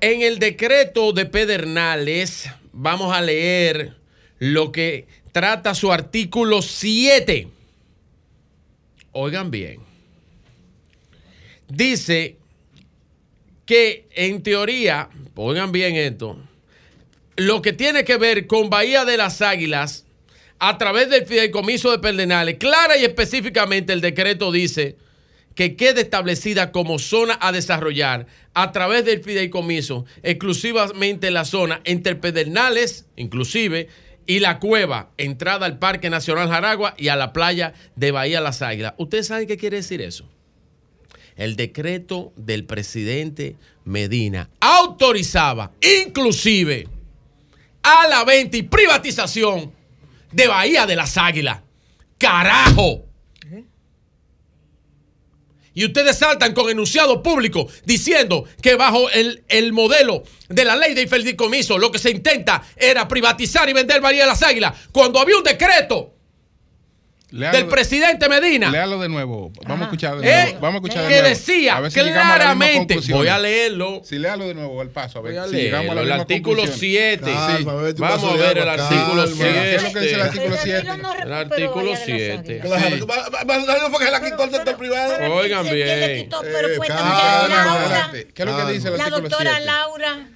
[0.01, 3.97] En el decreto de Pedernales, vamos a leer
[4.39, 7.49] lo que trata su artículo 7.
[9.13, 9.81] Oigan bien.
[11.69, 12.37] Dice
[13.67, 16.39] que en teoría, oigan bien esto,
[17.37, 20.05] lo que tiene que ver con Bahía de las Águilas,
[20.61, 24.97] a través del fideicomiso de Pedernales, clara y específicamente el decreto dice
[25.55, 32.15] que quede establecida como zona a desarrollar a través del fideicomiso exclusivamente la zona entre
[32.15, 33.89] Pedernales, inclusive,
[34.27, 38.61] y la cueva, entrada al Parque Nacional Jaragua y a la playa de Bahía Las
[38.61, 38.95] Águilas.
[38.99, 40.29] ¿Ustedes saben qué quiere decir eso?
[41.37, 45.73] El decreto del presidente Medina autorizaba
[46.05, 46.87] inclusive
[47.83, 49.80] a la venta y privatización
[50.33, 51.61] de Bahía de las Águilas.
[52.19, 53.07] ¡Carajo!
[55.73, 60.95] Y ustedes saltan con enunciado público diciendo que bajo el, el modelo de la ley
[60.95, 65.21] de fideicomiso lo que se intenta era privatizar y vender Bahía de las Águilas cuando
[65.21, 66.15] había un decreto
[67.31, 69.53] Del de- presidente Medina Léalo de nuevo.
[69.65, 70.61] Vamos a escuchar de Eh, nuevo.
[70.61, 71.29] Vamos a escuchar de que nuevo.
[71.29, 74.01] decía A ver si llegamos a las mismas claramente, voy a leerlo.
[74.05, 76.57] Si léalo de nuevo al paso, a ver Voy a si llegamos a el artículo
[76.63, 77.21] conclusiones.
[77.21, 77.33] 7.
[77.33, 77.95] Calma, Sí.
[77.99, 79.27] Vamos a ver el artículo calma.
[79.37, 79.53] 7.
[79.61, 80.89] ¿Qué es lo que dice el artículo 7?
[81.23, 82.61] El artículo 7.
[82.63, 85.35] Claro, va- va- va- no fue que se la quitó el sector privado.
[85.35, 85.89] Oigan ¿Quién le bien.
[85.89, 86.29] Eh,
[86.77, 88.29] cuéntame, calma, Laura, adelante.
[88.35, 89.65] ¿Qué es lo que dice el la doctora 7?
[89.67, 90.27] Laura,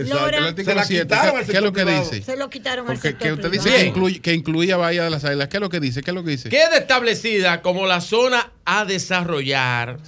[0.00, 1.16] Exacto, Laura, el artículo 7.
[1.16, 2.22] ¿Qué, qué es lo que dice?
[2.22, 5.24] se lo quitaron al sector que usted dice que, incluye, que incluía Bahía de las
[5.24, 5.48] Águilas.
[5.48, 6.02] ¿Qué es lo que dice?
[6.02, 6.48] ¿Qué es lo que dice?
[6.48, 9.98] Queda establecida como la zona a desarrollar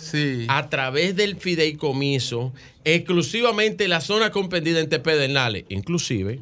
[0.48, 2.52] a través del fideicomiso
[2.84, 6.40] exclusivamente la zona comprendida entre Pedernales, inclusive,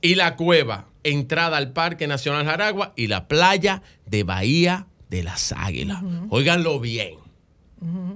[0.00, 5.52] y la cueva, entrada al Parque Nacional Jaragua y la playa de Bahía de las
[5.52, 6.02] Águilas.
[6.30, 7.14] Óiganlo bien.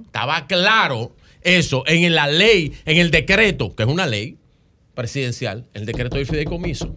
[0.05, 4.37] Estaba claro eso en la ley, en el decreto, que es una ley
[5.01, 6.93] presidencial, el decreto del fideicomiso.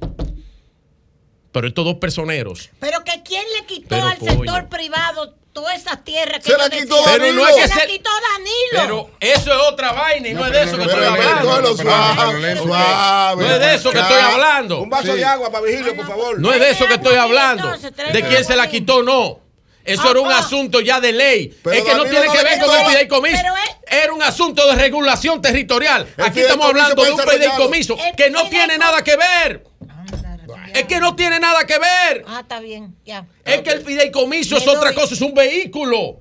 [1.52, 2.68] Pero estos dos personeros.
[2.80, 4.32] Pero que quién le quitó Pero, al coño.
[4.32, 7.20] sector privado todas esas tierras que Se la ellos quitó decían?
[7.20, 8.72] Pero no es que se se- la quitó Danilo.
[8.72, 11.04] Pero eso es otra vaina y no, No, es pero de eso no, que estoy
[11.06, 11.44] hablando.
[13.36, 14.80] no, es de eso que estoy hablando.
[14.82, 15.18] Un vaso Sí.
[15.18, 16.40] de agua para Vigilio, por favor.
[16.40, 17.72] No es de eso que estoy hablando.
[18.12, 19.40] De quién se la quitó, no.
[19.84, 21.54] Eso era un asunto ya de ley.
[21.62, 23.42] Pero es que no tiene no que ver con el fideicomiso.
[23.86, 26.06] Era un asunto de regulación territorial.
[26.16, 29.64] El Aquí estamos hablando de un fideicomiso El que no tiene nada que ver.
[30.74, 32.24] Es que no tiene nada que ver.
[32.26, 33.26] Ah, está bien, ya.
[33.44, 36.20] Es que el fideicomiso Me es otra cosa, es un vehículo.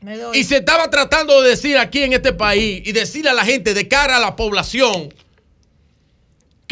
[0.00, 0.38] Me doy.
[0.38, 3.74] Y se estaba tratando de decir aquí en este país y decirle a la gente
[3.74, 5.12] de cara a la población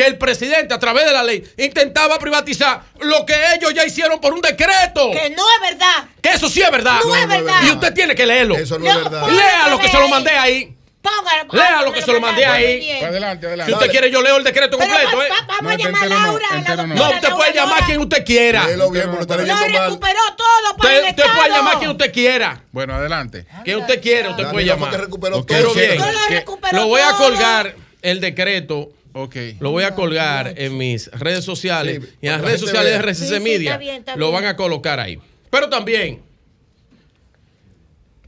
[0.02, 4.20] que el presidente a través de la ley intentaba privatizar lo que ellos ya hicieron
[4.20, 5.10] por un decreto.
[5.12, 6.04] Que no es verdad.
[6.20, 6.98] Que eso sí es verdad.
[7.04, 7.62] No es verdad.
[7.64, 8.56] Y usted tiene que leerlo.
[8.56, 9.28] Eso no es verdad.
[9.28, 10.76] Lea lo que se lo mandé ahí.
[11.02, 11.52] Póngalo.
[11.52, 12.90] Lea lo que se lo mandé ahí.
[13.02, 13.72] Adelante, Si adelante.
[13.74, 15.16] usted quiere, yo leo el decreto Pero completo.
[15.18, 15.30] va- ¿eh?
[15.30, 16.46] va- vamos No, a llamar a Laura.
[16.48, 17.10] a la entero no.
[17.10, 18.66] Usted puede llamar a quien usted quiera.
[18.66, 19.86] Léelo bien, porque lo está leyendo mal.
[19.90, 22.62] recuperó todo para Usted, el usted puede llamar a quien usted quiera.
[22.70, 23.46] Bueno, adelante.
[23.64, 25.00] Quien usted quiera, usted puede que llamar.
[25.00, 25.58] recuperó Ok, todo.
[25.58, 28.90] Pero que- bien, Yo lo que- voy a colgar el decreto.
[29.14, 29.36] Ok.
[29.60, 32.92] Lo voy a colgar en mis redes sociales Sí, y en las redes gente sociales
[32.92, 32.98] de.
[32.98, 33.70] RCC Sí, sí, Media.
[33.72, 35.18] está bien, está lo van a colocar ahí.
[35.50, 36.20] Pero también,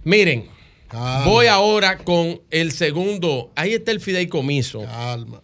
[0.05, 0.47] miren,
[0.89, 3.51] Calma, voy ahora con el segundo.
[3.55, 4.83] Ahí está el fideicomiso.
[4.85, 5.43] Calma.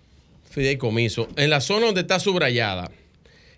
[0.51, 1.29] Fideicomiso.
[1.37, 2.91] En la zona donde está subrayada.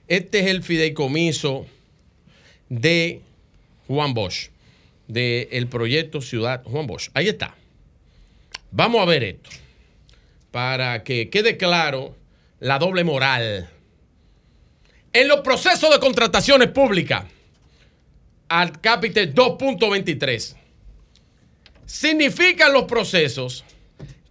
[0.08, 1.66] Este es el fideicomiso
[2.68, 3.20] de
[3.86, 4.50] Juan Bosch.
[5.08, 7.08] Del proyecto Ciudad Juan Bosch.
[7.14, 7.56] Ahí está.
[8.70, 9.50] Vamos a ver esto.
[10.52, 12.14] Para que quede claro
[12.60, 13.68] la doble moral.
[15.12, 17.24] En los procesos de contrataciones públicas,
[18.48, 20.54] al capítulo 2.23,
[21.84, 23.64] significan los procesos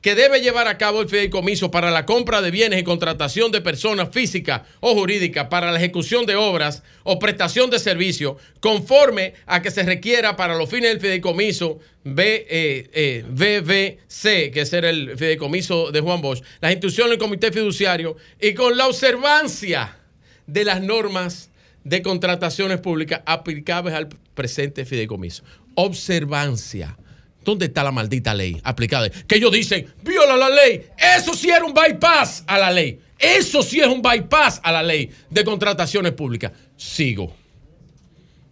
[0.01, 3.61] que debe llevar a cabo el fideicomiso para la compra de bienes y contratación de
[3.61, 9.61] personas físicas o jurídicas para la ejecución de obras o prestación de servicios conforme a
[9.61, 15.17] que se requiera para los fines del fideicomiso B, eh, eh, BBC, que es el
[15.17, 19.99] fideicomiso de Juan Bosch, las instituciones del comité fiduciario y con la observancia
[20.47, 21.51] de las normas
[21.83, 25.43] de contrataciones públicas aplicables al presente fideicomiso.
[25.75, 26.97] Observancia.
[27.43, 29.09] ¿Dónde está la maldita ley aplicada?
[29.09, 30.85] Que ellos dicen, viola la ley.
[31.17, 32.99] Eso sí era un bypass a la ley.
[33.17, 36.51] Eso sí es un bypass a la ley de contrataciones públicas.
[36.77, 37.35] Sigo.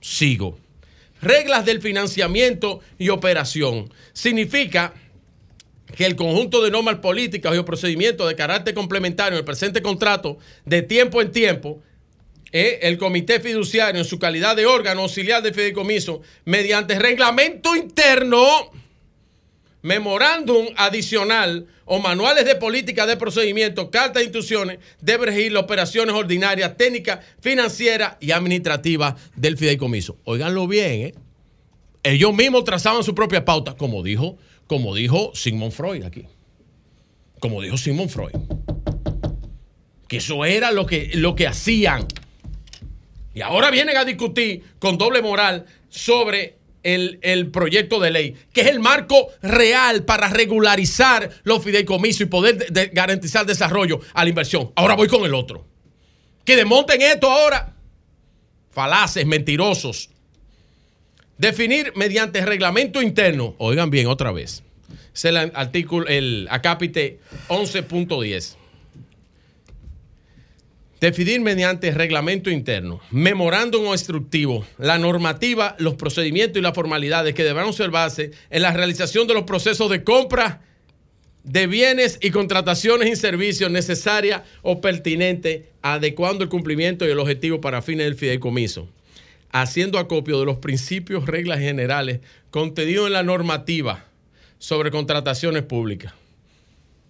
[0.02, 0.60] Sigo.
[1.22, 3.92] Reglas del financiamiento y operación.
[4.14, 4.94] Significa
[5.96, 10.38] que el conjunto de normas políticas y procedimientos de carácter complementario en el presente contrato
[10.66, 11.82] de tiempo en tiempo,
[12.52, 18.72] eh, el comité fiduciario en su calidad de órgano auxiliar de fideicomiso, mediante reglamento interno,
[19.82, 26.14] memorándum adicional o manuales de política de procedimiento, cartas de instrucciones, debe regir las operaciones
[26.16, 30.18] ordinarias, técnicas, financieras y administrativas del fideicomiso.
[30.26, 31.14] Óiganlo bien, ¿eh?
[32.04, 36.26] Ellos mismos trazaban su propia pauta, como dijo, como dijo Sigmund Freud aquí.
[37.40, 38.32] Como dijo Sigmund Freud.
[40.08, 42.06] Que eso era lo que, lo que hacían.
[43.34, 48.62] Y ahora vienen a discutir con doble moral sobre el, el proyecto de ley, que
[48.62, 54.24] es el marco real para regularizar los fideicomisos y poder de- de garantizar desarrollo a
[54.24, 54.72] la inversión.
[54.76, 55.66] Ahora voy con el otro.
[56.46, 57.76] Que desmonten esto ahora.
[58.72, 60.10] Falaces, mentirosos.
[61.38, 63.56] Definir mediante reglamento interno.
[63.58, 64.64] Oigan bien otra vez.
[65.14, 68.56] Es el artículo, el acápite 11.10.
[71.00, 77.46] Definir mediante reglamento interno, memorándum o instructivo, la normativa, los procedimientos y las formalidades que
[77.46, 80.62] deberán observarse en la realización de los procesos de compra
[81.46, 87.62] de bienes y contrataciones y servicios necesarias o pertinentes, adecuando el cumplimiento y el objetivo
[87.62, 88.90] para fines del fideicomiso,
[89.52, 92.20] haciendo acopio de los principios, reglas generales
[92.52, 94.06] contenidos en la normativa
[94.58, 96.14] sobre contrataciones públicas.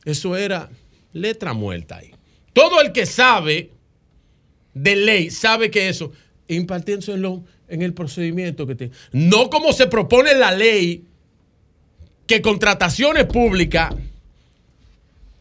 [0.05, 0.69] Eso era
[1.11, 2.11] letra muerta ahí.
[2.53, 3.71] Todo el que sabe
[4.81, 6.11] de ley sabe que eso,
[6.47, 8.93] impartiéndoselo en el procedimiento que tiene.
[9.11, 11.03] No como se propone la ley
[12.25, 13.93] que contrataciones públicas,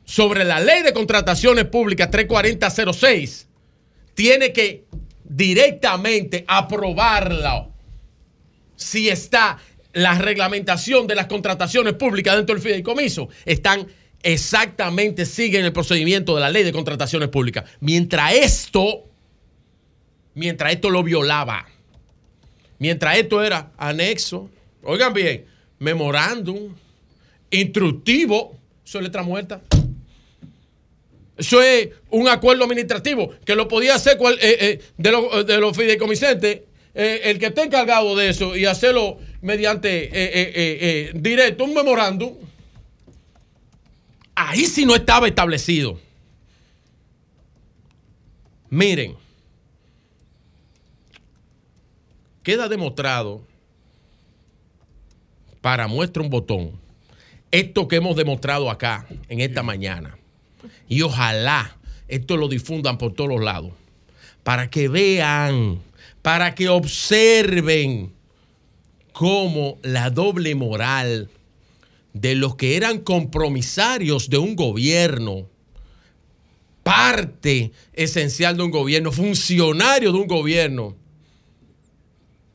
[0.04, 3.46] sobre la ley de contrataciones públicas 34006,
[4.14, 4.84] tiene que
[5.22, 7.68] directamente aprobarla
[8.74, 9.58] si está
[9.92, 13.28] la reglamentación de las contrataciones públicas dentro del fideicomiso.
[13.44, 13.86] Están
[14.22, 17.64] exactamente, siguen el procedimiento de la ley de contrataciones públicas.
[17.80, 19.07] Mientras esto,
[20.38, 21.66] mientras esto lo violaba,
[22.78, 24.48] mientras esto era anexo,
[24.84, 25.44] oigan bien,
[25.80, 26.74] memorándum,
[27.50, 29.60] instructivo, eso es letra muerta.
[31.36, 35.58] Eso es un acuerdo administrativo que lo podía hacer cual- eh, eh, de, los, de
[35.58, 36.62] los fideicomisentes,
[36.94, 42.34] eh, el que esté encargado de eso y hacerlo mediante directo, un memorándum.
[44.34, 46.00] Ahí sí no estaba establecido.
[48.70, 49.14] Miren,
[52.48, 53.42] queda demostrado,
[55.60, 56.70] para muestra un botón,
[57.50, 60.16] esto que hemos demostrado acá en esta mañana.
[60.88, 61.76] Y ojalá
[62.08, 63.72] esto lo difundan por todos los lados.
[64.44, 65.82] Para que vean,
[66.22, 68.14] para que observen
[69.12, 71.28] cómo la doble moral
[72.14, 75.46] de los que eran compromisarios de un gobierno,
[76.82, 80.96] parte esencial de un gobierno, funcionario de un gobierno,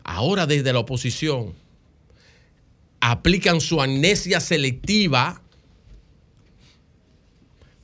[0.03, 1.53] ahora desde la oposición,
[2.99, 5.41] aplican su amnesia selectiva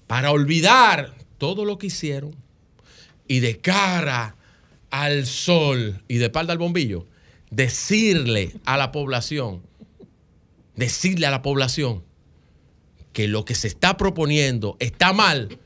[0.08, 2.36] para olvidar todo lo que hicieron
[3.28, 4.36] y de cara
[4.90, 7.06] al sol y de espalda al bombillo,
[7.52, 9.62] decirle a la población,
[10.76, 12.04] decirle a la población
[13.14, 15.60] que lo que se está proponiendo está mal,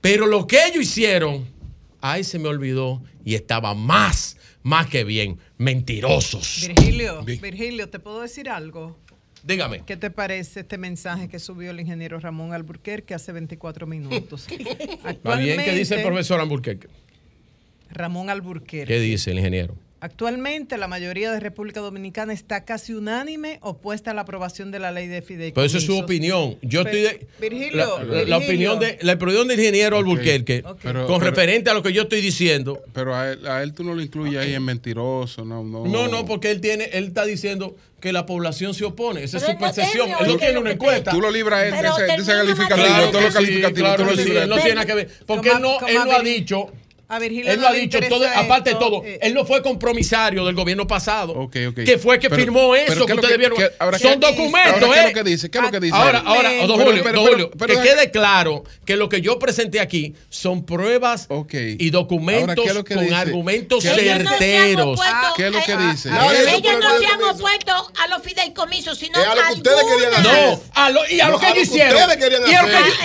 [0.00, 1.46] pero lo que ellos hicieron,
[2.00, 6.66] ay, se me olvidó y estaba más, más que bien, mentirosos.
[6.66, 7.40] Virgilio, Bien.
[7.40, 8.96] Virgilio, ¿te puedo decir algo?
[9.42, 9.82] Dígame.
[9.86, 14.46] ¿Qué te parece este mensaje que subió el ingeniero Ramón Alburquerque hace 24 minutos?
[15.38, 16.88] Bien, ¿qué dice el profesor Alburquerque?
[17.90, 18.92] Ramón Alburquerque.
[18.92, 19.76] ¿Qué dice el ingeniero?
[20.02, 24.90] Actualmente la mayoría de República Dominicana está casi unánime opuesta a la aprobación de la
[24.92, 25.66] ley de Pero fideicomisos.
[25.82, 26.56] eso es su opinión.
[26.62, 28.38] Yo Pero, estoy de, Virgilio, la, la- la Virgilio.
[28.38, 32.02] opinión de la opinión del ingeniero Alburquerque Pero- con pero- referente a lo que yo
[32.02, 32.80] estoy diciendo.
[32.94, 35.84] Pero a él, a él tú no lo incluyes ahí en mentiroso, no, no.
[35.86, 39.22] No, no, porque él tiene, él está diciendo que la población se opone.
[39.22, 40.08] Esa es Pero su no percepción.
[40.20, 41.10] Él no tiene lo una encuesta.
[41.10, 43.30] Tú lo libras él de Pero ese- de ese termina calificativo, Claro todos los que
[43.30, 44.44] sí, calificativos, claro tú lo sí, libras.
[44.44, 45.10] él no tiene nada que ver.
[45.26, 46.72] Porque él no, él no ha dicho.
[47.12, 49.44] A Virgilio Él no lo ha le dicho, todo, aparte de todo, eh, él no
[49.44, 51.52] fue compromisario del gobierno pasado, ok.
[51.84, 53.58] que fue que Pero- firmó pero eso ¿qué que ustedes vieron.
[54.00, 55.08] Son documentos, ahora qué es ¿eh?
[55.08, 55.50] lo que dice?
[55.50, 55.96] ¿Qué es lo que dice?
[55.96, 59.40] Ahora, ahora, don Julio, pero- don Julio, pero que quede claro que lo que yo
[59.40, 63.16] presenté aquí son pruebas y Ahora, documentos ¿qué es lo que con dice?
[63.16, 65.00] argumentos ¿Qué- Ellos no certeros.
[65.36, 66.08] ¿Qué es lo que dice?
[66.10, 70.32] ellos no se han opuesto a los fideicomisos, sino a lo que ustedes querían hacer.
[70.32, 72.00] No, a lo, y a No, lo que ellos hicieron.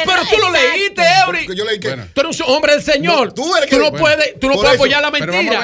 [0.05, 1.47] pero tú lo leíste, Eury.
[2.13, 3.27] Tú eres un hombre del Señor.
[3.27, 4.81] No, tú, eres que- no Bueno, puedes, tú no puedes eso.
[4.83, 5.61] apoyar la Pero mentira.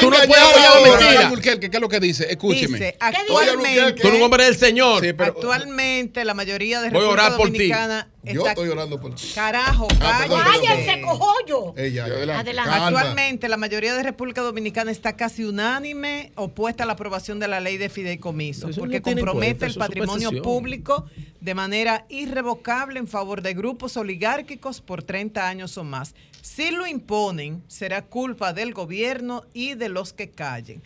[0.00, 1.58] Tú no puedes apoyar la mentira.
[1.58, 2.26] ¿qué es lo que dice?
[2.30, 2.78] Escúcheme.
[2.78, 5.02] Dice, actualmente, Tú eres un hombre del Señor.
[5.04, 7.52] Sí, pero- actualmente la mayoría de Voy a República orar por ti.
[7.52, 9.30] Dominicana Yo está estoy orando por ti.
[9.34, 11.74] Carajo, Ah, ¡Cállense, cojollo!
[11.76, 12.70] Ella, Adelante.
[12.70, 17.60] Actualmente la mayoría de República Dominicana está casi unánime opuesta a la aprobación de la
[17.60, 21.06] ley de fideicomiso, Eso porque no compromete cuenta, el patrimonio público
[21.40, 26.14] de manera irrevocable en favor de grupos oligárquicos por 30 años o más.
[26.44, 30.82] Si lo imponen, será culpa del gobierno y de los que callen.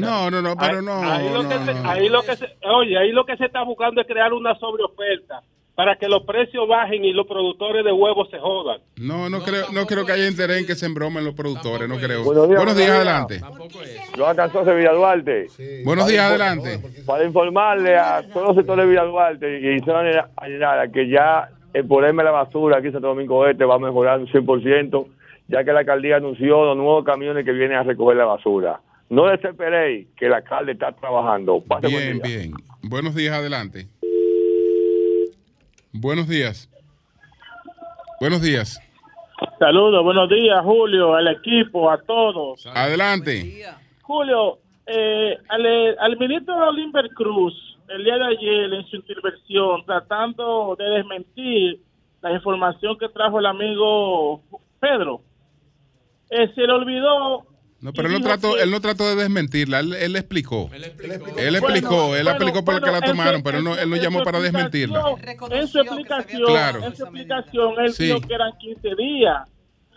[0.00, 1.02] No, no, no, pero no.
[1.02, 1.90] Ahí lo, que no, se, no.
[1.90, 5.42] ahí lo que se- oye, ahí lo que se está buscando es crear una sobreoferta
[5.82, 8.78] para que los precios bajen y los productores de huevos se jodan.
[8.98, 11.96] No, no creo, no creo que haya interés en que se embromen los productores, no
[11.96, 12.22] creo.
[12.22, 13.40] Buenos días, Buenos días, adelante.
[14.16, 15.48] Joan Cansó de Villaduarte.
[15.84, 16.78] Buenos días, adelante.
[17.04, 22.22] Para informarle a todos los sectores de Villaduarte y zona allanada que ya el problema
[22.22, 25.06] de la basura aquí en Santo Domingo Este va a mejorar un 100%,
[25.48, 28.78] ya que la alcaldía anunció los nuevos camiones que vienen a recoger la basura.
[29.10, 31.60] No desesperéis que el alcalde está trabajando.
[31.60, 32.52] Pase Bien, bien.
[32.82, 33.88] Buenos días, adelante.
[35.92, 36.68] Buenos días.
[38.20, 38.80] Buenos días.
[39.58, 42.66] Saludos, buenos días, Julio, al equipo, a todos.
[42.66, 43.64] Adelante.
[44.02, 47.54] Julio, eh, al, al ministro Limber Cruz,
[47.88, 51.80] el día de ayer, en su intervención, tratando de desmentir
[52.22, 54.40] la información que trajo el amigo
[54.80, 55.20] Pedro,
[56.30, 57.46] eh, se le olvidó.
[57.82, 60.70] No, pero él no trató, que- él no trató de desmentirla, él, él explicó.
[60.72, 64.22] Él explicó, él Bueno, explicó, bueno, por qué la tomaron, pero no, él no llamó
[64.22, 65.02] para desmentirla.
[65.50, 66.84] En su explicación, Claro.
[66.84, 68.04] en su explicación, él Sí.
[68.04, 69.48] dijo que eran 15 días.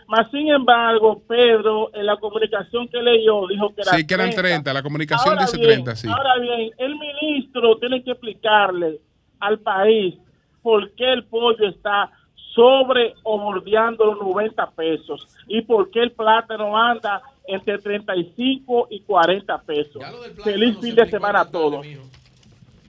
[0.08, 4.30] Mas, sin embargo, Pedro, en la comunicación que leyó, dijo que eran Sí, que eran
[4.30, 6.08] 30, la comunicación Ahora dice bien, 30, sí.
[6.08, 9.00] Ahora bien, el ministro tiene que explicarle
[9.40, 10.14] al país
[10.62, 12.10] por qué el pollo está
[12.54, 19.00] sobre o bordeando los 90 pesos y por qué el plátano anda entre 35 y
[19.00, 20.02] 40 pesos.
[20.42, 21.84] Feliz fin de semana a todos.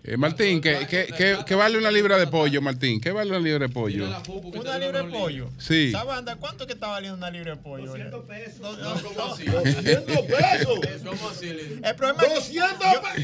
[0.08, 3.02] Eh, Martín, ¿qué, qué, qué, qué vale una libra de pollo, Martín?
[3.02, 4.08] ¿Qué vale una libra de pollo?
[4.56, 5.50] Una libra de pollo.
[5.58, 5.92] Sí.
[5.92, 7.88] ¿Sabes anda cuánto que está valiendo una libra de pollo?
[7.88, 8.77] 200 pesos.
[9.03, 9.44] ¿Cómo así?
[9.44, 10.80] 200 pesos.
[11.03, 11.50] ¿Cómo así?
[11.50, 12.64] El problema es que yo,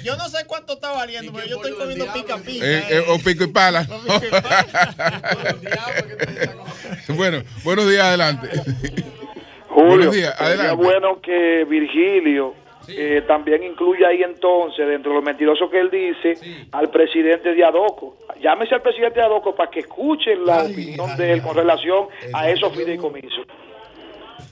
[0.03, 2.65] yo no sé cuánto está valiendo, pero yo estoy comiendo pica pica.
[2.65, 3.87] Eh, eh, o pico y pala.
[7.15, 8.49] bueno, buenos días, adelante.
[9.73, 12.53] Julio, días, sería bueno que Virgilio
[12.87, 16.33] eh, también incluya ahí entonces, dentro de lo mentiroso que él dice,
[16.71, 18.17] al presidente de Adoco.
[18.41, 22.49] Llámese al presidente de Adoco para que escuchen la opinión de él con relación a
[22.49, 23.45] esos fideicomisos.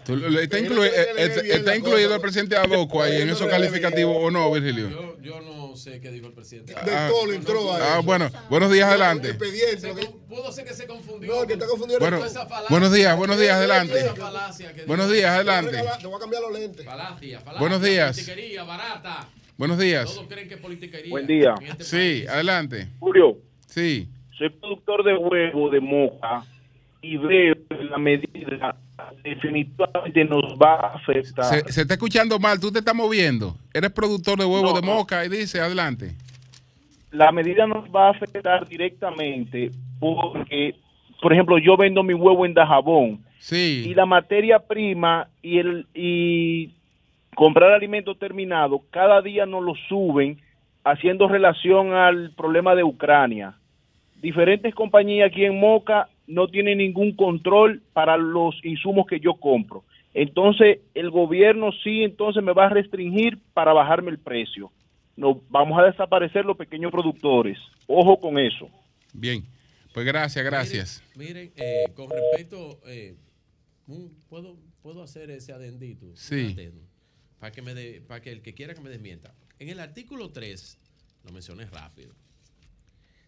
[0.06, 4.52] Tú- ¿Está, inclui- eh, está incluido el presidente Adoco ahí en esos calificativos o no,
[4.52, 5.18] Virgilio?
[5.22, 6.74] Yo no sé qué dijo el presidente.
[6.76, 7.10] Ah,
[7.82, 9.34] ah, bueno, buenos días, adelante.
[9.36, 11.36] Pudo ser que se confundió.
[11.42, 12.40] No, que está confundido Bueno, eres tú.
[12.70, 14.00] buenos días, buenos días, adelante.
[14.00, 15.78] Esa falacia Buenos días, adelante.
[16.00, 16.86] Te voy a cambiar los lentes.
[16.86, 18.16] Falacia, falacia, Buenos días.
[18.18, 19.28] Politiquería barata.
[19.58, 20.06] Buenos días.
[20.14, 21.10] Todos creen que es politiquería.
[21.12, 21.56] Buen día.
[21.80, 22.88] Sí, adelante.
[23.00, 24.08] Julio, Sí.
[24.38, 26.44] soy productor de huevo de moca
[27.02, 27.56] y veo
[27.90, 28.76] la medida
[29.24, 31.46] definitivamente nos va a afectar.
[31.46, 33.56] Se, se está escuchando mal, tú te estás moviendo.
[33.74, 36.12] Eres productor de huevos de moca y dice, adelante.
[37.12, 40.76] la medida nos va a afectar directamente porque,
[41.22, 43.86] por ejemplo, yo vendo mi huevo en Dajabón Sí.
[43.88, 46.70] y la materia prima y el y
[47.36, 50.38] comprar alimentos terminados cada día nos lo suben
[50.84, 53.56] haciendo relación al problema de Ucrania.
[54.22, 59.84] Diferentes compañías aquí en Moca no tiene ningún control para los insumos que yo compro.
[60.14, 64.72] Entonces, el gobierno sí, entonces me va a restringir para bajarme el precio.
[65.16, 67.58] No, vamos a desaparecer los pequeños productores.
[67.88, 68.70] Ojo con eso.
[69.14, 69.44] Bien,
[69.94, 71.04] pues gracias, gracias.
[71.16, 73.16] Miren, eh, con respecto, eh,
[74.30, 76.08] ¿puedo, ¿puedo hacer ese adendito?
[76.16, 76.56] Sí.
[77.40, 79.34] Para que, me de- para que el que quiera que me desmienta.
[79.60, 80.78] En el artículo 3,
[81.26, 82.14] lo mencioné rápido,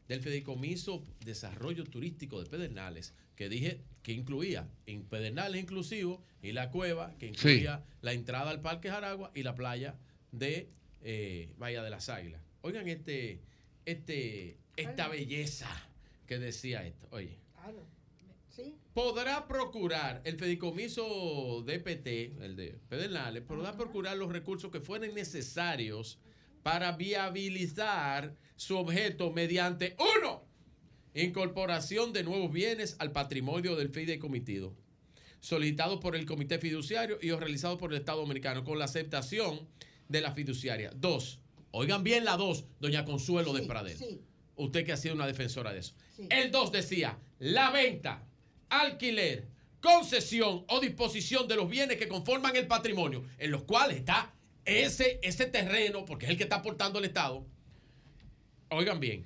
[0.08, 6.70] del Fideicomiso Desarrollo Turístico de Pedernales, que dije que incluía en Pedernales inclusivo y la
[6.70, 9.96] cueva, que incluía la entrada al Parque Jaragua y la playa
[10.32, 10.70] de
[11.02, 12.42] eh, Bahía de las Águilas.
[12.62, 13.40] Oigan este,
[13.86, 15.70] este, esta belleza
[16.28, 17.08] que decía esto.
[17.12, 17.38] Oye,
[18.94, 22.08] podrá procurar el fideicomiso DPT,
[22.42, 26.20] el de Pedernales, podrá procurar los recursos que fueren necesarios
[26.64, 30.46] para viabilizar su objeto mediante uno,
[31.14, 34.74] incorporación de nuevos bienes al patrimonio del fideicomitado,
[35.42, 39.68] solicitado por el comité fiduciario y realizado por el Estado Dominicano con la aceptación
[40.08, 40.92] de la fiduciaria.
[40.96, 41.40] Dos,
[41.72, 44.22] oigan bien la dos, doña Consuelo de Pradel.
[44.56, 45.96] Usted que ha sido una defensora de eso.
[46.30, 48.24] El 2 decía, la venta,
[48.70, 49.48] alquiler,
[49.82, 54.32] concesión o disposición de los bienes que conforman el patrimonio, en los cuales está
[54.66, 57.46] ese, ese terreno, porque es el que está aportando el Estado.
[58.70, 59.26] Oigan bien,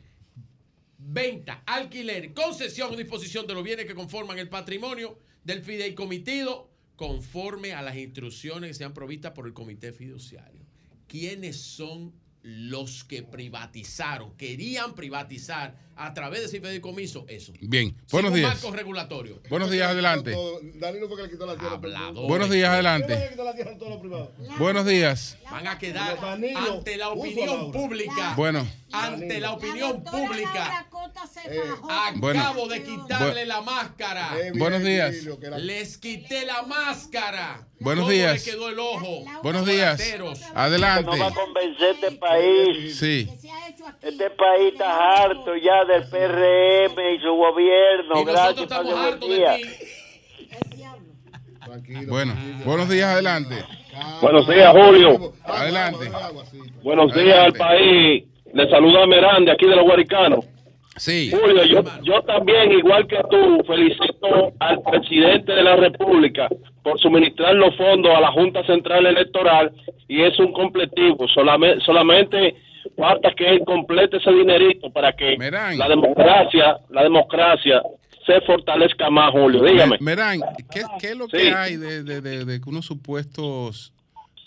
[0.98, 7.74] venta, alquiler, concesión o disposición de los bienes que conforman el patrimonio del fideicomitado conforme
[7.74, 10.66] a las instrucciones que sean provistas por el comité fiduciario.
[11.08, 12.14] ¿Quiénes son
[12.50, 17.52] los que privatizaron, querían privatizar a través de ese fideicomiso eso?
[17.60, 18.54] Bien, Sin buenos un días.
[18.54, 19.42] marco regulatorio.
[19.50, 20.34] Buenos días, adelante.
[20.76, 21.76] Danilo fue que le quitó la tierra.
[21.76, 22.28] Hablador.
[22.28, 23.38] Buenos días, adelante.
[24.60, 25.38] Buenos días.
[25.52, 28.34] Van a quedar Danilo, ante la opinión pública.
[28.38, 28.66] Bueno.
[28.94, 30.88] Ante la opinión pública.
[31.90, 32.68] Acabo Bueno.
[32.68, 34.38] de quitarle la máscara.
[34.56, 35.16] Buenos días.
[35.60, 37.68] Les quité la máscara.
[37.80, 38.44] Buenos ¿Cómo días.
[38.44, 39.26] quedó el ojo?
[39.44, 40.02] Buenos días.
[40.56, 41.12] Adelante.
[42.38, 42.98] Este país.
[42.98, 43.30] Sí.
[44.02, 48.22] Este país está harto ya del PRM y su gobierno.
[48.22, 49.98] Y Gracias, estamos hartos de.
[52.08, 52.34] Bueno,
[52.66, 53.56] buenos días, adelante.
[54.22, 55.34] Buenos días, Julio.
[55.44, 56.12] Adelante.
[56.82, 58.24] Buenos días al país.
[58.54, 60.46] Le saluda Merán de aquí de los Guaricanos.
[60.96, 61.30] Sí.
[61.32, 66.48] Julio, yo, yo también, igual que tú, felicito al presidente de la República
[66.88, 69.74] por suministrar los fondos a la Junta Central Electoral
[70.08, 71.28] y es un completivo.
[71.28, 72.56] Solamente, solamente
[72.98, 77.82] falta que él complete ese dinerito para que la democracia, la democracia
[78.26, 79.64] se fortalezca más, Julio.
[79.66, 79.98] Dígame.
[80.00, 80.40] Me- Merán,
[80.72, 81.36] ¿qué, qué es lo Sí.
[81.38, 83.94] que hay de, de- de- de unos supuestos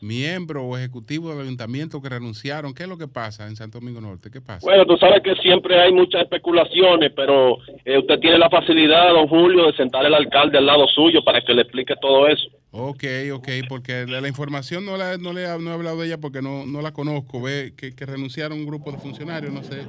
[0.00, 2.72] miembros o ejecutivos del ayuntamiento que renunciaron?
[2.74, 4.30] ¿Qué es lo que pasa en Santo Domingo Norte?
[4.30, 4.60] ¿Qué pasa?
[4.66, 9.28] Bueno, tú sabes que siempre hay muchas especulaciones, pero eh, usted tiene la facilidad, don
[9.28, 12.46] Julio, de sentar al alcalde al lado suyo para que le explique todo eso.
[12.72, 16.06] Ok, ok, porque la, la información no, la, no, le, he- no he hablado de
[16.06, 17.42] ella porque no, no la conozco.
[17.42, 19.82] Ve que, que renunciaron un grupo de funcionarios, no sé.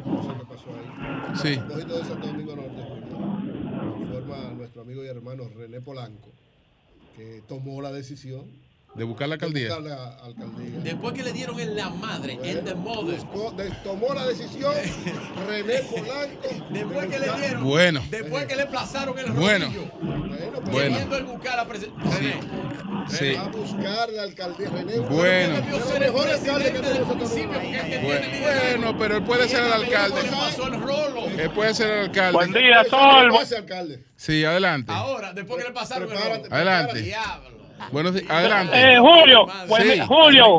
[1.35, 1.59] Sí.
[1.69, 6.30] Lógico de Santo Domingo Norte, Julio, informa nuestro amigo y hermano René Polanco,
[7.15, 8.45] que tomó la decisión
[8.93, 9.69] De buscar la alcaldía.
[9.69, 10.79] de buscar la alcaldía.
[10.83, 13.17] Después que le dieron en la madre, en the mother.
[13.19, 14.73] Buscó- de- tomó la decisión
[15.47, 16.65] René Polanco.
[16.71, 17.63] Después que le dieron.
[17.63, 18.03] Bueno.
[18.09, 19.65] Después que le plazaron el Bueno.
[19.67, 19.91] rodillo.
[20.71, 20.95] Bueno.
[20.95, 22.39] Queriendo él buscar la presidencia.
[23.09, 23.33] Sí.
[23.33, 24.99] Va a buscar la alcaldía René.
[24.99, 25.55] Bueno.
[25.57, 27.53] Es el mejor alcalde que tenemos Domingo.
[28.03, 30.19] Bueno, bueno, pero él puede ser el alcalde.
[31.37, 32.31] Él puede ser el alcalde.
[32.33, 33.31] Buen día, Sol.
[34.17, 34.91] Sí, adelante.
[34.91, 36.53] Ahora, después que le pasaron el rodillo.
[36.53, 37.01] Adelante.
[37.01, 37.60] Diablo.
[37.91, 38.73] Buenos días, adelante.
[38.75, 39.99] Eh, Julio, buen Sí.
[40.07, 40.57] Julio.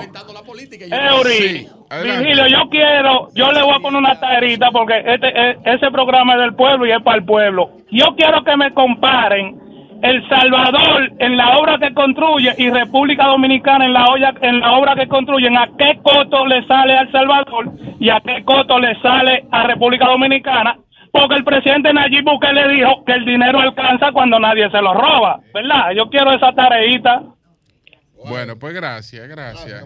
[0.90, 5.90] Eury, Sí, yo quiero, yo le voy a poner una tajerita porque este, e- ese
[5.90, 7.70] programa es del pueblo y es para el pueblo.
[7.90, 9.60] Yo quiero que me comparen
[10.02, 14.72] El Salvador en la obra que construye y República Dominicana en la, olla, en la
[14.72, 17.70] obra que construyen, ¿a qué costo le sale al Salvador
[18.00, 20.76] y a qué costo le sale a República Dominicana?
[21.12, 25.40] Porque el presidente Nayib Bukele dijo que el dinero alcanza cuando nadie se lo roba,
[25.52, 25.92] ¿verdad?
[25.94, 27.22] Yo quiero esa tareita.
[28.26, 29.84] Bueno, pues gracias, gracias.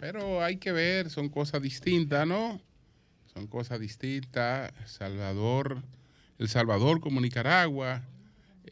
[0.00, 2.60] Pero hay que ver, son cosas distintas, ¿no?
[3.32, 4.72] Son cosas distintas.
[4.86, 5.82] Salvador,
[6.38, 8.02] El Salvador como Nicaragua,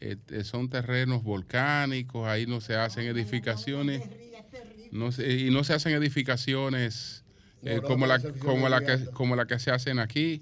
[0.01, 4.01] eh, eh, son terrenos volcánicos, ahí no se hacen edificaciones,
[4.91, 7.23] no se- y no se hacen edificaciones
[7.63, 10.41] eh, como, la, como, la que, como la que se hacen aquí.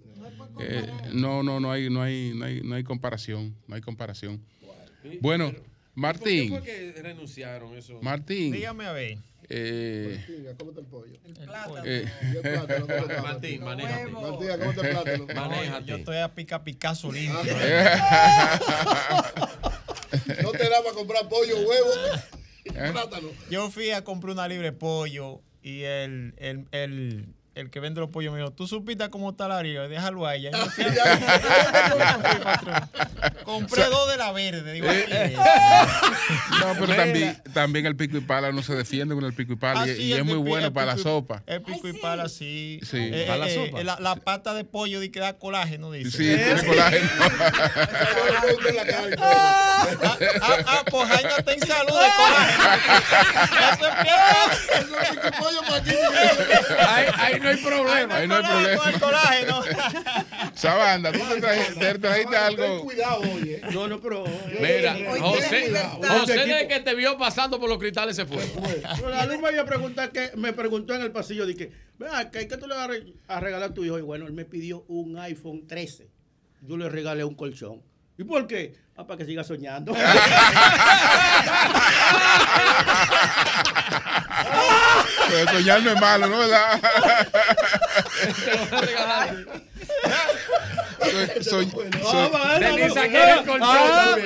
[0.62, 4.44] Eh, no, no, no hay, no hay, no hay, no hay comparación, no hay comparación.
[5.20, 6.50] Bueno, ¿Por qué Martín.
[6.50, 8.00] fue que renunciaron eso?
[8.02, 8.54] Martín.
[8.54, 9.18] Dígame a ver.
[9.50, 11.14] Eh, Martín, ¿cómo está el pollo?
[11.26, 11.82] El plátano.
[11.86, 12.06] Eh.
[12.36, 12.88] El plátano.
[13.24, 14.12] Martín, manéjate.
[14.12, 15.28] Martín, ¿cómo está el plátano?
[15.36, 15.86] Manéjate.
[15.86, 17.42] Yo estoy a pica Picasso limpio.
[20.44, 21.90] No te da para comprar pollo, huevo
[22.66, 22.92] y ¿Eh?
[22.92, 23.30] plátano.
[23.50, 28.00] Yo fui a comprar una libre de pollo y el, el, el, el que vende
[28.00, 30.50] los pollos me dijo, tú supiste cómo está la libre, déjalo ahí.
[33.44, 34.72] Compré dos de la verde.
[34.74, 35.06] Digo, Eh.
[35.12, 35.36] "Ay,
[36.62, 39.56] No, pero también, también el pico y pala no se defiende con el pico y
[39.58, 41.44] pala Ah, y, sí, y el es muy pico- bueno para la sopa.
[41.46, 42.80] El pico y pala, sí.
[42.84, 42.98] Sí.
[43.12, 43.82] Eh, ¿Para la eh, sopa?
[43.82, 46.12] eh, la, la pata de pollo de que da colágeno, dice.
[46.12, 47.10] Sí, tiene colágeno.
[49.22, 49.88] ah,
[50.42, 52.64] ah, ah, pues Jaina está en salud de colágeno.
[56.88, 58.16] Ahí, ahí no hay problema.
[58.16, 58.84] Ahí no hay problema.
[58.84, 59.62] Con el colágeno.
[60.54, 62.82] Sabanda, tú te trajiste, te trajiste algo.
[62.84, 63.62] Cuidado, oye.
[63.74, 64.24] No, no, pero.
[64.60, 65.74] Mira, José.
[66.02, 68.44] José que te vio pasando por los cristales se fue.
[68.96, 72.48] Pero la luz me había preguntado que me preguntó en el pasillo dije, vea, ¿qué,
[72.48, 72.90] ¿qué tú le vas
[73.28, 73.98] a regalar a tu hijo?
[73.98, 76.10] Y bueno, él me pidió un iPhone 13.
[76.62, 77.82] Yo le regalé un colchón.
[78.18, 78.76] ¿Y por qué?
[79.02, 79.94] Ah, para que siga soñando.
[85.28, 86.38] Pero soñar no es malo, ¿no?
[86.38, 86.80] ¿Verdad?
[91.42, 91.68] Soy-.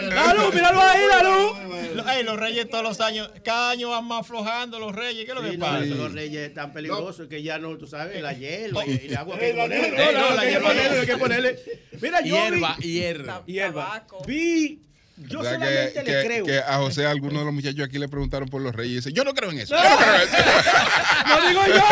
[0.09, 2.05] La luz, míralo ahí, la luz.
[2.15, 5.25] Ey, los reyes todos los años, cada año van más aflojando los reyes.
[5.25, 5.85] ¿Qué es lo que Sí, no, pasa?
[5.85, 9.45] los reyes tan peligrosos que ya no, tú sabes, la hierba y, el agua que
[9.45, 9.97] hay que la ponerle.
[9.97, 10.81] No, no, no, la hierba no.
[10.81, 11.59] hay que ponerle.
[12.01, 13.43] Mira, yo Hierba, hierba.
[13.45, 14.05] hierba.
[14.27, 14.81] Vi,
[15.17, 16.45] yo solamente que, le que- creo.
[16.45, 19.13] que a José, algunos de los muchachos aquí le preguntaron por los reyes y dice,
[19.13, 19.75] yo no creo en eso.
[19.75, 19.81] No.
[19.83, 20.35] Yo no creo en eso.
[21.27, 21.83] Lo digo yo.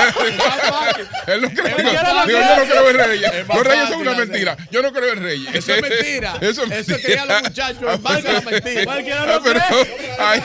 [1.34, 1.76] Él no cree.
[1.76, 3.32] Digo, yo no creo en reyes.
[3.48, 4.58] Los reyes son una mentira.
[4.72, 5.56] Yo no creo en reyes.
[5.56, 6.38] Eso es mentira.
[6.42, 6.98] Eso es Eso mentira.
[6.98, 8.84] cría a los muchachos en base a la mentira.
[8.86, 10.16] Cualquiera Ah, lo pero cree.
[10.20, 10.42] ahí,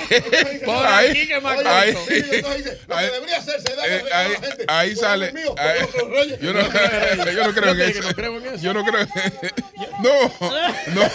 [0.64, 1.56] Por aquí que más.
[1.58, 2.22] Lo que
[3.10, 4.64] debería hacerse es darle eh, regalo a ahí, la gente.
[4.68, 5.32] ahí Por sale.
[6.40, 8.00] yo no, yo no creo en Yo eso.
[8.00, 8.62] que no creo en eso.
[8.62, 9.08] Yo no creo en
[10.02, 10.32] No,
[10.94, 11.10] no.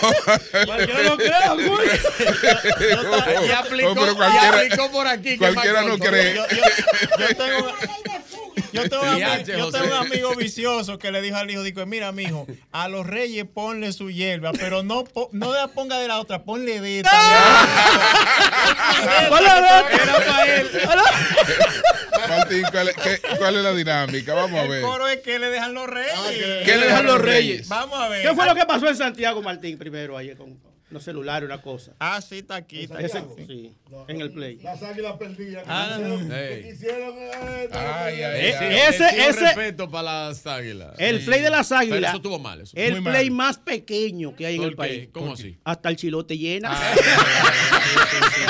[3.57, 5.29] Aplicó, Oh, pero y cualquiera- aplicó por aquí.
[5.31, 6.35] que Cualquiera no cree.
[6.35, 6.61] Yo, yo-
[7.19, 7.73] yo tengo,
[8.71, 12.47] yo tengo, un, yo tengo amigo vicioso que le dijo al hijo, dijo, mira, mijo,
[12.71, 16.43] a los reyes ponle su hierba, pero no, po- no la ponga de la otra,
[16.43, 17.11] ponle de esta.
[22.29, 24.33] Martín, ¿cuál es, qué- cuál es la dinámica?
[24.33, 24.81] Vamos a El ver.
[24.81, 26.13] coro es que le dejan los reyes.
[26.65, 27.67] ¿Qué le dejan los reyes?
[27.67, 28.27] Vamos a ver.
[28.27, 30.57] ¿Qué fue lo que pasó en Santiago, Martín, primero ayer con
[30.93, 31.93] los celulares, una cosa?
[31.99, 32.83] Ah, sí, está aquí.
[32.83, 33.23] Está Ese-
[34.07, 34.57] en el play.
[34.63, 35.63] Las águilas perdidas.
[35.63, 36.61] que Ah, quisieron- hey.
[36.63, 38.75] que quisieron, eh, Ay, ay, Eh, ay.
[38.89, 40.93] ese- ese- respeto para las águilas.
[40.97, 42.09] El play de las Pero águilas.
[42.11, 42.61] eso estuvo mal.
[42.61, 42.71] Eso.
[42.77, 43.47] El Muy play mal.
[43.47, 44.77] más pequeño que hay en ¿Por el qué?
[44.77, 45.09] país.
[45.11, 45.57] ¿Cómo así?
[45.63, 46.71] Hasta el chilote llena.
[47.83, 48.43] Sí, sí, sí.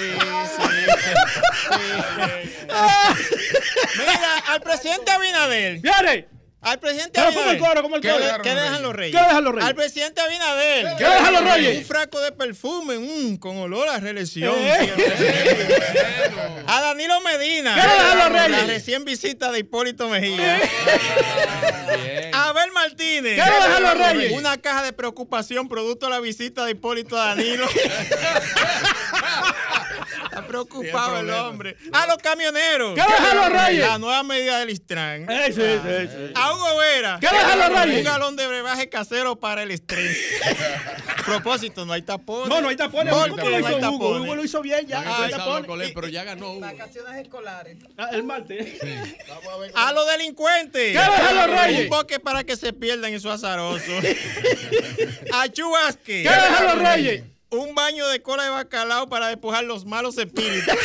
[3.98, 5.80] Mira, al presidente Abinader.
[5.80, 6.28] ¡Viene!
[6.62, 7.68] Al presidente Pero como el Abinader.
[7.70, 8.42] coro, como el ¿Qué, coro.
[8.42, 9.16] qué dejan los reyes?
[9.16, 9.68] ¿Qué dejan los reyes?
[9.68, 10.96] Al presidente Abinader.
[10.98, 11.78] ¿Qué dejan los reyes?
[11.78, 14.54] Un frasco de perfume, mm, con olor a reelección.
[14.58, 14.92] Eh.
[16.66, 17.74] A Danilo Medina.
[17.74, 18.66] ¿Qué dejan los La reyes?
[18.66, 20.60] recién visita de Hipólito Mejía.
[22.34, 23.36] A Abel Martínez.
[23.42, 24.32] ¿Qué dejan los reyes?
[24.32, 27.66] Una caja de preocupación producto de la visita de Hipólito a Danilo.
[30.40, 31.76] Está preocupado el hombre.
[31.92, 32.94] A los camioneros.
[32.94, 33.86] ¿Qué dejan los reyes?
[33.86, 35.30] La nueva medida del Istran.
[35.30, 36.32] Eh, sí, sí, sí.
[36.34, 37.18] A Hugo Vera.
[37.20, 37.98] ¿Qué dejan los reyes?
[37.98, 40.18] Un galón de brebaje casero para el estrés.
[41.26, 42.48] Propósito, no hay tapones.
[42.48, 43.12] No, no hay tapones.
[43.12, 44.16] ¿Por ¿Cómo qué lo no hizo Hugo?
[44.16, 45.02] Hugo lo hizo bien ya.
[45.06, 45.92] Ah, no tapones.
[45.94, 46.60] Pero ya ganó Hugo.
[46.60, 47.76] Vacaciones escolares.
[47.96, 48.80] Ah, El martes.
[49.74, 50.92] A los delincuentes.
[50.92, 51.82] ¿Qué dejan los reyes?
[51.84, 53.92] Un boque para que se pierdan en su azaroso.
[55.32, 56.22] A Chubasque.
[56.22, 57.24] ¿Qué dejan los reyes?
[57.50, 60.72] Un baño de cola de bacalao para despojar los malos espíritus.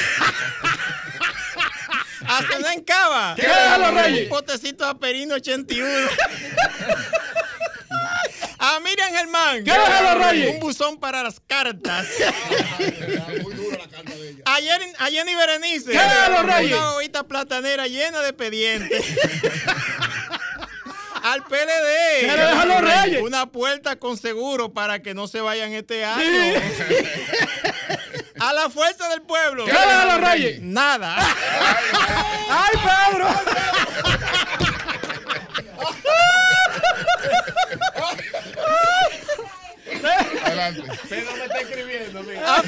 [2.28, 3.36] A Zenén Cava.
[3.36, 4.24] ¿Qué los reyes?
[4.24, 6.10] Un potecito de aperino 81.
[8.58, 9.64] A Miriam Germán.
[9.64, 10.56] ¿Qué los reyes?
[10.56, 12.08] Un buzón para las cartas.
[13.44, 14.44] Muy dura la carta de ella.
[14.98, 15.92] A Jenny, Berenice.
[15.92, 16.00] ¿Qué
[16.32, 16.74] los reyes?
[16.74, 19.06] Una hojita platanera llena de expedientes.
[21.26, 22.20] Al PLD.
[22.20, 23.22] ¿Qué le dejan los reyes?
[23.24, 26.24] Una puerta con seguro para que no se vayan este año.
[28.40, 29.66] A la fuerza del pueblo.
[29.66, 30.62] ¿Qué le dejan los reyes?
[30.62, 31.18] Nada.
[32.48, 32.80] ¡Ay,
[33.10, 33.28] Pedro!
[40.46, 40.82] Adelante.
[41.10, 42.56] Pedro me está escribiendo, mira.
[42.56, 42.64] A,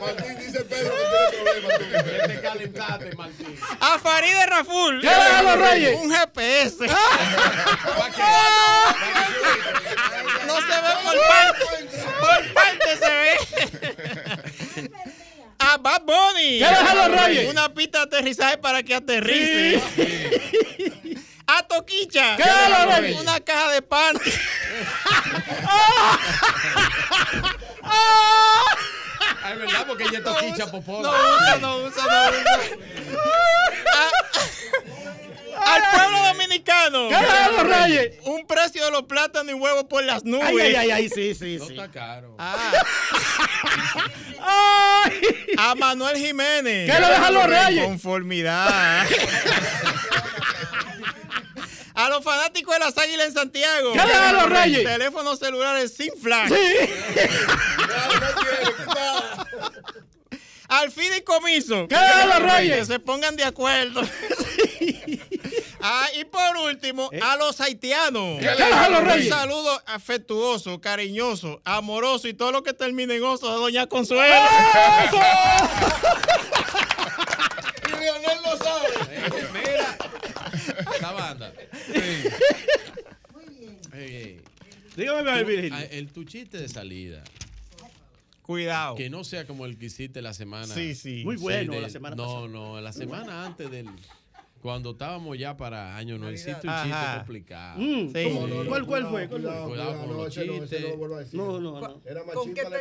[0.00, 0.92] Martín dice Pedro
[1.30, 2.06] que tiene problemas.
[2.06, 3.58] Ya te calentaste, Martín.
[3.80, 5.00] a Farideh Raful.
[5.00, 5.98] ¿Qué le dejan los reyes?
[6.02, 6.86] Un GPS.
[6.86, 8.22] ¿Para qué?
[10.46, 11.64] No se ve por parte.
[12.20, 14.90] Por parte se ve.
[15.58, 16.58] A Bad Bunny.
[16.58, 17.50] ¿Qué deja los reyes?
[17.50, 19.80] Una pista de aterrizaje para que aterrice.
[21.58, 22.36] A Toquicha.
[22.36, 23.20] ¿Qué deja los reyes?
[23.20, 24.16] Una caja de pan.
[29.42, 31.00] Ah, es verdad, porque ella es toquicha popó.
[31.02, 32.60] No usa, no usa, no usa.
[35.56, 37.08] A- Al pueblo dominicano.
[37.08, 38.16] ¿Qué deja los reyes?
[38.24, 40.46] Un precio de los plátanos y huevos por las nubes.
[40.46, 41.72] Ay, ay, ay, ay, sí, sí, No sí.
[41.72, 42.34] está caro.
[42.38, 42.72] Ah.
[45.58, 46.90] A Manuel Jiménez.
[46.90, 47.84] ¿Qué le dejan los reyes?
[47.84, 49.06] Conformidad.
[52.00, 53.92] A los fanáticos de las águilas en Santiago.
[53.92, 54.84] ¿Qué le dejan los reyes?
[54.84, 56.50] Teléfonos celulares sin flash.
[60.68, 61.86] Al fideicomiso.
[61.88, 62.78] ¿Qué le dejan los reyes?
[62.78, 64.00] Que se pongan de acuerdo.
[65.82, 68.38] Ah, y por último, a los haitianos.
[68.38, 69.32] ¿Qué le dejan los reyes?
[69.32, 74.34] Un saludo afectuoso, cariñoso, amoroso y todo lo que termine en oso de Doña Consuelo.
[77.88, 78.88] Y Leonel lo sabe.
[80.70, 81.52] Eh, Mira, esa banda.
[83.92, 84.40] Ey, ey.
[84.96, 85.74] Dígame, Tú, Virgilio.
[85.74, 87.22] ah, el tu chiste de salida.
[88.42, 88.96] Cuidado.
[88.96, 90.66] Que no sea como el que hiciste la semana.
[90.66, 91.22] Sí, sí.
[91.24, 92.48] Muy bueno del- la semana No, pasada.
[92.48, 93.88] no, la semana antes del.
[94.60, 96.84] Cuando estábamos ya para año nuevo, hiciste un Ajá.
[96.84, 97.78] chiste complicado.
[97.80, 98.24] Mm, Sí.
[98.24, 98.46] ¿cómo?
[98.46, 99.28] No, no, ¿Cuál, cuál fue?
[99.28, 99.68] Cuidado, ¿Cuál fue?
[99.70, 100.82] Cuidado con no, los ese no, ese chistes.
[100.82, 101.40] no lo vuelvo a decir.
[101.40, 102.00] No, no, no.
[102.04, 102.80] Era ¿Con machista,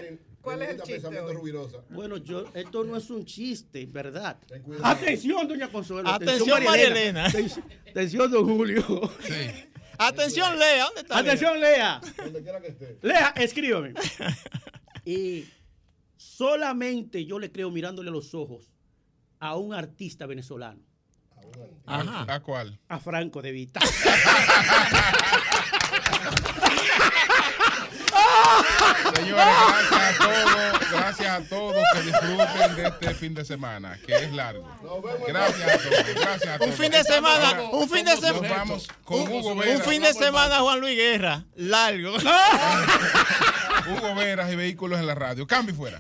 [0.50, 1.36] cuál es el Leninita, chiste pensamiento hoy?
[1.36, 1.78] rubirosa.
[1.90, 4.38] Bueno, yo, esto no es un chiste, ¿verdad?
[4.48, 4.64] Ten.
[4.84, 6.10] Atención, doña Consuelo.
[6.10, 7.26] Atención, María Elena.
[7.28, 8.84] Atención, atención, don Julio.
[10.02, 10.86] Atención, Lea.
[10.86, 11.16] ¿Dónde está?
[11.22, 11.34] Lea?
[11.34, 12.02] Atención, Lea.
[12.24, 12.98] Donde quiera que esté.
[13.02, 13.94] Lea, escríbame.
[15.06, 15.46] Y
[16.18, 18.70] solamente yo le creo mirándole a los ojos
[19.40, 20.82] a un artista venezolano,
[21.88, 22.32] Ajá.
[22.32, 22.80] ¿A cuál?
[22.88, 23.80] a Franco de Vita.
[29.16, 29.46] Señores,
[29.92, 34.32] gracias a todos, gracias a todos que disfruten de este fin de semana, que es
[34.34, 34.68] largo.
[35.28, 36.76] Gracias a todos, gracias a Un todos.
[36.76, 38.50] fin de semana, Ahora, un fin de semana.
[38.50, 39.88] vamos con Un, Hugo un Veras.
[39.88, 41.44] fin de semana, Juan Luis Guerra.
[41.56, 42.16] Largo.
[43.88, 45.48] Hugo Veras y vehículos en la radio.
[45.48, 46.00] Cambio fuera.